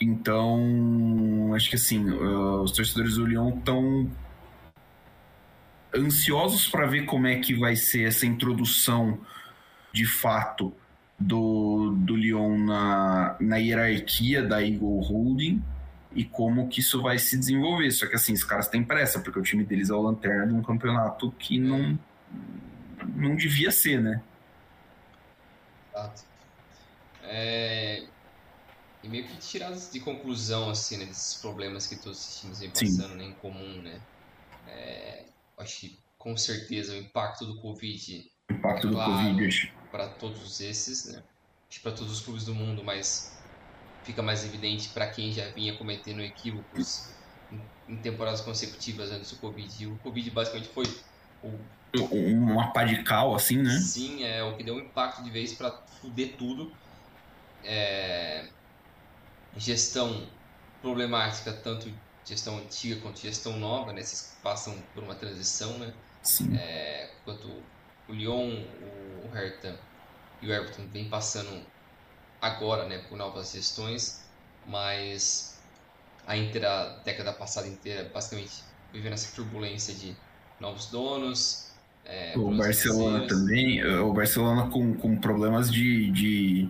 Então, 0.00 1.52
acho 1.54 1.70
que 1.70 1.76
assim, 1.76 2.04
uh, 2.10 2.62
os 2.62 2.72
torcedores 2.72 3.14
do 3.14 3.26
Lyon 3.26 3.50
estão 3.58 4.10
ansiosos 5.96 6.68
para 6.68 6.86
ver 6.86 7.04
como 7.04 7.26
é 7.26 7.36
que 7.36 7.54
vai 7.54 7.76
ser 7.76 8.06
essa 8.06 8.26
introdução 8.26 9.18
de 9.92 10.06
fato 10.06 10.72
do, 11.18 11.94
do 11.96 12.14
Lyon 12.14 12.58
na, 12.58 13.36
na 13.40 13.56
hierarquia 13.56 14.42
da 14.42 14.62
Eagle 14.62 15.00
Holding 15.00 15.62
e 16.12 16.24
como 16.24 16.68
que 16.68 16.80
isso 16.80 17.00
vai 17.02 17.18
se 17.18 17.38
desenvolver. 17.38 17.90
Só 17.90 18.06
que 18.06 18.14
assim, 18.14 18.32
os 18.32 18.44
caras 18.44 18.68
têm 18.68 18.84
pressa, 18.84 19.20
porque 19.20 19.38
o 19.38 19.42
time 19.42 19.64
deles 19.64 19.90
é 19.90 19.94
o 19.94 20.02
lanterna 20.02 20.46
de 20.46 20.54
um 20.54 20.62
campeonato 20.62 21.30
que 21.32 21.58
não, 21.58 21.98
não 23.14 23.36
devia 23.36 23.70
ser, 23.70 24.00
né? 24.00 24.22
Exato. 25.92 26.24
É... 27.22 28.04
E 29.02 29.08
meio 29.08 29.24
que 29.24 29.36
tiradas 29.36 29.90
de 29.92 30.00
conclusão, 30.00 30.70
assim, 30.70 30.96
né, 30.96 31.04
desses 31.04 31.40
problemas 31.40 31.86
que 31.86 31.96
todos 31.96 32.18
os 32.18 32.40
times 32.40 32.60
vêm 32.60 32.70
passando, 32.70 33.14
né, 33.14 33.24
em 33.24 33.32
comum, 33.32 33.82
né? 33.82 34.00
É... 34.66 35.24
Acho 35.56 35.80
que 35.80 35.98
com 36.18 36.36
certeza 36.36 36.92
o 36.92 36.96
impacto 36.96 37.44
do 37.46 37.60
Covid. 37.60 38.30
O 38.50 38.52
impacto 38.52 38.90
claro, 38.90 39.12
do 39.12 39.28
Covid, 39.30 39.72
Para 39.90 40.08
todos 40.08 40.60
esses, 40.60 41.12
né? 41.12 41.22
Acho 41.70 41.80
para 41.80 41.92
todos 41.92 42.12
os 42.12 42.20
clubes 42.20 42.44
do 42.44 42.54
mundo, 42.54 42.84
mas 42.84 43.40
fica 44.04 44.22
mais 44.22 44.44
evidente 44.44 44.88
para 44.90 45.06
quem 45.08 45.32
já 45.32 45.48
vinha 45.50 45.76
cometendo 45.76 46.20
equívocos 46.22 47.10
em, 47.88 47.96
temporadas 47.96 48.40
consecutivas 48.40 49.10
antes 49.10 49.32
do 49.32 49.38
Covid. 49.38 49.82
E 49.82 49.86
o 49.86 49.96
Covid 49.98 50.30
basicamente 50.30 50.68
foi 50.68 50.84
o... 51.42 51.58
uma 52.14 52.72
pá 52.72 52.84
de 52.84 53.02
cal, 53.02 53.34
assim, 53.34 53.58
né? 53.58 53.78
Sim, 53.78 54.24
é 54.24 54.42
o 54.42 54.56
que 54.56 54.62
deu 54.62 54.76
um 54.76 54.80
impacto 54.80 55.22
de 55.22 55.30
vez 55.30 55.54
para 55.54 55.70
fuder 56.00 56.36
tudo. 56.36 56.72
É... 57.64 58.48
Gestão 59.56 60.26
problemática, 60.82 61.52
tanto 61.52 61.90
gestão 62.26 62.58
antiga 62.58 63.00
quanto 63.00 63.20
gestão 63.20 63.58
nova, 63.58 63.92
né? 63.92 64.02
Vocês 64.02 64.36
passam 64.42 64.76
por 64.94 65.02
uma 65.02 65.14
transição, 65.14 65.78
né? 65.78 65.92
Sim. 66.22 66.56
É... 66.56 67.10
Enquanto 67.22 67.48
o 68.08 68.12
Lyon, 68.12 68.64
o 69.24 69.28
Hertha 69.34 69.78
e 70.42 70.48
o 70.48 70.52
Everton 70.52 70.86
vem 70.92 71.08
passando 71.08 71.64
agora, 72.40 72.86
né, 72.86 72.98
por 73.08 73.16
novas 73.16 73.52
gestões, 73.52 74.24
mas 74.66 75.58
a 76.26 76.36
inteira 76.36 77.00
década 77.04 77.32
passada 77.32 77.66
inteira, 77.66 78.10
basicamente, 78.12 78.62
vivendo 78.92 79.14
essa 79.14 79.34
turbulência 79.34 79.94
de 79.94 80.16
novos 80.60 80.86
donos. 80.86 81.70
É, 82.04 82.34
o 82.36 82.56
Barcelona 82.56 83.26
também, 83.26 83.84
o 83.84 84.12
Barcelona 84.12 84.70
com, 84.70 84.94
com 84.94 85.16
problemas 85.16 85.70
de, 85.72 86.10
de 86.12 86.68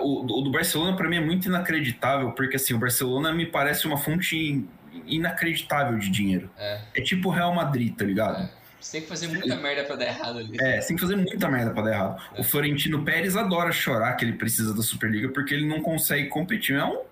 o, 0.00 0.24
o, 0.24 0.42
do 0.42 0.50
Barcelona 0.50 0.96
para 0.96 1.08
mim 1.08 1.16
é 1.16 1.20
muito 1.20 1.48
inacreditável, 1.48 2.32
porque 2.32 2.56
assim, 2.56 2.74
o 2.74 2.78
Barcelona 2.78 3.32
me 3.32 3.46
parece 3.46 3.86
uma 3.86 3.96
fonte 3.96 4.64
inacreditável 5.06 5.98
de 5.98 6.10
dinheiro. 6.10 6.50
É, 6.56 6.80
é 6.94 7.00
tipo 7.00 7.28
o 7.28 7.32
Real 7.32 7.54
Madrid, 7.54 7.94
tá 7.94 8.04
ligado? 8.04 8.42
É. 8.42 8.58
Você 8.80 8.92
tem 8.92 9.02
que 9.02 9.08
fazer 9.08 9.28
muita 9.28 9.56
merda 9.56 9.84
pra 9.84 9.96
dar 9.96 10.06
errado 10.06 10.38
ali. 10.38 10.56
É, 10.60 10.80
você 10.80 10.88
tem 10.88 10.96
que 10.96 11.02
fazer 11.02 11.16
muita 11.16 11.48
merda 11.48 11.72
pra 11.72 11.82
dar 11.82 11.90
errado. 11.90 12.22
É. 12.34 12.40
O 12.40 12.44
Florentino 12.44 13.04
Pérez 13.04 13.36
adora 13.36 13.72
chorar 13.72 14.14
que 14.14 14.24
ele 14.24 14.34
precisa 14.34 14.72
da 14.72 14.82
Superliga 14.82 15.28
porque 15.30 15.52
ele 15.52 15.66
não 15.66 15.82
consegue 15.82 16.28
competir. 16.28 16.76
É 16.76 16.84
um, 16.84 17.02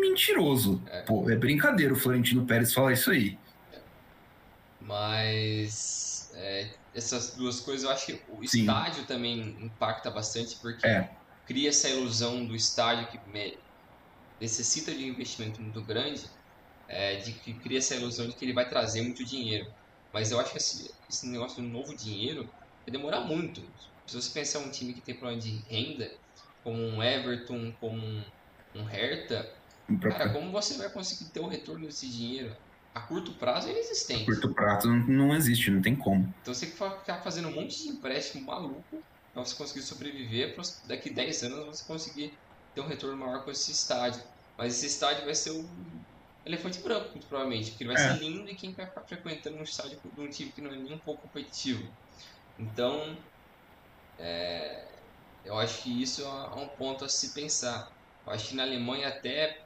mentiroso. 0.00 0.82
É. 0.90 1.02
Pô, 1.02 1.30
é 1.30 1.36
brincadeira 1.36 1.92
o 1.92 1.96
Florentino 1.96 2.46
Pérez 2.46 2.72
falar 2.72 2.94
isso 2.94 3.10
aí. 3.10 3.38
Mas 4.80 6.32
é, 6.34 6.68
essas 6.94 7.34
duas 7.36 7.60
coisas 7.60 7.84
eu 7.84 7.90
acho 7.90 8.06
que 8.06 8.20
o 8.30 8.46
Sim. 8.46 8.60
estádio 8.60 9.04
também 9.04 9.56
impacta 9.60 10.10
bastante 10.10 10.56
porque 10.56 10.86
é. 10.86 11.10
Cria 11.50 11.70
essa 11.70 11.88
ilusão 11.88 12.46
do 12.46 12.54
estádio 12.54 13.08
que 13.08 13.18
necessita 14.40 14.94
de 14.94 15.02
um 15.02 15.08
investimento 15.08 15.60
muito 15.60 15.82
grande, 15.82 16.24
é, 16.86 17.16
de 17.16 17.32
que 17.32 17.52
cria 17.54 17.78
essa 17.78 17.96
ilusão 17.96 18.28
de 18.28 18.36
que 18.36 18.44
ele 18.44 18.52
vai 18.52 18.68
trazer 18.68 19.02
muito 19.02 19.24
dinheiro. 19.24 19.66
Mas 20.12 20.30
eu 20.30 20.38
acho 20.38 20.52
que 20.52 20.58
esse, 20.58 20.94
esse 21.08 21.26
negócio 21.26 21.60
do 21.60 21.68
novo 21.68 21.92
dinheiro 21.96 22.48
vai 22.86 22.92
demorar 22.92 23.22
muito. 23.22 23.60
Se 24.06 24.14
você 24.14 24.30
pensar 24.30 24.60
um 24.60 24.70
time 24.70 24.92
que 24.92 25.00
tem 25.00 25.12
problema 25.12 25.42
de 25.42 25.56
renda, 25.68 26.12
como 26.62 26.80
um 26.80 27.02
Everton, 27.02 27.72
como 27.80 27.96
um, 27.96 28.22
um 28.76 28.84
Hertha, 28.84 29.52
cara, 30.02 30.32
como 30.32 30.52
você 30.52 30.78
vai 30.78 30.88
conseguir 30.88 31.30
ter 31.30 31.40
o 31.40 31.48
retorno 31.48 31.84
desse 31.84 32.08
dinheiro? 32.08 32.56
A 32.94 33.00
curto 33.00 33.32
prazo 33.32 33.66
é 33.66 33.72
inexistente. 33.72 34.22
A 34.22 34.26
curto 34.26 34.54
prazo 34.54 34.88
não 34.88 35.34
existe, 35.34 35.68
não 35.68 35.82
tem 35.82 35.96
como. 35.96 36.32
Então 36.42 36.54
você 36.54 36.66
tem 36.66 36.76
que 36.76 36.98
ficar 37.00 37.22
fazendo 37.22 37.48
um 37.48 37.54
monte 37.56 37.76
de 37.82 37.88
empréstimo 37.88 38.46
maluco 38.46 39.02
você 39.34 39.54
conseguir 39.54 39.82
sobreviver, 39.82 40.56
daqui 40.86 41.10
10 41.10 41.44
anos 41.44 41.78
você 41.78 41.84
conseguir 41.84 42.36
ter 42.74 42.80
um 42.80 42.86
retorno 42.86 43.16
maior 43.16 43.44
com 43.44 43.50
esse 43.50 43.70
estádio. 43.70 44.22
Mas 44.56 44.74
esse 44.74 44.86
estádio 44.86 45.24
vai 45.24 45.34
ser 45.34 45.50
o 45.50 45.68
elefante 46.44 46.80
branco, 46.80 47.10
muito 47.10 47.26
provavelmente, 47.26 47.70
porque 47.70 47.84
ele 47.84 47.92
vai 47.92 48.02
é. 48.02 48.08
ser 48.12 48.18
lindo 48.18 48.48
e 48.48 48.54
quem 48.54 48.72
vai 48.72 48.86
ficar 48.86 49.02
frequentando 49.02 49.56
um 49.56 49.62
estádio 49.62 49.98
de 50.02 50.20
um 50.20 50.28
time 50.28 50.52
que 50.52 50.60
não 50.60 50.70
é 50.72 50.76
nem 50.76 50.94
um 50.94 50.98
pouco 50.98 51.22
competitivo. 51.22 51.88
Então, 52.58 53.16
é, 54.18 54.84
eu 55.44 55.58
acho 55.58 55.82
que 55.82 56.02
isso 56.02 56.22
é 56.22 56.56
um 56.56 56.68
ponto 56.68 57.04
a 57.04 57.08
se 57.08 57.30
pensar. 57.30 57.90
Eu 58.26 58.32
acho 58.32 58.48
que 58.48 58.54
na 58.54 58.64
Alemanha 58.64 59.08
até 59.08 59.62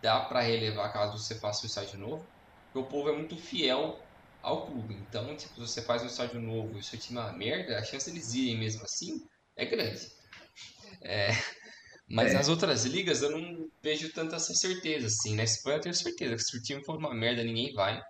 dá 0.00 0.20
para 0.20 0.40
relevar 0.40 0.92
caso 0.92 1.18
você 1.18 1.34
faça 1.38 1.64
um 1.64 1.66
estádio 1.66 1.98
novo, 1.98 2.26
porque 2.66 2.78
o 2.78 2.90
povo 2.90 3.08
é 3.08 3.12
muito 3.12 3.36
fiel 3.36 3.98
ao 4.42 4.66
clube. 4.66 4.94
Então, 4.94 5.34
tipo, 5.36 5.54
se 5.54 5.60
você 5.60 5.82
faz 5.82 6.02
um 6.02 6.06
estádio 6.06 6.40
novo 6.40 6.76
e 6.76 6.80
o 6.80 6.82
seu 6.82 6.98
time 6.98 7.18
é 7.18 7.22
uma 7.22 7.32
merda, 7.32 7.78
a 7.78 7.84
chance 7.84 8.10
deles 8.10 8.34
irem 8.34 8.58
mesmo 8.58 8.82
assim 8.82 9.22
é 9.56 9.64
grande. 9.64 10.10
É, 11.00 11.28
mas 12.08 12.32
é. 12.32 12.34
nas 12.34 12.48
outras 12.48 12.84
ligas 12.84 13.22
eu 13.22 13.30
não 13.30 13.70
vejo 13.82 14.12
tanta 14.12 14.36
essa 14.36 14.52
certeza, 14.54 15.06
assim. 15.06 15.36
Na 15.36 15.44
Espanha 15.44 15.76
eu 15.76 15.82
tenho 15.82 15.94
certeza 15.94 16.36
que 16.36 16.42
se 16.42 16.56
o 16.56 16.62
time 16.62 16.84
for 16.84 16.96
uma 16.96 17.14
merda, 17.14 17.44
ninguém 17.44 17.72
vai. 17.72 18.02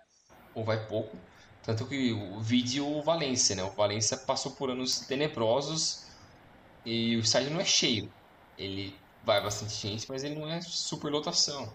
Ou 0.55 0.63
vai 0.63 0.87
pouco. 0.87 1.17
Tanto 1.63 1.85
que 1.85 2.11
o 2.11 2.41
vídeo 2.41 2.85
o 2.85 3.01
Valência, 3.01 3.55
né? 3.55 3.63
O 3.63 3.71
Valência 3.71 4.17
passou 4.17 4.51
por 4.53 4.69
anos 4.69 4.99
tenebrosos 4.99 6.03
e 6.85 7.15
o 7.15 7.19
estádio 7.19 7.51
não 7.51 7.61
é 7.61 7.65
cheio. 7.65 8.11
Ele 8.57 8.93
vai 9.23 9.41
bastante 9.41 9.73
gente, 9.73 10.05
mas 10.09 10.23
ele 10.23 10.35
não 10.35 10.49
é 10.49 10.59
super 10.61 11.09
lotação. 11.09 11.73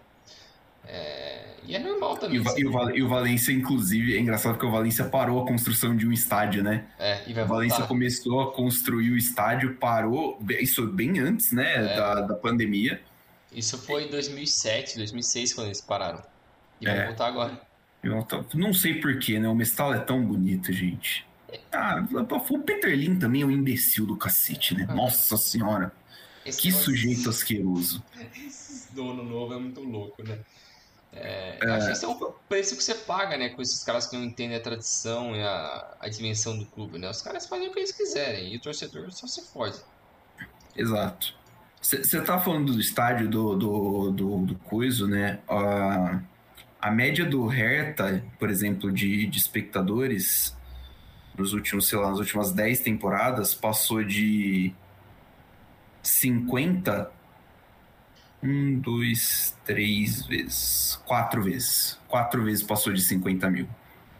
É... 0.87 1.45
E 1.65 1.75
é 1.75 1.79
normal 1.79 2.17
também. 2.17 2.37
E 2.37 2.39
o, 2.39 2.57
e, 2.57 2.65
o, 2.65 2.89
e 2.97 3.03
o 3.03 3.07
Valência, 3.07 3.51
inclusive, 3.51 4.15
é 4.15 4.19
engraçado 4.19 4.53
porque 4.53 4.65
o 4.65 4.71
Valência 4.71 5.05
parou 5.05 5.43
a 5.43 5.45
construção 5.45 5.95
de 5.95 6.07
um 6.07 6.11
estádio, 6.11 6.63
né? 6.63 6.85
É, 6.97 7.21
e 7.29 7.33
vai 7.33 7.43
o 7.43 7.47
Valência 7.47 7.77
voltar. 7.77 7.89
começou 7.89 8.41
a 8.41 8.51
construir 8.51 9.11
o 9.11 9.17
estádio, 9.17 9.75
parou, 9.75 10.39
isso 10.59 10.87
bem 10.87 11.19
antes, 11.19 11.51
né, 11.51 11.75
é. 11.75 11.95
da, 11.95 12.21
da 12.21 12.33
pandemia. 12.33 12.99
Isso 13.53 13.77
foi 13.77 14.05
em 14.05 14.09
2007, 14.09 14.97
2006, 14.97 15.53
quando 15.53 15.67
eles 15.67 15.81
pararam. 15.81 16.23
E 16.81 16.85
vai 16.85 16.97
é. 16.97 17.05
voltar 17.05 17.27
agora. 17.27 17.61
Eu 18.01 18.25
não 18.55 18.73
sei 18.73 18.95
porquê, 18.95 19.39
né? 19.39 19.47
O 19.47 19.55
Mestal 19.55 19.93
é 19.93 19.99
tão 19.99 20.25
bonito, 20.25 20.71
gente. 20.71 21.27
Ah, 21.71 22.05
o 22.11 22.59
Peter 22.59 22.95
Lin 22.95 23.17
também 23.17 23.41
é 23.41 23.45
um 23.45 23.51
imbecil 23.51 24.05
do 24.05 24.15
cacete, 24.15 24.75
né? 24.75 24.85
Nossa 24.93 25.35
senhora. 25.35 25.91
Esse 26.45 26.61
que 26.61 26.71
sujeito 26.71 27.29
asqueroso. 27.29 28.03
Esse 28.47 28.93
dono 28.95 29.23
novo 29.23 29.53
é 29.53 29.59
muito 29.59 29.81
louco, 29.81 30.23
né? 30.23 30.39
É, 31.11 31.57
é. 31.61 31.71
Acho 31.71 31.87
que 31.87 31.91
esse 31.93 32.05
é 32.05 32.07
o 32.07 32.31
preço 32.47 32.75
que 32.75 32.83
você 32.83 32.93
paga, 32.93 33.37
né? 33.37 33.49
Com 33.49 33.61
esses 33.61 33.83
caras 33.83 34.05
que 34.07 34.15
não 34.15 34.23
entendem 34.23 34.57
a 34.57 34.61
tradição 34.61 35.35
e 35.35 35.41
a, 35.41 35.97
a 35.99 36.09
dimensão 36.09 36.57
do 36.57 36.65
clube, 36.65 36.97
né? 36.97 37.09
Os 37.09 37.21
caras 37.21 37.47
fazem 37.47 37.67
o 37.67 37.73
que 37.73 37.79
eles 37.79 37.91
quiserem 37.91 38.53
e 38.53 38.57
o 38.57 38.59
torcedor 38.59 39.11
só 39.11 39.27
se 39.27 39.41
fode. 39.51 39.79
Exato. 40.75 41.33
Você 41.81 42.21
tá 42.21 42.37
falando 42.37 42.73
do 42.73 42.79
estádio 42.79 43.29
do, 43.29 43.55
do, 43.55 44.11
do, 44.11 44.37
do 44.45 44.55
Coiso, 44.55 45.07
né? 45.07 45.39
A, 45.47 46.19
a 46.81 46.91
média 46.91 47.25
do 47.25 47.47
Hertha, 47.47 48.23
por 48.37 48.49
exemplo, 48.49 48.91
de, 48.91 49.25
de 49.27 49.37
espectadores 49.37 50.55
nos 51.37 51.53
últimos, 51.53 51.87
sei 51.87 51.97
lá, 51.97 52.09
nas 52.09 52.19
últimas 52.19 52.51
10 52.51 52.81
temporadas 52.81 53.53
passou 53.53 54.03
de 54.03 54.73
50 56.03 57.09
um, 58.41 58.79
dois, 58.79 59.55
três 59.65 60.25
vezes. 60.25 60.99
Quatro 61.05 61.43
vezes. 61.43 61.99
Quatro 62.07 62.43
vezes 62.43 62.63
passou 62.63 62.93
de 62.93 63.01
50 63.01 63.49
mil. 63.49 63.67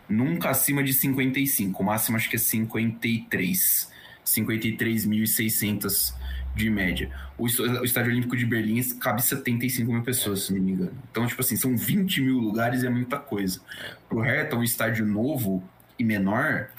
Nunca 0.08 0.50
acima 0.50 0.84
de 0.84 0.94
55. 0.94 1.82
O 1.82 1.86
máximo 1.86 2.18
acho 2.18 2.30
que 2.30 2.36
é 2.36 2.40
53. 2.40 3.92
53.600 4.26 6.14
de 6.56 6.70
média. 6.70 7.10
O, 7.38 7.46
o 7.46 7.86
Estádio 7.86 8.12
Olímpico 8.12 8.36
de 8.36 8.46
Berlim 8.46 8.82
cabe 9.00 9.24
75 9.24 9.92
mil 9.92 10.04
pessoas, 10.04 10.44
se 10.44 10.54
não 10.54 10.62
me 10.62 10.74
engano. 10.74 10.98
Então, 11.10 11.26
tipo 11.26 11.42
assim, 11.42 11.56
são 11.56 11.76
20 11.76 12.22
mil 12.22 12.38
lugares 12.38 12.84
e 12.84 12.88
é 12.88 12.90
muita 12.90 13.18
coisa. 13.18 13.62
Pro 14.08 14.20
Hertha, 14.20 14.56
um 14.56 14.64
estádio 14.64 15.06
novo 15.06 15.64
e 15.98 16.04
menor, 16.04 16.70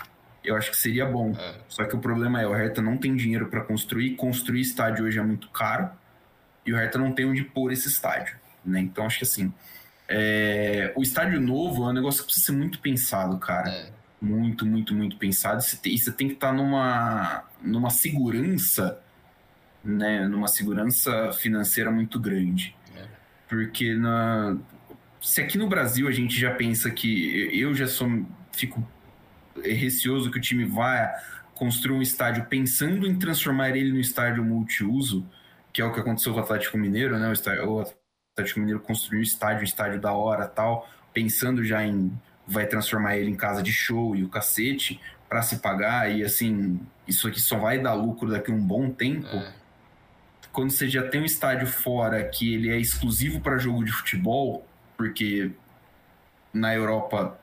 eu 0.45 0.55
acho 0.57 0.71
que 0.71 0.77
seria 0.77 1.07
bom. 1.07 1.33
É. 1.37 1.55
Só 1.69 1.85
que 1.85 1.97
o 1.97 1.99
problema 1.99 2.41
é, 2.41 2.47
o 2.47 2.53
Hertha 2.53 2.83
não 2.83 2.97
tem 2.97 3.17
dinheiro 3.17 3.49
para 3.49 3.63
construir. 3.63 4.17
Construir 4.17 4.61
estádio 4.61 5.05
hoje 5.07 5.19
é 5.19 5.23
muito 5.23 5.49
caro 5.51 5.91
e 6.71 6.73
o 6.73 6.77
Hertha 6.77 6.99
não 6.99 7.13
tem 7.13 7.27
onde 7.27 7.43
pôr 7.43 7.73
esse 7.73 7.89
estádio. 7.89 8.37
né? 8.65 8.81
Então 8.81 9.05
acho 9.05 9.19
que 9.19 9.25
assim, 9.25 9.53
é, 10.09 10.93
o 10.97 11.03
estádio 11.03 11.41
novo 11.41 11.83
é 11.83 11.89
um 11.89 11.93
negócio 11.93 12.21
que 12.21 12.27
precisa 12.27 12.47
ser 12.47 12.53
muito 12.53 12.79
pensado, 12.79 13.37
cara. 13.39 13.69
É. 13.69 13.91
Muito, 14.23 14.65
muito, 14.65 14.95
muito 14.95 15.17
pensado. 15.17 15.61
E 15.85 15.99
você 15.99 16.13
tem, 16.13 16.29
que 16.29 16.35
estar 16.35 16.49
tá 16.49 16.53
numa, 16.53 17.43
numa 17.61 17.91
segurança, 17.91 19.01
né? 19.83 20.29
Numa 20.29 20.47
segurança 20.47 21.33
financeira 21.33 21.91
muito 21.91 22.21
grande. 22.21 22.77
É. 22.95 23.05
Porque 23.49 23.95
na, 23.95 24.57
se 25.21 25.41
aqui 25.41 25.59
no 25.59 25.69
Brasil 25.69 26.07
a 26.07 26.13
gente 26.13 26.39
já 26.39 26.55
pensa 26.55 26.91
que 26.91 27.51
eu 27.59 27.75
já 27.75 27.89
sou 27.89 28.25
fico 28.53 28.87
receoso 29.65 30.31
que 30.31 30.39
o 30.39 30.41
time 30.41 30.65
vá 30.65 31.11
construir 31.55 31.97
um 31.97 32.03
estádio 32.03 32.45
pensando 32.45 33.07
em 33.07 33.19
transformar 33.19 33.71
ele 33.71 33.93
no 33.93 34.01
estádio 34.01 34.45
multiuso, 34.45 35.27
que 35.73 35.81
é 35.81 35.85
o 35.85 35.93
que 35.93 36.01
aconteceu 36.01 36.33
com 36.33 36.41
o 36.41 36.43
Atlético 36.43 36.79
Mineiro, 36.79 37.19
né? 37.19 37.33
O, 37.67 37.81
Atlético 38.33 38.61
Mineiro 38.61 38.81
construiu 38.81 39.21
um 39.21 39.23
estádio, 39.23 39.61
um 39.61 39.65
estádio 39.65 40.01
da 40.01 40.13
hora 40.13 40.47
tal, 40.47 40.89
pensando 41.13 41.65
já 41.65 41.85
em 41.85 42.13
vai 42.47 42.67
transformar 42.67 43.17
ele 43.17 43.31
em 43.31 43.37
casa 43.37 43.63
de 43.63 43.73
show 43.73 44.17
e 44.17 44.25
o 44.25 44.29
cacete 44.29 45.01
para 45.29 45.41
se 45.41 45.59
pagar 45.59 46.11
e 46.11 46.25
assim, 46.25 46.81
isso 47.07 47.29
aqui 47.29 47.41
só 47.41 47.57
vai 47.57 47.79
dar 47.79 47.95
lucro 47.95 48.29
daqui 48.29 48.51
a 48.51 48.55
um 48.55 48.61
bom 48.61 48.91
tempo. 48.91 49.29
É. 49.29 49.53
Quando 50.53 50.73
você 50.73 50.89
já 50.89 51.07
tem 51.07 51.21
um 51.21 51.25
estádio 51.25 51.69
fora 51.69 52.25
que 52.25 52.55
ele 52.55 52.71
é 52.71 52.77
exclusivo 52.77 53.41
para 53.41 53.57
jogo 53.57 53.85
de 53.85 53.93
futebol, 53.93 54.67
porque 54.97 55.53
na 56.53 56.75
Europa 56.75 57.39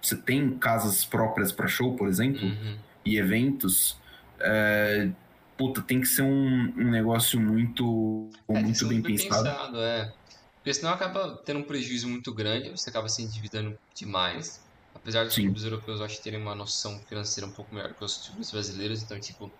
você 0.00 0.16
tem 0.16 0.56
casas 0.56 1.04
próprias 1.04 1.50
para 1.50 1.66
show, 1.66 1.96
por 1.96 2.06
exemplo, 2.06 2.46
uhum 2.46 2.76
e 3.04 3.18
eventos, 3.18 3.96
é, 4.40 5.08
puta, 5.56 5.82
tem 5.82 6.00
que 6.00 6.06
ser 6.06 6.22
um, 6.22 6.72
um 6.76 6.90
negócio 6.90 7.40
muito, 7.40 8.28
é, 8.48 8.60
muito 8.60 8.86
bem 8.86 9.02
pensado. 9.02 9.44
pensado 9.44 9.80
é. 9.80 10.12
Porque 10.56 10.72
senão 10.72 10.92
acaba 10.92 11.36
tendo 11.44 11.60
um 11.60 11.62
prejuízo 11.62 12.08
muito 12.08 12.32
grande, 12.32 12.70
você 12.70 12.88
acaba 12.90 13.08
se 13.08 13.22
endividando 13.22 13.78
demais. 13.94 14.62
Apesar 14.94 15.24
dos 15.24 15.34
Sim. 15.34 15.42
clubes 15.42 15.64
europeus, 15.64 16.00
eu 16.00 16.06
acho 16.06 16.22
terem 16.22 16.40
uma 16.40 16.54
noção 16.54 16.98
financeira 17.00 17.46
um 17.46 17.52
pouco 17.52 17.74
melhor 17.74 17.92
que 17.92 18.02
os 18.02 18.28
clubes 18.28 18.50
brasileiros, 18.50 19.02
então, 19.02 19.18
tipo, 19.20 19.50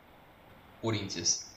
Corinthians. 0.81 1.53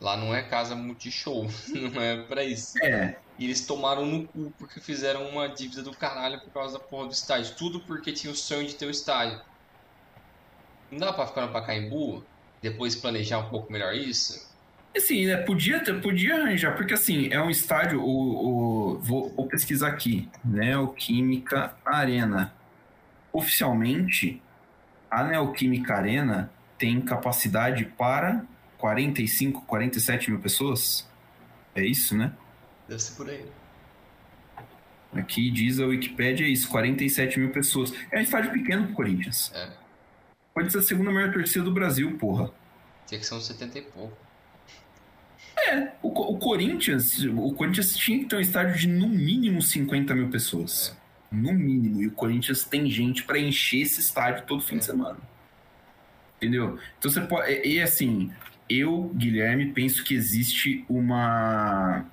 Lá 0.00 0.16
não 0.16 0.34
é 0.34 0.42
casa 0.42 0.74
multishow, 0.74 1.46
não 1.74 2.00
é 2.00 2.22
pra 2.22 2.44
isso. 2.44 2.82
É. 2.82 3.18
E 3.38 3.44
eles 3.44 3.66
tomaram 3.66 4.06
no 4.06 4.26
cu 4.26 4.52
porque 4.58 4.80
fizeram 4.80 5.28
uma 5.28 5.48
dívida 5.48 5.82
do 5.82 5.94
caralho 5.94 6.40
por 6.40 6.50
causa 6.50 6.78
da 6.78 6.84
porra 6.84 7.08
do 7.08 7.12
estádio. 7.12 7.54
Tudo 7.54 7.80
porque 7.80 8.12
tinha 8.12 8.32
o 8.32 8.36
sonho 8.36 8.66
de 8.66 8.74
ter 8.74 8.86
o 8.86 8.90
estádio. 8.90 9.40
Não 10.90 10.98
dá 10.98 11.12
pra 11.12 11.26
ficar 11.26 11.46
no 11.46 11.52
Pacaembu? 11.52 12.24
Depois 12.70 12.96
planejar 12.96 13.38
um 13.38 13.48
pouco 13.48 13.72
melhor 13.72 13.94
isso? 13.94 14.44
Assim, 14.96 15.26
né? 15.26 15.36
Podia, 15.36 15.80
podia 16.00 16.34
arranjar, 16.34 16.74
porque 16.74 16.94
assim, 16.94 17.28
é 17.30 17.40
um 17.40 17.48
estádio, 17.48 18.00
o, 18.00 18.94
o 18.94 18.98
vou, 18.98 19.32
vou, 19.34 19.46
pesquisar 19.46 19.88
aqui, 19.88 20.28
Neoquímica 20.44 21.76
Arena. 21.84 22.52
Oficialmente, 23.32 24.42
a 25.08 25.22
Neoquímica 25.22 25.94
Arena 25.94 26.50
tem 26.76 27.00
capacidade 27.00 27.84
para 27.84 28.44
45, 28.78 29.62
47 29.62 30.30
mil 30.30 30.40
pessoas. 30.40 31.08
É 31.74 31.84
isso, 31.84 32.16
né? 32.16 32.32
Deve 32.88 33.00
ser 33.00 33.14
por 33.16 33.28
aí. 33.28 33.44
Aqui 35.12 35.50
diz 35.50 35.78
a 35.78 35.86
Wikipedia 35.86 36.46
é 36.46 36.50
isso, 36.50 36.68
47 36.68 37.38
mil 37.38 37.50
pessoas. 37.50 37.92
É 38.10 38.18
um 38.18 38.22
estádio 38.22 38.50
pequeno 38.50 38.86
pro 38.86 38.94
Corinthians. 38.94 39.52
É. 39.54 39.85
Pode 40.56 40.72
ser 40.72 40.78
a 40.78 40.82
segunda 40.82 41.10
maior 41.10 41.30
torcida 41.30 41.62
do 41.62 41.70
Brasil, 41.70 42.16
porra. 42.16 42.50
Tinha 43.06 43.20
que 43.20 43.26
ser 43.26 43.34
uns 43.34 43.46
70 43.46 43.78
e 43.78 43.82
pouco. 43.82 44.16
É, 45.68 45.92
o, 46.02 46.08
o, 46.08 46.38
Corinthians, 46.38 47.22
o 47.24 47.52
Corinthians 47.52 47.94
tinha 47.94 48.20
que 48.20 48.24
ter 48.24 48.36
um 48.36 48.40
estádio 48.40 48.74
de 48.74 48.88
no 48.88 49.06
mínimo 49.06 49.60
50 49.60 50.14
mil 50.14 50.30
pessoas. 50.30 50.96
É. 51.30 51.36
No 51.36 51.52
mínimo. 51.52 52.00
E 52.00 52.06
o 52.06 52.10
Corinthians 52.12 52.64
tem 52.64 52.88
gente 52.88 53.24
para 53.24 53.38
encher 53.38 53.82
esse 53.82 54.00
estádio 54.00 54.46
todo 54.46 54.62
fim 54.62 54.76
é. 54.76 54.78
de 54.78 54.86
semana. 54.86 55.18
Entendeu? 56.38 56.78
Então 56.98 57.10
você 57.10 57.20
pode. 57.20 57.52
E, 57.52 57.74
e 57.74 57.82
assim, 57.82 58.32
eu, 58.66 59.12
Guilherme, 59.14 59.74
penso 59.74 60.02
que 60.02 60.14
existe 60.14 60.86
uma. 60.88 62.06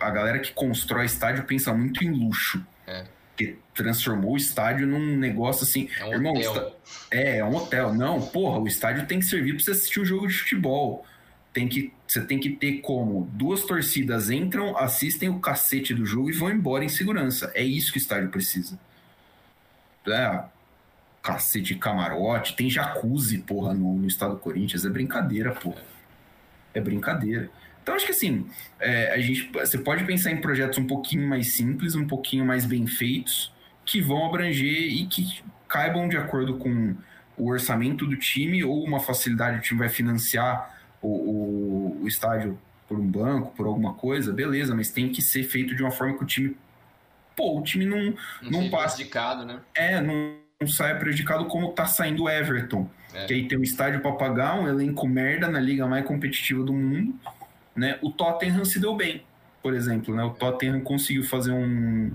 A 0.00 0.10
galera 0.10 0.40
que 0.40 0.52
constrói 0.52 1.04
estádio 1.04 1.44
pensa 1.44 1.72
muito 1.72 2.02
em 2.02 2.10
luxo. 2.10 2.66
É 2.84 3.06
que 3.40 3.56
transformou 3.74 4.34
o 4.34 4.36
estádio 4.36 4.86
num 4.86 5.16
negócio 5.16 5.64
assim. 5.64 5.88
É 5.98 6.04
um 6.04 6.12
irmão, 6.12 6.34
hotel. 6.34 6.80
É, 7.10 7.38
é 7.38 7.44
um 7.44 7.56
hotel. 7.56 7.94
Não, 7.94 8.20
porra, 8.20 8.58
o 8.58 8.66
estádio 8.66 9.06
tem 9.06 9.18
que 9.18 9.24
servir 9.24 9.54
para 9.54 9.64
você 9.64 9.70
assistir 9.70 10.00
um 10.00 10.04
jogo 10.04 10.28
de 10.28 10.34
futebol. 10.34 11.06
Tem 11.50 11.66
que, 11.66 11.90
você 12.06 12.20
tem 12.20 12.38
que 12.38 12.50
ter 12.50 12.80
como 12.80 13.28
duas 13.32 13.62
torcidas 13.62 14.30
entram, 14.30 14.76
assistem 14.76 15.30
o 15.30 15.40
cacete 15.40 15.94
do 15.94 16.04
jogo 16.04 16.28
e 16.28 16.34
vão 16.34 16.50
embora 16.50 16.84
em 16.84 16.88
segurança. 16.90 17.50
É 17.54 17.62
isso 17.62 17.90
que 17.92 17.98
o 17.98 18.02
estádio 18.02 18.28
precisa. 18.28 18.78
É, 20.06 20.44
cacete 21.22 21.74
de 21.74 21.74
camarote, 21.76 22.54
tem 22.54 22.68
jacuzzi, 22.68 23.38
porra, 23.38 23.72
no, 23.72 23.94
no 23.94 24.06
estado 24.06 24.34
do 24.34 24.40
Corinthians. 24.40 24.84
É 24.84 24.90
brincadeira, 24.90 25.52
porra. 25.52 25.82
É 26.74 26.80
brincadeira. 26.80 27.50
Então 27.82 27.94
acho 27.94 28.06
que 28.06 28.12
assim, 28.12 28.46
é, 28.78 29.12
a 29.12 29.18
gente, 29.18 29.50
você 29.52 29.78
pode 29.78 30.04
pensar 30.04 30.30
em 30.30 30.40
projetos 30.40 30.78
um 30.78 30.86
pouquinho 30.86 31.26
mais 31.26 31.52
simples, 31.52 31.94
um 31.94 32.06
pouquinho 32.06 32.44
mais 32.44 32.64
bem 32.64 32.86
feitos, 32.86 33.52
que 33.84 34.00
vão 34.00 34.26
abranger 34.26 34.92
e 34.92 35.06
que 35.06 35.42
caibam 35.68 36.08
de 36.08 36.16
acordo 36.16 36.56
com 36.56 36.94
o 37.36 37.48
orçamento 37.48 38.06
do 38.06 38.16
time 38.16 38.62
ou 38.62 38.84
uma 38.84 39.00
facilidade 39.00 39.58
o 39.58 39.60
time 39.60 39.80
vai 39.80 39.88
financiar 39.88 40.78
o, 41.00 41.08
o, 41.08 42.02
o 42.02 42.08
estádio 42.08 42.58
por 42.86 42.98
um 42.98 43.06
banco, 43.06 43.54
por 43.56 43.66
alguma 43.66 43.94
coisa, 43.94 44.32
beleza, 44.32 44.74
mas 44.74 44.90
tem 44.90 45.08
que 45.08 45.22
ser 45.22 45.44
feito 45.44 45.74
de 45.74 45.82
uma 45.82 45.90
forma 45.90 46.16
que 46.18 46.24
o 46.24 46.26
time, 46.26 46.56
pô, 47.36 47.58
o 47.58 47.62
time 47.62 47.86
não 47.86 48.14
não, 48.42 48.62
não 48.62 48.70
passa 48.70 48.96
prejudicado, 48.96 49.44
né? 49.46 49.60
É, 49.74 50.00
não, 50.00 50.34
não 50.60 50.68
saia 50.68 50.96
prejudicado 50.96 51.46
como 51.46 51.72
tá 51.72 51.86
saindo 51.86 52.24
o 52.24 52.28
Everton, 52.28 52.90
é. 53.14 53.26
que 53.26 53.34
aí 53.34 53.48
tem 53.48 53.56
um 53.56 53.62
estádio 53.62 54.00
para 54.00 54.12
pagar, 54.12 54.60
um 54.60 54.68
elenco 54.68 55.06
merda 55.08 55.48
na 55.48 55.60
liga 55.60 55.86
mais 55.86 56.04
competitiva 56.04 56.64
do 56.64 56.72
mundo 56.72 57.18
né? 57.80 57.98
O 58.02 58.10
Tottenham 58.10 58.62
se 58.66 58.78
deu 58.78 58.94
bem, 58.94 59.24
por 59.62 59.72
exemplo. 59.72 60.14
Né? 60.14 60.22
O 60.22 60.34
Tottenham 60.34 60.82
conseguiu 60.82 61.24
fazer 61.24 61.50
um, 61.50 62.14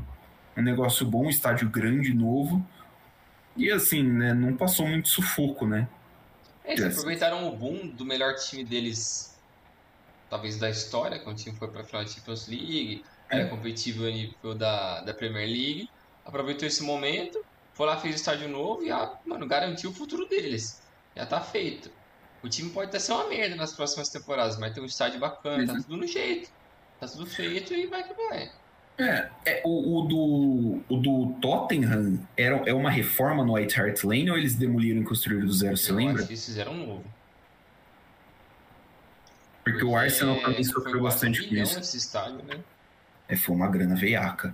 um 0.56 0.62
negócio 0.62 1.04
bom, 1.08 1.26
um 1.26 1.30
estádio 1.30 1.68
grande, 1.68 2.14
novo. 2.14 2.64
E 3.58 3.72
assim, 3.72 4.04
né? 4.04 4.32
não 4.32 4.56
passou 4.56 4.88
muito 4.88 5.10
sufoco, 5.10 5.66
né? 5.66 5.88
É, 6.64 6.74
eles 6.74 6.86
aproveitaram 6.86 7.48
o 7.48 7.56
boom 7.56 7.88
do 7.88 8.06
melhor 8.06 8.36
time 8.36 8.64
deles, 8.64 9.40
talvez 10.30 10.58
da 10.58 10.70
história, 10.70 11.20
quando 11.20 11.38
o 11.38 11.40
time 11.40 11.56
foi 11.56 11.68
para 11.68 11.82
a 11.82 11.84
final 11.84 12.04
da 12.04 12.10
Champions 12.10 12.48
League, 12.48 13.04
é. 13.30 13.40
era 13.40 13.50
competitivo 13.50 14.06
a 14.06 14.12
nível 14.12 14.54
da, 14.54 15.02
da 15.02 15.14
Premier 15.16 15.48
League. 15.48 15.90
Aproveitou 16.24 16.68
esse 16.68 16.84
momento, 16.84 17.44
foi 17.74 17.88
lá, 17.88 17.98
fez 17.98 18.14
o 18.14 18.18
estádio 18.18 18.50
novo 18.50 18.84
e, 18.84 18.92
ah, 18.92 19.14
mano, 19.26 19.48
garantiu 19.48 19.90
o 19.90 19.94
futuro 19.94 20.28
deles. 20.28 20.82
Já 21.16 21.26
tá 21.26 21.42
feito. 21.42 21.90
O 22.46 22.50
time 22.50 22.70
pode 22.70 22.90
até 22.90 23.00
ser 23.00 23.12
uma 23.12 23.28
merda 23.28 23.56
nas 23.56 23.74
próximas 23.74 24.08
temporadas, 24.08 24.56
mas 24.60 24.72
tem 24.72 24.84
um 24.84 24.86
estádio 24.86 25.20
bacana, 25.20 25.62
uhum. 25.62 25.66
tá 25.66 25.74
tudo 25.74 25.98
no 25.98 26.06
jeito. 26.06 26.48
Tá 27.00 27.08
tudo 27.08 27.26
feito 27.26 27.74
e 27.74 27.88
vai 27.88 28.04
que 28.04 28.14
vai. 28.14 28.52
É, 29.00 29.30
é 29.48 29.62
o, 29.66 29.98
o, 29.98 30.08
do, 30.08 30.84
o 30.88 30.98
do 30.98 31.34
Tottenham 31.42 32.20
era, 32.38 32.58
é 32.68 32.74
uma 32.74 32.92
reforma 32.92 33.44
no 33.44 33.56
White 33.56 33.82
Hart 33.82 34.04
Lane 34.04 34.30
ou 34.30 34.38
eles 34.38 34.54
demoliram 34.54 35.02
e 35.02 35.04
construíram 35.04 35.48
do 35.48 35.52
zero, 35.52 35.76
você 35.76 35.90
Eu 35.90 35.96
lembra? 35.96 36.18
Acho 36.18 36.28
que 36.28 36.34
eles 36.34 36.46
fizeram 36.46 36.74
um 36.74 36.86
novo. 36.86 37.04
Porque, 39.64 39.80
Porque 39.80 39.86
o 39.86 39.98
Arsenal 39.98 40.40
também 40.40 40.64
sofreu 40.64 41.02
bastante 41.02 41.50
com 41.50 41.56
isso. 41.56 41.80
Esse 41.80 41.98
estádio, 41.98 42.44
né? 42.44 42.60
É, 43.28 43.36
foi 43.36 43.56
uma 43.56 43.68
grana 43.68 43.96
veiaca. 43.96 44.54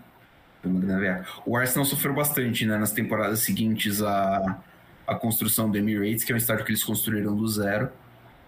Foi 0.61 0.71
uma 0.71 0.79
grana 0.79 0.99
veiaca. 1.01 1.27
O 1.45 1.57
Arsenal 1.57 1.83
sofreu 1.83 2.13
bastante, 2.13 2.65
né, 2.65 2.77
nas 2.77 2.93
temporadas 2.93 3.41
seguintes 3.41 4.01
a 4.01 4.63
a 5.07 5.15
construção 5.15 5.69
do 5.69 5.77
Emirates, 5.77 6.23
que 6.23 6.31
é 6.31 6.35
um 6.35 6.37
estádio 6.37 6.65
que 6.65 6.71
eles 6.71 6.83
construíram 6.83 7.35
do 7.35 7.47
zero. 7.47 7.89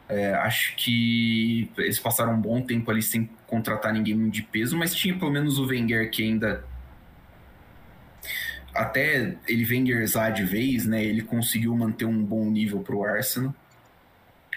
É, 0.07 0.33
acho 0.35 0.75
que 0.75 1.71
eles 1.77 1.99
passaram 1.99 2.33
um 2.33 2.41
bom 2.41 2.61
tempo 2.61 2.91
ali 2.91 3.01
sem 3.01 3.29
contratar 3.47 3.93
ninguém 3.93 4.29
de 4.29 4.41
peso, 4.43 4.77
mas 4.77 4.93
tinha 4.93 5.17
pelo 5.17 5.31
menos 5.31 5.57
o 5.57 5.65
Wenger 5.65 6.09
que 6.11 6.23
ainda 6.23 6.63
até 8.73 9.37
ele 9.47 9.65
Wengerzar 9.65 10.33
de 10.33 10.43
vez, 10.43 10.85
né? 10.85 11.03
Ele 11.03 11.21
conseguiu 11.21 11.75
manter 11.75 12.05
um 12.05 12.23
bom 12.23 12.49
nível 12.49 12.79
para 12.79 12.95
o 12.95 13.03
Arsenal. 13.03 13.53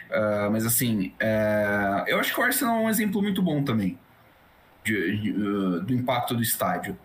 Uh, 0.09 0.51
mas 0.51 0.65
assim, 0.65 1.13
uh, 1.21 2.05
eu 2.07 2.19
acho 2.19 2.33
que 2.33 2.41
o 2.41 2.43
Arsenal 2.43 2.77
é 2.77 2.81
um 2.81 2.91
exemplo 2.91 3.21
muito 3.21 3.43
bom 3.43 3.63
também 3.63 3.99
de, 4.85 5.17
de, 5.17 5.31
uh, 5.33 5.81
do 5.81 5.93
impacto 5.93 6.35
do 6.35 6.43
estádio 6.43 6.97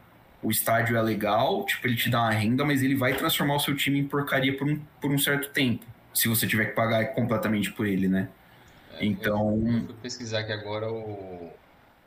o 0.43 0.49
estádio 0.49 0.97
é 0.97 1.01
legal, 1.01 1.65
tipo, 1.65 1.85
ele 1.87 1.95
te 1.95 2.09
dá 2.09 2.21
uma 2.21 2.31
renda, 2.31 2.65
mas 2.65 2.81
ele 2.81 2.95
vai 2.95 3.13
transformar 3.13 3.55
o 3.55 3.59
seu 3.59 3.75
time 3.75 3.99
em 3.99 4.07
porcaria 4.07 4.57
por 4.57 4.67
um, 4.67 4.79
por 4.99 5.11
um 5.11 5.17
certo 5.17 5.49
tempo. 5.49 5.85
Se 6.13 6.27
você 6.27 6.47
tiver 6.47 6.65
que 6.65 6.71
pagar 6.73 7.05
completamente 7.13 7.71
por 7.71 7.85
ele, 7.85 8.07
né? 8.07 8.27
É, 8.95 9.05
então. 9.05 9.61
Eu, 9.65 9.73
eu 9.73 9.85
fui 9.85 9.95
pesquisar 10.01 10.39
aqui 10.39 10.51
agora 10.51 10.91
o 10.91 11.51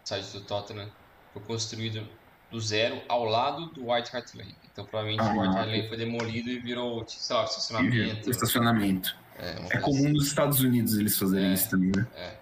site 0.05 0.32
do 0.32 0.40
Tottenham 0.43 0.89
foi 1.32 1.43
construído 1.43 2.06
do 2.51 2.61
zero 2.61 3.01
ao 3.09 3.24
lado 3.24 3.66
do 3.66 3.90
White 3.90 4.15
Hart 4.15 4.35
Lane. 4.35 4.55
Então 4.73 4.85
provavelmente 4.85 5.23
ah, 5.23 5.35
o 5.35 5.40
White 5.40 5.56
Hart 5.56 5.69
Lane 5.69 5.89
foi 5.89 5.97
demolido 5.97 6.51
e 6.51 6.59
virou, 6.59 7.05
sei 7.09 7.35
lá, 7.35 7.44
estacionamento. 7.44 8.31
Estacionamento. 8.31 9.16
É, 9.39 9.77
é 9.77 9.78
comum 9.78 10.05
assim. 10.05 10.12
nos 10.12 10.27
Estados 10.28 10.61
Unidos 10.61 10.97
eles 10.97 11.19
fazerem 11.19 11.51
é, 11.51 11.55
isso 11.55 11.70
também, 11.70 11.90
né? 11.94 12.06
É. 12.15 12.35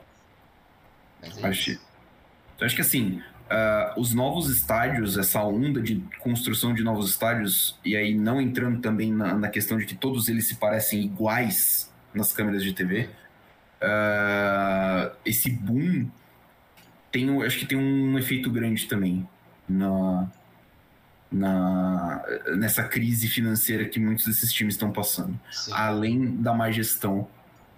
Mas 1.23 1.39
é 1.39 1.47
acho. 1.47 1.70
Então 1.70 2.66
acho 2.66 2.77
que 2.77 2.82
assim, 2.82 3.23
Uh, 3.52 4.00
os 4.00 4.14
novos 4.14 4.48
estádios, 4.48 5.18
essa 5.18 5.44
onda 5.44 5.82
de 5.82 5.96
construção 6.20 6.72
de 6.72 6.82
novos 6.82 7.10
estádios, 7.10 7.78
e 7.84 7.94
aí 7.94 8.14
não 8.14 8.40
entrando 8.40 8.80
também 8.80 9.12
na, 9.12 9.34
na 9.34 9.48
questão 9.48 9.76
de 9.76 9.84
que 9.84 9.94
todos 9.94 10.28
eles 10.28 10.48
se 10.48 10.54
parecem 10.54 11.02
iguais 11.02 11.92
nas 12.14 12.32
câmeras 12.32 12.62
de 12.62 12.72
TV, 12.72 13.02
uh, 13.02 13.10
ah, 13.82 15.12
esse 15.26 15.50
boom 15.50 16.08
tem, 17.10 17.42
acho 17.42 17.58
que 17.58 17.66
tem 17.66 17.76
um 17.76 18.18
efeito 18.18 18.50
grande 18.50 18.86
também 18.86 19.28
na, 19.68 20.30
na, 21.30 22.24
nessa 22.56 22.84
crise 22.84 23.28
financeira 23.28 23.84
que 23.84 24.00
muitos 24.00 24.24
desses 24.24 24.50
times 24.50 24.74
estão 24.74 24.90
passando. 24.90 25.38
Sim. 25.50 25.72
Além 25.74 26.36
da 26.36 26.54
má 26.54 26.70
gestão, 26.70 27.28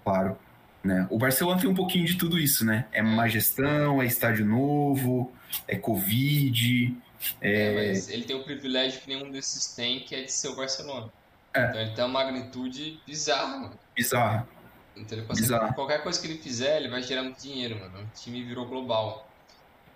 claro. 0.05 0.37
Né? 0.81 1.05
O 1.09 1.17
Barcelona 1.17 1.59
tem 1.59 1.69
um 1.69 1.73
pouquinho 1.73 2.05
de 2.05 2.15
tudo 2.15 2.39
isso, 2.39 2.63
né? 2.63 2.85
É 2.91 3.01
má 3.01 3.27
gestão, 3.27 4.01
é 4.01 4.05
estádio 4.05 4.45
novo, 4.45 5.33
é 5.67 5.75
Covid. 5.77 6.95
É... 7.41 7.67
é... 7.67 7.87
mas 7.89 8.09
ele 8.09 8.23
tem 8.23 8.35
um 8.35 8.43
privilégio 8.43 9.01
que 9.01 9.07
nenhum 9.07 9.31
desses 9.31 9.73
tem, 9.75 10.01
que 10.01 10.15
é 10.15 10.23
de 10.23 10.31
ser 10.31 10.49
o 10.49 10.55
Barcelona. 10.55 11.11
É. 11.53 11.69
Então 11.69 11.81
ele 11.81 11.91
tem 11.91 12.03
uma 12.03 12.23
magnitude 12.23 12.99
bizarra, 13.05 13.57
mano. 13.57 13.79
Bizarra. 13.95 14.47
Então 14.95 15.17
ele 15.17 15.27
consegue, 15.27 15.47
Bizarra. 15.47 15.73
qualquer 15.73 16.03
coisa 16.03 16.19
que 16.19 16.27
ele 16.27 16.37
fizer, 16.37 16.77
ele 16.77 16.89
vai 16.89 17.01
gerar 17.01 17.23
muito 17.23 17.41
dinheiro, 17.41 17.79
mano. 17.79 17.99
O 17.99 18.19
time 18.19 18.43
virou 18.43 18.65
global. 18.65 19.29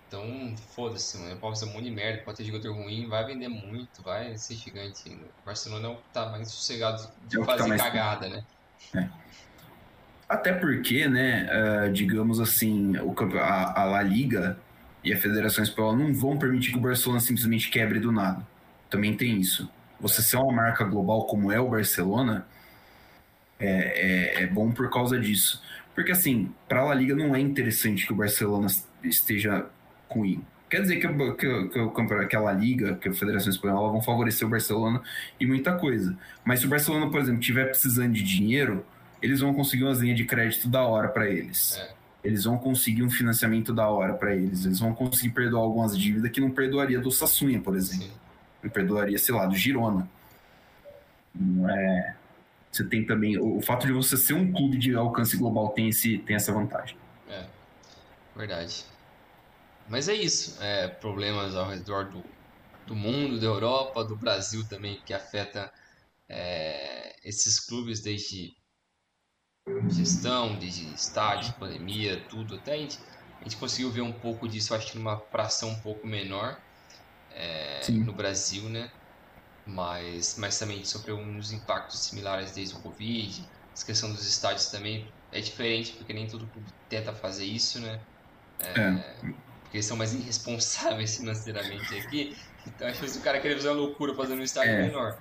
Então, 0.08 0.54
foda-se, 0.74 1.18
mano. 1.18 1.36
Pode 1.36 1.58
fazer 1.58 1.70
um 1.70 1.74
monte 1.74 1.84
de 1.84 1.90
merda, 1.90 2.22
pode 2.22 2.38
ter 2.38 2.44
jogador 2.44 2.74
ruim, 2.74 3.06
vai 3.08 3.24
vender 3.24 3.48
muito, 3.48 4.02
vai 4.02 4.36
ser 4.36 4.54
gigante. 4.54 5.08
O 5.08 5.46
Barcelona 5.46 5.88
é 5.88 5.90
o 5.92 5.96
que 5.96 6.02
tá 6.12 6.28
mais 6.30 6.50
sossegado 6.50 7.08
de 7.26 7.36
é 7.36 7.44
tá 7.44 7.46
fazer 7.46 7.76
tá 7.76 7.84
cagada, 7.84 8.28
né? 8.28 8.44
É. 8.94 9.08
Até 10.28 10.52
porque, 10.52 11.08
né, 11.08 11.48
uh, 11.50 11.92
digamos 11.92 12.40
assim, 12.40 12.96
o, 12.98 13.14
a, 13.38 13.82
a 13.82 13.84
La 13.84 14.02
Liga 14.02 14.58
e 15.02 15.12
a 15.12 15.16
Federação 15.16 15.64
Espanhola 15.64 15.96
não 15.96 16.12
vão 16.12 16.38
permitir 16.38 16.72
que 16.72 16.78
o 16.78 16.80
Barcelona 16.80 17.20
simplesmente 17.20 17.70
quebre 17.70 17.98
do 17.98 18.12
nada. 18.12 18.46
Também 18.88 19.16
tem 19.16 19.38
isso. 19.38 19.68
Você 19.98 20.22
ser 20.22 20.36
uma 20.36 20.52
marca 20.52 20.84
global 20.84 21.26
como 21.26 21.50
é 21.50 21.60
o 21.60 21.68
Barcelona 21.68 22.46
é, 23.58 24.38
é, 24.38 24.42
é 24.42 24.46
bom 24.46 24.70
por 24.70 24.90
causa 24.90 25.18
disso. 25.18 25.62
Porque, 25.94 26.12
assim, 26.12 26.52
para 26.68 26.80
a 26.80 26.84
La 26.84 26.94
Liga 26.94 27.14
não 27.14 27.34
é 27.34 27.40
interessante 27.40 28.06
que 28.06 28.12
o 28.12 28.16
Barcelona 28.16 28.68
esteja 29.02 29.66
ruim. 30.08 30.42
Quer 30.68 30.82
dizer 30.82 30.96
que, 30.96 31.08
que, 31.08 31.68
que, 31.68 32.26
que 32.26 32.36
a 32.36 32.40
La 32.40 32.52
Liga, 32.52 32.94
que 32.94 33.08
a 33.08 33.12
Federação 33.12 33.50
Espanhola 33.50 33.90
vão 33.90 34.00
favorecer 34.00 34.46
o 34.46 34.50
Barcelona 34.50 35.02
e 35.38 35.46
muita 35.46 35.74
coisa. 35.76 36.16
Mas 36.44 36.60
se 36.60 36.66
o 36.66 36.68
Barcelona, 36.68 37.10
por 37.10 37.20
exemplo, 37.20 37.40
estiver 37.40 37.66
precisando 37.66 38.12
de 38.12 38.22
dinheiro, 38.22 38.84
eles 39.20 39.40
vão 39.40 39.52
conseguir 39.52 39.84
umas 39.84 39.98
linhas 39.98 40.16
de 40.16 40.24
crédito 40.24 40.68
da 40.68 40.82
hora 40.82 41.08
para 41.08 41.28
eles. 41.28 41.76
É 41.76 41.99
eles 42.22 42.44
vão 42.44 42.58
conseguir 42.58 43.02
um 43.02 43.10
financiamento 43.10 43.72
da 43.72 43.88
hora 43.88 44.14
para 44.14 44.34
eles. 44.34 44.64
Eles 44.64 44.78
vão 44.78 44.94
conseguir 44.94 45.30
perdoar 45.30 45.62
algumas 45.62 45.98
dívidas 45.98 46.30
que 46.30 46.40
não 46.40 46.50
perdoaria 46.50 47.00
do 47.00 47.10
Sassunha, 47.10 47.60
por 47.60 47.76
exemplo. 47.76 48.06
Sim. 48.06 48.12
Não 48.62 48.70
perdoaria, 48.70 49.18
sei 49.18 49.34
lá, 49.34 49.46
do 49.46 49.54
Girona. 49.54 50.08
Não 51.34 51.68
é... 51.68 52.16
Você 52.70 52.84
tem 52.84 53.04
também... 53.04 53.38
O 53.38 53.60
fato 53.60 53.86
de 53.86 53.92
você 53.92 54.16
ser 54.16 54.34
um 54.34 54.52
clube 54.52 54.78
de 54.78 54.94
alcance 54.94 55.36
global 55.36 55.70
tem, 55.70 55.88
esse, 55.88 56.18
tem 56.18 56.36
essa 56.36 56.52
vantagem. 56.52 56.96
É, 57.28 57.46
verdade. 58.36 58.84
Mas 59.88 60.08
é 60.08 60.14
isso. 60.14 60.56
É, 60.62 60.86
problemas 60.86 61.56
ao 61.56 61.68
redor 61.68 62.04
do, 62.10 62.22
do 62.86 62.94
mundo, 62.94 63.40
da 63.40 63.46
Europa, 63.46 64.04
do 64.04 64.14
Brasil 64.14 64.62
também, 64.68 65.00
que 65.04 65.12
afeta 65.12 65.72
é, 66.28 67.16
esses 67.24 67.58
clubes 67.58 68.00
desde 68.00 68.54
gestão, 69.88 70.58
de 70.58 70.68
estádio, 70.94 71.52
pandemia, 71.54 72.22
tudo. 72.28 72.56
Até 72.56 72.74
a 72.74 72.76
gente, 72.76 72.98
a 73.40 73.44
gente 73.44 73.56
conseguiu 73.56 73.90
ver 73.90 74.02
um 74.02 74.12
pouco 74.12 74.48
disso, 74.48 74.74
acho 74.74 74.92
que 74.92 74.98
numa 74.98 75.18
fração 75.18 75.70
um 75.70 75.80
pouco 75.80 76.06
menor 76.06 76.58
é, 77.32 77.80
no 77.90 78.12
Brasil, 78.12 78.64
né? 78.68 78.90
Mas, 79.66 80.36
mas 80.38 80.58
também 80.58 80.84
sofreu 80.84 81.16
uns 81.16 81.52
impactos 81.52 82.00
similares 82.00 82.52
desde 82.52 82.74
o 82.74 82.80
Covid. 82.80 83.48
A 83.80 83.84
questão 83.84 84.12
dos 84.12 84.26
estádios 84.26 84.66
também 84.66 85.08
é 85.32 85.40
diferente, 85.40 85.92
porque 85.92 86.12
nem 86.12 86.26
todo 86.26 86.46
clube 86.46 86.68
tenta 86.88 87.12
fazer 87.12 87.44
isso, 87.44 87.80
né? 87.80 88.00
É, 88.58 88.80
é. 88.80 89.14
Porque 89.62 89.76
eles 89.76 89.86
são 89.86 89.96
mais 89.96 90.12
irresponsáveis 90.14 91.16
financeiramente 91.16 91.94
aqui. 91.98 92.36
Então 92.66 92.88
acho 92.88 93.00
que 93.00 93.18
o 93.18 93.20
cara 93.22 93.40
querer 93.40 93.56
fazer 93.56 93.68
uma 93.68 93.76
loucura 93.76 94.14
fazendo 94.14 94.40
um 94.40 94.44
estádio 94.44 94.72
é. 94.72 94.82
menor. 94.82 95.18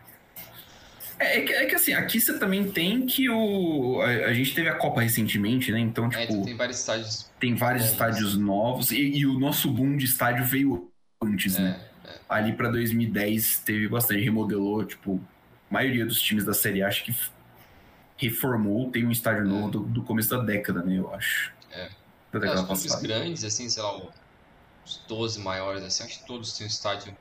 É, 1.20 1.40
é, 1.40 1.42
que, 1.42 1.54
é, 1.54 1.66
que, 1.66 1.76
assim, 1.76 1.94
aqui 1.94 2.20
você 2.20 2.40
também 2.40 2.72
tem 2.72 3.06
que 3.06 3.30
o. 3.30 4.02
A, 4.02 4.08
a, 4.28 4.34
gente 4.34 4.56
teve 4.56 4.70
a 4.70 4.76
Copa 4.76 5.02
recentemente, 5.02 5.72
né? 5.72 5.80
Então, 5.80 6.06
é, 6.08 6.26
tipo. 6.26 6.42
É, 6.42 6.46
tem 6.46 6.56
vários 6.56 6.80
estádios. 6.80 7.32
Tem 7.40 7.56
vários 7.56 7.86
estádios 7.86 8.38
novos. 8.38 8.92
E, 8.92 9.02
e, 9.02 9.26
o 9.26 9.38
nosso 9.38 9.70
boom 9.70 9.98
de 9.98 10.06
estádio 10.06 10.46
veio 10.46 10.90
antes, 11.22 11.58
é, 11.58 11.62
né? 11.62 11.86
É. 12.06 12.20
Ali 12.30 12.54
pra 12.54 12.70
2010 12.70 13.60
teve 13.60 13.88
bastante, 13.90 14.24
remodelou, 14.24 14.86
tipo. 14.86 15.22
A 15.70 15.74
maioria 15.74 16.04
dos 16.04 16.20
times 16.20 16.46
da 16.46 16.54
Série 16.54 16.82
A 16.82 16.88
acho 16.88 17.04
que 17.04 17.14
reformou, 18.18 18.90
tem 18.90 19.06
um 19.06 19.12
estádio 19.12 19.46
novo 19.46 19.68
é. 19.68 19.72
do, 19.72 19.80
do, 19.82 20.04
começo 20.04 20.30
da 20.30 20.40
década, 20.40 20.82
né? 20.82 20.98
Eu 20.98 21.14
acho. 21.14 21.54
É. 21.72 21.90
Da 22.32 22.40
década 22.40 22.60
é, 22.62 22.64
os 22.64 22.68
clubes 22.68 22.96
grandes, 23.02 23.44
assim, 23.44 23.70
sei 23.70 23.84
lá, 23.84 24.02
os 24.86 24.98
12 25.08 25.40
maiores, 25.42 25.84
assim, 25.84 26.04
acho 26.04 26.20
que 26.20 26.26
todos 26.26 26.58
têm 26.58 26.66
um 26.66 26.70
estádio 26.70 27.16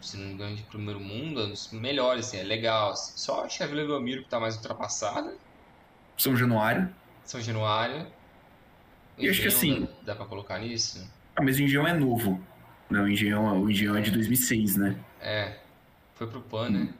se 0.00 0.16
não 0.16 0.26
me 0.26 0.34
engano, 0.34 0.56
de 0.56 0.62
primeiro 0.62 1.00
mundo, 1.00 1.40
é 1.40 1.44
um 1.44 1.50
dos 1.50 1.70
melhores, 1.72 2.26
assim, 2.26 2.38
é 2.38 2.42
legal. 2.42 2.90
Assim. 2.90 3.12
Só 3.16 3.44
acho 3.44 3.58
que 3.58 3.62
a 3.62 3.66
Vila 3.66 3.86
Belmiro 3.86 4.22
que 4.22 4.28
tá 4.28 4.40
mais 4.40 4.56
ultrapassada. 4.56 5.34
São 6.16 6.36
Januário. 6.36 6.88
São 7.24 7.40
Januário. 7.40 8.06
E 9.18 9.28
acho 9.28 9.40
que 9.40 9.48
assim. 9.48 9.88
Dá, 10.02 10.14
pra 10.14 10.26
colocar 10.26 10.58
nisso? 10.58 11.08
Ah, 11.36 11.42
mas 11.42 11.58
o 11.58 11.62
Engenhão 11.62 11.86
é 11.86 11.92
novo. 11.92 12.40
Não, 12.90 13.04
o 13.04 13.08
Engenhão, 13.08 13.62
o 13.62 13.70
Engenhão 13.70 13.96
é 13.96 14.00
de 14.00 14.10
2006, 14.10 14.76
né? 14.76 14.96
É. 15.20 15.58
Foi 16.14 16.26
pro 16.26 16.40
PAN, 16.40 16.70
né? 16.70 16.94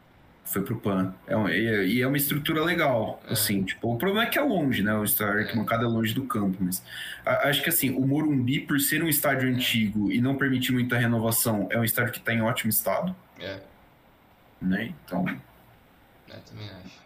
Foi 0.45 0.63
pro 0.63 0.79
PAN. 0.79 1.15
É 1.27 1.37
um, 1.37 1.49
e, 1.49 2.01
é 2.01 2.07
uma 2.07 2.17
estrutura 2.17 2.63
legal, 2.63 3.21
é. 3.27 3.33
assim, 3.33 3.65
tipo, 3.65 3.93
o 3.93 3.97
problema 3.97 4.25
é 4.25 4.31
que 4.31 4.39
é 4.39 4.43
longe, 4.43 4.83
né, 4.83 4.95
o 4.95 5.05
estádio 5.05 5.41
arquibancada 5.41 5.85
é. 5.85 5.87
é 5.87 5.89
longe 5.89 6.15
do 6.15 6.25
campo, 6.25 6.59
mas 6.61 6.83
a, 7.25 7.49
acho 7.49 7.63
que 7.63 7.71
assim, 7.71 7.91
o 7.91 8.07
Morumbi, 8.07 8.61
por 8.61 8.79
ser 8.79 9.03
um 9.03 9.09
estádio 9.09 9.49
antigo 9.49 10.13
e 10.13 10.21
não 10.21 10.37
permitir 10.37 10.73
muita 10.73 10.97
renovação, 10.97 11.67
é 11.71 11.79
um 11.79 11.85
estádio 11.85 12.13
que 12.13 12.19
está 12.19 12.33
em 12.33 12.43
ótimo 12.43 12.71
estado. 12.71 13.17
É. 13.41 13.61
Né, 14.61 14.93
então... 15.05 15.27
É, 16.29 16.37
também 16.37 16.69
acho. 16.69 17.05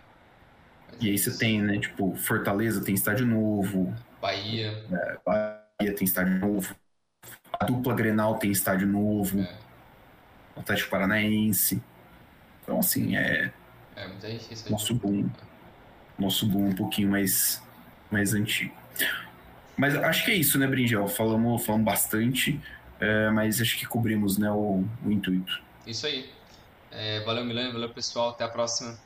Mas 0.91 1.03
e 1.03 1.11
aí 1.11 1.19
você 1.19 1.37
tem, 1.39 1.63
né, 1.63 1.79
tipo, 1.79 2.15
Fortaleza 2.17 2.85
tem 2.85 2.95
estádio 2.95 3.27
novo. 3.27 3.95
Bahia. 4.21 4.85
É, 4.91 5.19
Bahia 5.25 5.95
tem 5.95 6.05
estádio 6.05 6.39
novo. 6.39 6.75
A 7.53 7.65
dupla 7.65 7.95
Grenal 7.95 8.37
tem 8.39 8.51
estádio 8.51 8.87
novo. 8.87 9.41
É. 9.41 9.55
O 10.57 10.61
Atlético 10.61 10.91
Paranaense. 10.91 11.81
Então, 12.69 12.81
assim, 12.81 13.17
é. 13.17 13.51
É, 13.97 14.09
gente 14.21 14.71
nosso 14.71 14.95
boom. 14.95 15.27
Nosso 16.19 16.47
boom 16.47 16.69
um 16.69 16.75
pouquinho 16.75 17.09
mais, 17.09 17.63
mais 18.11 18.35
antigo. 18.35 18.75
Mas 19.75 19.97
acho 19.97 20.27
que 20.27 20.33
é 20.33 20.35
isso, 20.35 20.59
né, 20.59 20.67
Brinjel? 20.67 21.09
Falamos, 21.09 21.65
falamos 21.65 21.87
bastante, 21.87 22.61
é, 23.01 23.31
mas 23.31 23.59
acho 23.63 23.79
que 23.79 23.87
cobrimos 23.87 24.37
né, 24.37 24.51
o, 24.51 24.85
o 25.03 25.11
intuito. 25.11 25.63
Isso 25.87 26.07
aí. 26.07 26.29
É, 26.91 27.25
valeu, 27.25 27.43
Milano, 27.43 27.73
valeu, 27.73 27.89
pessoal. 27.89 28.31
Até 28.31 28.45
a 28.45 28.49
próxima. 28.49 28.99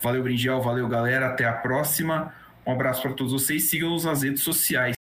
Valeu, 0.00 0.24
Brinjel, 0.24 0.60
valeu, 0.60 0.88
galera. 0.88 1.28
Até 1.28 1.44
a 1.44 1.52
próxima. 1.52 2.34
Um 2.66 2.72
abraço 2.72 3.00
para 3.02 3.12
todos 3.12 3.32
vocês. 3.32 3.70
Sigam-nos 3.70 4.04
nas 4.04 4.24
redes 4.24 4.42
sociais. 4.42 4.96